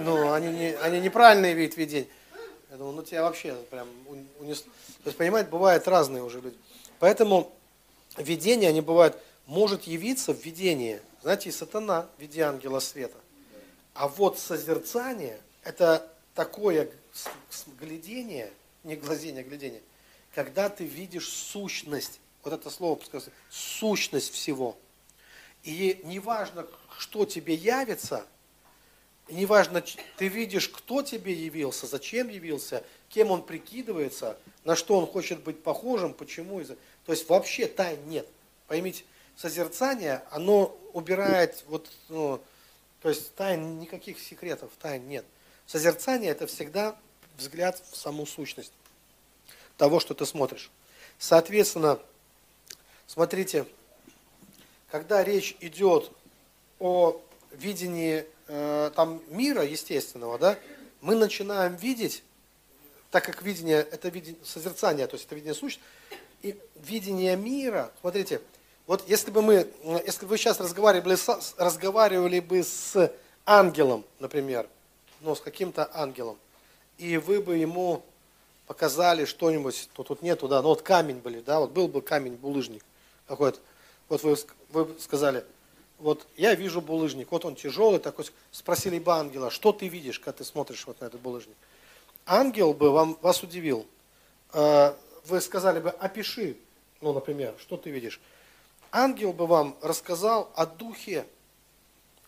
ну, 0.04 0.32
они, 0.32 0.50
не, 0.50 0.76
они 0.76 1.00
неправильные 1.00 1.52
видят 1.52 1.76
видения. 1.76 2.06
Я 2.70 2.76
думаю, 2.76 2.94
ну 2.94 3.02
тебя 3.02 3.22
вообще 3.22 3.56
прям 3.70 3.88
ун- 4.06 4.28
унесло. 4.38 4.70
То 5.02 5.08
есть, 5.08 5.18
понимаете, 5.18 5.50
бывают 5.50 5.88
разные 5.88 6.22
уже 6.22 6.40
люди. 6.40 6.56
Поэтому 7.00 7.52
видения, 8.18 8.68
они 8.68 8.82
бывают, 8.82 9.18
может 9.46 9.82
явиться 9.82 10.32
в 10.32 10.40
видении, 10.44 11.00
знаете, 11.22 11.48
и 11.48 11.52
сатана 11.52 12.06
в 12.16 12.20
виде 12.20 12.42
ангела 12.42 12.78
света. 12.78 13.18
А 13.94 14.06
вот 14.06 14.38
созерцание– 14.38 15.40
это 15.64 16.08
такое 16.36 16.88
глядение, 17.80 18.52
не 18.84 18.94
глазение, 18.94 19.42
а 19.42 19.44
глядение, 19.44 19.82
когда 20.36 20.68
ты 20.68 20.84
видишь 20.84 21.28
сущность, 21.28 22.20
вот 22.46 22.54
это 22.54 22.70
слово, 22.70 22.98
сказать, 23.04 23.28
сущность 23.50 24.32
всего. 24.32 24.78
И 25.64 26.00
неважно, 26.04 26.64
что 26.96 27.26
тебе 27.26 27.54
явится, 27.54 28.24
неважно, 29.28 29.82
ты 30.16 30.28
видишь, 30.28 30.68
кто 30.68 31.02
тебе 31.02 31.32
явился, 31.32 31.88
зачем 31.88 32.28
явился, 32.28 32.84
кем 33.08 33.32
он 33.32 33.42
прикидывается, 33.42 34.38
на 34.62 34.76
что 34.76 34.96
он 34.96 35.08
хочет 35.08 35.42
быть 35.42 35.60
похожим, 35.60 36.14
почему. 36.14 36.62
То 37.04 37.12
есть 37.12 37.28
вообще 37.28 37.66
тайн 37.66 37.98
нет. 38.08 38.28
Поймите, 38.68 39.02
созерцание, 39.36 40.22
оно 40.30 40.78
убирает, 40.92 41.64
вот, 41.66 41.90
ну, 42.08 42.40
то 43.02 43.08
есть 43.08 43.34
тайн, 43.34 43.80
никаких 43.80 44.20
секретов, 44.20 44.70
тайн 44.80 45.06
нет. 45.08 45.24
Созерцание– 45.66 46.30
это 46.32 46.46
всегда 46.46 46.96
взгляд 47.36 47.82
в 47.90 47.96
саму 47.96 48.24
сущность 48.24 48.72
того, 49.76 49.98
что 49.98 50.14
ты 50.14 50.24
смотришь. 50.24 50.70
Соответственно, 51.18 51.98
смотрите, 53.06 53.66
когда 54.90 55.24
речь 55.24 55.56
идет 55.60 56.10
о 56.78 57.20
видении 57.52 58.26
э, 58.48 58.90
там 58.94 59.20
мира 59.28 59.64
естественного, 59.64 60.38
да, 60.38 60.58
мы 61.00 61.14
начинаем 61.14 61.76
видеть, 61.76 62.22
так 63.10 63.24
как 63.24 63.42
видение, 63.42 63.78
это 63.78 64.08
видение, 64.08 64.40
созерцание, 64.44 65.06
то 65.06 65.14
есть 65.14 65.26
это 65.26 65.34
видение 65.34 65.54
сущности, 65.54 65.82
и 66.42 66.58
видение 66.76 67.36
мира, 67.36 67.90
смотрите, 68.00 68.40
вот 68.86 69.08
если 69.08 69.30
бы 69.30 69.42
мы, 69.42 69.66
если 70.06 70.22
бы 70.22 70.28
вы 70.28 70.38
сейчас 70.38 70.60
разговаривали, 70.60 71.16
с, 71.16 71.54
разговаривали 71.56 72.40
бы 72.40 72.62
с 72.62 73.12
ангелом, 73.44 74.04
например, 74.20 74.68
ну, 75.20 75.34
с 75.34 75.40
каким-то 75.40 75.90
ангелом, 75.92 76.36
и 76.98 77.16
вы 77.16 77.40
бы 77.40 77.56
ему 77.56 78.02
показали 78.66 79.24
что-нибудь, 79.24 79.88
то 79.92 80.02
тут 80.02 80.22
нету, 80.22 80.46
да, 80.46 80.62
ну 80.62 80.68
вот 80.68 80.82
камень 80.82 81.18
были, 81.18 81.40
да, 81.40 81.60
вот 81.60 81.70
был 81.70 81.88
бы 81.88 82.02
камень, 82.02 82.34
булыжник 82.34 82.84
какой-то, 83.26 83.58
вот 84.08 84.22
вы, 84.22 84.36
вы 84.70 84.96
сказали, 85.00 85.44
вот 85.98 86.26
я 86.36 86.54
вижу 86.54 86.80
булыжник, 86.80 87.30
вот 87.30 87.44
он 87.44 87.56
тяжелый 87.56 87.98
такой, 87.98 88.26
спросили 88.50 88.98
бы 88.98 89.12
ангела, 89.12 89.50
что 89.50 89.72
ты 89.72 89.88
видишь, 89.88 90.18
когда 90.18 90.38
ты 90.38 90.44
смотришь 90.44 90.86
вот 90.86 91.00
на 91.00 91.06
этот 91.06 91.20
булыжник? 91.20 91.56
Ангел 92.26 92.74
бы 92.74 92.90
вам, 92.90 93.18
вас 93.22 93.42
удивил, 93.42 93.86
э, 94.52 94.94
вы 95.26 95.40
сказали 95.40 95.80
бы, 95.80 95.90
опиши, 95.90 96.56
ну, 97.00 97.12
например, 97.12 97.54
что 97.58 97.76
ты 97.76 97.90
видишь? 97.90 98.20
Ангел 98.90 99.32
бы 99.32 99.46
вам 99.46 99.76
рассказал 99.82 100.50
о 100.54 100.66
духе, 100.66 101.26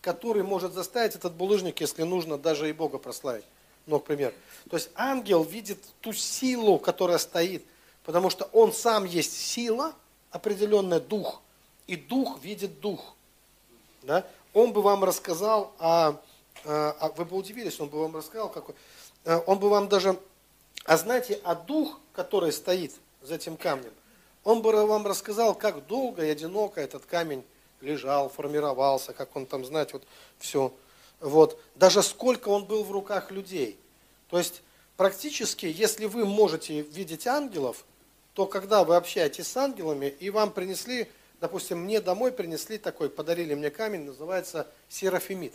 который 0.01 0.43
может 0.43 0.73
заставить 0.73 1.15
этот 1.15 1.33
булыжник, 1.33 1.81
если 1.81 2.03
нужно, 2.03 2.37
даже 2.37 2.69
и 2.69 2.73
Бога 2.73 2.97
прославить. 2.97 3.45
Ну, 3.85 3.99
к 3.99 4.05
примеру. 4.05 4.33
То 4.69 4.77
есть 4.77 4.89
ангел 4.95 5.43
видит 5.43 5.79
ту 6.01 6.13
силу, 6.13 6.77
которая 6.77 7.17
стоит, 7.17 7.65
потому 8.03 8.29
что 8.29 8.45
он 8.53 8.71
сам 8.71 9.05
есть 9.05 9.33
сила, 9.33 9.93
определенная 10.31 10.99
дух, 10.99 11.41
и 11.87 11.95
дух 11.95 12.39
видит 12.41 12.79
дух. 12.79 13.15
Да? 14.03 14.25
Он 14.53 14.73
бы 14.73 14.81
вам 14.81 15.03
рассказал, 15.03 15.73
о, 15.79 16.15
а, 16.65 17.13
вы 17.15 17.25
бы 17.25 17.37
удивились, 17.37 17.79
он 17.79 17.89
бы 17.89 17.99
вам 17.99 18.15
рассказал, 18.15 18.49
какой, 18.49 18.75
э, 19.25 19.39
он 19.45 19.59
бы 19.59 19.69
вам 19.69 19.87
даже, 19.87 20.19
а 20.85 20.97
знаете, 20.97 21.39
а 21.43 21.55
дух, 21.55 21.99
который 22.13 22.51
стоит 22.51 22.93
за 23.21 23.35
этим 23.35 23.57
камнем, 23.57 23.93
он 24.43 24.61
бы 24.61 24.71
вам 24.85 25.05
рассказал, 25.05 25.53
как 25.55 25.85
долго 25.87 26.25
и 26.25 26.29
одиноко 26.29 26.81
этот 26.81 27.05
камень 27.05 27.43
лежал, 27.81 28.29
формировался, 28.29 29.13
как 29.13 29.35
он 29.35 29.45
там, 29.45 29.65
знаете, 29.65 29.93
вот 29.93 30.03
все. 30.37 30.73
Вот. 31.19 31.59
Даже 31.75 32.01
сколько 32.03 32.49
он 32.49 32.65
был 32.65 32.83
в 32.83 32.91
руках 32.91 33.31
людей. 33.31 33.77
То 34.29 34.37
есть 34.37 34.61
практически, 34.97 35.65
если 35.65 36.05
вы 36.05 36.25
можете 36.25 36.81
видеть 36.81 37.27
ангелов, 37.27 37.85
то 38.39 38.47
когда 38.47 38.85
вы 38.85 38.95
общаетесь 38.95 39.47
с 39.47 39.57
ангелами, 39.57 40.05
и 40.05 40.29
вам 40.29 40.51
принесли, 40.51 41.09
допустим, 41.41 41.79
мне 41.79 41.99
домой 41.99 42.31
принесли 42.31 42.77
такой, 42.77 43.09
подарили 43.09 43.53
мне 43.53 43.69
камень, 43.69 44.05
называется 44.05 44.65
серафимит. 44.87 45.51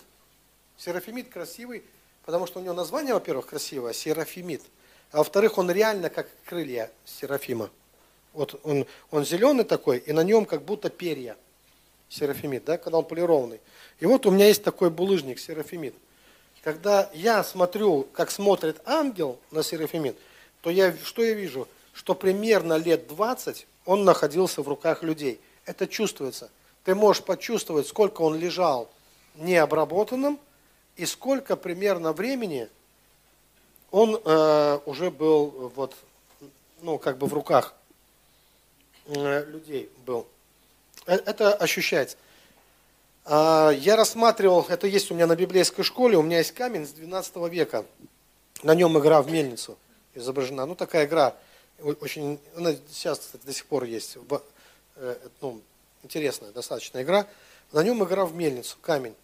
Серафимит 0.77 1.31
красивый, 1.31 1.83
потому 2.27 2.47
что 2.47 2.61
у 2.61 2.63
него 2.63 2.75
название, 2.75 3.15
во-первых, 3.15 3.47
красивое, 3.47 3.95
серафимит. 3.95 4.61
А 5.13 5.19
во-вторых, 5.19 5.57
он 5.57 5.71
реально 5.71 6.11
как 6.11 6.29
крылья 6.45 6.91
серафима. 7.07 7.71
Вот 8.35 8.61
он, 8.65 8.85
он 9.11 9.25
зеленый 9.25 9.65
такой, 9.65 9.97
и 9.97 10.13
на 10.13 10.23
нем 10.23 10.45
как 10.45 10.61
будто 10.61 10.91
перья 10.91 11.39
серафимит, 12.11 12.67
да, 12.67 12.77
когда 12.77 12.99
он 12.99 13.07
полированный. 13.07 13.63
И 13.99 14.05
вот 14.05 14.27
у 14.27 14.31
меня 14.31 14.49
есть 14.49 14.63
такой 14.63 14.91
булыжник 14.91 15.39
серафимит. 15.39 15.95
Когда 16.63 17.11
я 17.15 17.43
смотрю, 17.45 18.07
как 18.13 18.31
смотрит 18.31 18.77
ангел 18.85 19.41
на 19.53 19.63
серафимит, 19.63 20.19
то 20.61 20.69
я, 20.69 20.95
что 21.03 21.25
я 21.25 21.33
вижу? 21.33 21.67
Что 21.95 22.15
примерно 22.15 22.77
лет 22.77 23.07
20 23.07 23.67
он 23.87 24.05
находился 24.05 24.61
в 24.63 24.69
руках 24.69 25.03
людей. 25.03 25.41
Это 25.65 25.87
чувствуется. 25.87 26.51
Ты 26.85 26.95
можешь 26.95 27.23
почувствовать, 27.23 27.87
сколько 27.87 28.21
он 28.21 28.37
лежал 28.37 28.91
необработанным 29.37 30.39
и 30.97 31.07
сколько 31.07 31.57
примерно 31.57 32.13
времени 32.13 32.69
он 33.91 34.21
э, 34.23 34.79
уже 34.87 35.11
был 35.11 35.73
вот, 35.75 35.95
ну, 36.83 36.99
как 36.99 37.17
бы 37.17 37.27
в 37.27 37.33
руках 37.33 37.75
э, 39.07 39.45
людей 39.47 39.89
был. 40.05 40.27
Э, 41.07 41.15
это 41.15 41.55
ощущается. 41.55 42.17
А, 43.25 43.71
я 43.71 43.97
рассматривал, 43.97 44.67
это 44.69 44.87
есть 44.87 45.11
у 45.11 45.15
меня 45.15 45.27
на 45.27 45.37
библейской 45.37 45.83
школе, 45.83 46.19
у 46.19 46.23
меня 46.23 46.39
есть 46.39 46.53
камень 46.53 46.87
с 46.87 46.91
12 46.91 47.37
века. 47.51 47.87
На 48.63 48.75
нем 48.75 48.99
игра 48.99 49.23
в 49.23 49.31
мельницу 49.31 49.79
изображена. 50.15 50.67
Ну, 50.67 50.75
такая 50.75 51.07
игра, 51.07 51.35
очень, 51.83 52.41
она 52.57 52.75
сейчас, 52.91 53.19
кстати, 53.19 53.45
до 53.45 53.53
сих 53.53 53.67
пор 53.67 53.85
есть. 53.85 54.17
Э, 54.97 55.17
ну, 55.41 55.61
интересная 56.03 56.53
достаточно 56.53 57.03
игра. 57.03 57.27
На 57.73 57.83
нем 57.83 58.05
игра 58.05 58.25
в 58.25 58.35
мельницу, 58.35 58.77
камень. 58.81 59.15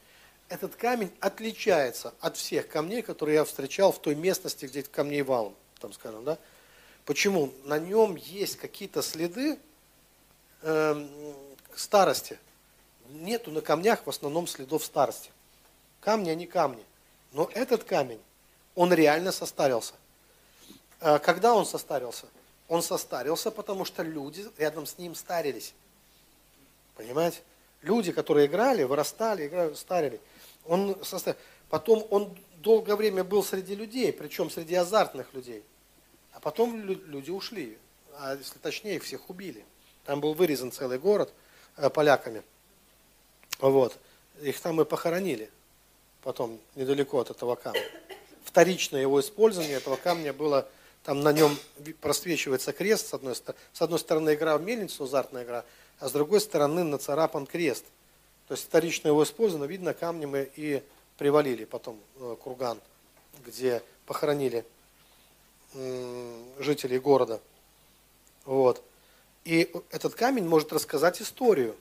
Этот 0.48 0.74
камень 0.74 1.12
отличается 1.20 2.12
от 2.20 2.36
всех 2.36 2.68
камней, 2.68 3.02
которые 3.02 3.36
я 3.36 3.44
встречал 3.44 3.92
в 3.92 4.00
той 4.00 4.16
местности, 4.16 4.66
где 4.66 4.82
камней 4.82 5.22
валом, 5.22 5.54
там 5.78 5.92
скажем, 5.92 6.24
да. 6.24 6.38
Почему? 7.04 7.52
На 7.64 7.78
нем 7.78 8.16
есть 8.16 8.56
какие-то 8.56 9.02
следы, 9.02 9.58
э, 10.62 11.06
старости. 11.74 12.38
Нету 13.10 13.50
на 13.50 13.60
камнях 13.60 14.04
в 14.04 14.10
основном 14.10 14.46
следов 14.46 14.84
старости. 14.84 15.30
Камни, 16.00 16.30
они 16.30 16.46
камни. 16.46 16.84
Но 17.32 17.48
этот 17.54 17.84
камень, 17.84 18.20
он 18.74 18.92
реально 18.92 19.32
состарился. 19.32 19.94
А 21.00 21.18
когда 21.18 21.54
он 21.54 21.64
состарился? 21.64 22.26
Он 22.70 22.82
состарился, 22.82 23.50
потому 23.50 23.84
что 23.84 24.02
люди 24.02 24.46
рядом 24.56 24.86
с 24.86 24.96
ним 24.96 25.14
старились. 25.14 25.74
Понимаете? 26.96 27.40
Люди, 27.82 28.12
которые 28.12 28.46
играли, 28.46 28.84
вырастали, 28.84 29.46
играли, 29.46 29.74
старили. 29.74 30.20
Он 30.64 30.96
состар... 31.04 31.36
Потом 31.68 32.06
он 32.10 32.34
долгое 32.60 32.96
время 32.96 33.24
был 33.24 33.44
среди 33.44 33.74
людей, 33.74 34.10
причем 34.10 34.48
среди 34.48 34.74
азартных 34.74 35.34
людей. 35.34 35.62
А 36.32 36.40
потом 36.40 36.82
люди 36.82 37.30
ушли. 37.30 37.76
А 38.14 38.36
если 38.36 38.58
точнее, 38.58 38.96
их 38.96 39.04
всех 39.04 39.28
убили. 39.28 39.62
Там 40.06 40.20
был 40.22 40.32
вырезан 40.32 40.72
целый 40.72 40.98
город– 40.98 41.30
Э, 41.80 41.88
поляками. 41.88 42.42
Вот. 43.58 43.96
Их 44.42 44.60
там 44.60 44.80
и 44.80 44.84
похоронили 44.84 45.50
потом 46.22 46.58
недалеко 46.74 47.20
от 47.20 47.30
этого 47.30 47.54
камня. 47.54 47.82
Вторичное 48.44 49.00
его 49.00 49.20
использование 49.20 49.76
этого 49.76 49.96
камня 49.96 50.34
было, 50.34 50.68
там 51.04 51.20
на 51.20 51.32
нем 51.32 51.56
просвечивается 52.00 52.72
крест, 52.72 53.08
с 53.08 53.14
одной, 53.14 53.34
с 53.34 53.82
одной 53.82 53.98
стороны 53.98 54.34
игра 54.34 54.56
в 54.58 54.62
мельницу, 54.62 55.04
азартная 55.04 55.44
игра, 55.44 55.64
а 55.98 56.08
с 56.08 56.12
другой 56.12 56.40
стороны 56.40 56.84
нацарапан 56.84 57.46
крест. 57.46 57.84
То 58.48 58.54
есть 58.54 58.64
вторичное 58.64 59.12
его 59.12 59.22
использование, 59.22 59.68
видно, 59.68 59.94
камнем 59.94 60.36
и 60.36 60.82
привалили 61.16 61.64
потом 61.64 61.98
э, 62.18 62.36
курган, 62.42 62.80
где 63.44 63.82
похоронили 64.06 64.64
жителей 66.58 66.98
города. 66.98 67.40
Вот. 68.44 68.82
И 69.44 69.72
этот 69.90 70.14
камень 70.14 70.46
может 70.46 70.72
рассказать 70.72 71.22
историю 71.22 71.76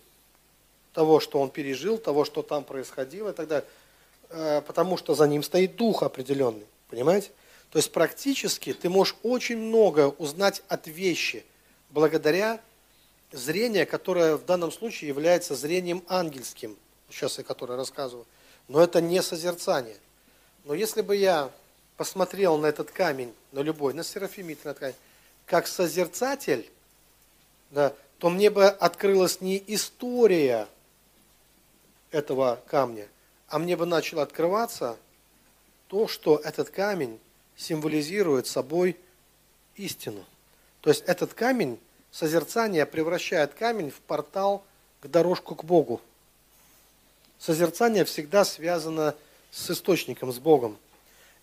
того, 0.94 1.20
что 1.20 1.40
он 1.40 1.50
пережил, 1.50 1.98
того, 1.98 2.26
что 2.26 2.41
там 2.41 2.64
происходило 2.64 3.30
и 3.30 3.34
так 3.34 3.48
далее. 3.48 3.68
Э, 4.30 4.62
потому 4.62 4.98
что 4.98 5.16
за 5.16 5.28
ним 5.28 5.44
стоит 5.44 5.76
дух 5.76 6.04
определенный. 6.04 6.66
Понимаете? 6.90 7.32
То 7.72 7.78
есть 7.78 7.91
практически 7.91 8.74
ты 8.74 8.90
можешь 8.90 9.16
очень 9.24 9.58
много 9.58 10.08
узнать 10.18 10.64
от 10.68 10.88
вещи 10.88 11.46
благодаря 11.91 12.60
зрению, 13.32 13.88
которое 13.88 14.38
в 14.38 14.46
данном 14.46 14.72
случае 14.72 15.10
является 15.10 15.56
зрением 15.56 16.04
ангельским, 16.08 16.76
сейчас 17.10 17.38
я 17.38 17.44
которое 17.44 17.76
рассказываю. 17.78 18.26
Но 18.68 18.82
это 18.82 19.02
не 19.02 19.22
созерцание. 19.22 19.98
Но 20.66 20.74
если 20.74 21.02
бы 21.02 21.16
я 21.16 21.52
посмотрел 21.98 22.58
на 22.58 22.68
этот 22.68 22.91
камень, 22.91 23.34
на 23.52 23.60
любой, 23.60 23.94
на 23.94 24.04
серафимит, 24.04 24.66
на 24.66 24.74
ткань, 24.74 24.94
как 25.46 25.68
созерцатель, 25.68 26.70
да, 27.72 27.94
то 28.18 28.30
мне 28.30 28.50
бы 28.50 28.66
открылась 28.66 29.41
не 29.41 29.64
история 29.68 30.68
этого 32.12 32.60
камня, 32.68 33.08
а 33.48 33.60
мне 33.60 33.78
бы 33.78 33.86
начало 33.86 34.24
открываться 34.24 34.98
то, 35.88 36.08
что 36.08 36.38
этот 36.38 36.70
камень 36.70 37.20
символизирует 37.60 38.48
собой 38.48 38.98
истину. 39.76 40.26
То 40.81 40.90
есть 40.90 41.03
этот 41.06 41.36
камень, 41.36 41.80
созерцание 42.10 42.88
превращает 42.88 43.53
камень 43.53 43.91
в 43.91 43.99
портал 44.02 44.64
к 45.02 45.07
дорожку 45.07 45.53
к 45.53 45.64
Богу. 45.64 46.02
Созерцание 47.38 48.03
всегда 48.06 48.45
связано 48.45 49.14
с 49.52 49.69
источником, 49.69 50.34
с 50.34 50.40
Богом. 50.40 50.77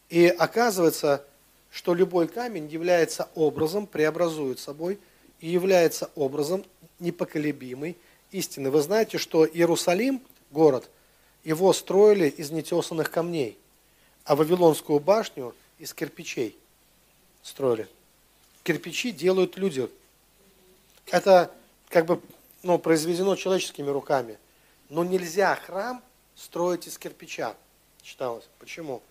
И 0.09 0.27
оказывается, 0.27 1.25
что 1.71 1.95
любой 1.95 2.27
камень 2.27 2.67
является 2.67 3.29
образом, 3.35 3.87
преобразует 3.87 4.59
собой– 4.59 4.99
и 5.41 5.49
является 5.49 6.11
образом 6.15 6.65
непоколебимой 6.99 7.97
истины. 8.31 8.71
Вы 8.71 8.81
знаете, 8.81 9.19
что 9.19 9.47
Иерусалим, 9.47 10.21
город, 10.51 10.89
его 11.45 11.73
строили 11.73 12.29
из 12.29 12.51
нетесанных 12.51 13.11
камней, 13.11 13.59
а 14.25 14.35
Вавилонскую 14.35 14.99
башню 14.99 15.55
из 15.79 15.93
кирпичей 15.95 16.57
строили. 17.43 17.89
Кирпичи 18.63 19.13
делают 19.13 19.57
люди. 19.57 19.89
Это 21.07 21.53
как 21.89 22.07
бы 22.07 22.21
ну, 22.63 22.79
произведено 22.79 23.37
человеческими 23.37 23.91
руками. 23.91 24.39
Но 24.89 25.05
нельзя 25.05 25.55
храм 25.57 26.03
строить 26.35 26.87
из 26.87 26.99
кирпича. 26.99 27.57
читалось. 28.03 28.45
Почему? 28.59 29.03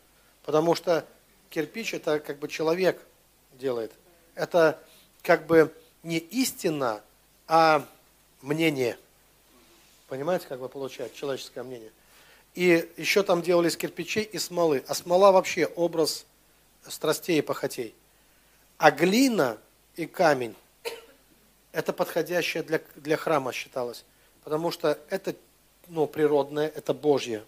Потому 0.44 0.76
что 0.76 1.06
кирпич 1.50 1.94
это 1.94 2.20
как 2.20 2.40
бы 2.40 2.48
человек 2.48 3.02
делает. 3.54 3.92
Это 4.36 4.82
как 5.22 5.46
бы 5.48 5.74
не 6.04 6.18
истина, 6.18 7.02
а 7.48 7.88
мнение. 8.42 8.98
Понимаете, 10.08 10.48
как 10.48 10.60
бы 10.60 10.70
получается 10.70 11.18
человеческое 11.18 11.64
мнение. 11.64 11.92
И 12.54 12.90
еще 12.98 13.24
там 13.24 13.42
делались 13.42 13.76
кирпичей 13.76 14.24
и 14.24 14.38
смолы. 14.38 14.84
А 14.88 14.94
смола 14.94 15.32
вообще 15.32 15.66
образ 15.66 16.26
страстей 16.88 17.40
и 17.40 17.42
похотей. 17.42 17.96
А 18.78 18.92
глина 18.92 19.58
и 19.96 20.06
камень– 20.06 20.56
это 21.72 21.94
подходящее 21.94 22.64
для, 22.64 22.82
для 22.96 23.18
храма 23.18 23.54
считалось. 23.54 24.04
Потому 24.44 24.72
что 24.72 25.00
это 25.10 25.36
ну, 25.88 26.08
природное, 26.08 26.68
это 26.68 26.94
Божье. 26.94 27.44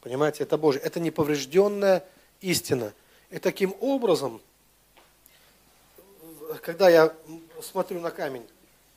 Понимаете, 0.00 0.44
это 0.44 0.56
Божье. 0.56 0.80
Это 0.82 1.00
неповрежденная 1.00 2.04
истина. 2.40 2.92
И 3.30 3.38
таким 3.38 3.74
образом, 3.80 4.40
когда 6.62 6.88
я 6.88 7.14
смотрю 7.62 8.00
на 8.00 8.10
камень, 8.10 8.46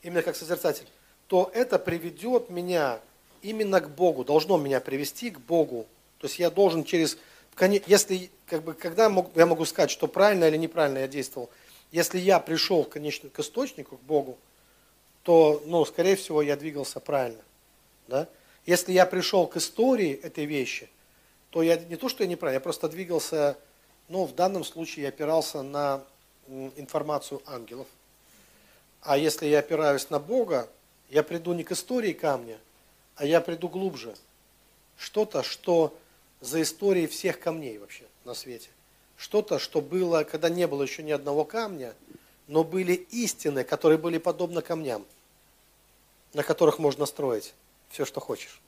именно 0.02 0.22
как 0.22 0.36
созерцатель, 0.36 0.88
то 1.28 1.52
это 1.54 1.80
приведет 1.80 2.50
меня 2.50 3.00
именно 3.42 3.82
к 3.82 3.90
Богу, 3.90 4.24
должно 4.24 4.58
меня 4.58 4.80
привести 4.80 5.30
к 5.30 5.40
Богу. 5.40 5.86
То 6.20 6.28
есть 6.28 6.40
я 6.40 6.50
должен 6.50 6.84
через, 6.84 7.18
если, 7.60 8.32
как 8.46 8.64
бы, 8.64 8.74
когда 8.74 9.04
я 9.36 9.46
могу 9.46 9.66
сказать, 9.66 9.92
что 9.92 10.08
правильно 10.08 10.46
или 10.46 10.58
неправильно 10.58 11.00
я 11.00 11.08
действовал, 11.08 11.50
если 11.92 12.20
я 12.20 12.40
пришел 12.40 12.84
конечно, 12.84 13.30
к 13.30 13.40
источнику, 13.40 13.98
к 13.98 14.02
Богу, 14.02 14.38
то, 15.24 15.62
ну, 15.66 15.86
скорее 15.86 16.16
всего, 16.16 16.42
я 16.42 16.56
двигался 16.56 17.00
правильно. 17.00 17.42
Да? 18.08 18.28
Если 18.66 18.92
я 18.92 19.06
пришел 19.06 19.48
к 19.48 19.58
истории 19.58 20.14
этой 20.14 20.46
вещи, 20.46 20.90
то 21.50 21.62
я 21.62 21.78
не 21.78 21.96
то, 21.96 22.10
что 22.10 22.24
я 22.24 22.30
неправильно, 22.30 22.58
я 22.58 22.62
просто 22.62 22.90
двигался, 22.90 23.58
ну, 24.10 24.26
в 24.26 24.34
данном 24.34 24.64
случае 24.64 25.04
я 25.04 25.10
опирался 25.10 25.62
на 25.62 26.04
информацию 26.76 27.42
ангелов. 27.46 27.88
А 29.02 29.18
если 29.18 29.46
я 29.48 29.60
опираюсь 29.60 30.10
на 30.10 30.20
Бога, 30.20 30.70
я 31.10 31.24
приду 31.24 31.54
не 31.54 31.64
к 31.64 31.72
истории 31.72 32.14
камня, 32.14 32.58
а 33.16 33.26
я 33.26 33.40
приду 33.42 33.70
глубже. 33.70 34.16
Что-то, 34.98 35.44
что 35.44 35.96
за 36.44 36.62
историей 36.62 37.08
всех 37.08 37.40
камней 37.40 37.78
вообще 37.78 38.04
на 38.26 38.34
свете. 38.34 38.70
Что-то, 39.16 39.60
что 39.60 39.82
было, 39.82 40.24
когда 40.24 40.50
не 40.50 40.68
было 40.68 40.84
еще 40.84 41.02
ни 41.02 41.12
одного 41.12 41.46
камня, 41.46 41.94
но 42.48 42.66
были 42.66 42.94
истины, 42.94 43.64
которые 43.64 43.98
были 43.98 44.18
подобны 44.18 44.62
камням, 44.62 45.06
на 46.34 46.44
которых 46.44 46.80
можно 46.80 47.06
строить 47.06 47.54
все, 47.90 48.04
что 48.04 48.20
хочешь. 48.20 48.60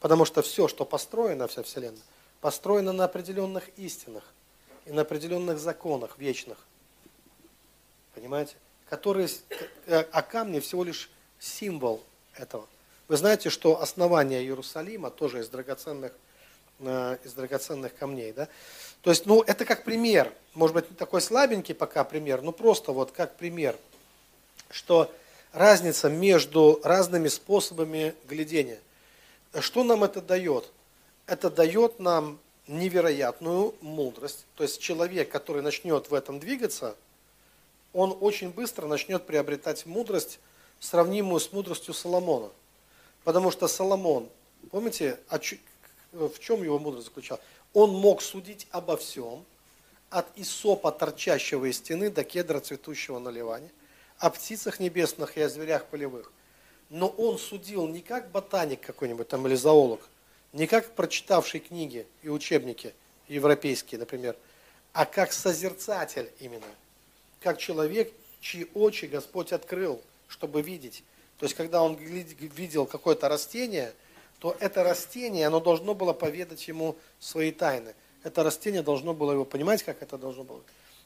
Потому 0.00 0.26
что 0.26 0.42
все, 0.42 0.68
что 0.68 0.84
построено, 0.84 1.48
вся 1.48 1.62
Вселенная, 1.62 2.02
построено 2.42 2.92
на 2.92 3.04
определенных 3.04 3.70
истинах 3.78 4.24
и 4.84 4.92
на 4.92 5.02
определенных 5.02 5.58
законах 5.58 6.18
вечных. 6.18 6.58
Понимаете? 8.14 8.56
Которые, 8.90 9.28
э, 9.86 10.04
а 10.12 10.22
камни 10.22 10.60
всего 10.60 10.84
лишь 10.84 11.10
символ 11.38 12.02
этого. 12.34 12.66
Вы 13.06 13.16
знаете, 13.16 13.48
что 13.48 13.80
основание 13.80 14.42
Иерусалима 14.42 15.10
тоже 15.10 15.40
из 15.40 15.48
драгоценных, 15.48 16.12
из 16.80 17.32
драгоценных 17.32 17.94
камней. 17.96 18.32
Да? 18.32 18.48
То 19.02 19.10
есть, 19.10 19.26
ну, 19.26 19.42
это 19.42 19.64
как 19.64 19.84
пример. 19.84 20.32
Может 20.54 20.74
быть, 20.74 20.96
такой 20.96 21.20
слабенький 21.20 21.74
пока 21.74 22.04
пример, 22.04 22.42
но 22.42 22.52
просто 22.52 22.92
вот 22.92 23.12
как 23.12 23.36
пример, 23.36 23.76
что 24.70 25.12
разница 25.52 26.08
между 26.08 26.80
разными 26.84 27.28
способами 27.28 28.14
глядения. 28.28 28.78
Что 29.60 29.82
нам 29.84 30.04
это 30.04 30.20
дает? 30.20 30.70
Это 31.26 31.50
дает 31.50 32.00
нам 32.00 32.38
невероятную 32.66 33.74
мудрость. 33.80 34.44
То 34.54 34.62
есть 34.62 34.80
человек, 34.80 35.30
который 35.30 35.62
начнет 35.62 36.10
в 36.10 36.14
этом 36.14 36.38
двигаться, 36.38 36.94
он 37.92 38.16
очень 38.20 38.50
быстро 38.50 38.86
начнет 38.86 39.24
приобретать 39.26 39.86
мудрость, 39.86 40.38
сравнимую 40.80 41.40
с 41.40 41.52
мудростью 41.52 41.94
Соломона. 41.94 42.50
Потому 43.24 43.50
что 43.50 43.66
Соломон, 43.68 44.28
помните, 44.70 45.18
в 46.12 46.38
чем 46.38 46.62
его 46.62 46.78
мудрость 46.78 47.06
заключалась? 47.06 47.42
Он 47.74 47.90
мог 47.90 48.22
судить 48.22 48.66
обо 48.70 48.96
всем, 48.96 49.44
от 50.10 50.26
Исопа, 50.36 50.90
торчащего 50.90 51.66
из 51.66 51.78
стены, 51.78 52.10
до 52.10 52.24
кедра, 52.24 52.60
цветущего 52.60 53.18
на 53.18 53.28
Ливане, 53.28 53.70
о 54.18 54.30
птицах 54.30 54.80
небесных 54.80 55.36
и 55.36 55.42
о 55.42 55.48
зверях 55.48 55.86
полевых. 55.86 56.32
Но 56.90 57.08
он 57.08 57.38
судил 57.38 57.86
не 57.86 58.00
как 58.00 58.30
ботаник 58.30 58.80
какой-нибудь 58.80 59.28
там 59.28 59.46
или 59.46 59.54
зоолог, 59.54 60.00
не 60.52 60.66
как 60.66 60.94
прочитавший 60.94 61.60
книги 61.60 62.06
и 62.22 62.30
учебники 62.30 62.94
европейские, 63.28 63.98
например, 63.98 64.34
а 64.94 65.04
как 65.04 65.32
созерцатель 65.32 66.30
именно, 66.40 66.64
как 67.40 67.58
человек, 67.58 68.12
чьи 68.40 68.66
очи 68.74 69.04
Господь 69.04 69.52
открыл, 69.52 70.00
чтобы 70.28 70.62
видеть. 70.62 71.04
То 71.38 71.44
есть, 71.44 71.54
когда 71.54 71.82
он 71.82 71.94
видел 71.96 72.86
какое-то 72.86 73.28
растение, 73.28 73.92
то 74.38 74.56
это 74.60 74.84
растение, 74.84 75.46
оно 75.46 75.60
должно 75.60 75.94
было 75.94 76.12
поведать 76.12 76.66
ему 76.68 76.96
свои 77.18 77.50
тайны. 77.50 77.94
Это 78.22 78.42
растение 78.42 78.82
должно 78.82 79.14
было 79.14 79.32
его 79.32 79.44
понимать, 79.44 79.82
как 79.82 80.02
это 80.02 80.18
должно 80.18 80.44
было. 80.44 80.60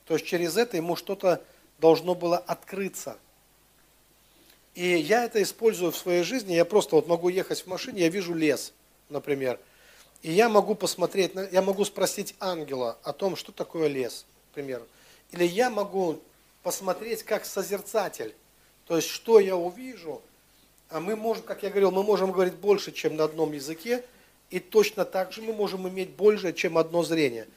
То 0.06 0.14
есть, 0.14 0.26
через 0.26 0.56
это 0.56 0.76
ему 0.76 0.96
что-то 0.96 1.42
должно 1.78 2.14
было 2.14 2.38
открыться. 2.38 3.18
И 4.74 4.86
я 4.86 5.24
это 5.24 5.42
использую 5.42 5.92
в 5.92 5.96
своей 5.96 6.22
жизни. 6.22 6.54
Я 6.54 6.64
просто 6.64 6.96
вот 6.96 7.06
могу 7.06 7.28
ехать 7.28 7.60
в 7.60 7.66
машине, 7.66 8.02
я 8.02 8.08
вижу 8.08 8.34
лес, 8.34 8.72
например. 9.08 9.58
И 10.22 10.32
я 10.32 10.48
могу 10.48 10.74
посмотреть, 10.74 11.32
я 11.50 11.62
могу 11.62 11.84
спросить 11.84 12.34
ангела 12.40 12.98
о 13.02 13.12
том, 13.12 13.36
что 13.36 13.52
такое 13.52 13.88
лес, 13.88 14.24
например. 14.50 14.82
Или 15.30 15.44
я 15.44 15.70
могу 15.70 16.20
посмотреть 16.62 17.22
как 17.22 17.44
созерцатель 17.44 18.34
то 18.86 18.96
есть, 18.96 19.08
что 19.08 19.40
я 19.40 19.56
увижу, 19.56 20.20
а 20.92 21.00
мы 21.00 21.16
можем, 21.16 21.42
как 21.44 21.62
я 21.62 21.70
говорил, 21.70 21.90
мы 21.90 22.02
можем 22.02 22.32
говорить 22.32 22.54
больше, 22.54 22.92
чем 22.92 23.16
на 23.16 23.24
одном 23.24 23.52
языке, 23.52 24.04
и 24.50 24.60
точно 24.60 25.06
так 25.06 25.32
же 25.32 25.40
мы 25.40 25.54
можем 25.54 25.88
иметь 25.88 26.10
больше, 26.10 26.52
чем 26.52 26.76
одно 26.76 27.02
зрение. 27.02 27.48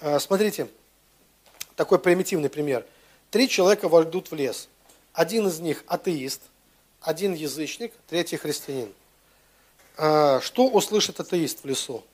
А, 0.00 0.20
смотрите, 0.20 0.68
такой 1.74 1.98
примитивный 1.98 2.48
пример. 2.48 2.86
Три 3.30 3.48
человека 3.48 3.88
войдут 3.88 4.30
в 4.30 4.34
лес. 4.34 4.68
Один 5.12 5.48
из 5.48 5.58
них 5.58 5.82
атеист, 5.88 6.42
один 7.00 7.34
язычник, 7.34 7.92
третий 8.08 8.36
христианин. 8.36 8.92
А, 9.96 10.40
что 10.40 10.68
услышит 10.68 11.18
атеист 11.18 11.64
в 11.64 11.66
лесу? 11.66 12.04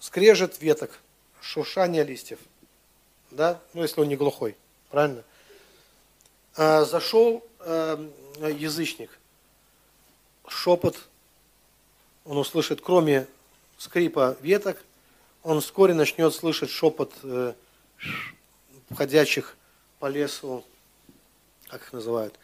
Скрежет 0.00 0.60
веток, 0.60 0.98
шуршание 1.40 2.02
листьев. 2.02 2.40
Да? 3.30 3.60
Ну, 3.72 3.82
если 3.82 4.00
он 4.00 4.08
не 4.08 4.16
глухой. 4.16 4.56
Правильно? 4.90 5.22
Зашел 6.56 7.44
э, 7.60 8.08
язычник, 8.56 9.10
шепот 10.48 10.96
он 12.24 12.38
услышит, 12.38 12.80
кроме 12.80 13.26
скрипа 13.78 14.36
веток, 14.40 14.82
он 15.42 15.60
вскоре 15.60 15.94
начнет 15.94 16.34
слышать 16.34 16.70
шепот 16.70 17.12
э, 17.22 17.54
ходячих 18.94 19.56
по 20.00 20.06
лесу, 20.06 20.64
как 21.68 21.82
их 21.82 21.92
называют, 21.92 22.34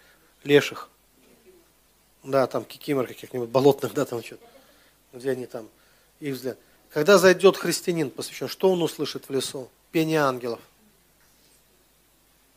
леших. 0.44 0.88
Да, 2.22 2.46
там 2.46 2.64
кикимор 2.64 3.08
каких-нибудь 3.08 3.48
болотных, 3.48 3.92
да, 3.94 4.04
там 4.04 4.22
что-то, 4.22 4.46
где 5.12 5.30
они 5.30 5.46
там, 5.46 5.68
их 6.20 6.34
взгляд. 6.34 6.56
Когда 6.90 7.18
зайдет 7.18 7.56
христианин 7.56 8.10
посвящен, 8.10 8.48
что 8.48 8.70
он 8.70 8.82
услышит 8.82 9.28
в 9.28 9.32
лесу? 9.32 9.68
Пение 9.90 10.20
ангелов. 10.20 10.60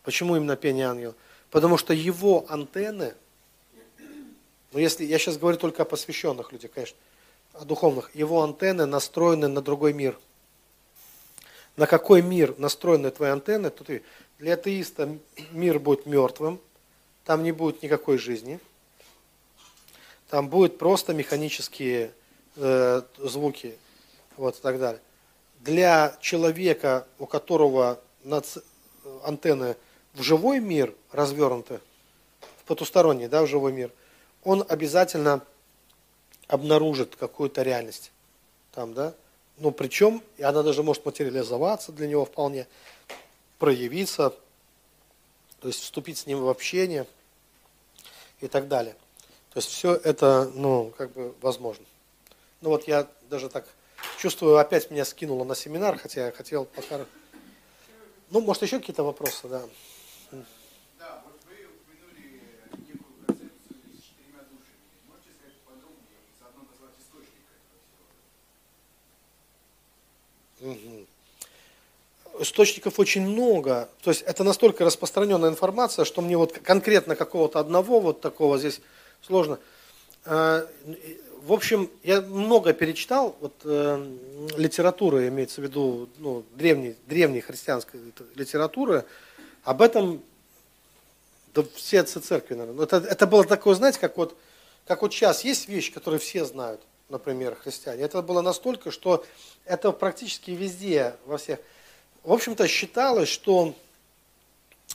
Почему 0.03 0.35
именно 0.35 0.55
пение 0.55 0.87
ангелов? 0.87 1.15
Потому 1.49 1.77
что 1.77 1.93
его 1.93 2.45
антенны, 2.49 3.15
ну 4.75 4.81
если 4.81 5.05
я 5.05 5.17
сейчас 5.17 5.37
говорю 5.37 5.57
только 5.57 5.83
о 5.83 5.85
посвященных 5.85 6.51
людях, 6.51 6.71
конечно, 6.71 6.97
о 7.53 7.63
духовных, 7.63 8.13
его 8.13 8.43
антенны 8.43 8.85
настроены 8.85 9.47
на 9.47 9.61
другой 9.61 9.93
мир. 9.93 10.19
На 11.77 11.87
какой 11.87 12.21
мир 12.21 12.53
настроены 12.57 13.09
твои 13.09 13.29
антенны, 13.29 13.69
то 13.69 13.85
ты 13.85 14.03
для 14.37 14.55
атеиста 14.55 15.17
мир 15.51 15.79
будет 15.79 16.05
мертвым, 16.05 16.59
там 17.23 17.43
не 17.43 17.53
будет 17.53 17.83
никакой 17.83 18.17
жизни, 18.17 18.59
там 20.29 20.49
будут 20.49 20.77
просто 20.77 21.13
механические 21.13 22.11
э, 22.57 23.01
звуки, 23.17 23.77
вот 24.35 24.57
и 24.57 24.61
так 24.61 24.77
далее. 24.77 25.01
Для 25.61 26.17
человека, 26.19 27.07
у 27.17 27.27
которого 27.27 28.01
антенны 29.23 29.77
в 30.15 30.21
живой 30.21 30.59
мир 30.59 30.93
развернуты, 31.13 31.79
в 32.57 32.65
потусторонний, 32.65 33.29
да, 33.29 33.43
в 33.43 33.47
живой 33.47 33.71
мир, 33.71 33.89
он 34.45 34.65
обязательно 34.67 35.41
обнаружит 36.47 37.17
какую-то 37.17 37.63
реальность 37.63 38.11
там, 38.71 38.93
да, 38.93 39.13
ну, 39.57 39.71
причем, 39.71 40.21
и 40.37 40.43
она 40.43 40.63
даже 40.63 40.83
может 40.83 41.05
материализоваться 41.05 41.91
для 41.91 42.07
него 42.07 42.25
вполне, 42.25 42.67
проявиться, 43.57 44.33
то 45.59 45.67
есть 45.67 45.81
вступить 45.81 46.17
с 46.17 46.25
ним 46.27 46.41
в 46.41 46.49
общение 46.49 47.05
и 48.41 48.47
так 48.47 48.67
далее. 48.67 48.95
То 49.51 49.59
есть 49.59 49.69
все 49.69 49.95
это, 49.95 50.51
ну, 50.53 50.93
как 50.97 51.11
бы 51.13 51.33
возможно. 51.41 51.85
Ну 52.61 52.69
вот 52.69 52.87
я 52.87 53.07
даже 53.29 53.49
так 53.49 53.65
чувствую, 54.17 54.57
опять 54.57 54.91
меня 54.91 55.05
скинуло 55.05 55.45
на 55.45 55.55
семинар, 55.55 55.97
хотя 55.97 56.25
я 56.25 56.31
хотел 56.31 56.65
пока... 56.65 57.05
Ну, 58.29 58.41
может, 58.41 58.63
еще 58.63 58.79
какие-то 58.79 59.03
вопросы. 59.03 59.47
Да, 59.47 59.61
вот 60.31 61.39
вы 61.47 61.55
упомянули 61.65 62.41
некую 62.73 63.13
концепцию 63.25 63.79
с 63.95 64.01
четырьмя 64.03 64.41
душами. 64.49 64.81
Можете 65.07 65.29
сказать 65.37 65.55
подробнее, 65.63 66.19
заодно 66.39 66.63
назвать 66.69 66.95
источник 66.99 67.45
Источников 72.39 72.99
очень 72.99 73.21
много. 73.21 73.89
То 74.03 74.11
есть 74.11 74.21
это 74.23 74.43
настолько 74.43 74.83
распространенная 74.83 75.49
информация, 75.49 76.05
что 76.05 76.21
мне 76.21 76.37
вот 76.37 76.53
конкретно 76.53 77.15
какого-то 77.15 77.59
одного 77.59 77.99
вот 77.99 78.21
такого 78.21 78.57
здесь 78.57 78.81
сложно. 79.21 79.59
Э, 80.25 80.65
В 81.41 81.53
общем, 81.53 81.89
я 82.03 82.21
много 82.21 82.73
перечитал 82.73 83.35
вот, 83.39 83.53
э, 83.63 84.05
литературы, 84.57 85.27
имеется 85.27 85.61
в 85.61 85.63
виду 85.63 86.09
ну, 86.17 86.43
древней, 86.55 86.95
древней 87.07 87.41
христианской 87.41 87.99
литературы. 88.35 89.05
Об 89.63 89.81
этом 89.81 90.21
да 91.55 91.63
все 91.73 92.01
отцы 92.01 92.19
церкви, 92.19 92.55
наверное. 92.55 92.83
Это, 92.83 92.97
это 92.97 93.25
было 93.25 93.45
такое, 93.45 93.75
знаете, 93.75 93.99
как 93.99 94.17
вот, 94.17 94.37
как 94.85 95.01
вот 95.01 95.13
сейчас 95.13 95.45
есть 95.45 95.69
вещи, 95.69 95.91
которые 95.93 96.19
все 96.19 96.43
знают, 96.43 96.81
например, 97.09 97.55
христиане. 97.55 98.03
Это 98.03 98.21
было 98.21 98.41
настолько, 98.41 98.91
что 98.91 99.25
это 99.65 99.91
практически 99.91 100.51
везде, 100.51 101.15
во 101.25 101.37
всех. 101.37 101.59
В 102.23 102.31
общем-то, 102.31 102.67
считалось, 102.67 103.29
что 103.29 103.73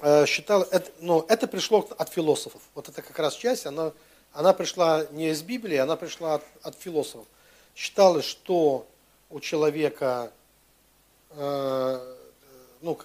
э, 0.02 0.26
считал, 0.26 0.62
это, 0.62 0.90
ну, 1.00 1.24
это 1.28 1.46
пришло 1.46 1.88
от 1.96 2.08
философов. 2.08 2.60
Вот 2.74 2.88
это 2.88 3.02
как 3.02 3.18
раз 3.18 3.34
часть, 3.34 3.66
она, 3.66 3.92
она 4.32 4.52
пришла 4.52 5.06
не 5.12 5.30
из 5.30 5.42
Библии, 5.42 5.76
она 5.76 5.96
пришла 5.96 6.34
от, 6.36 6.44
от 6.62 6.76
философов. 6.76 7.26
Считалось, 7.76 8.24
что 8.24 8.86
у 9.30 9.38
человека 9.38 10.32
э, 11.30 12.14
ну, 12.80 12.98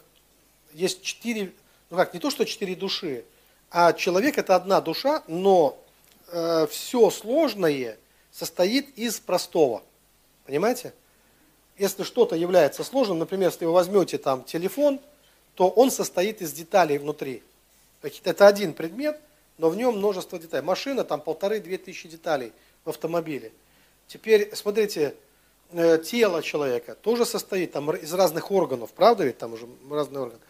есть 0.73 1.03
четыре, 1.03 1.53
ну 1.91 1.97
как, 1.97 2.13
не 2.13 2.19
то, 2.19 2.31
что 2.31 2.45
четыре 2.45 2.75
души, 2.75 3.23
а 3.69 3.93
человек 3.93 4.37
это 4.37 4.55
одна 4.55 4.81
душа, 4.81 5.23
но 5.27 5.77
все 6.69 7.11
сложное 7.11 7.97
состоит 8.35 8.97
из 8.97 9.19
простого. 9.19 9.81
Понимаете? 10.45 10.93
Если 11.77 12.03
что-то 12.03 12.35
является 12.35 12.83
сложным, 12.83 13.19
например, 13.19 13.49
если 13.49 13.65
вы 13.65 13.71
возьмете 13.71 14.17
там 14.17 14.43
телефон, 14.43 14.99
то 15.55 15.69
он 15.69 15.89
состоит 15.89 16.41
из 16.41 16.51
деталей 16.51 16.97
внутри. 16.97 17.43
Это 18.23 18.47
один 18.47 18.73
предмет, 18.73 19.19
но 19.57 19.69
в 19.69 19.77
нем 19.77 19.97
множество 19.97 20.37
деталей. 20.37 20.63
Машина, 20.63 21.03
там 21.03 21.21
полторы-две 21.21 21.77
тысячи 21.77 22.07
деталей 22.07 22.51
в 22.83 22.89
автомобиле. 22.89 23.51
Теперь, 24.07 24.53
смотрите, 24.53 25.15
э, 25.71 25.97
тело 25.99 26.43
человека 26.43 26.95
тоже 26.95 27.25
состоит 27.25 27.71
там 27.71 27.89
из 27.91 28.13
разных 28.13 28.51
органов, 28.51 28.91
правда 28.91 29.23
ведь 29.23 29.37
там 29.37 29.53
уже 29.53 29.67
разные 29.89 30.23
органы. 30.23 30.41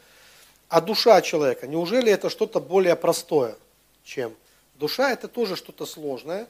А 0.70 0.82
душа 0.82 1.22
человека, 1.22 1.68
неужели 1.68 2.12
это 2.12 2.30
что-то 2.30 2.60
более 2.60 2.95
простое, 2.95 3.56
чем? 4.03 4.36
Душа 4.76 5.12
это 5.12 5.28
тоже 5.28 5.56
что-то 5.56 5.86
сложное. 5.86 6.48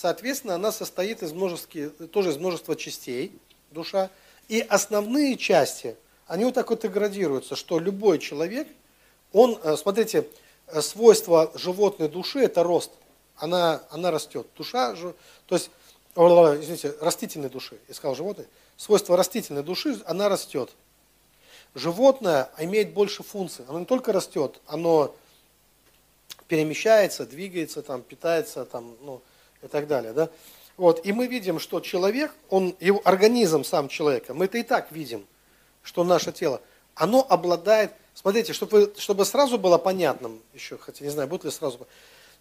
Соответственно, 0.00 0.54
она 0.54 0.70
состоит 0.70 1.24
из 1.24 1.32
множества, 1.32 1.90
тоже 2.12 2.30
из 2.30 2.36
множества 2.36 2.76
частей, 2.76 3.36
душа. 3.72 4.10
И 4.46 4.60
основные 4.60 5.36
части, 5.36 5.96
они 6.28 6.44
вот 6.44 6.54
так 6.54 6.70
вот 6.70 6.84
и 6.84 6.88
градируются, 6.88 7.56
что 7.56 7.80
любой 7.80 8.20
человек, 8.20 8.68
он, 9.32 9.58
э, 9.60 9.76
смотрите, 9.76 10.28
э, 10.68 10.82
свойство 10.82 11.50
животной 11.56 12.08
души– 12.08 12.38
это 12.44 12.62
рост. 12.62 12.92
Она, 13.34 13.82
она 13.90 14.12
растет. 14.12 14.46
Душа, 14.56 14.94
то 14.94 15.56
есть, 15.56 15.68
о, 16.14 16.54
извините, 16.54 16.94
растительной 17.00 17.50
души, 17.50 17.76
я 17.88 17.94
сказал 17.94 18.14
животной, 18.14 18.46
свойство 18.76 19.16
растительной 19.16 19.64
души, 19.64 20.00
она 20.06 20.28
растет. 20.28 20.70
Животное 21.74 22.52
имеет 22.58 22.92
больше 22.92 23.24
функций. 23.24 23.64
Оно 23.66 23.80
не 23.80 23.84
только 23.84 24.12
растет, 24.12 24.60
оно 24.68 25.12
перемещается, 26.46 27.26
двигается, 27.26 27.82
там, 27.82 28.02
питается 28.02 28.64
там, 28.64 28.96
ну, 29.00 29.22
и 29.62 29.66
так 29.68 29.86
далее. 29.86 30.12
Да? 30.12 30.28
Вот. 30.76 31.04
И 31.04 31.12
мы 31.12 31.26
видим, 31.26 31.58
что 31.58 31.80
человек, 31.80 32.32
он, 32.48 32.76
его 32.80 33.00
организм 33.04 33.64
сам 33.64 33.88
человека, 33.88 34.34
мы 34.34 34.46
это 34.46 34.58
и 34.58 34.62
так 34.62 34.92
видим, 34.92 35.26
что 35.82 36.04
наше 36.04 36.32
тело, 36.32 36.60
оно 36.94 37.26
обладает, 37.28 37.92
смотрите, 38.14 38.52
чтобы, 38.52 38.94
чтобы 38.98 39.24
сразу 39.24 39.58
было 39.58 39.78
понятным, 39.78 40.40
еще, 40.54 40.78
хотя 40.78 41.04
не 41.04 41.10
знаю, 41.10 41.28
будет 41.28 41.44
ли 41.44 41.50
сразу, 41.50 41.86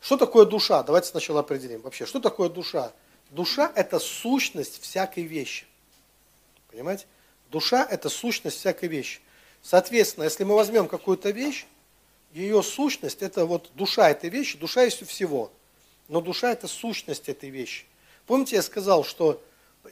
что 0.01 0.17
такое 0.17 0.45
душа? 0.45 0.83
Давайте 0.83 1.09
сначала 1.09 1.39
определим 1.39 1.81
вообще, 1.81 2.05
что 2.05 2.19
такое 2.19 2.49
душа? 2.49 2.91
Душа– 3.31 3.71
это 3.75 3.99
сущность 3.99 4.81
всякой 4.81 5.23
вещи. 5.23 5.65
Понимаете? 6.71 7.05
Душа– 7.49 7.85
это 7.89 8.09
сущность 8.09 8.57
всякой 8.57 8.89
вещи. 8.89 9.19
Соответственно, 9.61 10.25
если 10.25 10.43
мы 10.43 10.55
возьмем 10.55 10.87
какую-то 10.87 11.31
вещь, 11.31 11.65
ее 12.33 12.61
сущность– 12.61 13.21
это 13.23 13.45
вот 13.45 13.71
душа 13.73 14.09
этой 14.09 14.29
вещи, 14.29 14.57
душа 14.57 14.83
есть 14.83 15.01
у 15.01 15.05
всего. 15.05 15.51
Но 16.07 16.21
душа– 16.21 16.51
это 16.53 16.67
сущность 16.67 17.29
этой 17.29 17.49
вещи. 17.49 17.85
Помните, 18.25 18.55
я 18.55 18.61
сказал, 18.61 19.03
что 19.03 19.41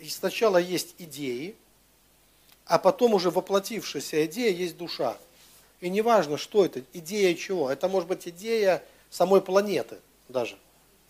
сначала 0.09 0.57
есть 0.57 0.95
идеи, 0.97 1.55
а 2.65 2.79
потом 2.79 3.13
уже 3.13 3.29
воплотившаяся 3.29 4.25
идея 4.25 4.51
есть 4.51 4.77
душа. 4.77 5.17
И 5.81 5.89
неважно, 5.89 6.37
что 6.37 6.65
это, 6.65 6.81
идея 6.93 7.35
чего. 7.35 7.69
Это 7.69 7.87
может 7.87 8.07
быть 8.09 8.27
идея 8.27 8.83
самой 9.09 9.41
планеты 9.41 9.97
даже. 10.29 10.57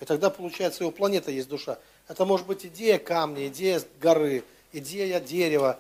И 0.02 0.06
тогда 0.06 0.30
получается, 0.30 0.84
и 0.84 0.88
у 0.88 0.92
планеты 0.92 1.32
есть 1.32 1.48
душа. 1.48 1.80
Это 2.08 2.26
может 2.26 2.46
быть 2.46 2.66
идея 2.66 2.98
камня, 2.98 3.48
идея 3.48 3.82
горы, 4.02 4.44
идея 4.74 5.20
дерева, 5.20 5.80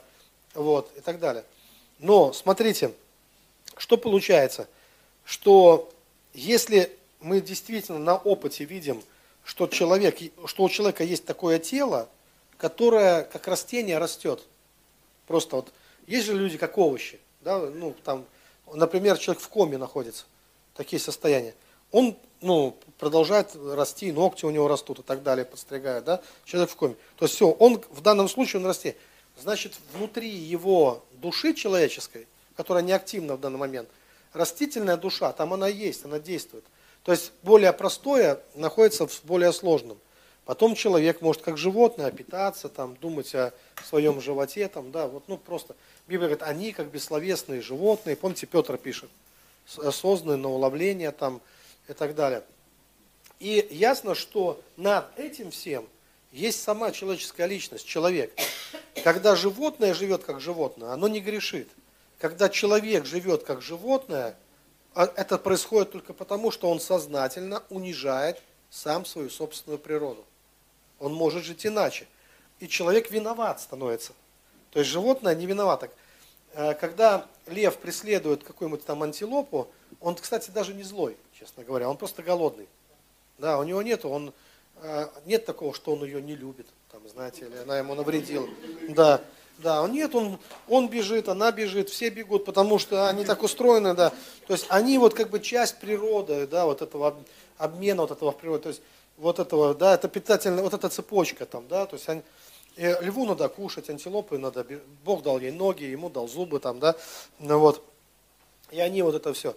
вот, 0.53 0.91
и 0.97 1.01
так 1.01 1.19
далее. 1.19 1.43
Но, 1.99 2.31
смотрите, 2.33 2.93
что 3.77 3.97
получается? 3.97 4.67
Что 5.25 5.91
если 6.33 6.95
мы 7.19 7.41
действительно 7.41 7.99
на 7.99 8.15
опыте 8.15 8.63
видим, 8.63 9.03
что, 9.45 9.67
человек, 9.67 10.17
что 10.47 10.63
у 10.63 10.69
человека 10.69 11.03
есть 11.03 11.23
такое 11.23 11.59
тело, 11.59 12.09
которое 12.57 13.23
как 13.23 13.47
растение 13.47 13.99
растет. 13.99 14.43
Просто 15.27 15.57
вот, 15.57 15.71
есть 16.07 16.25
же 16.25 16.33
люди 16.33 16.57
как 16.57 16.77
овощи, 16.77 17.19
да, 17.41 17.59
ну, 17.59 17.95
там, 18.03 18.25
например, 18.73 19.17
человек 19.17 19.41
в 19.41 19.47
коме 19.47 19.77
находится, 19.77 20.25
такие 20.73 20.99
состояния. 20.99 21.53
Он, 21.91 22.17
ну, 22.41 22.75
продолжает 22.97 23.55
расти, 23.55 24.11
ногти 24.11 24.45
у 24.45 24.49
него 24.49 24.67
растут 24.67 24.99
и 24.99 25.03
так 25.03 25.21
далее, 25.21 25.45
подстригает, 25.45 26.03
да, 26.03 26.21
человек 26.43 26.71
в 26.71 26.75
коме. 26.75 26.95
То 27.17 27.25
есть 27.25 27.35
все, 27.35 27.49
он, 27.49 27.81
в 27.91 28.01
данном 28.01 28.27
случае 28.27 28.61
он 28.61 28.67
растет. 28.67 28.97
Значит, 29.37 29.73
внутри 29.93 30.29
его 30.29 31.03
души 31.13 31.53
человеческой, 31.53 32.27
которая 32.55 32.83
не 32.83 32.93
активна 32.93 33.35
в 33.35 33.39
данный 33.39 33.59
момент, 33.59 33.89
растительная 34.33 34.97
душа, 34.97 35.31
там 35.33 35.53
она 35.53 35.67
есть, 35.67 36.03
она 36.05 36.19
действует. 36.19 36.63
То 37.05 37.11
есть 37.11 37.31
более 37.43 37.71
простое 37.71 38.41
находится 38.55 39.07
в 39.07 39.23
более 39.23 39.53
сложном. 39.53 39.99
Потом 40.43 40.75
человек 40.75 41.21
может 41.21 41.43
как 41.43 41.57
животное 41.57 42.11
питаться, 42.11 42.67
там, 42.67 42.95
думать 42.97 43.33
о 43.35 43.53
своем 43.87 44.19
животе, 44.19 44.67
там, 44.67 44.91
да, 44.91 45.07
вот, 45.07 45.23
ну 45.27 45.37
просто. 45.37 45.75
Библия 46.07 46.29
говорит, 46.29 46.43
они 46.43 46.71
как 46.71 46.91
бессловесные 46.91 47.61
животные, 47.61 48.15
помните, 48.15 48.47
Петр 48.47 48.77
пишет, 48.77 49.09
созданы 49.65 50.35
на 50.35 50.49
уловление 50.49 51.11
там 51.11 51.41
и 51.87 51.93
так 51.93 52.15
далее. 52.15 52.43
И 53.39 53.67
ясно, 53.69 54.15
что 54.15 54.61
над 54.75 55.05
этим 55.17 55.51
всем 55.51 55.87
есть 56.31 56.61
сама 56.61 56.91
человеческая 56.91 57.45
личность, 57.45 57.85
человек. 57.85 58.33
Когда 59.03 59.35
животное 59.35 59.93
живет 59.93 60.23
как 60.23 60.41
животное, 60.41 60.89
оно 60.89 61.07
не 61.07 61.21
грешит. 61.21 61.69
Когда 62.17 62.49
человек 62.49 63.05
живет 63.05 63.43
как 63.43 63.61
животное, 63.61 64.35
это 64.95 65.37
происходит 65.37 65.91
только 65.91 66.13
потому, 66.13 66.51
что 66.51 66.69
он 66.69 66.79
сознательно 66.79 67.63
унижает 67.69 68.41
сам 68.69 69.05
свою 69.05 69.29
собственную 69.29 69.79
природу. 69.79 70.25
Он 70.99 71.13
может 71.13 71.43
жить 71.43 71.65
иначе. 71.65 72.07
И 72.59 72.67
человек 72.67 73.11
виноват 73.11 73.59
становится. 73.59 74.13
То 74.71 74.79
есть 74.79 74.89
животное 74.91 75.35
не 75.35 75.45
виновато. 75.45 75.89
Э, 76.53 76.73
Когда 76.73 77.27
лев 77.47 77.77
преследует 77.77 78.43
какую-нибудь 78.43 78.85
там 78.85 79.03
антилопу, 79.03 79.67
он, 79.99 80.15
кстати, 80.15 80.51
даже 80.51 80.73
не 80.73 80.83
злой, 80.83 81.17
честно 81.37 81.63
говоря, 81.63 81.89
он 81.89 81.97
просто 81.97 82.23
голодный. 82.23 82.67
Да, 83.37 83.59
у 83.59 83.63
него 83.63 83.81
нету, 83.81 84.09
он, 84.09 84.33
э, 84.77 85.07
нет 85.25 85.45
такого, 85.45 85.73
что 85.73 85.93
он 85.93 86.03
ее 86.03 86.21
не 86.21 86.35
любит, 86.35 86.67
там, 86.91 87.07
знаете, 87.09 87.45
или 87.45 87.57
она 87.57 87.77
ему 87.77 87.95
навредила. 87.95 88.47
Да, 88.89 89.21
да, 89.57 89.81
он 89.81 89.91
нет, 89.93 90.13
он, 90.15 90.39
он 90.67 90.89
бежит, 90.89 91.29
она 91.29 91.51
бежит, 91.51 91.89
все 91.89 92.09
бегут, 92.09 92.45
потому 92.45 92.79
что 92.79 93.07
они 93.07 93.25
так 93.25 93.43
устроены, 93.43 93.93
да. 93.93 94.11
То 94.47 94.53
есть 94.53 94.65
они 94.69 94.97
вот 94.97 95.13
как 95.13 95.29
бы 95.29 95.39
часть 95.39 95.79
природы, 95.79 96.47
да, 96.47 96.65
вот 96.65 96.81
этого 96.81 97.07
об- 97.07 97.25
обмена 97.57 98.01
вот 98.03 98.11
этого 98.11 98.31
в. 98.31 98.59
То 98.59 98.69
есть 98.69 98.81
вот 99.17 99.39
этого, 99.39 99.73
да, 99.73 99.95
это 99.95 100.07
питательная, 100.07 100.63
вот 100.63 100.73
эта 100.73 100.89
цепочка 100.89 101.45
там, 101.45 101.67
да, 101.67 101.85
то 101.85 101.95
есть 101.95 102.07
они, 102.09 102.21
э, 102.75 103.01
льву 103.03 103.25
надо 103.25 103.47
кушать, 103.47 103.89
антилопы 103.89 104.37
надо, 104.37 104.65
Бог 105.03 105.23
дал 105.23 105.39
ей 105.39 105.51
ноги, 105.51 105.83
ему 105.83 106.09
дал 106.09 106.27
зубы 106.27 106.59
там, 106.59 106.79
да, 106.79 106.95
ну 107.39 107.59
вот. 107.59 107.83
И 108.71 108.79
они 108.79 109.01
вот 109.03 109.15
это 109.15 109.31
все. 109.33 109.55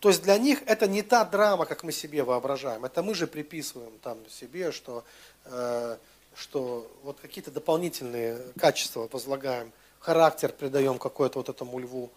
То 0.00 0.10
есть 0.10 0.22
для 0.22 0.36
них 0.38 0.60
это 0.66 0.86
не 0.86 1.02
та 1.02 1.24
драма, 1.24 1.64
как 1.64 1.82
мы 1.82 1.90
себе 1.90 2.24
воображаем. 2.24 2.84
Это 2.84 3.02
мы 3.02 3.14
же 3.14 3.26
приписываем 3.26 3.92
там 4.02 4.18
себе, 4.28 4.70
что 4.70 5.02
э, 5.46 5.96
что 6.36 6.90
вот 7.02 7.20
какие-то 7.20 7.50
дополнительные 7.50 8.40
качества 8.58 9.08
возлагаем, 9.10 9.72
характер 10.00 10.52
придаем 10.52 10.98
какой-то 10.98 11.38
вот 11.38 11.48
этому 11.48 11.78
льву, 11.78 12.10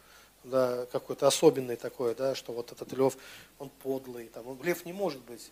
да, 0.43 0.85
какой-то 0.91 1.27
особенный 1.27 1.75
такой, 1.75 2.15
да, 2.15 2.35
что 2.35 2.53
вот 2.53 2.71
этот 2.71 2.91
лев, 2.93 3.17
он 3.59 3.69
подлый, 3.69 4.27
там, 4.27 4.47
он, 4.47 4.61
лев 4.63 4.85
не 4.85 4.93
может 4.93 5.21
быть, 5.21 5.51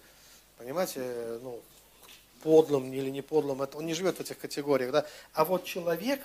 понимаете, 0.57 1.39
ну, 1.41 1.61
подлым 2.43 2.91
или 2.93 3.09
не 3.09 3.21
подлым, 3.21 3.61
это, 3.61 3.77
он 3.77 3.85
не 3.85 3.93
живет 3.93 4.17
в 4.17 4.21
этих 4.21 4.37
категориях, 4.37 4.91
да, 4.91 5.05
а 5.33 5.45
вот 5.45 5.63
человек, 5.63 6.21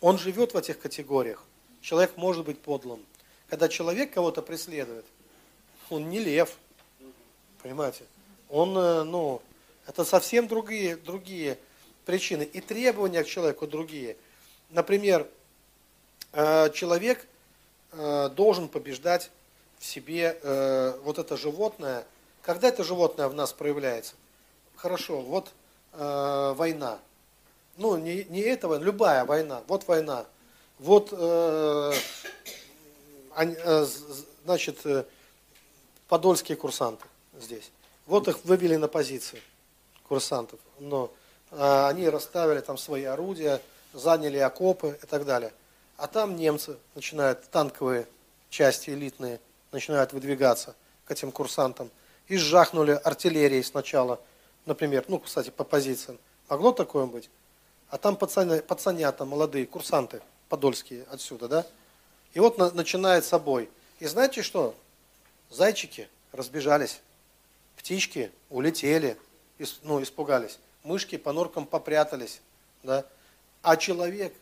он 0.00 0.18
живет 0.18 0.54
в 0.54 0.56
этих 0.56 0.78
категориях, 0.78 1.42
человек 1.80 2.16
может 2.16 2.44
быть 2.44 2.60
подлым, 2.60 3.04
когда 3.48 3.68
человек 3.68 4.12
кого-то 4.12 4.42
преследует, 4.42 5.04
он 5.90 6.08
не 6.10 6.18
лев, 6.18 6.56
понимаете, 7.62 8.04
он, 8.48 8.76
э, 8.76 9.02
ну, 9.02 9.42
это 9.86 10.04
совсем 10.04 10.48
другие, 10.48 10.96
другие 10.96 11.58
причины. 12.06 12.44
И 12.44 12.62
требования 12.62 13.22
к 13.22 13.26
человеку 13.26 13.66
другие. 13.66 14.16
Например, 14.70 15.28
э, 16.32 16.70
человек 16.70 17.26
э, 17.92 18.30
должен 18.30 18.68
побеждать 18.68 19.30
в 19.78 19.84
себе 19.84 20.38
э, 20.42 20.98
вот 21.02 21.18
это 21.18 21.36
животное. 21.36 22.06
Когда 22.40 22.68
это 22.68 22.82
животное 22.84 23.28
в 23.28 23.34
нас 23.34 23.52
проявляется? 23.52 24.14
Хорошо, 24.76 25.20
вот 25.20 25.52
война. 25.92 26.98
Ну, 27.78 27.96
не, 27.96 28.24
не 28.24 28.54
война, 28.56 28.84
любая 28.84 29.24
война. 29.24 29.62
Вот 29.66 29.88
война. 29.88 30.26
Вот, 30.78 31.08
значит, 34.44 35.06
подольские 36.06 36.56
курсанты 36.56 37.06
здесь. 37.40 37.70
Вот 38.04 38.28
их 38.28 38.44
вывели 38.44 38.76
на 38.76 38.88
позиции 38.88 39.40
курсантов. 40.06 40.60
Но 40.78 41.10
они 41.50 42.08
расставили 42.08 42.60
там 42.60 42.76
свои 42.76 43.04
орудия, 43.04 43.60
заняли 43.92 44.38
окопы 44.38 44.98
и 45.02 45.06
так 45.06 45.24
далее. 45.24 45.52
А 45.96 46.06
там 46.06 46.36
немцы 46.36 46.76
начинают, 46.94 47.48
танковые 47.50 48.06
части 48.50 48.90
элитные, 48.90 49.40
начинают 49.72 50.12
выдвигаться 50.12 50.74
к 51.04 51.10
этим 51.10 51.32
курсантам. 51.32 51.90
И 52.28 52.36
сжахнули 52.36 52.92
артиллерией 52.92 53.62
сначала, 53.62 54.20
например, 54.66 55.04
ну, 55.08 55.18
кстати, 55.18 55.50
по 55.50 55.64
позициям. 55.64 56.18
Могло 56.48 56.72
такое 56.72 57.06
быть? 57.06 57.30
А 57.88 57.98
там 57.98 58.16
пацаны, 58.16 58.62
пацанята, 58.62 59.24
молодые, 59.24 59.66
курсанты 59.66 60.20
подольские 60.48 61.04
отсюда, 61.10 61.48
да? 61.48 61.66
И 62.34 62.40
вот 62.40 62.58
на, 62.58 62.70
начинает 62.72 63.24
собой. 63.24 63.70
И 64.00 64.06
знаете 64.06 64.42
что? 64.42 64.74
Зайчики 65.50 66.08
разбежались, 66.32 67.00
птички 67.76 68.32
улетели, 68.50 69.16
ну, 69.82 70.02
испугались 70.02 70.58
мышки 70.86 71.16
по 71.16 71.32
норкам 71.32 71.66
попрятались, 71.66 72.40
да. 72.82 73.04
А 73.62 73.76
человек, 73.76 74.32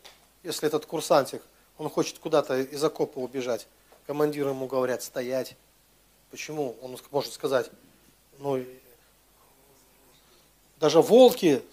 если 0.43 0.67
этот 0.67 0.85
курсантик, 0.85 1.41
он 1.77 1.89
хочет 1.89 2.19
куда-то 2.19 2.61
из 2.61 2.83
окопа 2.83 3.17
убежать, 3.17 3.67
командир 4.05 4.47
ему 4.47 4.67
говорят 4.67 5.01
стоять. 5.01 5.55
Почему? 6.29 6.75
Он 6.81 6.97
может 7.11 7.33
сказать, 7.33 7.69
ну, 8.37 8.63
даже 10.79 11.01
волки 11.01 11.63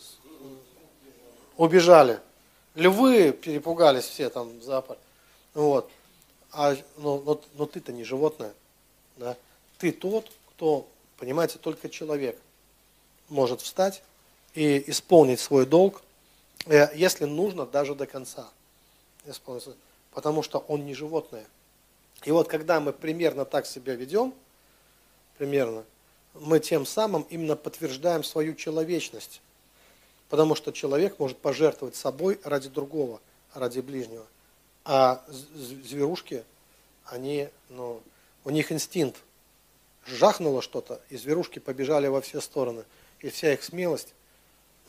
убежали, 1.56 2.20
львы 2.74 3.32
перепугались 3.32 4.04
все 4.04 4.30
там 4.30 4.58
в 4.58 4.62
зоопарке. 4.62 5.02
Вот. 5.52 5.90
А, 6.50 6.74
но, 6.96 7.18
но, 7.20 7.40
но 7.54 7.66
ты-то 7.66 7.92
не 7.92 8.04
животное. 8.04 8.54
Да? 9.16 9.36
Ты 9.78 9.92
тот, 9.92 10.30
кто, 10.50 10.88
понимаете, 11.18 11.58
только 11.58 11.90
человек 11.90 12.38
может 13.28 13.60
встать 13.60 14.02
и 14.54 14.90
исполнить 14.90 15.40
свой 15.40 15.66
долг, 15.66 16.02
э, 16.66 16.88
если 16.94 17.24
нужно, 17.24 17.66
даже 17.66 17.94
до 17.94 18.06
конца. 18.06 18.48
Потому 20.12 20.42
что 20.42 20.58
он 20.58 20.84
не 20.84 20.94
животное. 20.94 21.46
И 22.24 22.30
вот 22.30 22.48
когда 22.48 22.80
мы 22.80 22.92
примерно 22.92 23.44
так 23.44 23.66
себя 23.66 23.94
ведем, 23.94 24.34
примерно, 25.38 25.84
мы 26.34 26.60
тем 26.60 26.86
самым 26.86 27.22
именно 27.30 27.56
подтверждаем 27.56 28.24
свою 28.24 28.54
человечность. 28.54 29.40
Потому 30.28 30.54
что 30.54 30.72
человек 30.72 31.18
может 31.18 31.38
пожертвовать 31.38 31.96
собой 31.96 32.40
ради 32.44 32.68
другого, 32.68 33.20
ради 33.54 33.80
ближнего. 33.80 34.26
А 34.84 35.24
зверушки, 35.54 36.44
они, 37.04 37.48
ну, 37.68 38.02
у 38.44 38.50
них 38.50 38.72
инстинкт. 38.72 39.20
Жахнуло 40.04 40.62
что-то, 40.62 41.00
и 41.10 41.16
зверушки 41.16 41.60
побежали 41.60 42.08
во 42.08 42.20
все 42.20 42.40
стороны. 42.40 42.84
И 43.20 43.30
вся 43.30 43.52
их 43.52 43.62
смелость 43.62 44.14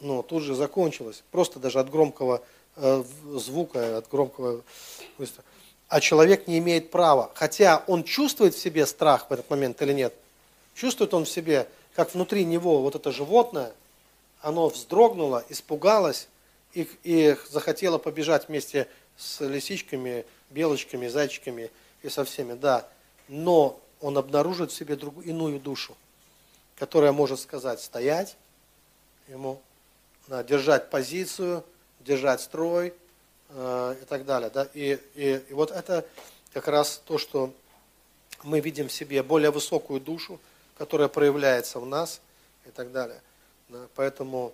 но 0.02 0.16
ну, 0.16 0.24
тут 0.24 0.44
же 0.44 0.56
закончилось. 0.56 1.24
Просто 1.32 1.60
даже 1.60 1.80
от 1.80 1.90
громкого 1.90 2.42
э, 2.76 3.04
звука, 3.36 3.98
от 3.98 4.10
громкого 4.10 4.62
выстрела. 5.18 5.46
А 5.88 6.00
человек 6.00 6.48
не 6.48 6.58
имеет 6.58 6.92
права. 6.92 7.32
Хотя 7.36 7.84
он 7.88 8.04
чувствует 8.04 8.56
в 8.56 8.60
себе 8.60 8.86
страх 8.86 9.30
в 9.30 9.34
этот 9.34 9.50
момент 9.50 9.82
или 9.82 9.94
нет. 9.94 10.14
Чувствует 10.74 11.14
он 11.14 11.26
в 11.26 11.30
себе, 11.30 11.68
как 11.96 12.14
внутри 12.14 12.46
него 12.46 12.82
вот 12.82 12.96
это 12.96 13.12
животное, 13.12 13.74
оно 14.42 14.68
вздрогнуло, 14.70 15.46
испугалось 15.50 16.28
и, 16.74 16.88
и 17.04 17.36
захотело 17.50 17.98
побежать 17.98 18.50
вместе 18.50 18.88
с 19.18 19.40
лисичками, 19.42 20.26
белочками, 20.50 21.08
зайчиками 21.08 21.72
и 22.02 22.10
со 22.10 22.26
всеми, 22.26 22.54
да. 22.54 22.88
Но 23.28 23.80
он 24.02 24.18
обнаружит 24.18 24.72
в 24.72 24.76
себе 24.76 24.96
другую, 24.96 25.26
иную 25.28 25.60
душу, 25.60 25.96
которая 26.76 27.12
может 27.12 27.40
сказать 27.40 27.80
стоять 27.80 28.36
ему 29.28 29.62
держать 30.28 30.90
позицию, 30.90 31.64
держать 32.00 32.42
строй 32.42 32.94
э, 33.50 33.96
и 34.02 34.06
так 34.06 34.26
далее. 34.26 34.50
Да? 34.50 34.68
И, 34.74 35.00
и, 35.16 35.44
и 35.50 35.54
вот 35.54 35.72
это 35.72 36.06
как 36.54 36.68
раз 36.68 37.02
то, 37.06 37.18
что 37.18 37.54
мы 38.44 38.60
видим 38.60 38.88
в 38.88 38.92
себе 38.92 39.24
более 39.24 39.52
высокую 39.52 40.00
душу, 40.00 40.40
которая 40.78 41.08
проявляется 41.08 41.80
в 41.80 41.86
нас 41.86 42.22
и 42.66 42.72
так 42.72 42.92
далее. 42.92 43.22
Да? 43.70 43.88
Поэтому, 43.96 44.54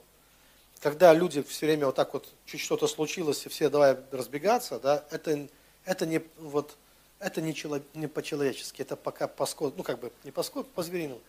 когда 0.79 1.13
люди 1.13 1.41
все 1.43 1.65
время 1.65 1.87
вот 1.87 1.95
так 1.95 2.13
вот, 2.13 2.27
чуть 2.45 2.61
что-то 2.61 2.87
случилось, 2.87 3.45
и 3.45 3.49
все 3.49 3.69
давай 3.69 3.97
разбегаться, 4.11 4.79
да, 4.79 5.03
это, 5.11 5.47
это 5.85 6.05
не, 6.05 6.21
вот, 6.37 6.75
это 7.19 7.41
не, 7.41 7.53
чело, 7.53 7.79
не 7.93 8.07
по-человечески, 8.07 8.81
это 8.81 8.95
пока 8.95 9.27
по 9.27 9.47
ну 9.59 9.83
как 9.83 9.99
бы 9.99 10.11
не 10.23 10.31
по 10.31 10.43
по-звериному. 10.43 11.21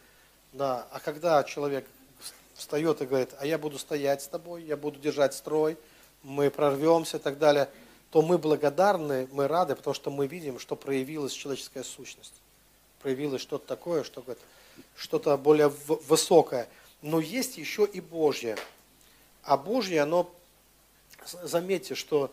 Да. 0.53 0.87
А 0.91 0.99
когда 1.01 1.43
человек 1.45 1.87
встает 2.61 3.01
и 3.03 3.07
говорит, 3.07 3.31
а 3.39 3.47
я 3.47 3.59
буду 3.59 3.79
стоять 3.79 4.23
с 4.23 4.29
тобой, 4.29 4.63
я 4.63 4.77
буду 4.77 5.01
держать 5.01 5.35
строй, 5.35 5.77
мы 6.23 6.51
прорвемся 6.51 7.17
и 7.17 7.21
так 7.21 7.39
далее, 7.39 7.69
то 8.11 8.23
мы 8.23 8.39
благодарны, 8.39 9.29
мы 9.33 9.49
рады, 9.49 9.75
потому 9.75 9.95
что 9.95 10.11
мы 10.11 10.27
видим, 10.27 10.59
что 10.59 10.77
проявилась 10.77 11.33
человеческая 11.33 11.85
сущность. 11.85 12.35
Проявилось 13.03 13.41
что-то 13.41 13.67
такое, 13.67 14.05
что 14.05 14.23
что-то 14.95 15.37
более 15.37 15.69
высокое. 15.69 16.69
Но 17.03 17.21
есть 17.21 17.57
еще 17.57 17.87
и 17.87 18.01
Божье. 18.01 18.57
А 19.43 19.57
Божье, 19.57 20.03
оно, 20.03 20.31
заметьте, 21.43 21.95
что 21.95 22.31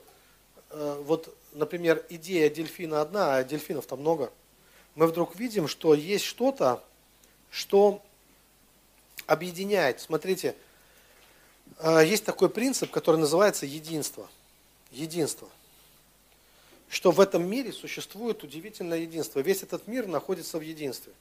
э, 0.71 1.01
вот, 1.05 1.33
например, 1.53 2.05
идея 2.09 2.49
дельфина 2.49 3.01
одна, 3.01 3.35
а 3.35 3.43
дельфинов-то 3.43 3.95
много. 3.95 4.31
Мы 4.95 5.07
вдруг 5.07 5.37
видим, 5.37 5.67
что 5.69 5.93
есть 5.93 6.25
что-то, 6.25 6.83
что 7.49 8.01
объединяет. 9.27 10.01
Смотрите, 10.01 10.55
э, 11.79 12.03
есть 12.05 12.25
такой 12.25 12.49
принцип, 12.49 12.89
который 12.89 13.17
называется 13.17 13.65
единство. 13.65 14.27
Единство. 14.91 15.47
Что 16.89 17.11
в 17.11 17.19
этом 17.19 17.47
мире 17.47 17.73
существует 17.73 18.43
удивительное 18.43 18.99
единство. 18.99 19.41
Весь 19.41 19.61
этот 19.61 19.87
мир 19.87 20.07
находится 20.07 20.57
в 20.57 20.61
единстве. 20.61 21.13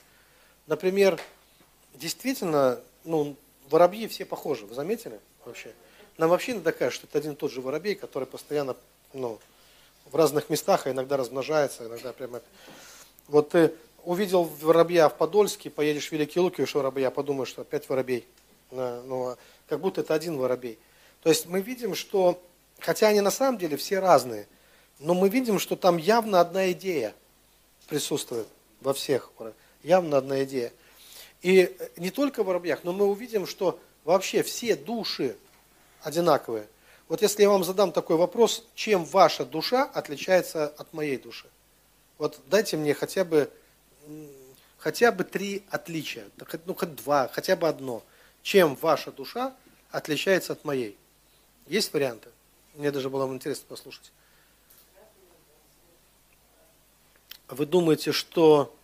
Например, 0.68 1.20
действительно, 1.94 2.80
ну, 3.04 3.36
воробьи 3.68 4.06
все 4.06 4.24
похожи. 4.24 4.64
Вы 4.64 4.74
заметили 4.74 5.20
вообще? 5.44 5.72
Нам 6.16 6.30
вообще 6.30 6.52
иногда 6.52 6.72
кажется, 6.72 7.00
что 7.00 7.08
это 7.08 7.18
один 7.18 7.32
и 7.32 7.36
тот 7.36 7.52
же 7.52 7.60
воробей, 7.60 7.94
который 7.94 8.26
постоянно 8.26 8.76
ну, 9.12 9.38
в 10.06 10.16
разных 10.16 10.48
местах, 10.48 10.86
а 10.86 10.92
иногда 10.92 11.16
размножается, 11.16 11.86
иногда 11.86 12.12
прямо... 12.12 12.40
Вот 13.28 13.50
ты 13.50 13.74
увидел 14.06 14.44
воробья 14.44 15.08
в 15.08 15.16
Подольске, 15.16 15.68
поедешь 15.68 16.08
в 16.08 16.12
Великий 16.12 16.40
Луки, 16.40 16.60
увидишь 16.60 16.74
воробья, 16.74 17.10
подумаешь, 17.10 17.48
что 17.48 17.62
опять 17.62 17.88
воробей. 17.88 18.24
Ну, 18.70 19.36
как 19.68 19.80
будто 19.80 20.00
это 20.00 20.14
один 20.14 20.38
воробей. 20.38 20.78
То 21.22 21.28
есть 21.28 21.46
мы 21.46 21.60
видим, 21.60 21.94
что, 21.94 22.40
хотя 22.78 23.08
они 23.08 23.20
на 23.20 23.32
самом 23.32 23.58
деле 23.58 23.76
все 23.76 23.98
разные, 23.98 24.46
но 25.00 25.12
мы 25.12 25.28
видим, 25.28 25.58
что 25.58 25.74
там 25.76 25.96
явно 25.96 26.40
одна 26.40 26.70
идея 26.70 27.14
присутствует 27.88 28.46
во 28.80 28.94
всех. 28.94 29.32
Явно 29.82 30.18
одна 30.18 30.44
идея. 30.44 30.72
И 31.42 31.76
не 31.96 32.10
только 32.10 32.44
в 32.44 32.46
воробьях, 32.46 32.84
но 32.84 32.92
мы 32.92 33.06
увидим, 33.06 33.46
что 33.46 33.78
вообще 34.04 34.42
все 34.44 34.76
души 34.76 35.36
одинаковые. 36.02 36.66
Вот 37.08 37.22
если 37.22 37.42
я 37.42 37.50
вам 37.50 37.64
задам 37.64 37.90
такой 37.90 38.16
вопрос, 38.16 38.64
чем 38.74 39.04
ваша 39.04 39.44
душа 39.44 39.84
отличается 39.84 40.68
от 40.68 40.92
моей 40.92 41.16
души? 41.16 41.48
Вот 42.18 42.40
дайте 42.46 42.76
мне 42.76 42.94
хотя 42.94 43.24
бы 43.24 43.50
хотя 44.78 45.12
бы 45.12 45.24
три 45.24 45.64
отличия, 45.70 46.28
ну 46.64 46.74
хоть 46.74 46.94
два, 46.94 47.28
хотя 47.28 47.56
бы 47.56 47.68
одно. 47.68 48.02
Чем 48.42 48.76
ваша 48.76 49.10
душа 49.10 49.54
отличается 49.90 50.52
от 50.52 50.64
моей? 50.64 50.96
Есть 51.66 51.92
варианты? 51.92 52.28
Мне 52.74 52.92
даже 52.92 53.10
было 53.10 53.26
интересно 53.32 53.64
послушать. 53.68 54.12
Вы 57.48 57.66
думаете, 57.66 58.12
что, 58.12 58.74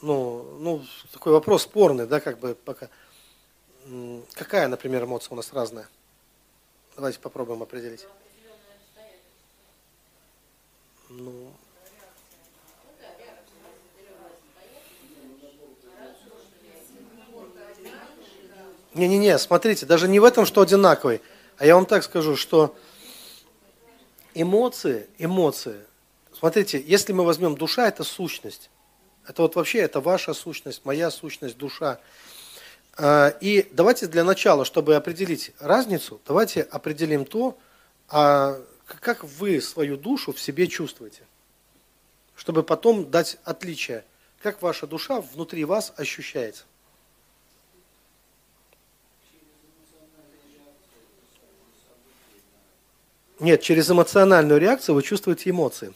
ну, 0.00 0.42
ну, 0.58 0.84
такой 1.12 1.32
вопрос 1.32 1.62
спорный, 1.62 2.06
да, 2.06 2.20
как 2.20 2.38
бы 2.38 2.54
пока. 2.54 2.88
Какая, 4.34 4.68
например, 4.68 5.04
эмоция 5.04 5.32
у 5.32 5.36
нас 5.36 5.52
разная? 5.52 5.88
Давайте 6.96 7.18
попробуем 7.18 7.62
определить. 7.62 8.06
Ну, 11.08 11.52
Не-не-не, 18.94 19.38
смотрите, 19.38 19.86
даже 19.86 20.08
не 20.08 20.18
в 20.18 20.24
этом, 20.24 20.44
что 20.44 20.60
одинаковый, 20.60 21.20
а 21.58 21.66
я 21.66 21.76
вам 21.76 21.86
так 21.86 22.02
скажу, 22.02 22.36
что 22.36 22.76
эмоции, 24.34 25.08
эмоции, 25.18 25.80
смотрите, 26.36 26.82
если 26.84 27.12
мы 27.12 27.24
возьмем 27.24 27.56
душа, 27.56 27.86
это 27.86 28.02
сущность. 28.02 28.70
Это 29.26 29.42
вот 29.42 29.54
вообще, 29.54 29.78
это 29.78 30.00
ваша 30.00 30.34
сущность, 30.34 30.84
моя 30.84 31.10
сущность, 31.10 31.56
душа. 31.56 32.00
А, 32.96 33.28
и 33.40 33.68
давайте 33.70 34.08
для 34.08 34.24
начала, 34.24 34.64
чтобы 34.64 34.96
определить 34.96 35.52
разницу, 35.60 36.20
давайте 36.26 36.62
определим 36.62 37.24
то, 37.24 37.56
а 38.08 38.60
как 39.00 39.22
вы 39.22 39.60
свою 39.60 39.96
душу 39.96 40.32
в 40.32 40.40
себе 40.40 40.66
чувствуете. 40.66 41.22
Чтобы 42.34 42.64
потом 42.64 43.08
дать 43.08 43.36
отличие, 43.44 44.04
как 44.42 44.62
ваша 44.62 44.86
душа 44.86 45.20
внутри 45.20 45.64
вас 45.64 45.92
ощущается. 45.96 46.64
Нет, 53.40 53.62
через 53.62 53.90
эмоциональную 53.90 54.60
реакцию 54.60 54.94
вы 54.94 55.02
чувствуете 55.02 55.48
эмоции. 55.48 55.94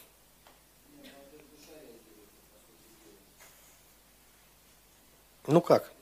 Ну 5.47 5.61
как? 5.61 5.93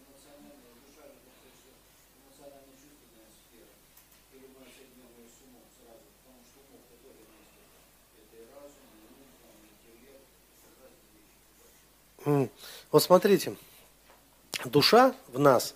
Вот 12.25 13.03
смотрите, 13.03 13.57
душа 14.65 15.13
в 15.33 15.41
нас, 15.41 15.75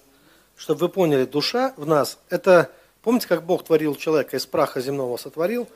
чтобы 0.54 0.82
вы 0.82 0.88
поняли, 0.90 1.24
душа 1.24 1.74
в 1.76 1.86
нас– 1.86 2.18
это 2.28 2.70
Помните, 3.06 3.28
как 3.28 3.44
Бог 3.44 3.62
творил 3.62 3.94
человека, 3.94 4.36
из 4.36 4.46
праха 4.46 4.80
земного 4.80 5.16
сотворил 5.16 5.68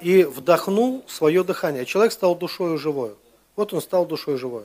и 0.00 0.22
вдохнул 0.22 1.04
свое 1.06 1.44
дыхание. 1.44 1.84
Человек 1.84 2.10
стал 2.10 2.34
душою 2.34 2.78
живою. 2.78 3.18
Вот 3.54 3.74
он 3.74 3.82
стал 3.82 4.06
душой 4.06 4.38
живой. 4.38 4.64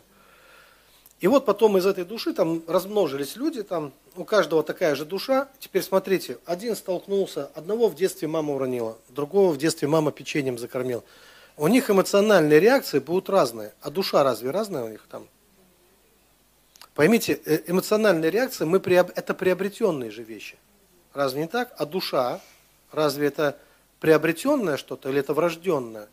И 1.19 1.27
вот 1.27 1.45
потом 1.45 1.77
из 1.77 1.85
этой 1.85 2.05
души 2.05 2.33
там 2.33 2.63
размножились 2.67 3.35
люди, 3.35 3.63
там 3.63 3.91
у 4.15 4.23
каждого 4.23 4.63
такая 4.63 4.95
же 4.95 5.03
душа. 5.03 5.49
Теперь 5.59 5.83
смотрите, 5.83 6.37
один 6.45 6.77
столкнулся, 6.77 7.51
одного 7.53 7.89
в 7.89 7.95
детстве 7.95 8.29
мама 8.29 8.53
уронила, 8.53 8.97
другого 9.09 9.51
в 9.51 9.57
детстве 9.57 9.89
мама 9.89 10.13
печеньем 10.13 10.57
закормила. 10.57 11.03
У 11.57 11.67
них 11.67 11.89
эмоциональные 11.89 12.61
реакции 12.61 12.99
будут 12.99 13.27
разные. 13.27 13.73
А 13.81 13.91
душа 13.91 14.23
разве 14.23 14.51
разная 14.51 14.85
у 14.85 14.87
них 14.87 15.05
там? 15.11 15.27
Поймите, 16.93 17.41
э, 17.43 17.59
эмоциональные 17.67 18.31
реакции 18.31 18.63
мы 18.63 18.77
это 18.77 19.33
приобретенные 19.33 20.11
же 20.11 20.23
вещи. 20.23 20.55
Разве 21.15 21.43
не 21.43 21.47
так? 21.47 21.73
А 21.77 21.85
душа, 21.85 22.41
разве 22.91 23.27
это 23.27 23.57
приобретенное 24.01 24.75
что-то 24.75 25.09
или 25.09 25.21
это 25.21 25.33
врожденное? 25.33 26.09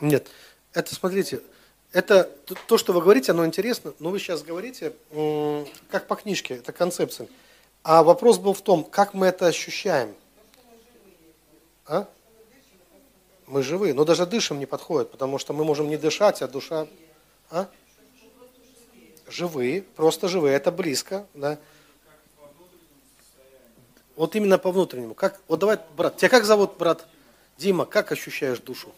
Нет, 0.00 0.28
это, 0.72 0.94
смотрите, 0.94 1.40
это 1.92 2.24
то, 2.66 2.78
что 2.78 2.92
вы 2.94 3.02
говорите, 3.02 3.32
оно 3.32 3.46
интересно, 3.46 3.92
но 3.98 4.10
вы 4.10 4.18
сейчас 4.18 4.42
говорите, 4.42 4.94
как 5.90 6.08
по 6.08 6.16
книжке, 6.16 6.54
это 6.54 6.72
концепция. 6.72 7.28
А 7.84 8.02
вопрос 8.02 8.38
был 8.38 8.54
в 8.54 8.62
том, 8.62 8.82
как 8.82 9.14
мы 9.14 9.26
это 9.26 9.46
ощущаем. 9.46 10.16
А? 11.90 12.06
Мы 13.48 13.64
живые, 13.64 13.94
но 13.94 14.04
даже 14.04 14.24
дышим 14.24 14.60
не 14.60 14.66
подходит, 14.66 15.10
потому 15.10 15.38
что 15.38 15.52
мы 15.52 15.64
можем 15.64 15.88
не 15.88 15.96
дышать, 15.96 16.40
а 16.40 16.46
душа... 16.46 16.86
А? 17.50 17.68
Живые, 19.26 19.82
просто 19.82 20.28
живые, 20.28 20.54
это 20.54 20.70
близко, 20.70 21.26
да. 21.34 21.58
Вот 24.14 24.36
именно 24.36 24.56
по 24.56 24.70
внутреннему. 24.70 25.14
Как, 25.14 25.40
вот 25.48 25.58
давай, 25.58 25.80
брат, 25.96 26.16
тебя 26.16 26.28
как 26.28 26.44
зовут, 26.44 26.76
брат? 26.78 27.06
Дима, 27.58 27.86
как 27.86 28.12
ощущаешь 28.12 28.60
душу? 28.60 28.92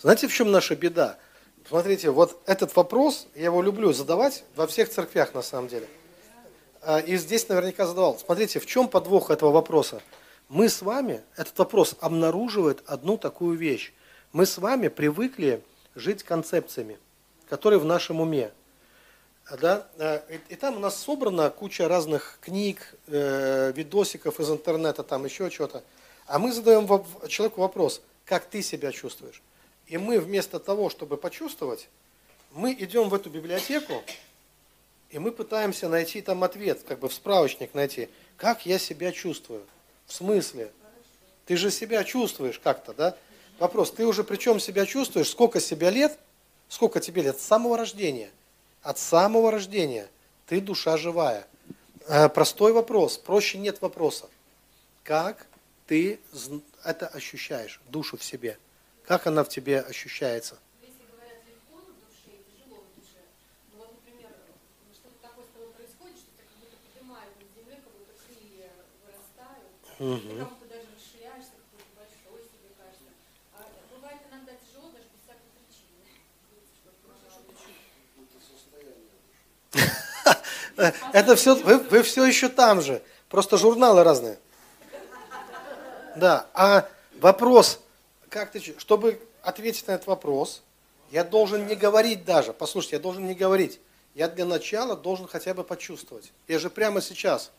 Знаете, 0.00 0.28
в 0.28 0.32
чем 0.32 0.52
наша 0.52 0.76
беда? 0.76 1.18
Смотрите, 1.68 2.10
вот 2.10 2.40
этот 2.46 2.74
вопрос, 2.76 3.26
я 3.34 3.46
его 3.46 3.60
люблю 3.62 3.92
задавать 3.92 4.44
во 4.54 4.68
всех 4.68 4.88
церквях 4.88 5.34
на 5.34 5.42
самом 5.42 5.66
деле. 5.68 5.88
А, 6.82 7.00
и 7.00 7.16
здесь 7.16 7.48
наверняка 7.48 7.84
задавал. 7.84 8.16
Смотрите, 8.16 8.60
в 8.60 8.66
чем 8.66 8.88
подвох 8.88 9.30
этого 9.30 9.50
вопроса? 9.50 10.00
Мы 10.48 10.68
с 10.68 10.82
вами, 10.82 11.22
этот 11.36 11.58
вопрос 11.58 11.96
обнаруживает 12.00 12.82
одну 12.86 13.18
такую 13.18 13.58
вещь. 13.58 13.92
Мы 14.32 14.46
с 14.46 14.58
вами 14.58 14.86
привыкли 14.86 15.64
жить 15.96 16.22
концепциями, 16.22 16.98
которые 17.48 17.80
в 17.80 17.84
нашем 17.84 18.20
уме. 18.20 18.52
Да? 19.60 19.88
А, 19.98 20.22
и, 20.48 20.54
там 20.54 20.76
у 20.76 20.78
нас 20.78 20.96
собрана 20.96 21.50
куча 21.50 21.88
разных 21.88 22.38
книг, 22.40 22.94
э, 23.08 23.72
видосиков 23.74 24.38
из 24.38 24.48
интернета, 24.48 25.02
там 25.02 25.24
еще 25.24 25.50
что-то. 25.50 25.82
А 26.26 26.38
мы 26.38 26.52
задаем 26.52 26.86
человеку 27.26 27.62
вопрос, 27.62 28.00
как 28.24 28.44
ты 28.44 28.62
себя 28.62 28.92
чувствуешь? 28.92 29.42
И 29.88 29.96
мы 29.96 30.20
вместо 30.20 30.60
того, 30.60 30.90
чтобы 30.90 31.16
почувствовать, 31.16 31.88
мы 32.52 32.72
идем 32.72 33.08
в 33.08 33.14
эту 33.14 33.30
библиотеку, 33.30 34.02
и 35.10 35.18
мы 35.18 35.32
пытаемся 35.32 35.88
найти 35.88 36.20
там 36.20 36.44
ответ, 36.44 36.82
как 36.86 36.98
бы 36.98 37.08
в 37.08 37.14
справочник 37.14 37.72
найти, 37.72 38.10
как 38.36 38.66
я 38.66 38.78
себя 38.78 39.12
чувствую. 39.12 39.64
В 40.06 40.12
смысле? 40.12 40.70
Ты 41.46 41.56
же 41.56 41.70
себя 41.70 42.04
чувствуешь 42.04 42.58
как-то, 42.58 42.92
да? 42.92 43.16
Вопрос, 43.58 43.90
ты 43.90 44.06
уже 44.06 44.24
причем 44.24 44.60
себя 44.60 44.84
чувствуешь, 44.84 45.30
сколько 45.30 45.58
себе 45.58 45.90
лет, 45.90 46.18
сколько 46.68 47.00
тебе 47.00 47.22
лет, 47.22 47.40
с 47.40 47.42
самого 47.42 47.78
рождения. 47.78 48.30
От 48.82 48.98
самого 48.98 49.50
рождения 49.50 50.08
ты 50.46 50.60
душа 50.60 50.98
живая. 50.98 51.46
Э, 52.06 52.28
простой 52.28 52.72
вопрос, 52.72 53.16
проще 53.16 53.56
нет 53.56 53.80
вопроса. 53.80 54.28
Как 55.02 55.46
ты 55.86 56.20
это 56.84 57.06
ощущаешь, 57.06 57.80
душу 57.88 58.18
в 58.18 58.24
себе? 58.24 58.58
Как 59.08 59.26
она 59.26 59.42
в 59.42 59.48
тебе 59.48 59.80
ощущается? 59.80 60.58
Угу. 69.98 70.10
Кому-то 70.10 70.66
даже 70.68 70.86
расширяешься, 70.94 71.52
какой-то 71.56 71.88
большой 71.96 72.42
себе 72.44 72.68
кажется. 72.76 73.10
А 73.54 73.64
бывает 73.96 74.20
иногда 74.30 74.52
тяжело 74.52 74.90
даже 74.90 75.06
без 75.08 75.24
всякой 75.24 75.48
причины. 75.56 76.04
Это 81.14 81.34
все, 81.34 81.54
вы, 81.56 81.78
вы 81.78 82.02
все 82.02 82.26
еще 82.26 82.50
там 82.50 82.82
же, 82.82 83.02
просто 83.30 83.56
журналы 83.56 84.04
разные. 84.04 84.38
Да, 86.14 86.46
а 86.52 86.86
вопрос, 87.20 87.80
как 88.30 88.52
ты, 88.52 88.60
чтобы 88.78 89.20
ответить 89.42 89.86
на 89.86 89.92
этот 89.92 90.06
вопрос, 90.06 90.62
я 91.10 91.24
должен 91.24 91.66
не 91.66 91.74
говорить 91.74 92.24
даже, 92.24 92.52
послушайте, 92.52 92.96
я 92.96 93.02
должен 93.02 93.26
не 93.26 93.34
говорить. 93.34 93.80
Я 94.14 94.28
для 94.28 94.44
начала 94.44 94.96
должен 94.96 95.26
хотя 95.28 95.54
бы 95.54 95.64
почувствовать. 95.64 96.32
Я 96.48 96.58
же 96.58 96.70
прямо 96.70 97.00
сейчас. 97.00 97.52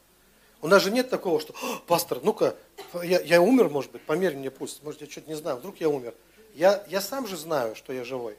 У 0.62 0.68
нас 0.68 0.84
же 0.84 0.92
нет 0.92 1.10
такого, 1.10 1.40
что, 1.40 1.56
пастор, 1.88 2.20
ну-ка, 2.22 2.56
я, 3.02 3.22
я 3.22 3.42
умер, 3.42 3.70
может 3.70 3.92
быть, 3.92 4.02
померь 4.02 4.36
мне 4.36 4.52
пусть, 4.52 4.84
может, 4.84 5.00
я 5.02 5.10
что-то 5.10 5.30
не 5.30 5.36
знаю, 5.36 5.58
вдруг 5.58 5.78
я 5.80 5.88
умер. 5.88 6.14
Я, 6.54 6.84
я 6.90 7.00
сам 7.00 7.28
же 7.28 7.38
знаю, 7.38 7.76
что 7.76 7.94
я 7.94 8.04
живой. 8.04 8.36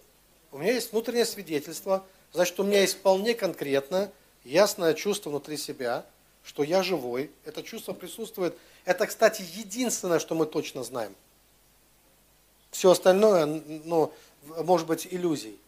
У 0.52 0.58
меня 0.58 0.72
есть 0.72 0.92
внутреннее 0.92 1.24
свидетельство, 1.24 2.04
значит, 2.32 2.60
у 2.60 2.64
меня 2.64 2.82
есть 2.82 2.98
вполне 2.98 3.34
конкретно, 3.34 4.12
ясное 4.44 4.92
чувство 4.92 5.30
внутри 5.30 5.56
себя, 5.56 6.04
что 6.42 6.62
я 6.62 6.82
живой. 6.82 7.30
Это 7.44 7.62
чувство 7.62 7.94
присутствует. 7.94 8.54
Это, 8.84 9.06
кстати, 9.06 9.42
единственное, 9.54 10.18
что 10.18 10.34
мы 10.34 10.44
точно 10.44 10.82
знаем. 10.82 11.14
Все 12.70 12.90
остальное, 12.90 13.46
ну, 13.46 14.12
может 14.64 14.86
быть, 14.86 15.06
иллюзий. 15.10 15.58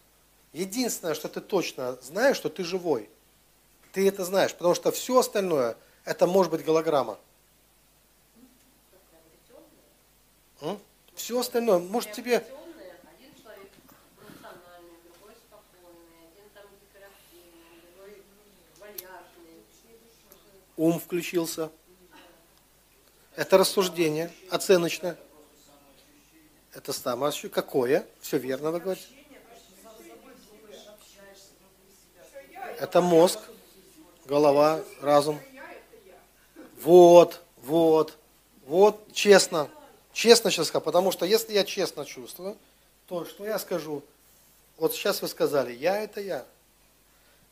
Единственное, 0.52 1.14
что 1.14 1.28
ты 1.28 1.40
точно 1.40 1.98
знаешь, 2.02 2.36
что 2.36 2.48
ты 2.48 2.62
живой. 2.64 3.08
Ты 3.92 4.06
это 4.08 4.24
знаешь, 4.24 4.54
потому 4.54 4.74
что 4.74 4.90
все 4.92 5.18
остальное, 5.18 5.76
это 6.04 6.26
может 6.26 6.50
быть 6.52 6.64
голограмма. 6.64 7.18
Все 11.14 11.38
остальное, 11.38 11.78
может 11.78 12.12
тебе... 12.12 12.44
Ум 20.76 20.98
включился. 20.98 21.70
Это 23.36 23.58
рассуждение 23.58 24.32
оценочное. 24.50 25.16
Это 26.72 26.92
самоощущение. 26.92 27.54
Какое? 27.54 28.06
Все 28.20 28.38
верно 28.38 28.70
вы 28.70 28.80
говорите. 28.80 29.06
Это 32.78 33.00
мозг, 33.00 33.38
голова, 34.24 34.82
разум. 35.00 35.38
Вот, 36.80 37.40
вот, 37.62 38.18
вот, 38.66 39.12
честно. 39.12 39.68
Честно 40.12 40.50
сейчас 40.50 40.68
сказать, 40.68 40.84
потому 40.84 41.12
что 41.12 41.24
если 41.24 41.52
я 41.52 41.64
честно 41.64 42.04
чувствую, 42.04 42.56
то 43.06 43.24
что 43.24 43.44
я 43.44 43.58
скажу? 43.58 44.02
Вот 44.78 44.94
сейчас 44.94 45.22
вы 45.22 45.28
сказали, 45.28 45.72
я 45.72 46.02
это 46.02 46.20
я. 46.20 46.44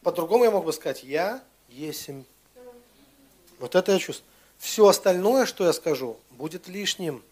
По-другому 0.02 0.44
я 0.44 0.50
мог 0.50 0.64
бы 0.64 0.72
сказать, 0.72 1.04
я 1.04 1.42
есмь. 1.68 2.24
Вот 3.58 3.74
это 3.74 3.92
я 3.92 3.98
чувствую. 3.98 4.28
Все 4.58 4.88
остальное, 4.88 5.46
что 5.46 5.64
я 5.64 5.72
скажу, 5.72 6.18
будет 6.30 6.66
лишним. 6.68 7.22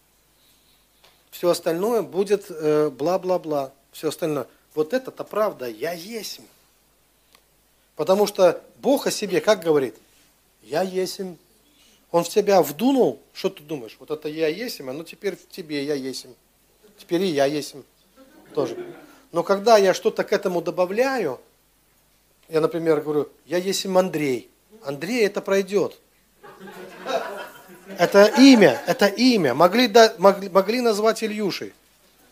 Все 1.30 1.50
остальное 1.50 2.02
будет 2.02 2.46
э, 2.50 2.90
бла-бла-бла. 2.90 3.72
Все 3.92 4.09
остальное. 4.09 4.46
Вот 4.74 4.92
это-то 4.92 5.24
правда, 5.24 5.68
я 5.68 5.92
есть. 5.92 6.40
Потому 7.96 8.26
что 8.26 8.62
Бог 8.76 9.06
о 9.06 9.10
себе 9.10 9.40
как 9.40 9.62
говорит? 9.62 9.96
Я 10.62 10.82
есмь. 10.82 11.36
Он 12.10 12.24
в 12.24 12.28
тебя 12.28 12.62
вдунул, 12.62 13.20
что 13.32 13.50
ты 13.50 13.62
думаешь? 13.62 13.96
Вот 13.98 14.10
это 14.10 14.28
я 14.28 14.48
есмь, 14.48 14.88
а 14.88 14.92
ну 14.92 15.05
теперь 15.05 15.36
в 15.36 15.48
тебе 15.48 15.84
я 15.84 15.94
есмь. 15.94 16.32
Теперь 16.96 17.22
и 17.22 17.26
я 17.26 17.46
есмь 17.46 17.82
тоже. 18.55 18.76
Но 19.32 19.42
когда 19.42 19.76
я 19.76 19.92
что-то 19.94 20.24
к 20.24 20.32
этому 20.32 20.62
добавляю, 20.62 21.40
я, 22.48 22.60
например, 22.60 23.00
говорю, 23.02 23.28
я 23.46 23.59
есмь 23.59 23.96
Андрей. 23.98 24.48
Андрей 24.82 25.26
это 25.26 25.42
пройдет. 25.42 25.98
Это 27.97 28.27
имя, 28.39 28.82
это 28.86 29.06
имя. 29.06 29.55
Могли, 29.55 29.89
да, 29.89 30.15
могли, 30.19 30.48
могли 30.48 30.81
назвать 30.81 31.23
Ильюшей. 31.23 31.73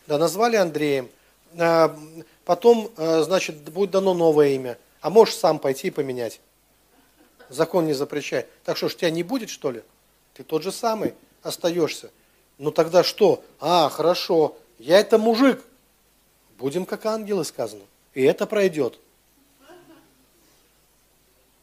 Да, 0.05 0.17
назвали 0.17 0.55
Андреем. 0.55 1.09
А, 1.57 1.97
потом, 2.45 2.91
а, 2.97 3.23
значит, 3.23 3.55
будет 3.69 3.91
дано 3.91 4.13
новое 4.13 4.49
имя. 4.49 4.77
А 5.01 5.09
можешь 5.09 5.35
сам 5.35 5.57
пойти 5.57 5.87
и 5.87 5.91
поменять. 5.91 6.39
Закон 7.49 7.85
не 7.85 7.93
запрещает. 7.93 8.47
Так 8.63 8.77
что 8.77 8.89
ж, 8.89 8.95
тебя 8.95 9.09
не 9.09 9.23
будет, 9.23 9.49
что 9.49 9.71
ли? 9.71 9.81
Ты 10.33 10.43
тот 10.43 10.63
же 10.63 10.71
самый 10.71 11.13
остаешься. 11.41 12.11
Ну 12.57 12.71
тогда 12.71 13.03
что? 13.03 13.43
А, 13.59 13.89
хорошо, 13.89 14.57
я 14.77 14.99
это 14.99 15.17
мужик. 15.17 15.63
Будем 16.57 16.85
как 16.85 17.05
ангелы 17.05 17.45
сказано. 17.45 17.83
И 18.13 18.23
это 18.23 18.45
пройдет. 18.45 18.99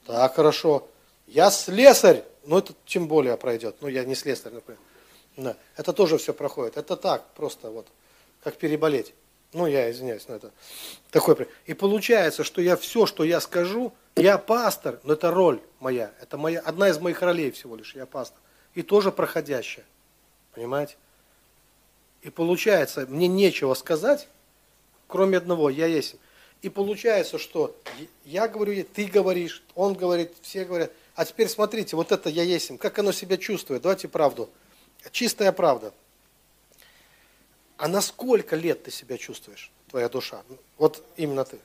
Так, 0.07 0.35
хорошо. 0.35 0.87
Я 1.27 1.51
слесарь. 1.51 2.25
Ну, 2.47 2.59
это 2.59 2.75
тем 2.87 3.09
более 3.09 3.37
пройдет. 3.37 3.77
Ну, 3.81 3.89
я 3.89 4.05
не 4.05 4.15
слесарь, 4.15 4.53
например. 4.53 4.81
Да. 5.37 5.57
Это 5.77 5.93
тоже 5.93 6.19
все 6.19 6.33
проходит. 6.33 6.77
Это 6.77 6.97
так, 6.97 7.27
просто 7.35 7.71
вот, 7.71 7.87
как 8.43 8.57
переболеть. 8.57 9.15
Ну, 9.53 9.67
я 9.67 9.91
извиняюсь, 9.91 10.27
но 10.29 10.35
это 10.35 10.51
такой. 11.11 11.49
И 11.67 11.75
получается, 11.75 12.43
что 12.43 12.61
я 12.61 12.77
все, 12.77 13.07
что 13.07 13.23
я 13.25 13.41
скажу, 13.41 13.93
я 14.17 14.37
пастор, 14.37 14.99
но 15.05 15.13
это 15.13 15.31
роль 15.31 15.61
моя. 15.81 16.13
Это 16.21 16.37
моя, 16.37 16.61
одна 16.61 16.89
из 16.89 16.99
моих 16.99 17.23
ролей 17.23 17.51
всего 17.53 17.77
лишь, 17.77 17.95
я 17.95 18.05
пастор. 18.05 18.41
И 18.75 18.83
тоже 18.83 19.13
проходящая. 19.13 19.85
Понимаете? 20.55 20.97
И 22.23 22.31
получается, 22.31 23.07
мне 23.09 23.29
нечего 23.29 23.75
сказать, 23.75 24.29
кроме 25.07 25.39
одного, 25.39 25.71
я 25.71 25.87
есть. 25.87 26.17
И 26.63 26.69
получается, 26.69 27.39
что 27.39 27.77
я 28.25 28.49
говорю, 28.49 28.85
ты 28.93 29.07
говоришь, 29.07 29.63
он 29.75 29.95
говорит, 29.95 30.33
все 30.43 30.65
говорят– 30.65 30.91
а 31.15 31.25
теперь 31.25 31.49
смотрите, 31.49 31.95
вот 31.97 32.11
это 32.13 32.29
я 32.29 32.43
есть, 32.43 32.77
как 32.79 32.99
оно 32.99 33.13
себя 33.13 33.37
чувствует. 33.37 33.83
Давайте 33.83 34.09
правду. 34.09 34.51
Чистая 35.13 35.53
правда. 35.53 35.93
А 37.77 37.89
на 37.89 38.01
сколько 38.01 38.57
лет 38.57 38.85
ты 38.85 38.91
себя 38.91 39.19
чувствуешь, 39.19 39.71
твоя 39.91 40.09
душа? 40.09 40.43
Вот 40.77 41.05
именно 41.17 41.45
ты. 41.45 41.59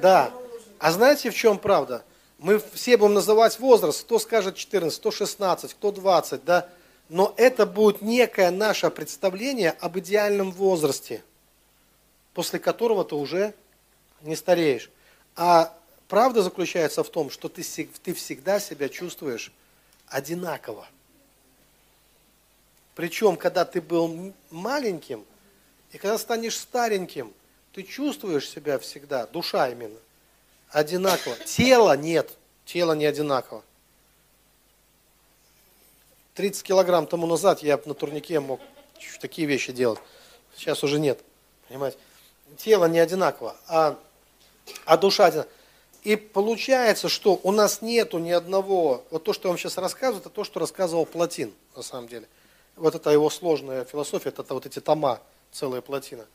Да. 0.00 0.32
А 0.78 0.92
знаете, 0.92 1.30
в 1.30 1.34
чем 1.34 1.58
правда? 1.58 2.04
Мы 2.38 2.58
все 2.74 2.96
будем 2.96 3.14
называть 3.14 3.58
возраст, 3.58 4.02
кто 4.02 4.18
скажет 4.18 4.56
14, 4.56 4.98
кто 4.98 5.10
16, 5.10 5.74
кто 5.74 5.92
20, 5.92 6.44
да? 6.44 6.68
Но 7.08 7.32
это 7.36 7.64
будет 7.64 8.02
некое 8.02 8.50
наше 8.50 8.90
представление 8.90 9.70
об 9.70 9.98
идеальном 9.98 10.52
возрасте, 10.52 11.22
после 12.34 12.58
которого 12.58 13.04
ты 13.04 13.14
уже 13.14 13.54
не 14.24 14.36
стареешь. 14.36 14.90
А 15.36 15.76
правда 16.08 16.42
заключается 16.42 17.04
в 17.04 17.10
том, 17.10 17.30
что 17.30 17.48
ты, 17.48 17.62
ты 18.02 18.14
всегда 18.14 18.60
себя 18.60 18.88
чувствуешь 18.88 19.52
одинаково. 20.08 20.86
Причем, 22.94 23.36
когда 23.36 23.64
ты 23.64 23.80
был 23.80 24.32
маленьким, 24.50 25.24
и 25.92 25.98
когда 25.98 26.18
станешь 26.18 26.58
стареньким, 26.58 27.32
ты 27.72 27.82
чувствуешь 27.82 28.48
себя 28.48 28.78
всегда, 28.78 29.26
душа 29.26 29.68
именно, 29.68 29.98
одинаково. 30.70 31.36
Тело 31.44 31.96
нет, 31.96 32.36
тело 32.64 32.92
не 32.92 33.06
одинаково. 33.06 33.64
30 36.34 36.62
килограмм 36.62 37.06
тому 37.06 37.26
назад 37.26 37.62
я 37.62 37.80
на 37.84 37.94
турнике 37.94 38.40
мог 38.40 38.60
такие 39.20 39.46
вещи 39.46 39.72
делать. 39.72 40.00
Сейчас 40.56 40.82
уже 40.82 40.98
нет. 40.98 41.20
Понимаете? 41.68 41.98
Тело 42.56 42.86
не 42.86 42.98
одинаково. 42.98 43.56
А 43.68 43.98
а 44.84 44.96
душа 44.96 45.26
один. 45.26 45.44
И 46.02 46.16
получается, 46.16 47.08
что 47.08 47.40
у 47.42 47.50
нас 47.50 47.80
нету 47.80 48.18
ни 48.18 48.30
одного, 48.30 49.04
вот 49.10 49.24
то, 49.24 49.32
что 49.32 49.48
я 49.48 49.50
вам 49.50 49.58
сейчас 49.58 49.78
рассказываю, 49.78 50.20
это 50.20 50.28
то, 50.28 50.44
что 50.44 50.60
рассказывал 50.60 51.06
Платин, 51.06 51.52
на 51.74 51.82
самом 51.82 52.08
деле. 52.08 52.28
Вот 52.76 52.94
это 52.94 53.10
его 53.10 53.30
сложная 53.30 53.84
философия, 53.84 54.28
это 54.28 54.52
вот 54.52 54.66
эти 54.66 54.80
тома, 54.80 55.20
целая 55.50 55.80
плотина. 55.80 56.26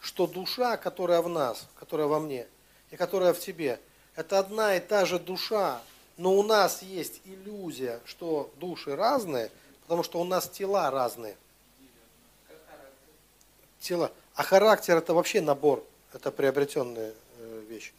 Что 0.00 0.26
душа, 0.26 0.76
которая 0.76 1.20
в 1.20 1.28
нас, 1.28 1.66
которая 1.78 2.06
во 2.06 2.20
мне, 2.20 2.46
и 2.90 2.96
которая 2.96 3.34
в 3.34 3.40
тебе, 3.40 3.80
это 4.14 4.38
одна 4.38 4.76
и 4.76 4.80
та 4.80 5.04
же 5.04 5.18
душа, 5.18 5.82
но 6.16 6.34
у 6.34 6.42
нас 6.42 6.82
есть 6.82 7.20
иллюзия, 7.24 8.00
что 8.04 8.50
души 8.56 8.96
разные, 8.96 9.50
потому 9.82 10.02
что 10.02 10.20
у 10.20 10.24
нас 10.24 10.48
тела 10.48 10.90
разные. 10.90 11.36
Тела. 13.80 14.10
А 14.34 14.42
характер 14.42 14.96
это 14.96 15.14
вообще 15.14 15.40
набор, 15.40 15.84
это 16.12 16.30
приобретенные 16.30 17.12
вещь. 17.68 17.92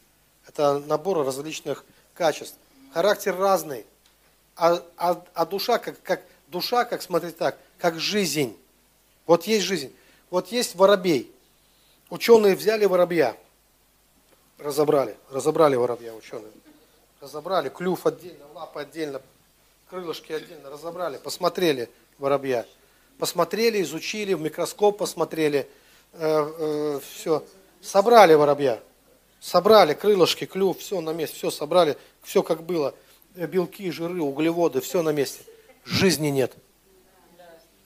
Это 0.46 0.78
набор 0.80 1.24
различных 1.24 1.84
качеств. 2.14 2.56
Характер 2.92 3.36
разный. 3.36 3.86
А, 4.56 4.82
а, 4.96 5.24
а 5.32 5.46
душа, 5.46 5.78
как, 5.78 6.02
как, 6.02 6.22
душа, 6.48 6.84
как 6.84 7.02
смотреть 7.02 7.38
так, 7.38 7.58
как 7.78 7.98
жизнь. 7.98 8.58
Вот 9.26 9.44
есть 9.44 9.64
жизнь. 9.64 9.94
Вот 10.28 10.48
есть 10.48 10.74
воробей. 10.74 11.32
Ученые 12.10 12.56
взяли 12.56 12.84
воробья, 12.86 13.36
разобрали, 14.58 15.16
разобрали 15.30 15.76
воробья 15.76 16.12
ученые. 16.12 16.50
Разобрали, 17.20 17.68
клюв 17.68 18.06
отдельно, 18.06 18.46
лапы 18.54 18.80
отдельно, 18.80 19.22
крылышки 19.88 20.32
отдельно, 20.32 20.70
разобрали, 20.70 21.18
посмотрели 21.18 21.88
воробья. 22.18 22.66
Посмотрели, 23.18 23.82
изучили, 23.82 24.34
в 24.34 24.40
микроскоп 24.40 24.98
посмотрели, 24.98 25.68
э, 26.14 26.52
э, 26.58 27.00
все. 27.12 27.44
Собрали 27.82 28.34
воробья. 28.34 28.80
Собрали 29.40 29.94
крылышки, 29.94 30.44
клюв, 30.44 30.78
все 30.78 31.00
на 31.00 31.10
месте, 31.10 31.36
все 31.36 31.50
собрали, 31.50 31.96
все 32.22 32.42
как 32.42 32.62
было. 32.62 32.94
Белки, 33.34 33.90
жиры, 33.90 34.20
углеводы, 34.20 34.80
все 34.80 35.02
на 35.02 35.10
месте. 35.10 35.42
Жизни 35.84 36.28
нет. 36.28 36.52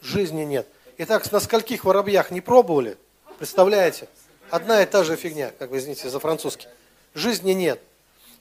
Жизни 0.02 0.42
нет. 0.42 0.66
Итак, 0.98 1.30
на 1.30 1.38
скольких 1.38 1.84
воробьях 1.84 2.32
не 2.32 2.40
пробовали? 2.40 2.98
Представляете? 3.38 4.08
Одна 4.50 4.82
и 4.82 4.86
та 4.86 5.04
же 5.04 5.16
фигня, 5.16 5.52
как 5.58 5.70
вы 5.70 5.78
извините 5.78 6.08
за 6.08 6.18
французский. 6.18 6.66
Жизни 7.14 7.52
нет. 7.52 7.80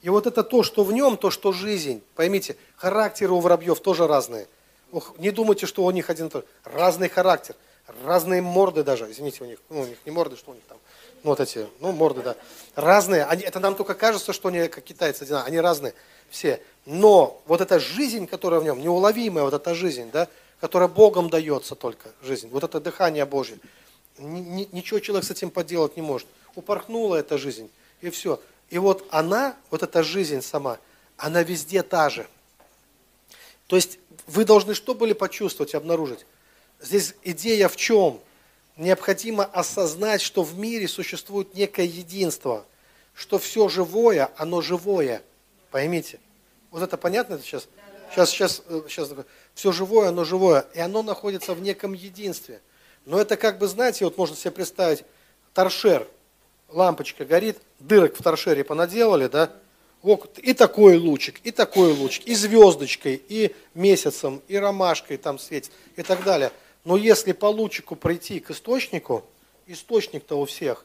И 0.02 0.08
вот 0.08 0.26
это 0.26 0.42
то, 0.42 0.62
что 0.62 0.82
в 0.84 0.92
нем, 0.92 1.16
то, 1.16 1.30
что 1.30 1.52
жизнь. 1.52 2.02
Поймите, 2.14 2.56
характеры 2.76 3.32
у 3.32 3.40
воробьев 3.40 3.80
тоже 3.80 4.06
разные. 4.06 4.48
Ох, 4.92 5.14
не 5.18 5.30
думайте, 5.30 5.66
что 5.66 5.84
у 5.84 5.90
них 5.90 6.10
один 6.10 6.26
и 6.26 6.30
тот. 6.30 6.46
Разный 6.64 7.08
характер, 7.08 7.54
разные 8.04 8.42
морды 8.42 8.82
даже. 8.82 9.10
Извините, 9.10 9.44
у 9.44 9.46
них, 9.46 9.58
ну, 9.70 9.80
у 9.80 9.86
них 9.86 9.98
не 10.04 10.10
морды, 10.10 10.36
что 10.36 10.50
у 10.50 10.54
них 10.54 10.64
там 10.68 10.78
ну, 11.24 11.30
вот 11.30 11.40
эти, 11.40 11.66
ну, 11.80 11.90
морды, 11.92 12.22
да. 12.22 12.36
Разные. 12.74 13.24
Они, 13.24 13.42
это 13.42 13.58
нам 13.58 13.74
только 13.74 13.94
кажется, 13.94 14.34
что 14.34 14.48
они, 14.48 14.68
как 14.68 14.84
китайцы, 14.84 15.22
они 15.22 15.58
разные 15.58 15.94
все. 16.28 16.60
Но 16.84 17.42
вот 17.46 17.62
эта 17.62 17.80
жизнь, 17.80 18.26
которая 18.26 18.60
в 18.60 18.64
нем, 18.64 18.78
неуловимая 18.78 19.44
вот 19.44 19.54
эта 19.54 19.74
жизнь, 19.74 20.10
да, 20.12 20.28
которая 20.60 20.88
Богом 20.88 21.30
дается 21.30 21.74
только, 21.74 22.10
жизнь. 22.22 22.48
Вот 22.48 22.62
это 22.62 22.78
дыхание 22.78 23.24
Божье. 23.24 23.58
Ничего 24.18 25.00
человек 25.00 25.24
с 25.24 25.30
этим 25.30 25.50
поделать 25.50 25.96
не 25.96 26.02
может. 26.02 26.28
Упорхнула 26.54 27.16
эта 27.16 27.38
жизнь, 27.38 27.70
и 28.02 28.10
все. 28.10 28.38
И 28.68 28.78
вот 28.78 29.06
она, 29.10 29.56
вот 29.70 29.82
эта 29.82 30.02
жизнь 30.02 30.42
сама, 30.42 30.78
она 31.16 31.42
везде 31.42 31.82
та 31.82 32.10
же. 32.10 32.26
То 33.66 33.76
есть 33.76 33.98
вы 34.26 34.44
должны 34.44 34.74
что 34.74 34.94
были 34.94 35.14
почувствовать, 35.14 35.74
обнаружить? 35.74 36.26
Здесь 36.80 37.14
идея 37.22 37.68
в 37.68 37.76
чем? 37.76 38.20
Необходимо 38.76 39.44
осознать, 39.44 40.20
что 40.20 40.42
в 40.42 40.58
мире 40.58 40.88
существует 40.88 41.54
некое 41.54 41.86
единство, 41.86 42.64
что 43.14 43.38
все 43.38 43.68
живое, 43.68 44.30
оно 44.36 44.60
живое. 44.62 45.22
Поймите. 45.70 46.18
Вот 46.70 46.82
это 46.82 46.96
понятно 46.96 47.38
сейчас? 47.38 47.68
Сейчас, 48.10 48.30
сейчас, 48.30 48.62
сейчас. 48.88 49.10
Все 49.54 49.70
живое, 49.70 50.08
оно 50.08 50.24
живое. 50.24 50.66
И 50.74 50.80
оно 50.80 51.02
находится 51.02 51.54
в 51.54 51.60
неком 51.60 51.92
единстве. 51.92 52.60
Но 53.06 53.20
это 53.20 53.36
как 53.36 53.58
бы, 53.58 53.68
знаете, 53.68 54.04
вот 54.04 54.18
можно 54.18 54.34
себе 54.34 54.50
представить, 54.50 55.04
торшер, 55.52 56.08
лампочка 56.68 57.24
горит, 57.24 57.58
дырок 57.78 58.16
в 58.18 58.22
торшере 58.22 58.64
понаделали, 58.64 59.28
да? 59.28 59.52
И 60.42 60.52
такой 60.52 60.98
лучик, 60.98 61.40
и 61.44 61.50
такой 61.50 61.92
лучик, 61.92 62.26
и 62.26 62.34
звездочкой, 62.34 63.22
и 63.28 63.54
месяцем, 63.74 64.42
и 64.48 64.56
ромашкой 64.56 65.16
там 65.16 65.38
светит, 65.38 65.72
и 65.96 66.02
так 66.02 66.24
далее. 66.24 66.50
Но 66.84 66.96
если 66.96 67.32
по 67.32 67.46
лучику 67.46 67.96
пройти 67.96 68.40
к 68.40 68.50
источнику, 68.50 69.24
источник-то 69.66 70.38
у 70.38 70.44
всех, 70.44 70.84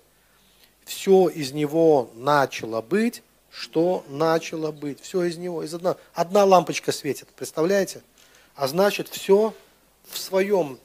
все 0.85 1.27
из 1.27 1.51
него 1.51 2.09
начало 2.15 2.81
быть, 2.81 3.21
что 3.51 4.05
начало 4.07 4.71
быть. 4.71 4.99
Все 5.01 5.23
из 5.23 5.38
него, 5.38 5.63
из 5.63 5.73
одного. 5.73 5.97
Одна 6.13 6.45
лампочка 6.45 6.91
светит, 6.91 7.27
представляете? 7.35 8.01
А 8.55 8.67
значит, 8.67 9.09
все 9.09 9.53
в 10.05 10.17
своем, 10.17 10.80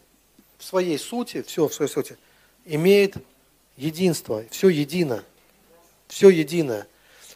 в 0.59 0.65
своей 0.65 0.99
сути, 0.99 1.43
все 1.43 1.69
в 1.69 1.75
своей 1.75 1.91
сути, 1.91 2.19
имеет 2.65 3.17
единство, 3.77 4.45
все 4.51 4.69
едино. 4.69 5.25
Все 6.09 6.29
единое. 6.29 6.87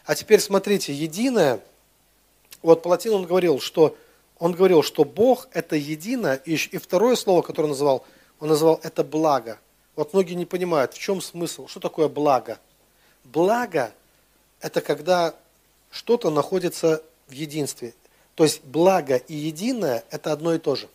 А 0.04 0.14
теперь 0.14 0.40
смотрите, 0.40 0.92
единое, 0.92 1.60
вот 2.62 2.82
Палатин 2.82 3.12
он 3.12 3.26
говорил, 3.26 3.60
что 3.60 3.96
он 4.38 4.52
говорил, 4.52 4.82
что 4.82 5.04
Бог 5.04 5.48
это 5.52 5.76
едино, 5.76 6.34
и, 6.34 6.54
и 6.54 6.78
второе 6.78 7.16
слово, 7.16 7.42
которое 7.42 7.66
он 7.66 7.70
называл, 7.70 8.04
он 8.40 8.48
называл 8.48 8.80
это 8.82 9.02
благо. 9.02 9.58
Вот 9.96 10.12
многие 10.12 10.34
не 10.34 10.46
понимают, 10.46 10.94
в 10.94 10.98
чем 10.98 11.20
смысл, 11.20 11.66
что 11.66 11.80
такое 11.80 12.08
благо. 12.08 12.58
Благо– 13.24 13.92
это 14.60 14.80
когда 14.80 15.34
что-то 15.90 16.30
находится 16.30 17.02
в 17.26 17.32
единстве. 17.32 17.94
То 18.34 18.44
есть 18.44 18.62
благо 18.62 19.16
и 19.16 19.34
единое– 19.34 20.04
это 20.10 20.32
одно 20.32 20.54
и 20.54 20.58
то 20.58 20.76
же. 20.76 20.88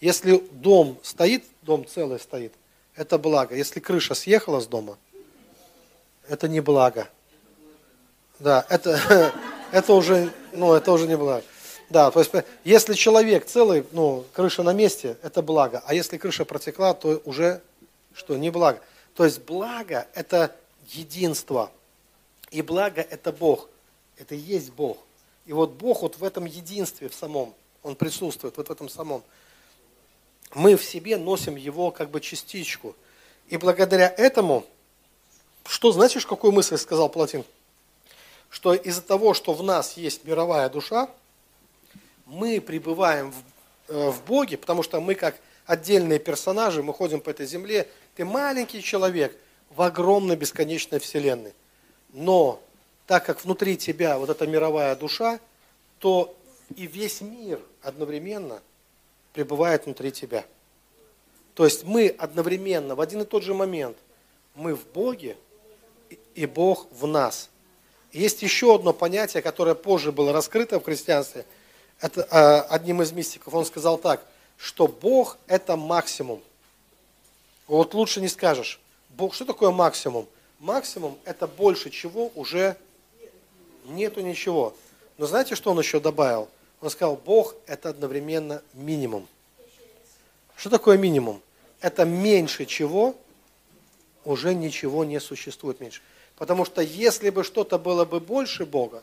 Если 0.00 0.38
дом 0.52 0.98
стоит, 1.02 1.44
дом 1.62 1.86
целый 1.86 2.18
стоит, 2.18 2.52
это 2.94 3.18
благо. 3.18 3.54
Если 3.56 3.80
крыша 3.80 4.14
съехала 4.14 4.60
с 4.60 4.66
дома, 4.66 4.98
это 6.28 6.48
не 6.48 6.60
благо. 6.60 7.08
Да, 8.38 8.66
это, 8.68 9.32
это, 9.72 9.94
уже, 9.94 10.30
ну, 10.52 10.74
это 10.74 10.92
уже 10.92 11.06
не 11.06 11.16
благо. 11.16 11.44
Да, 11.90 12.12
то 12.12 12.20
есть, 12.20 12.30
если 12.62 12.94
человек 12.94 13.46
целый, 13.46 13.84
ну, 13.90 14.24
крыша 14.32 14.62
на 14.62 14.72
месте, 14.72 15.16
это 15.22 15.42
благо. 15.42 15.82
А 15.84 15.92
если 15.92 16.18
крыша 16.18 16.44
протекла, 16.44 16.94
то 16.94 17.20
уже 17.24 17.60
что, 18.14 18.36
не 18.36 18.50
благо. 18.50 18.80
То 19.16 19.24
есть, 19.24 19.40
благо– 19.40 20.06
это 20.14 20.54
единство. 20.90 21.72
И 22.52 22.62
благо– 22.62 23.00
это 23.10 23.32
Бог. 23.32 23.68
Это 24.16 24.36
и 24.36 24.38
есть 24.38 24.70
Бог. 24.70 24.98
И 25.46 25.52
вот 25.52 25.70
Бог 25.72 26.02
вот 26.02 26.16
в 26.16 26.22
этом 26.22 26.44
единстве 26.44 27.08
в 27.08 27.14
самом, 27.14 27.54
Он 27.82 27.96
присутствует, 27.96 28.56
вот 28.56 28.68
в 28.68 28.70
этом 28.70 28.88
самом. 28.88 29.24
Мы 30.54 30.76
в 30.76 30.84
себе 30.84 31.16
носим 31.16 31.56
Его 31.56 31.90
как 31.90 32.10
бы 32.10 32.20
частичку. 32.20 32.94
И 33.48 33.56
благодаря 33.56 34.14
этому, 34.16 34.64
что, 35.66 35.90
знаешь, 35.90 36.24
какую 36.24 36.52
мысль 36.52 36.76
сказал 36.76 37.08
Платин? 37.08 37.44
Что 38.48 38.74
из-за 38.74 39.02
того, 39.02 39.34
что 39.34 39.54
в 39.54 39.62
нас 39.64 39.96
есть 39.96 40.24
мировая 40.24 40.68
душа, 40.68 41.08
мы 42.30 42.60
пребываем 42.60 43.32
в, 43.32 43.92
э, 43.92 44.10
в 44.10 44.24
Боге, 44.24 44.56
потому 44.56 44.82
что 44.82 45.00
мы 45.00 45.14
как 45.14 45.36
отдельные 45.66 46.18
персонажи, 46.18 46.82
мы 46.82 46.94
ходим 46.94 47.20
по 47.20 47.30
этой 47.30 47.46
земле, 47.46 47.88
ты 48.14 48.24
маленький 48.24 48.82
человек 48.82 49.36
в 49.70 49.82
огромной 49.82 50.36
бесконечной 50.36 51.00
вселенной. 51.00 51.52
Но 52.12 52.62
так 53.06 53.26
как 53.26 53.44
внутри 53.44 53.76
тебя 53.76 54.18
вот 54.18 54.30
эта 54.30 54.46
мировая 54.46 54.94
душа, 54.96 55.40
то 55.98 56.34
и 56.76 56.86
весь 56.86 57.20
мир 57.20 57.60
одновременно 57.82 58.62
пребывает 59.32 59.84
внутри 59.84 60.12
тебя. 60.12 60.44
То 61.54 61.64
есть 61.64 61.84
мы 61.84 62.08
одновременно, 62.08 62.94
в 62.94 63.00
один 63.00 63.22
и 63.22 63.24
тот 63.24 63.42
же 63.42 63.54
момент, 63.54 63.96
мы 64.54 64.74
в 64.74 64.86
Боге, 64.86 65.36
и 66.34 66.46
Бог 66.46 66.86
в 66.90 67.06
нас. 67.06 67.50
Есть 68.12 68.42
еще 68.42 68.74
одно 68.74 68.92
понятие, 68.92 69.42
которое 69.42 69.74
позже 69.74 70.10
было 70.10 70.32
раскрыто 70.32 70.80
в 70.80 70.84
христианстве. 70.84 71.44
Это 72.00 72.22
э, 72.22 72.60
одним 72.74 73.02
из 73.02 73.12
мистиков. 73.12 73.52
Он 73.54 73.64
сказал 73.64 73.98
так, 73.98 74.24
что 74.56 74.88
Бог– 74.88 75.38
это 75.46 75.76
максимум. 75.76 76.42
Вот 77.66 77.94
лучше 77.94 78.20
не 78.20 78.28
скажешь. 78.28 78.80
Бог, 79.10 79.34
что 79.34 79.44
такое 79.44 79.70
максимум? 79.70 80.26
Максимум– 80.58 81.18
это 81.24 81.46
больше 81.46 81.90
чего 81.90 82.32
уже 82.34 82.76
нету 83.84 84.20
ничего. 84.20 84.74
Но 85.18 85.26
знаете, 85.26 85.54
что 85.54 85.70
он 85.70 85.78
еще 85.78 86.00
добавил? 86.00 86.48
Он 86.80 86.90
сказал, 86.90 87.16
Бог– 87.16 87.54
это 87.66 87.90
одновременно 87.90 88.62
минимум. 88.72 89.28
Что 90.56 90.70
такое 90.70 90.96
минимум? 90.96 91.40
Это 91.80 92.04
меньше 92.04 92.66
чего 92.66 93.14
уже 94.24 94.54
ничего 94.54 95.04
не 95.04 95.20
существует 95.20 95.80
меньше. 95.80 96.02
Потому 96.36 96.64
что 96.64 96.80
если 96.80 97.30
бы 97.30 97.44
что-то 97.44 97.78
было 97.78 98.04
бы 98.04 98.20
больше 98.20 98.64
Бога, 98.64 99.02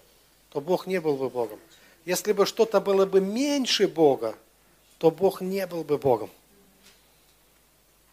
то 0.52 0.62
Бог 0.62 0.88
не 0.88 1.00
был 1.00 1.18
бы 1.18 1.30
Богом. 1.30 1.60
Если 2.08 2.32
бы 2.32 2.46
что-то 2.46 2.80
было 2.80 3.06
бы 3.06 3.20
меньше 3.20 3.86
Бога, 3.86 4.34
то 4.98 5.12
Бог 5.12 5.42
не 5.42 5.68
был 5.68 5.84
бы 5.84 5.98
Богом. 5.98 6.30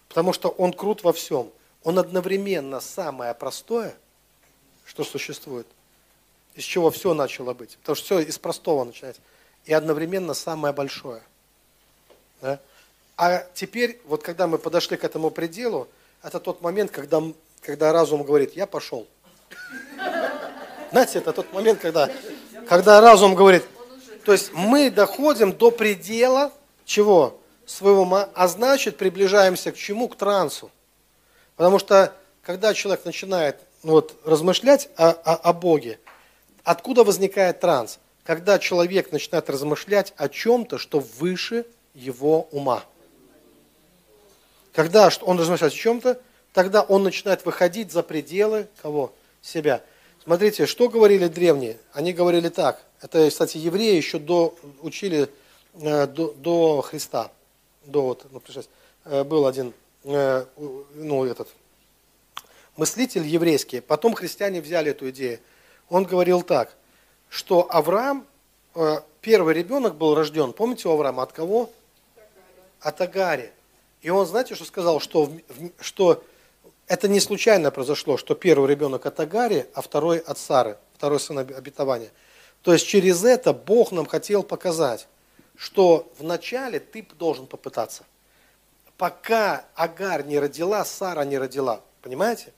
Потому 0.09 0.33
что 0.33 0.49
Он 0.49 0.73
крут 0.73 1.05
во 1.05 1.12
всем. 1.12 1.49
Он 1.85 2.01
одновременно 2.01 2.81
самое 2.81 3.33
простое, 3.35 3.95
что 4.85 5.05
существует, 5.05 5.69
из 6.57 6.65
чего 6.65 6.91
все 6.91 7.15
начало 7.15 7.55
быть. 7.55 7.77
Потому 7.77 7.95
что 7.95 8.05
все 8.05 8.19
из 8.19 8.37
простого 8.37 8.83
начинается. 8.83 9.23
И 9.65 9.73
одновременно 9.73 10.35
самое 10.35 10.75
большое. 10.75 11.23
Да? 12.41 12.59
А 13.16 13.47
теперь, 13.55 14.01
вот 14.07 14.25
когда 14.25 14.49
мы 14.49 14.59
подошли 14.59 14.97
к 14.97 15.05
этому 15.05 15.31
пределу, 15.31 15.87
это 16.21 16.41
тот 16.41 16.62
момент, 16.62 16.91
когда, 16.91 17.23
когда 17.61 17.93
разум 17.93 18.25
говорит, 18.25 18.57
я 18.57 18.66
пошел. 18.66 19.07
Знаете, 20.91 21.19
это 21.19 21.33
тот 21.33 21.53
момент, 21.53 21.79
когда, 21.79 22.11
когда 22.69 23.01
разум 23.01 23.37
говорит, 23.37 23.62
то 24.25 24.33
есть 24.33 24.53
мы 24.53 24.91
доходим 24.91 25.53
до 25.53 25.71
предела 25.71 26.53
чего? 26.85 27.41
своего 27.67 28.03
ума, 28.03 28.29
а 28.35 28.49
значит 28.49 28.97
приближаемся 28.97 29.73
к 29.73 29.77
чему? 29.77 30.09
К 30.09 30.17
трансу. 30.17 30.71
Потому 31.57 31.79
что 31.79 32.15
когда 32.43 32.75
человек 32.75 33.05
начинает 33.05 33.57
ну, 33.83 33.93
вот, 33.93 34.17
размышлять 34.25 34.89
о, 34.97 35.11
о, 35.11 35.35
о 35.35 35.53
Боге, 35.53 35.99
откуда 36.63 37.05
возникает 37.05 37.61
транс? 37.61 37.99
Когда 38.25 38.59
человек 38.59 39.13
начинает 39.13 39.51
размышлять 39.51 40.15
о 40.17 40.29
чем-то, 40.29 40.79
что 40.79 41.01
выше 41.01 41.67
его 41.95 42.49
ума. 42.53 42.85
Когда 44.73 45.11
он 45.23 45.39
размышляет 45.39 45.75
о 45.75 45.77
чем-то, 45.77 46.21
тогда 46.53 46.83
он 46.83 47.03
начинает 47.03 47.45
выходить 47.45 47.93
за 47.93 48.03
пределы 48.03 48.67
кого? 48.83 49.13
Себя. 49.43 49.83
Смотрите, 50.23 50.65
что 50.65 50.89
говорили 50.89 51.29
древние? 51.29 51.77
Они 51.93 52.15
говорили 52.15 52.49
так. 52.49 52.81
Это, 53.05 53.28
кстати, 53.28 53.59
евреи 53.59 53.94
еще 53.94 54.18
до, 54.18 54.56
учили 54.82 55.28
Э, 55.81 56.06
до, 56.06 56.32
до 56.35 56.82
Христа, 56.82 57.32
до 57.85 58.02
вот, 58.02 58.26
ну, 58.31 58.40
э, 59.06 59.24
был 59.24 59.47
один, 59.47 59.72
э, 60.05 60.44
ну, 60.94 61.24
этот, 61.24 61.48
мыслитель 62.76 63.26
еврейский, 63.26 63.81
потом 63.81 64.14
христиане 64.14 64.60
взяли 64.60 64.93
эту 64.93 65.10
идею. 65.10 65.40
Он 65.89 66.05
говорил 66.05 66.43
так, 66.43 66.76
что 67.28 67.66
Авраам, 67.70 68.24
первый 69.20 69.55
ребенок 69.55 69.97
был 69.97 70.14
рожден, 70.14 70.52
помните 70.52 70.89
у 70.89 70.93
Авраама, 70.93 71.24
от 71.24 71.32
кого? 71.32 71.70
От 72.81 73.01
Агари. 73.01 73.52
И 74.01 74.10
он, 74.10 74.26
знаете, 74.26 74.55
что 74.55 74.64
сказал, 74.64 75.01
что, 75.01 75.31
что 75.81 76.22
это 76.86 77.09
не 77.09 77.18
случайно 77.18 77.72
произошло, 77.72 78.16
что 78.16 78.35
первый 78.36 78.70
ребенок 78.70 79.06
от 79.06 79.18
Агари, 79.18 79.66
а 79.74 79.82
второй 79.82 80.18
от 80.18 80.39
Сары, 80.39 80.76
второй 80.94 81.18
сын 81.18 81.39
обетования. 81.39 82.10
То 82.65 82.73
есть 82.73 82.89
через 82.89 83.24
это 83.24 83.53
Бог 83.53 83.93
нам 83.93 84.07
хотел 84.07 84.43
показать, 84.43 85.07
что 85.57 86.12
вначале 86.19 86.81
ты 86.81 87.07
должен 87.16 87.47
попытаться. 87.47 88.03
Пока 88.99 89.65
Агар 89.77 90.27
не 90.27 90.41
родила, 90.41 90.85
Сара 90.85 91.24
не 91.24 91.39
родила. 91.39 91.81
Понимаете? 92.03 92.53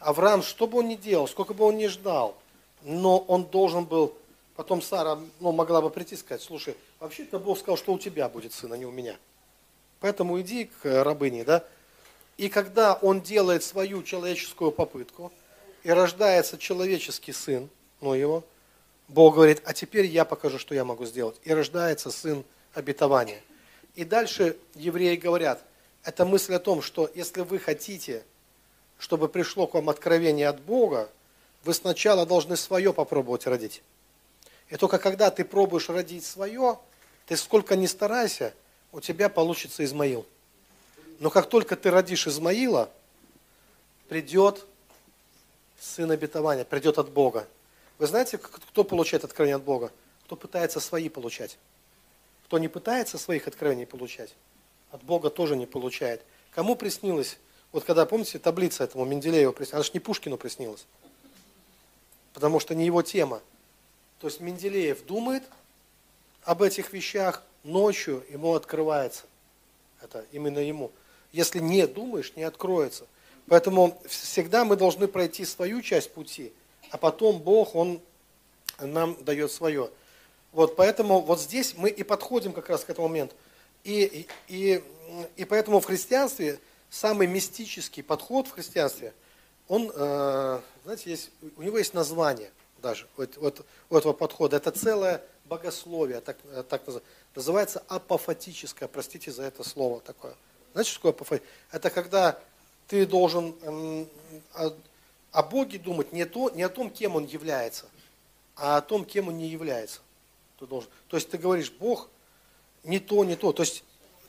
Авраам, 0.00 0.42
что 0.42 0.66
бы 0.66 0.80
он 0.80 0.88
ни 0.88 0.96
делал, 0.96 1.26
сколько 1.26 1.54
бы 1.54 1.64
он 1.64 1.78
ни 1.78 1.86
ждал, 1.86 2.36
но 2.82 3.18
он 3.18 3.44
должен 3.46 3.86
был 3.86 4.14
Потом 4.58 4.82
Сара 4.82 5.20
ну, 5.38 5.52
могла 5.52 5.80
бы 5.80 5.88
прийти 5.88 6.16
и 6.16 6.18
сказать, 6.18 6.42
слушай, 6.42 6.74
вообще-то 6.98 7.38
Бог 7.38 7.60
сказал, 7.60 7.76
что 7.76 7.92
у 7.92 7.98
тебя 7.98 8.28
будет 8.28 8.52
сын, 8.52 8.72
а 8.72 8.76
не 8.76 8.86
у 8.86 8.90
меня. 8.90 9.16
Поэтому 10.00 10.40
иди 10.40 10.64
к 10.64 10.84
э, 10.84 11.02
рабыне, 11.02 11.44
да? 11.44 11.64
И 12.38 12.48
когда 12.48 12.94
он 12.94 13.20
делает 13.20 13.62
свою 13.62 14.02
человеческую 14.02 14.72
попытку, 14.72 15.30
и 15.84 15.90
рождается 15.90 16.58
человеческий 16.58 17.32
сын, 17.32 17.68
ну 18.00 18.14
его, 18.14 18.42
Бог 19.08 19.34
говорит, 19.34 19.62
а 19.64 19.72
теперь 19.72 20.06
я 20.06 20.24
покажу, 20.24 20.58
что 20.58 20.74
я 20.74 20.84
могу 20.84 21.06
сделать. 21.06 21.36
И 21.44 21.52
рождается 21.52 22.10
сын 22.10 22.44
обетования. 22.74 23.40
И 23.94 24.04
дальше 24.04 24.56
евреи 24.74 25.16
говорят, 25.16 25.62
это 26.04 26.24
мысль 26.24 26.54
о 26.54 26.58
том, 26.58 26.82
что 26.82 27.10
если 27.14 27.40
вы 27.40 27.58
хотите, 27.58 28.22
чтобы 28.98 29.28
пришло 29.28 29.66
к 29.66 29.74
вам 29.74 29.88
откровение 29.88 30.48
от 30.48 30.60
Бога, 30.60 31.10
вы 31.64 31.74
сначала 31.74 32.26
должны 32.26 32.56
свое 32.56 32.92
попробовать 32.92 33.46
родить. 33.46 33.82
И 34.68 34.76
только 34.76 34.98
когда 34.98 35.30
ты 35.30 35.44
пробуешь 35.44 35.88
родить 35.88 36.24
свое, 36.24 36.78
ты 37.26 37.36
сколько 37.36 37.76
ни 37.76 37.86
старайся, 37.86 38.54
у 38.92 39.00
тебя 39.00 39.28
получится 39.28 39.84
Измаил. 39.84 40.26
Но 41.18 41.30
как 41.30 41.48
только 41.48 41.74
ты 41.74 41.90
родишь 41.90 42.26
Измаила, 42.26 42.90
придет 44.08 44.66
сын 45.80 46.10
обетования, 46.10 46.64
придет 46.64 46.98
от 46.98 47.10
Бога. 47.10 47.46
Вы 47.98 48.06
знаете, 48.06 48.38
кто 48.38 48.84
получает 48.84 49.24
откровение 49.24 49.56
от 49.56 49.62
Бога? 49.62 49.92
Кто 50.24 50.36
пытается 50.36 50.80
свои 50.80 51.08
получать. 51.08 51.58
Кто 52.46 52.58
не 52.58 52.68
пытается 52.68 53.18
своих 53.18 53.46
откровений 53.46 53.86
получать, 53.86 54.34
от 54.90 55.02
Бога 55.02 55.30
тоже 55.30 55.56
не 55.56 55.66
получает. 55.66 56.22
Кому 56.50 56.76
приснилось, 56.76 57.38
вот 57.72 57.84
когда, 57.84 58.06
помните, 58.06 58.38
таблица 58.38 58.84
этому 58.84 59.04
Менделееву 59.04 59.52
приснилась, 59.52 59.74
она 59.74 59.82
же 59.82 59.90
не 59.92 60.00
Пушкину 60.00 60.38
приснилась, 60.38 60.86
потому 62.32 62.58
что 62.58 62.74
не 62.74 62.86
его 62.86 63.02
тема. 63.02 63.42
То 64.20 64.28
есть 64.28 64.40
Менделеев 64.40 65.04
думает 65.04 65.42
об 66.44 66.62
этих 66.62 66.92
вещах, 66.92 67.42
ночью 67.64 68.24
ему 68.30 68.54
открывается. 68.54 69.24
Это 70.00 70.24
именно 70.32 70.58
ему. 70.58 70.90
Если 71.32 71.58
не 71.58 71.86
думаешь, 71.86 72.32
не 72.34 72.44
откроется. 72.44 73.06
Поэтому 73.46 74.00
всегда 74.08 74.64
мы 74.64 74.76
должны 74.76 75.08
пройти 75.08 75.44
свою 75.44 75.82
часть 75.82 76.12
пути, 76.12 76.52
а 76.90 76.98
потом 76.98 77.38
Бог, 77.38 77.74
Он 77.74 78.00
нам 78.78 79.16
дает 79.24 79.50
свое. 79.52 79.90
Вот 80.52 80.76
поэтому 80.76 81.20
вот 81.20 81.40
здесь 81.40 81.74
мы 81.76 81.90
и 81.90 82.02
подходим 82.02 82.52
как 82.52 82.68
раз 82.68 82.84
к 82.84 82.90
этому 82.90 83.08
моменту. 83.08 83.34
И, 83.84 84.26
и, 84.48 84.82
и 85.36 85.44
поэтому 85.44 85.80
в 85.80 85.84
христианстве 85.84 86.58
самый 86.90 87.26
мистический 87.26 88.02
подход 88.02 88.46
в 88.46 88.52
христианстве, 88.52 89.12
он, 89.68 89.90
э, 89.94 90.60
знаете, 90.84 91.10
есть, 91.10 91.30
у 91.56 91.62
него 91.62 91.78
есть 91.78 91.94
название 91.94 92.50
даже 92.80 93.06
вот, 93.16 93.36
вот, 93.36 93.66
у 93.90 93.96
этого 93.96 94.12
подхода. 94.12 94.56
Это 94.56 94.70
целое 94.70 95.22
богословие, 95.44 96.20
так, 96.20 96.36
так 96.68 96.82
называется 97.34 97.82
апофатическое, 97.88 98.88
простите 98.88 99.30
за 99.30 99.44
это 99.44 99.64
слово 99.64 100.00
такое. 100.00 100.34
Знаете, 100.72 100.90
что 100.90 100.98
такое 101.00 101.10
апофатическое? 101.12 101.54
Это 101.72 101.90
когда 101.90 102.38
ты 102.86 103.06
должен 103.06 103.54
э, 104.54 104.70
о, 105.32 105.42
Боге 105.42 105.78
думать 105.78 106.12
не, 106.12 106.24
то, 106.24 106.50
не 106.50 106.62
о 106.62 106.68
том, 106.68 106.90
кем 106.90 107.16
Он 107.16 107.24
является, 107.24 107.86
а 108.56 108.78
о 108.78 108.82
том, 108.82 109.04
кем 109.04 109.28
Он 109.28 109.36
не 109.38 109.48
является 109.48 110.00
ты 110.58 110.66
должен. 110.66 110.90
То 111.08 111.16
есть 111.16 111.30
ты 111.30 111.38
говоришь, 111.38 111.70
Бог 111.70 112.08
не 112.84 112.98
то, 112.98 113.24
не 113.24 113.36
то. 113.36 113.52
То 113.52 113.62
есть, 113.62 113.84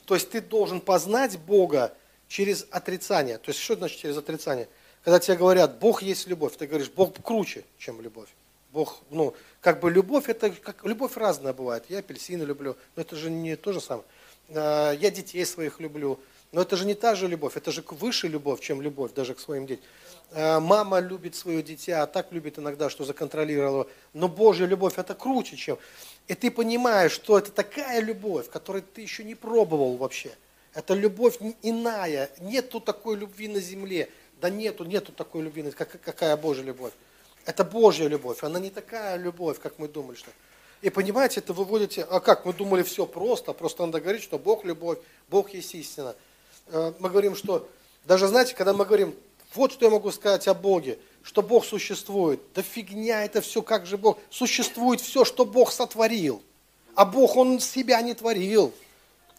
то 0.06 0.14
есть 0.14 0.30
ты 0.30 0.40
должен 0.40 0.80
познать 0.80 1.38
Бога 1.38 1.94
через 2.28 2.66
отрицание. 2.70 3.38
То 3.38 3.50
есть 3.50 3.60
что 3.60 3.76
значит 3.76 3.98
через 3.98 4.16
отрицание? 4.16 4.68
Когда 5.02 5.18
тебе 5.18 5.36
говорят, 5.36 5.78
Бог 5.78 6.02
есть 6.02 6.26
любовь, 6.26 6.56
ты 6.56 6.66
говоришь, 6.66 6.90
Бог 6.90 7.14
круче, 7.22 7.64
чем 7.78 8.00
любовь. 8.00 8.28
Бог, 8.72 9.00
ну, 9.10 9.34
как 9.60 9.80
бы 9.80 9.90
любовь, 9.90 10.28
это 10.28 10.50
как 10.50 10.84
любовь 10.84 11.16
разная 11.16 11.52
бывает. 11.52 11.84
Я 11.88 11.98
апельсины 11.98 12.44
люблю, 12.44 12.76
но 12.94 13.02
это 13.02 13.16
же 13.16 13.30
не 13.30 13.56
то 13.56 13.72
же 13.72 13.80
самое. 13.80 14.04
А, 14.50 14.92
я 14.92 15.10
детей 15.10 15.44
своих 15.44 15.80
люблю, 15.80 16.20
но 16.52 16.62
это 16.62 16.76
же 16.76 16.84
не 16.84 16.94
та 16.94 17.16
же 17.16 17.26
любовь, 17.26 17.56
это 17.56 17.72
же 17.72 17.82
выше 17.88 18.28
любовь, 18.28 18.60
чем 18.60 18.80
любовь 18.80 19.12
даже 19.12 19.34
к 19.34 19.40
своим 19.40 19.66
детям. 19.66 19.84
А, 20.32 20.60
мама 20.60 21.00
любит 21.00 21.34
свое 21.34 21.62
дитя, 21.62 22.02
а 22.02 22.06
так 22.06 22.32
любит 22.32 22.58
иногда, 22.58 22.88
что 22.90 23.04
законтролировала. 23.04 23.86
Но 24.12 24.28
Божья 24.28 24.66
любовь 24.66 24.98
это 24.98 25.14
круче, 25.14 25.56
чем. 25.56 25.78
И 26.28 26.34
ты 26.34 26.50
понимаешь, 26.50 27.12
что 27.12 27.38
это 27.38 27.50
такая 27.50 28.00
любовь, 28.00 28.48
которую 28.48 28.82
ты 28.82 29.00
еще 29.00 29.24
не 29.24 29.34
пробовал 29.34 29.96
вообще. 29.96 30.30
Это 30.74 30.94
любовь 30.94 31.38
иная. 31.62 32.30
Нету 32.38 32.80
такой 32.80 33.16
любви 33.16 33.48
на 33.48 33.60
земле. 33.60 34.08
Да 34.40 34.50
нету, 34.50 34.84
нету 34.84 35.12
такой 35.12 35.42
любви. 35.42 35.68
Как, 35.72 36.00
какая 36.00 36.36
Божья 36.36 36.62
любовь? 36.62 36.92
Это 37.44 37.64
Божья 37.64 38.06
любовь. 38.06 38.44
Она 38.44 38.60
не 38.60 38.70
такая 38.70 39.16
любовь, 39.16 39.58
как 39.58 39.78
мы 39.78 39.88
думали, 39.88 40.16
что. 40.16 40.30
И 40.82 40.88
понимаете, 40.88 41.40
это 41.40 41.52
выводите, 41.52 42.06
а 42.08 42.20
как, 42.20 42.46
мы 42.46 42.54
думали 42.54 42.82
все 42.82 43.04
просто, 43.04 43.52
просто 43.52 43.84
надо 43.84 44.00
говорить, 44.00 44.22
что 44.22 44.38
Бог 44.38 44.64
любовь, 44.64 44.98
Бог 45.28 45.50
есть 45.50 45.74
истина. 45.74 46.14
Э, 46.68 46.94
мы 46.98 47.10
говорим, 47.10 47.36
что, 47.36 47.68
даже 48.06 48.28
знаете, 48.28 48.54
когда 48.54 48.72
мы 48.72 48.86
говорим, 48.86 49.14
вот 49.54 49.72
что 49.72 49.86
я 49.86 49.90
могу 49.90 50.10
сказать 50.10 50.46
о 50.48 50.54
Боге, 50.54 50.98
что 51.22 51.42
Бог 51.42 51.64
существует. 51.64 52.40
Да 52.54 52.62
фигня 52.62 53.24
это 53.24 53.40
все, 53.40 53.62
как 53.62 53.86
же 53.86 53.98
Бог. 53.98 54.18
Существует 54.30 55.00
все, 55.00 55.24
что 55.24 55.44
Бог 55.44 55.72
сотворил. 55.72 56.42
А 56.94 57.04
Бог, 57.04 57.36
Он 57.36 57.60
себя 57.60 58.00
не 58.00 58.14
творил. 58.14 58.72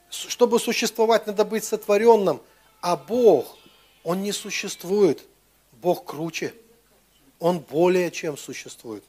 Чтобы 0.10 0.60
существовать, 0.60 1.28
надо 1.28 1.46
быть 1.46 1.64
сотворенным. 1.64 2.42
А 2.82 2.98
Бог, 2.98 3.58
Он 4.04 4.22
не 4.22 4.32
существует. 4.32 5.24
Бог 5.82 6.06
круче. 6.06 6.54
Он 7.40 7.60
более 7.60 8.12
чем 8.12 8.38
существует. 8.38 9.04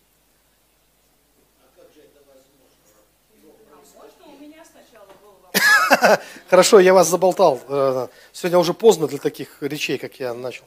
Хорошо, 6.49 6.81
я 6.81 6.95
вас 6.95 7.09
заболтал. 7.09 7.61
Э, 7.69 8.09
сегодня 8.33 8.59
уже 8.59 8.73
поздно 8.73 9.07
для 9.07 9.19
таких 9.19 9.59
речей, 9.63 9.99
как 9.99 10.19
я 10.21 10.33
начал. 10.35 10.65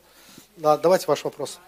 Да, 0.57 0.77
давайте 0.77 1.07
ваш 1.07 1.23
вопрос. 1.25 1.59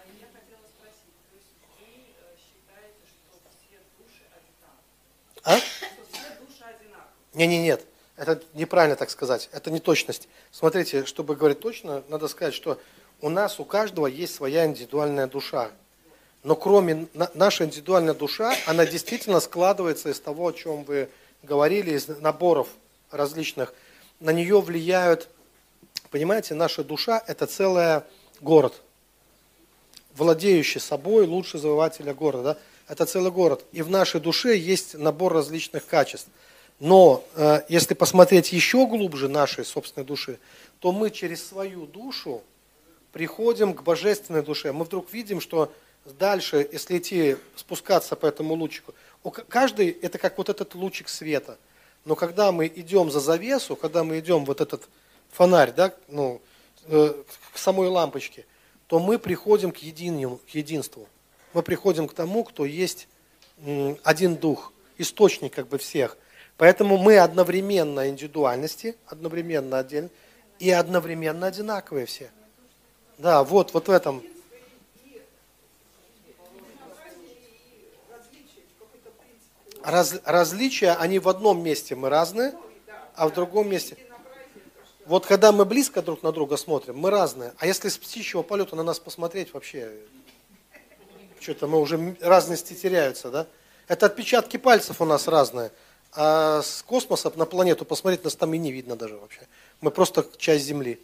А? 5.44 5.58
Не, 7.34 7.46
не, 7.46 7.60
нет. 7.60 7.84
Это 8.16 8.42
неправильно 8.54 8.96
так 8.96 9.10
сказать. 9.10 9.50
Это 9.52 9.70
не 9.70 9.78
точность. 9.78 10.28
Смотрите, 10.50 11.04
чтобы 11.04 11.36
говорить 11.36 11.60
точно, 11.60 12.02
надо 12.08 12.28
сказать, 12.28 12.54
что 12.54 12.80
у 13.20 13.28
нас, 13.28 13.60
у 13.60 13.64
каждого 13.64 14.06
есть 14.06 14.34
своя 14.34 14.64
индивидуальная 14.64 15.26
душа. 15.26 15.70
Но 16.42 16.56
кроме 16.56 17.08
наша 17.34 17.64
индивидуальная 17.64 18.14
душа, 18.14 18.54
она 18.66 18.86
действительно 18.86 19.40
складывается 19.40 20.08
из 20.08 20.18
того, 20.18 20.48
о 20.48 20.52
чем 20.52 20.84
вы 20.84 21.10
говорили, 21.42 21.90
из 21.90 22.08
наборов 22.08 22.68
различных. 23.10 23.74
На 24.18 24.30
нее 24.30 24.60
влияют, 24.60 25.28
понимаете, 26.10 26.54
наша 26.54 26.82
душа– 26.82 27.22
это 27.26 27.46
целый 27.46 28.02
город, 28.40 28.74
владеющий 30.16 30.80
собой 30.80 31.26
лучше 31.26 31.58
завоевателя 31.58 32.14
города. 32.14 32.54
Да? 32.54 32.58
это 32.88 33.04
целый 33.04 33.30
город. 33.30 33.64
И 33.72 33.82
в 33.82 33.90
нашей 33.90 34.20
душе 34.20 34.56
есть 34.56 34.94
набор 34.94 35.34
различных 35.34 35.86
качеств. 35.86 36.28
Но 36.80 37.24
э, 37.34 37.60
если 37.68 37.94
посмотреть 37.94 38.52
еще 38.52 38.86
глубже 38.86 39.28
нашей 39.28 39.64
собственной 39.64 40.06
души, 40.06 40.38
то 40.80 40.90
мы 40.92 41.10
через 41.10 41.46
свою 41.46 41.86
душу 41.86 42.42
приходим 43.12 43.74
к 43.74 43.82
божественной 43.82 44.42
душе. 44.42 44.72
Мы 44.72 44.84
вдруг 44.84 45.12
видим, 45.12 45.40
что 45.40 45.72
дальше, 46.18 46.66
если 46.72 46.98
идти, 46.98 47.36
спускаться 47.56 48.16
по 48.16 48.26
этому 48.26 48.54
лучику, 48.54 48.94
каждый 49.48 49.90
это 49.90 50.18
как 50.18 50.38
вот 50.38 50.48
этот 50.48 50.74
лучик 50.74 51.08
света. 51.08 51.58
Но 52.04 52.14
когда 52.14 52.52
мы 52.52 52.68
идем 52.68 53.10
за 53.10 53.20
завесу, 53.20 53.76
когда 53.76 54.04
мы 54.04 54.20
идем 54.20 54.44
вот 54.44 54.60
этот 54.60 54.88
фонарь, 55.32 55.72
да, 55.72 55.92
ну, 56.06 56.40
к 56.88 57.58
самой 57.58 57.88
лампочке, 57.88 58.46
то 58.86 58.98
мы 58.98 59.18
приходим 59.18 59.70
к, 59.70 59.78
единству, 59.78 60.40
к 60.50 60.54
единству 60.54 61.08
мы 61.52 61.62
приходим 61.62 62.08
к 62.08 62.14
тому, 62.14 62.44
кто 62.44 62.64
есть 62.64 63.08
один 64.04 64.36
дух, 64.36 64.72
источник 64.96 65.54
как 65.54 65.68
бы 65.68 65.78
всех. 65.78 66.16
Поэтому 66.56 66.98
мы 66.98 67.18
одновременно 67.18 68.08
индивидуальности, 68.08 68.96
одновременно 69.06 69.78
отдельно 69.78 70.10
и 70.58 70.70
одновременно 70.70 71.46
одинаковые 71.46 72.06
все. 72.06 72.30
Да, 73.16 73.44
вот, 73.44 73.72
вот 73.74 73.88
в 73.88 73.90
этом. 73.90 74.22
Раз, 79.82 80.20
различия, 80.24 80.92
они 80.92 81.18
в 81.18 81.28
одном 81.28 81.62
месте 81.62 81.94
мы 81.94 82.08
разные, 82.08 82.52
а 83.14 83.28
в 83.28 83.32
другом 83.32 83.70
месте. 83.70 83.96
Вот 85.08 85.24
когда 85.24 85.52
мы 85.52 85.64
близко 85.64 86.02
друг 86.02 86.22
на 86.22 86.32
друга 86.32 86.58
смотрим, 86.58 86.98
мы 86.98 87.08
разные. 87.08 87.54
А 87.56 87.66
если 87.66 87.88
с 87.88 87.96
птичьего 87.96 88.42
полета 88.42 88.76
на 88.76 88.82
нас 88.82 88.98
посмотреть, 88.98 89.54
вообще 89.54 89.90
что-то 91.40 91.66
мы 91.66 91.80
уже 91.80 92.14
разности 92.20 92.74
теряются, 92.74 93.30
да? 93.30 93.46
Это 93.86 94.04
отпечатки 94.04 94.58
пальцев 94.58 95.00
у 95.00 95.06
нас 95.06 95.26
разные. 95.26 95.72
А 96.12 96.60
с 96.60 96.82
космоса 96.82 97.32
на 97.36 97.46
планету 97.46 97.86
посмотреть 97.86 98.22
нас 98.22 98.36
там 98.36 98.52
и 98.52 98.58
не 98.58 98.70
видно 98.70 98.96
даже 98.96 99.16
вообще. 99.16 99.40
Мы 99.80 99.90
просто 99.90 100.26
часть 100.36 100.66
Земли. 100.66 101.00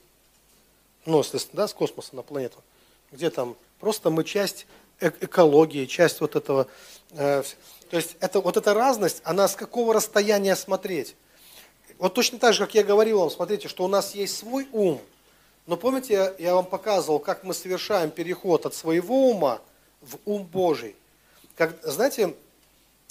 Ну, 1.07 1.21
естественно, 1.21 1.63
да, 1.63 1.69
с 1.69 1.73
космоса 1.73 2.15
на 2.15 2.21
планету. 2.21 2.59
Где 3.11 3.31
там? 3.31 3.57
Просто 3.81 4.11
мы 4.11 4.25
часть 4.25 4.67
э 5.01 5.13
экологии, 5.23 5.87
часть 5.87 6.21
вот 6.21 6.37
этого. 6.37 6.67
Э 7.13 7.43
То 7.89 7.97
есть 7.97 8.17
это, 8.21 8.41
вот 8.41 8.59
эта 8.59 8.75
разность, 8.75 9.23
она 9.25 9.49
с 9.49 9.57
какого 9.57 9.95
расстояния 9.95 10.57
смотреть? 10.57 11.17
Вот 11.99 12.15
точно 12.15 12.39
так 12.39 12.55
же, 12.55 12.61
как 12.65 12.75
я 12.75 12.83
говорил 12.83 13.21
вам, 13.21 13.31
смотрите, 13.31 13.69
что 13.69 13.85
у 13.85 13.89
нас 13.89 14.15
есть 14.15 14.37
свой 14.37 14.69
ум, 14.73 15.01
но 15.67 15.77
помните, 15.77 16.35
я, 16.39 16.55
вам 16.55 16.67
показывал, 16.67 17.19
как 17.19 17.45
мы 17.45 17.55
совершаем 17.55 18.11
переход 18.11 18.67
от 18.67 18.75
своего 18.75 19.31
ума 19.31 19.61
в 20.03 20.19
ум 20.27 20.45
Божий. 20.45 20.95
Как, 21.57 21.79
знаете, 21.83 22.35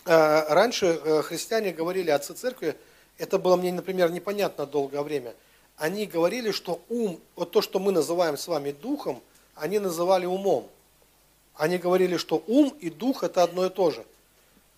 э, 0.05 0.53
раньше 0.53 0.99
э, 1.03 1.21
христиане 1.23 1.71
говорили, 1.71 2.11
отцы 2.11 2.33
церкви, 2.33 2.75
это 3.17 3.39
было 3.39 3.55
мне, 3.55 3.71
например, 3.71 4.11
непонятно 4.11 4.65
долгое 4.65 5.01
время. 5.01 5.33
Они 5.77 6.05
говорили, 6.05 6.51
что 6.51 6.81
ум, 6.89 7.19
вот 7.35 7.51
то, 7.51 7.61
что 7.61 7.79
мы 7.79 7.91
называем 7.91 8.37
с 8.37 8.47
вами 8.47 8.71
духом, 8.71 9.21
они 9.55 9.79
называли 9.79 10.25
умом. 10.25 10.69
Они 11.55 11.77
говорили, 11.77 12.17
что 12.17 12.43
ум 12.47 12.75
и 12.79 12.89
дух 12.89 13.23
это 13.23 13.43
одно 13.43 13.65
и 13.65 13.69
то 13.69 13.91
же. 13.91 14.05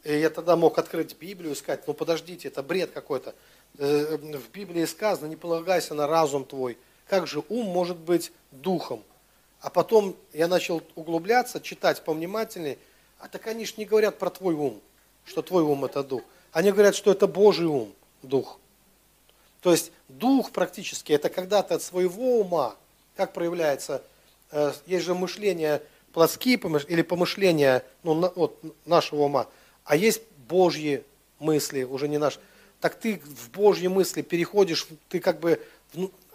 И 0.03 0.17
я 0.17 0.29
тогда 0.29 0.55
мог 0.55 0.77
открыть 0.77 1.17
Библию 1.17 1.53
и 1.53 1.55
сказать, 1.55 1.87
ну 1.87 1.93
подождите, 1.93 2.47
это 2.47 2.61
бред 2.61 2.91
какой-то. 2.91 3.33
Э, 3.77 4.17
в 4.17 4.51
Библии 4.51 4.85
сказано, 4.85 5.27
не 5.27 5.35
полагайся 5.35 5.93
на 5.93 6.07
разум 6.07 6.45
твой. 6.45 6.77
Как 7.07 7.27
же 7.27 7.43
ум 7.49 7.65
может 7.65 7.97
быть 7.97 8.31
духом? 8.51 9.03
А 9.59 9.69
потом 9.69 10.15
я 10.33 10.47
начал 10.47 10.81
углубляться, 10.95 11.59
читать 11.59 12.03
повнимательнее. 12.03 12.77
А 13.19 13.27
так 13.27 13.47
они 13.47 13.65
же 13.65 13.73
не 13.77 13.85
говорят 13.85 14.17
про 14.17 14.29
твой 14.29 14.53
ум, 14.53 14.79
что 15.25 15.41
твой 15.41 15.63
ум 15.63 15.85
это 15.85 16.03
дух. 16.03 16.21
Они 16.51 16.71
говорят, 16.71 16.95
что 16.95 17.11
это 17.11 17.27
Божий 17.27 17.65
ум, 17.65 17.93
дух. 18.21 18.59
То 19.61 19.71
есть 19.71 19.91
дух 20.07 20.51
практически 20.51 21.11
это 21.11 21.29
когда 21.29 21.63
ты 21.63 21.73
от 21.73 21.81
своего 21.81 22.39
ума, 22.39 22.75
как 23.15 23.33
проявляется, 23.33 24.03
э, 24.51 24.71
есть 24.85 25.05
же 25.05 25.15
мышление 25.15 25.81
плотские 26.13 26.55
или 26.87 27.01
помышления 27.01 27.83
ну, 28.03 28.31
вот, 28.35 28.57
нашего 28.85 29.23
ума, 29.23 29.47
а 29.83 29.95
есть 29.95 30.21
Божьи 30.47 31.03
мысли, 31.39 31.83
уже 31.83 32.07
не 32.07 32.17
наш. 32.17 32.39
Так 32.85 32.93
ты 32.93 33.19
в 33.25 33.49
Божьи 33.49 33.87
мысли 33.87 34.21
переходишь, 34.21 34.87
ты 35.09 35.19
как 35.19 35.39
бы 35.39 35.59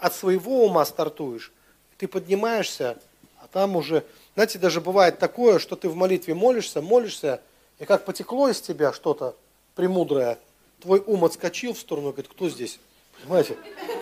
от 0.01 0.13
своего 0.17 0.65
ума 0.65 0.85
стартуешь, 0.85 1.53
ты 1.97 2.09
поднимаешься, 2.09 2.99
а 3.39 3.47
там 3.47 3.77
уже, 3.77 4.03
знаете, 4.35 4.59
даже 4.59 4.81
бывает 4.81 5.21
такое, 5.21 5.61
что 5.61 5.77
ты 5.77 5.89
в 5.89 5.95
молитве 5.95 6.35
молишься, 6.35 6.83
молишься, 6.83 7.41
и 7.79 7.85
как 7.85 8.05
потекло 8.05 8.49
из 8.49 8.61
тебя 8.61 8.93
что-то 8.93 9.37
премудрое, 9.77 10.41
твой 10.81 11.01
ум 11.07 11.25
отскочил 11.25 11.73
в 11.73 11.79
сторону, 11.79 12.09
говорит, 12.09 12.29
кто 12.29 12.49
здесь? 12.49 12.81
Понимаете? 13.23 13.57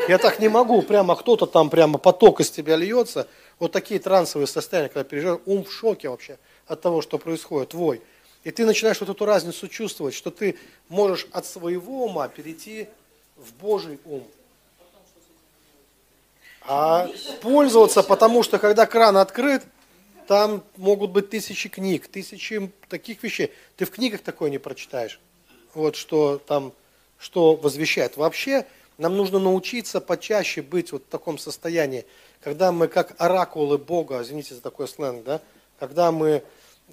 Я 0.08 0.16
так 0.16 0.38
не 0.38 0.48
могу, 0.48 0.80
прямо 0.80 1.16
кто-то 1.16 1.44
там, 1.44 1.68
прямо 1.68 1.98
поток 1.98 2.40
из 2.40 2.50
тебя 2.50 2.76
льется. 2.76 3.28
Вот 3.58 3.72
такие 3.72 4.00
трансовые 4.00 4.46
состояния, 4.46 4.88
когда 4.88 5.04
переживаешь, 5.04 5.42
ум 5.44 5.64
в 5.64 5.70
шоке 5.70 6.08
вообще 6.08 6.38
от 6.66 6.80
того, 6.80 7.02
что 7.02 7.18
происходит, 7.18 7.68
твой. 7.68 8.00
И 8.44 8.50
ты 8.50 8.64
начинаешь 8.64 9.00
вот 9.00 9.08
эту 9.08 9.24
разницу 9.24 9.68
чувствовать, 9.68 10.14
что 10.14 10.30
ты 10.30 10.56
можешь 10.88 11.26
от 11.32 11.44
своего 11.46 12.04
ума 12.04 12.28
перейти 12.28 12.88
в 13.36 13.52
Божий 13.54 13.98
ум 14.04 14.26
а 16.68 17.08
пользоваться, 17.40 18.02
потому 18.02 18.42
что 18.42 18.58
когда 18.58 18.84
кран 18.84 19.16
открыт, 19.16 19.64
там 20.26 20.62
могут 20.76 21.10
быть 21.12 21.30
тысячи 21.30 21.70
книг, 21.70 22.06
тысячи 22.08 22.70
таких 22.90 23.22
вещей. 23.22 23.50
Ты 23.76 23.86
в 23.86 23.90
книгах 23.90 24.20
такое 24.20 24.50
не 24.50 24.58
прочитаешь. 24.58 25.18
Вот 25.72 25.96
что 25.96 26.36
там, 26.36 26.74
что 27.18 27.56
возвещает. 27.56 28.18
Вообще, 28.18 28.66
нам 28.98 29.16
нужно 29.16 29.38
научиться 29.38 30.02
почаще 30.02 30.60
быть 30.60 30.92
вот 30.92 31.04
в 31.04 31.10
таком 31.10 31.38
состоянии, 31.38 32.04
когда 32.42 32.70
мы 32.70 32.88
как 32.88 33.14
оракулы 33.16 33.78
Бога, 33.78 34.20
извините 34.20 34.54
за 34.54 34.60
такой 34.60 34.88
сленг, 34.88 35.24
да, 35.24 35.40
когда 35.78 36.12
мы 36.12 36.42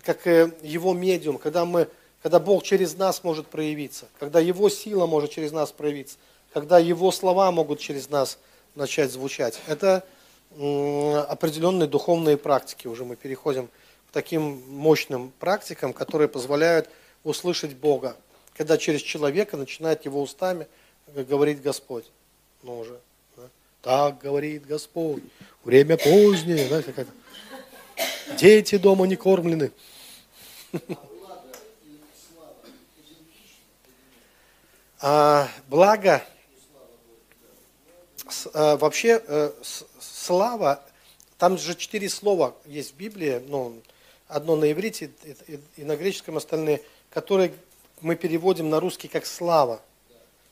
как 0.03 0.27
э, 0.27 0.51
его 0.61 0.93
медиум, 0.93 1.37
когда 1.37 1.65
мы, 1.65 1.87
когда 2.21 2.39
Бог 2.39 2.63
через 2.63 2.95
нас 2.95 3.23
может 3.23 3.47
проявиться, 3.47 4.07
когда 4.19 4.39
Его 4.39 4.69
сила 4.69 5.05
может 5.05 5.31
через 5.31 5.51
нас 5.51 5.71
проявиться, 5.71 6.17
когда 6.53 6.79
Его 6.79 7.11
слова 7.11 7.51
могут 7.51 7.79
через 7.79 8.09
нас 8.09 8.37
начать 8.75 9.11
звучать. 9.11 9.59
Это 9.67 10.03
определенные 10.57 11.87
духовные 11.87 12.37
практики. 12.37 12.87
Уже 12.87 13.03
мы 13.03 13.15
переходим 13.15 13.67
к 13.67 14.11
таким 14.13 14.63
мощным 14.69 15.31
практикам, 15.39 15.91
которые 15.91 16.27
позволяют 16.27 16.89
услышать 17.23 17.75
Бога, 17.75 18.15
когда 18.55 18.77
через 18.77 19.01
человека 19.01 19.57
начинает 19.57 20.05
его 20.05 20.21
устами 20.21 20.67
говорить 21.13 21.61
Господь. 21.61 22.05
Ну 22.63 22.79
уже. 22.79 22.99
Да? 23.35 23.43
Так 23.81 24.19
говорит 24.19 24.65
Господь. 24.65 25.23
Время 25.63 25.97
позднее. 25.97 26.67
Да. 26.69 27.05
Дети 28.37 28.77
дома 28.77 29.05
не 29.07 29.15
кормлены. 29.15 29.71
А, 34.99 35.47
благо 35.67 36.23
Э, 38.53 38.75
вообще 38.77 39.21
э, 39.25 39.51
слава, 39.99 40.81
там 41.37 41.57
же 41.57 41.75
четыре 41.75 42.09
слова 42.09 42.55
есть 42.65 42.93
в 42.93 42.97
Библии, 42.97 43.41
ну, 43.47 43.81
одно 44.27 44.55
на 44.55 44.71
иврите 44.71 45.11
и 45.77 45.83
на 45.83 45.95
греческом 45.95 46.37
остальные, 46.37 46.81
которые 47.11 47.53
мы 48.01 48.15
переводим 48.15 48.69
на 48.69 48.79
русский 48.79 49.07
как 49.07 49.25
слава. 49.25 49.81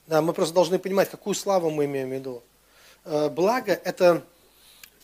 Да, 0.06 0.22
мы 0.22 0.34
просто 0.34 0.54
должны 0.54 0.78
понимать, 0.78 1.10
какую 1.10 1.34
славу 1.34 1.72
мы 1.72 1.86
имеем 1.86 2.10
в 2.10 2.14
виду. 2.14 2.44
Э, 3.06 3.30
благо 3.30 3.74
это, 3.74 4.24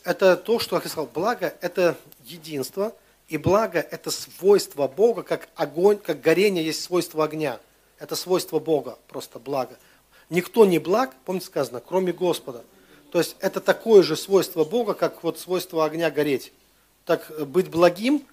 это 0.03 0.37
то, 0.37 0.59
что, 0.59 0.75
я 0.75 0.81
сказал, 0.81 1.09
благо 1.13 1.53
это 1.61 1.97
единство, 2.25 2.93
и 3.27 3.37
благо 3.37 3.79
это 3.79 4.11
свойство 4.11 4.87
Бога, 4.87 5.23
как 5.23 5.49
огонь, 5.55 5.97
как 5.97 6.21
горение 6.21 6.65
есть 6.65 6.81
свойство 6.81 7.23
огня. 7.23 7.59
Это 7.99 8.15
свойство 8.15 8.59
Бога, 8.59 8.97
просто 9.07 9.39
благо. 9.39 9.77
Никто 10.29 10.65
не 10.65 10.79
благ, 10.79 11.13
помните 11.25 11.47
сказано, 11.47 11.81
кроме 11.85 12.13
Господа. 12.13 12.63
То 13.11 13.19
есть 13.19 13.35
это 13.39 13.59
такое 13.59 14.03
же 14.03 14.15
свойство 14.15 14.63
Бога, 14.63 14.93
как 14.93 15.23
вот 15.23 15.39
свойство 15.39 15.85
огня 15.85 16.11
гореть. 16.11 16.53
Так 17.05 17.29
э, 17.31 17.45
быть 17.45 17.69
благим, 17.69 18.23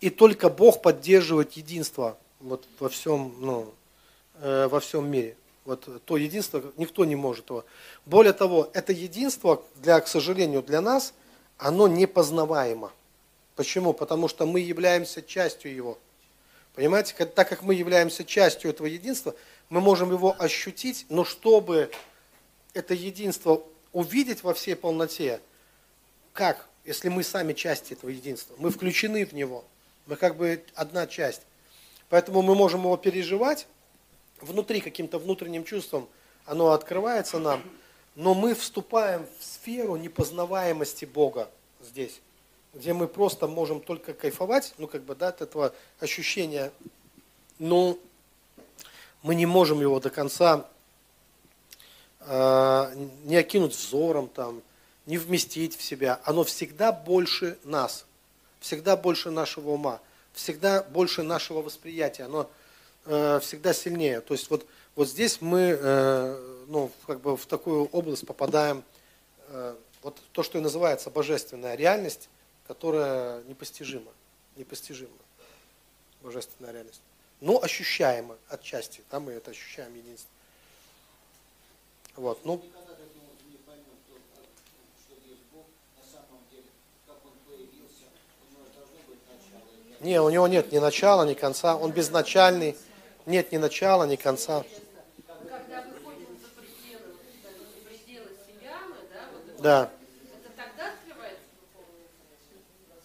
и 0.00 0.10
только 0.10 0.48
Бог 0.48 0.82
поддерживает 0.82 1.52
единство 1.52 2.18
вот 2.40 2.64
во 2.78 2.88
всем, 2.88 3.34
ну, 3.40 3.72
э, 4.40 4.68
во 4.68 4.80
всем 4.80 5.10
мире. 5.10 5.36
Вот 5.70 6.04
то 6.04 6.16
единство, 6.16 6.72
никто 6.76 7.04
не 7.04 7.14
может 7.14 7.48
его. 7.48 7.64
Более 8.04 8.32
того, 8.32 8.70
это 8.72 8.92
единство, 8.92 9.62
для, 9.76 10.00
к 10.00 10.08
сожалению, 10.08 10.62
для 10.62 10.80
нас, 10.80 11.14
оно 11.58 11.86
непознаваемо. 11.86 12.90
Почему? 13.54 13.92
Потому 13.92 14.26
что 14.26 14.46
мы 14.46 14.58
являемся 14.58 15.22
частью 15.22 15.72
его. 15.72 15.96
Понимаете, 16.74 17.14
так 17.24 17.48
как 17.48 17.62
мы 17.62 17.76
являемся 17.76 18.24
частью 18.24 18.70
этого 18.72 18.88
единства, 18.88 19.36
мы 19.68 19.80
можем 19.80 20.10
его 20.10 20.34
ощутить, 20.40 21.06
но 21.08 21.24
чтобы 21.24 21.92
это 22.74 22.92
единство 22.92 23.62
увидеть 23.92 24.42
во 24.42 24.54
всей 24.54 24.74
полноте, 24.74 25.40
как, 26.32 26.66
если 26.84 27.08
мы 27.10 27.22
сами 27.22 27.52
части 27.52 27.92
этого 27.92 28.10
единства, 28.10 28.56
мы 28.58 28.70
включены 28.70 29.24
в 29.24 29.34
него, 29.34 29.64
мы 30.06 30.16
как 30.16 30.34
бы 30.34 30.64
одна 30.74 31.06
часть. 31.06 31.42
Поэтому 32.08 32.42
мы 32.42 32.56
можем 32.56 32.80
его 32.80 32.96
переживать 32.96 33.68
внутри 34.42 34.80
каким-то 34.80 35.18
внутренним 35.18 35.64
чувством, 35.64 36.08
оно 36.46 36.70
открывается 36.70 37.38
нам, 37.38 37.62
но 38.14 38.34
мы 38.34 38.54
вступаем 38.54 39.26
в 39.38 39.44
сферу 39.44 39.96
непознаваемости 39.96 41.04
Бога 41.04 41.48
здесь, 41.82 42.20
где 42.74 42.92
мы 42.92 43.08
просто 43.08 43.46
можем 43.46 43.80
только 43.80 44.14
кайфовать, 44.14 44.74
ну 44.78 44.86
как 44.86 45.02
бы, 45.02 45.14
да, 45.14 45.28
от 45.28 45.42
этого 45.42 45.74
ощущения, 46.00 46.72
но 47.58 47.98
мы 49.22 49.34
не 49.34 49.46
можем 49.46 49.80
его 49.80 50.00
до 50.00 50.10
конца 50.10 50.66
э, 52.20 52.94
не 53.24 53.36
окинуть 53.36 53.74
взором, 53.74 54.28
там, 54.28 54.62
не 55.06 55.18
вместить 55.18 55.76
в 55.76 55.82
себя. 55.82 56.20
Оно 56.24 56.44
всегда 56.44 56.92
больше 56.92 57.58
нас, 57.64 58.06
всегда 58.60 58.96
больше 58.96 59.30
нашего 59.30 59.70
ума, 59.70 60.00
всегда 60.32 60.82
больше 60.82 61.22
нашего 61.22 61.62
восприятия, 61.62 62.24
оно 62.24 62.50
всегда 63.04 63.72
сильнее. 63.72 64.20
То 64.20 64.34
есть 64.34 64.50
вот, 64.50 64.66
вот 64.94 65.08
здесь 65.08 65.40
мы 65.40 65.78
э, 65.80 66.64
ну, 66.68 66.90
как 67.06 67.20
бы 67.20 67.36
в 67.36 67.46
такую 67.46 67.86
область 67.86 68.26
попадаем, 68.26 68.84
э, 69.48 69.74
вот 70.02 70.18
то, 70.32 70.42
что 70.42 70.58
и 70.58 70.60
называется 70.60 71.10
божественная 71.10 71.74
реальность, 71.74 72.28
которая 72.66 73.42
непостижима, 73.44 74.12
непостижима, 74.56 75.10
божественная 76.22 76.72
реальность 76.72 77.02
но 77.40 77.62
ощущаемо 77.62 78.36
отчасти. 78.48 79.02
Там 79.10 79.24
мы 79.24 79.32
это 79.32 79.50
ощущаем 79.50 79.94
единство. 79.94 80.30
Вот, 82.16 82.44
ну. 82.44 82.62
Не, 90.00 90.18
у 90.20 90.30
него 90.30 90.48
нет 90.48 90.72
ни 90.72 90.78
начала, 90.78 91.26
ни 91.26 91.34
конца. 91.34 91.76
Он 91.76 91.92
безначальный. 91.92 92.76
Нет 93.26 93.52
ни 93.52 93.58
начала, 93.58 94.04
ни 94.04 94.16
конца. 94.16 94.64
Когда 95.48 95.82
выходим 95.82 96.26
за 96.40 96.48
пределы, 96.60 97.14
за 97.42 97.88
пределы 97.88 98.28
себя, 98.46 98.78
мы, 98.88 98.96
да, 99.12 99.28
вот 99.32 99.62
да. 99.62 99.90
это 100.42 100.50
тогда 100.56 100.92
открывается 100.92 101.42
духовное 102.56 103.00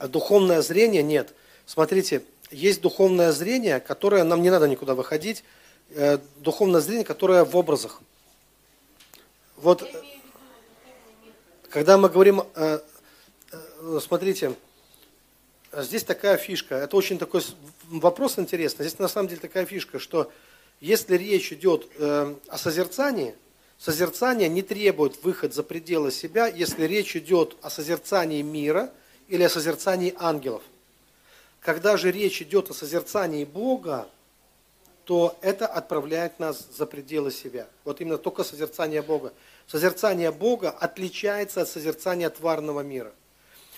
зрение? 0.00 0.08
Духовное 0.08 0.62
зрение 0.62 1.02
нет. 1.02 1.34
Смотрите, 1.66 2.22
есть 2.50 2.80
духовное 2.80 3.32
зрение, 3.32 3.80
которое 3.80 4.24
нам 4.24 4.42
не 4.42 4.50
надо 4.50 4.68
никуда 4.68 4.94
выходить, 4.94 5.44
э, 5.90 6.18
духовное 6.36 6.80
зрение, 6.80 7.04
которое 7.04 7.44
в 7.44 7.56
образах. 7.56 8.00
Вот, 9.56 9.88
когда 11.70 11.96
мы 11.96 12.08
говорим, 12.08 12.42
э, 12.54 12.80
э, 13.52 14.00
смотрите, 14.02 14.54
здесь 15.72 16.04
такая 16.04 16.36
фишка, 16.36 16.76
это 16.76 16.96
очень 16.96 17.18
такой 17.18 17.42
вопрос 17.88 18.38
интересный, 18.38 18.86
здесь 18.86 18.98
на 18.98 19.08
самом 19.08 19.28
деле 19.28 19.40
такая 19.40 19.64
фишка, 19.64 19.98
что 19.98 20.30
если 20.80 21.16
речь 21.16 21.52
идет 21.52 21.88
э, 21.98 22.34
о 22.48 22.58
созерцании, 22.58 23.34
созерцание 23.78 24.48
не 24.48 24.62
требует 24.62 25.22
выход 25.22 25.54
за 25.54 25.62
пределы 25.62 26.10
себя, 26.10 26.46
если 26.46 26.84
речь 26.84 27.16
идет 27.16 27.56
о 27.62 27.70
созерцании 27.70 28.42
мира 28.42 28.92
или 29.28 29.42
о 29.44 29.48
созерцании 29.48 30.14
ангелов. 30.18 30.62
Когда 31.60 31.96
же 31.96 32.10
речь 32.10 32.42
идет 32.42 32.70
о 32.70 32.74
созерцании 32.74 33.44
Бога, 33.44 34.08
то 35.04 35.36
это 35.40 35.66
отправляет 35.66 36.38
нас 36.38 36.66
за 36.76 36.86
пределы 36.86 37.30
себя. 37.30 37.66
Вот 37.84 38.00
именно 38.00 38.18
только 38.18 38.44
созерцание 38.44 39.02
Бога. 39.02 39.32
Созерцание 39.66 40.30
Бога 40.32 40.70
отличается 40.70 41.62
от 41.62 41.68
созерцания 41.68 42.30
тварного 42.30 42.80
мира. 42.80 43.12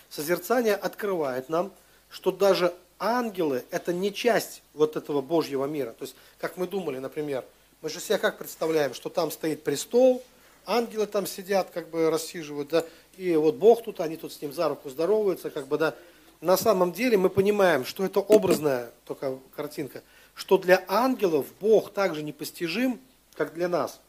Созерцание 0.08 0.74
открывает 0.74 1.48
нам, 1.48 1.72
что 2.14 2.30
даже 2.30 2.72
ангелы– 3.00 3.64
это 3.72 3.92
не 3.92 4.14
часть 4.14 4.62
вот 4.72 4.94
этого 4.94 5.20
Божьего 5.20 5.64
мира. 5.64 5.90
То 5.98 6.04
есть, 6.04 6.14
как 6.38 6.56
мы 6.56 6.68
думали, 6.68 6.98
например, 6.98 7.44
мы 7.82 7.90
же 7.90 7.98
себя 7.98 8.18
как 8.18 8.38
представляем, 8.38 8.94
что 8.94 9.08
там 9.08 9.32
стоит 9.32 9.64
престол, 9.64 10.22
ангелы 10.64 11.06
там 11.06 11.26
сидят, 11.26 11.70
как 11.70 11.88
бы 11.90 12.08
рассиживают, 12.10 12.68
да, 12.68 12.84
и 13.16 13.34
вот 13.34 13.56
Бог 13.56 13.82
тут, 13.82 13.98
они 13.98 14.16
тут 14.16 14.32
с 14.32 14.40
ним 14.40 14.52
за 14.52 14.68
руку 14.68 14.90
здороваются, 14.90 15.50
как 15.50 15.66
бы, 15.66 15.76
да. 15.76 15.96
На 16.40 16.56
самом 16.56 16.92
деле 16.92 17.16
мы 17.16 17.30
понимаем, 17.30 17.84
что 17.84 18.04
это 18.04 18.20
образная 18.20 18.92
только 19.06 19.36
картинка, 19.56 20.00
что 20.36 20.56
для 20.56 20.84
ангелов 20.86 21.46
Бог 21.60 21.92
также 21.92 22.22
непостижим, 22.22 23.00
как 23.34 23.54
для 23.54 23.66
нас. 23.66 24.00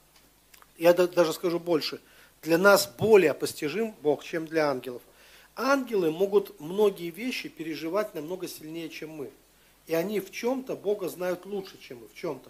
Я 0.77 0.93
даже 0.93 1.33
скажу 1.33 1.59
больше, 1.59 1.99
для 2.43 2.59
нас 2.59 2.87
более 2.99 3.33
постижим 3.33 3.95
Бог, 4.03 4.23
чем 4.23 4.45
для 4.45 4.69
ангелов– 4.69 5.01
ангелы 5.55 6.11
могут 6.11 6.59
многие 6.59 7.09
вещи 7.09 7.49
переживать 7.49 8.13
намного 8.13 8.47
сильнее, 8.47 8.89
чем 8.89 9.11
мы. 9.11 9.31
И 9.87 9.93
они 9.93 10.19
в 10.19 10.31
чем-то 10.31 10.75
Бога 10.75 11.09
знают 11.09 11.45
лучше, 11.45 11.77
чем 11.79 11.99
мы, 11.99 12.07
в 12.07 12.15
чем-то. 12.15 12.49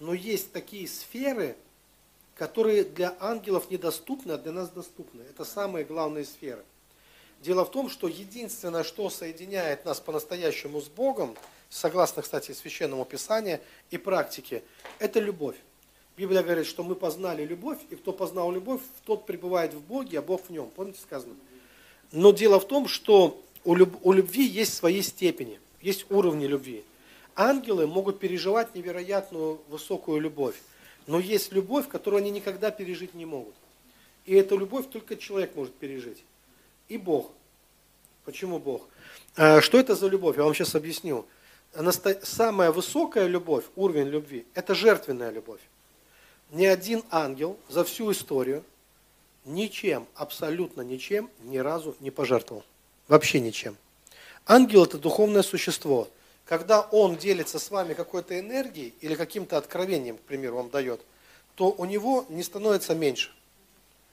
Но 0.00 0.12
есть 0.12 0.52
такие 0.52 0.88
сферы, 0.88 1.56
которые 2.34 2.84
для 2.84 3.16
ангелов 3.20 3.70
недоступны, 3.70 4.32
а 4.32 4.38
для 4.38 4.52
нас 4.52 4.68
доступны. 4.70 5.22
Это 5.22 5.44
самые 5.44 5.84
главные 5.84 6.24
сферы. 6.24 6.64
Дело 7.40 7.64
в 7.64 7.70
том, 7.70 7.88
что 7.88 8.08
единственное, 8.08 8.82
что 8.82 9.10
соединяет 9.10 9.84
нас 9.84 10.00
по-настоящему 10.00 10.80
с 10.80 10.86
Богом, 10.86 11.36
согласно, 11.68 12.22
кстати, 12.22 12.52
Священному 12.52 13.04
Писанию 13.04 13.60
и 13.90 13.98
практике, 13.98 14.62
это 14.98 15.20
любовь. 15.20 15.56
Библия 16.16 16.42
говорит, 16.42 16.66
что 16.66 16.82
мы 16.82 16.94
познали 16.94 17.44
любовь, 17.44 17.78
и 17.90 17.96
кто 17.96 18.12
познал 18.12 18.50
любовь, 18.52 18.80
тот 19.04 19.26
пребывает 19.26 19.74
в 19.74 19.80
Боге, 19.80 20.20
а 20.20 20.22
Бог 20.22 20.46
в 20.46 20.50
нем. 20.50 20.70
Помните 20.70 21.00
сказано? 21.00 21.34
Но 22.14 22.30
дело 22.30 22.60
в 22.60 22.68
том, 22.68 22.86
что 22.86 23.42
у, 23.64 23.74
люб, 23.74 23.96
у 24.02 24.12
любви 24.12 24.46
есть 24.46 24.72
свои 24.74 25.02
степени, 25.02 25.58
есть 25.82 26.06
уровни 26.10 26.46
любви. 26.46 26.84
Ангелы 27.34 27.88
могут 27.88 28.20
переживать 28.20 28.72
невероятную 28.76 29.60
высокую 29.68 30.20
любовь, 30.20 30.54
но 31.08 31.18
есть 31.18 31.52
любовь, 31.52 31.88
которую 31.88 32.20
они 32.20 32.30
никогда 32.30 32.70
пережить 32.70 33.14
не 33.14 33.26
могут. 33.26 33.54
И 34.26 34.34
эту 34.34 34.56
любовь 34.56 34.86
только 34.92 35.16
человек 35.16 35.56
может 35.56 35.74
пережить. 35.74 36.22
И 36.88 36.98
Бог. 36.98 37.32
Почему 38.24 38.60
Бог? 38.60 38.82
А, 39.34 39.60
что 39.60 39.80
это 39.80 39.96
за 39.96 40.06
любовь? 40.06 40.36
Я 40.36 40.44
вам 40.44 40.54
сейчас 40.54 40.76
объясню. 40.76 41.26
Самая 42.22 42.70
высокая 42.70 43.26
любовь, 43.26 43.64
уровень 43.74 44.06
любви, 44.06 44.46
это 44.54 44.76
жертвенная 44.76 45.30
любовь. 45.30 45.60
Ни 46.52 46.64
один 46.64 47.02
ангел 47.10 47.58
за 47.68 47.82
всю 47.82 48.12
историю 48.12 48.62
ничем, 49.44 50.06
абсолютно 50.14 50.82
ничем, 50.82 51.30
ни 51.42 51.58
разу 51.58 51.94
не 52.00 52.10
пожертвовал. 52.10 52.64
Вообще 53.08 53.40
ничем. 53.40 53.76
Ангел– 54.46 54.84
это 54.84 54.98
духовное 54.98 55.42
существо. 55.42 56.08
Когда 56.44 56.82
он 56.82 57.16
делится 57.16 57.58
с 57.58 57.70
вами 57.70 57.94
какой-то 57.94 58.38
энергией 58.38 58.94
или 59.00 59.14
каким-то 59.14 59.56
откровением, 59.56 60.18
к 60.18 60.22
примеру, 60.22 60.56
вам 60.56 60.70
дает, 60.70 61.00
то 61.54 61.74
у 61.76 61.84
него 61.84 62.26
не 62.28 62.42
становится 62.42 62.94
меньше. 62.94 63.32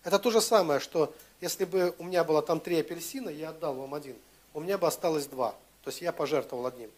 Это 0.03 0.19
то 0.19 0.31
же 0.31 0.41
самое, 0.41 0.79
что 0.79 1.13
если 1.41 1.65
бы 1.65 1.93
у 1.97 2.03
меня 2.03 2.23
было 2.23 2.41
там 2.41 2.59
три 2.59 2.79
апельсина, 2.79 3.29
я 3.29 3.49
отдал 3.49 3.75
вам 3.75 3.93
один, 3.93 4.15
у 4.53 4.59
меня 4.59 4.77
бы 4.77 4.87
осталось 4.87 5.25
два. 5.25 5.51
То 5.83 5.89
есть 5.89 6.01
я 6.01 6.11
пожертвовал 6.11 6.67
одним. 6.67 6.89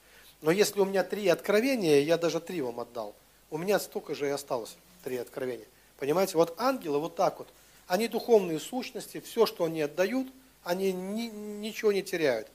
Но 0.42 0.52
если 0.52 0.80
у 0.80 0.86
меня 0.86 1.04
три 1.04 1.28
откровения, 1.28 2.02
я 2.02 2.18
даже 2.18 2.40
три 2.40 2.62
вам 2.62 2.80
отдал. 2.80 3.16
У 3.50 3.58
меня 3.58 3.80
столько 3.80 4.14
же 4.14 4.28
и 4.28 4.32
осталось, 4.32 4.76
три 5.04 5.18
откровения. 5.18 5.66
Понимаете, 5.98 6.38
вот 6.38 6.54
ангелы 6.58 7.00
вот 7.00 7.16
так 7.16 7.40
вот– 7.40 7.48
они 7.88 8.08
духовные 8.08 8.60
сущности, 8.60 9.20
все, 9.20 9.46
что 9.46 9.66
они 9.66 9.82
отдают, 9.82 10.28
они 10.64 10.92
ни, 10.92 11.28
ничего 11.28 11.92
не 11.92 12.04
теряют. 12.04 12.48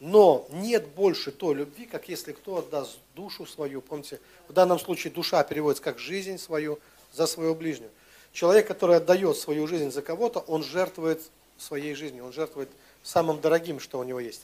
Но 0.00 0.46
нет 0.50 0.88
больше 0.88 1.30
той 1.30 1.54
любви, 1.54 1.86
как 1.86 2.08
если 2.08 2.32
кто 2.32 2.58
отдаст 2.58 2.98
душу 3.14 3.46
свою. 3.46 3.80
Помните, 3.80 4.20
в 4.48 4.52
данном 4.52 4.78
случае 4.78 5.12
душа 5.12 5.42
переводится 5.44 5.82
как 5.84 5.98
жизнь 5.98 6.38
свою 6.38 6.78
за 7.12 7.26
своего 7.26 7.54
ближнего. 7.54 7.90
Человек, 8.32 8.66
который 8.66 8.96
отдает 8.96 9.36
свою 9.36 9.66
жизнь 9.66 9.92
за 9.92 10.02
кого-то, 10.02 10.40
он 10.40 10.64
жертвует 10.64 11.22
своей 11.56 11.94
жизнью, 11.94 12.24
он 12.24 12.32
жертвует 12.32 12.68
самым 13.02 13.40
дорогим, 13.40 13.78
что 13.78 13.98
у 13.98 14.04
него 14.04 14.18
есть. 14.18 14.42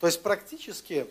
То 0.00 0.06
есть 0.06 0.20
практически 0.22 1.06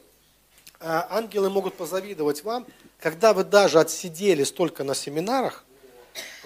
э, 0.80 1.02
ангелы 1.10 1.50
могут 1.50 1.76
позавидовать 1.76 2.44
вам, 2.44 2.68
когда 3.00 3.34
вы 3.34 3.44
даже 3.44 3.80
отсидели 3.80 4.44
столько 4.44 4.84
на 4.84 4.94
семинарах, 4.94 5.66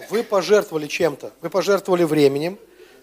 вы 0.09 0.23
пожертвовали 0.23 0.87
чем-то, 0.87 1.31
вы 1.41 1.49
пожертвовали 1.49 2.03
временем, 2.03 2.57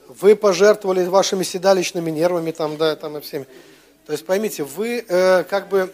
вы 0.09 0.36
пожертвовали 0.36 1.05
вашими 1.05 1.43
седалищными 1.43 2.10
нервами, 2.10 2.51
там, 2.51 2.76
да, 2.76 2.97
там 2.97 3.18
и 3.18 3.20
всеми. 3.20 3.47
То 4.06 4.12
есть 4.12 4.26
поймите, 4.26 4.64
вы 4.64 5.05
э, 5.06 5.44
как 5.44 5.68
бы 5.68 5.93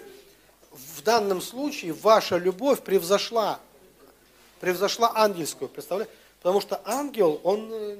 в 0.73 1.03
данном 1.03 1.41
случае 1.41 1.93
ваша 1.93 2.37
любовь 2.37 2.81
превзошла, 2.81 3.61
превзошла 4.61 5.13
ангельскую, 5.15 5.69
представляете? 5.69 6.13
Потому 6.39 6.61
что 6.61 6.81
ангел, 6.85 7.41
он, 7.45 7.69
э, 7.73 7.97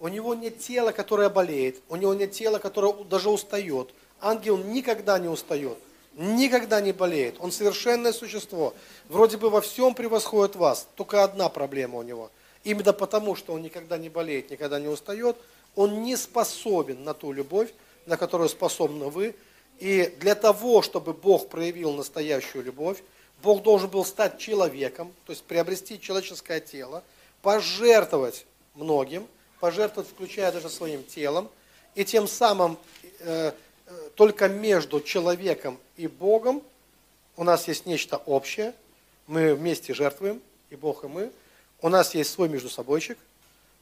у 0.00 0.08
него 0.08 0.34
нет 0.34 0.58
тела, 0.58 0.92
которое 0.92 1.28
болеет, 1.28 1.80
у 1.88 1.96
него 1.96 2.12
нет 2.14 2.32
тела, 2.32 2.58
которое 2.58 2.92
даже 3.04 3.30
устает. 3.30 3.90
Ангел 4.20 4.56
никогда 4.56 5.18
не 5.18 5.28
устает 5.28 5.78
никогда 6.14 6.80
не 6.80 6.92
болеет. 6.92 7.36
Он 7.38 7.52
совершенное 7.52 8.12
существо. 8.12 8.74
Вроде 9.08 9.36
бы 9.36 9.50
во 9.50 9.60
всем 9.60 9.94
превосходит 9.94 10.56
вас. 10.56 10.88
Только 10.96 11.24
одна 11.24 11.48
проблема 11.48 11.98
у 11.98 12.02
него. 12.02 12.30
Именно 12.64 12.92
потому, 12.92 13.34
что 13.34 13.54
он 13.54 13.62
никогда 13.62 13.98
не 13.98 14.08
болеет, 14.08 14.50
никогда 14.50 14.78
не 14.78 14.88
устает, 14.88 15.36
он 15.74 16.02
не 16.02 16.16
способен 16.16 17.02
на 17.02 17.14
ту 17.14 17.32
любовь, 17.32 17.72
на 18.06 18.16
которую 18.16 18.48
способны 18.48 19.06
вы. 19.06 19.34
И 19.78 20.14
для 20.20 20.34
того, 20.34 20.82
чтобы 20.82 21.12
Бог 21.12 21.48
проявил 21.48 21.92
настоящую 21.92 22.64
любовь, 22.64 23.02
Бог 23.42 23.62
должен 23.62 23.90
был 23.90 24.04
стать 24.04 24.38
человеком, 24.38 25.12
то 25.26 25.32
есть 25.32 25.42
приобрести 25.42 26.00
человеческое 26.00 26.60
тело, 26.60 27.02
пожертвовать 27.40 28.46
многим, 28.74 29.26
пожертвовать, 29.58 30.08
включая 30.08 30.52
даже 30.52 30.68
своим 30.68 31.02
телом, 31.02 31.48
и 31.96 32.04
тем 32.04 32.28
самым 32.28 32.78
э, 33.20 33.52
только 34.14 34.48
между 34.48 35.00
человеком 35.00 35.78
и 36.02 36.08
Богом 36.08 36.64
у 37.36 37.44
нас 37.44 37.68
есть 37.68 37.86
нечто 37.86 38.16
общее. 38.16 38.74
Мы 39.28 39.54
вместе 39.54 39.94
жертвуем, 39.94 40.42
и 40.68 40.74
Бог, 40.74 41.04
и 41.04 41.06
мы. 41.06 41.30
У 41.80 41.88
нас 41.88 42.16
есть 42.16 42.32
свой 42.32 42.48
между 42.48 42.68
собойчик, 42.68 43.16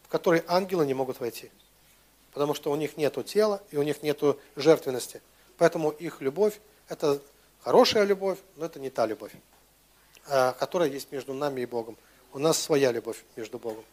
в 0.03 0.09
который 0.09 0.43
ангелы 0.47 0.85
не 0.85 0.93
могут 0.93 1.19
войти. 1.19 1.51
Потому 2.33 2.53
что 2.53 2.71
у 2.71 2.77
них 2.77 2.99
нет 2.99 3.17
тела, 3.25 3.63
и 3.71 3.79
у 3.79 3.83
них 3.83 4.03
нет 4.03 4.21
жертвенности. 4.55 5.23
Поэтому 5.57 5.91
их 5.93 6.21
любовь– 6.21 6.61
это 6.89 7.23
хорошая 7.63 8.05
любовь, 8.05 8.39
но 8.57 8.67
это 8.67 8.79
не 8.79 8.91
та 8.91 9.07
любовь, 9.07 9.33
а, 10.27 10.53
которая 10.53 10.91
есть 10.91 11.11
между 11.13 11.33
нами 11.33 11.63
и 11.63 11.67
Богом. 11.67 11.97
У 12.35 12.39
нас 12.39 12.59
своя 12.59 12.93
любовь 12.93 13.25
между 13.35 13.59
Богом. 13.59 13.85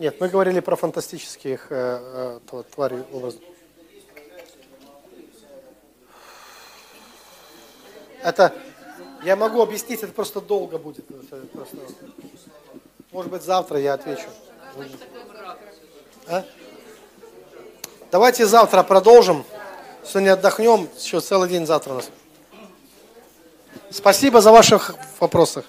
Нет, 0.00 0.20
мы 0.20 0.28
говорили 0.28 0.58
про 0.58 0.74
фантастических 0.74 1.68
э, 1.70 2.40
э, 2.50 2.62
тварей 2.74 3.02
образов. 3.12 3.40
Это, 8.22 8.52
я 9.22 9.36
могу 9.36 9.62
объяснить, 9.62 10.02
это 10.02 10.12
просто 10.12 10.40
долго 10.40 10.78
будет. 10.78 11.06
Просто, 11.52 11.76
может 13.12 13.30
быть, 13.30 13.42
завтра 13.42 13.78
я 13.78 13.94
отвечу. 13.94 14.26
А? 16.26 16.44
Давайте 18.10 18.46
завтра 18.46 18.82
продолжим. 18.82 19.44
Сегодня 20.04 20.32
отдохнем, 20.32 20.88
еще 20.98 21.20
целый 21.20 21.48
день 21.48 21.66
завтра 21.66 21.92
у 21.92 21.96
нас. 21.96 22.10
Спасибо 23.90 24.40
за 24.40 24.50
ваши 24.50 24.80
вопросы. 25.20 25.64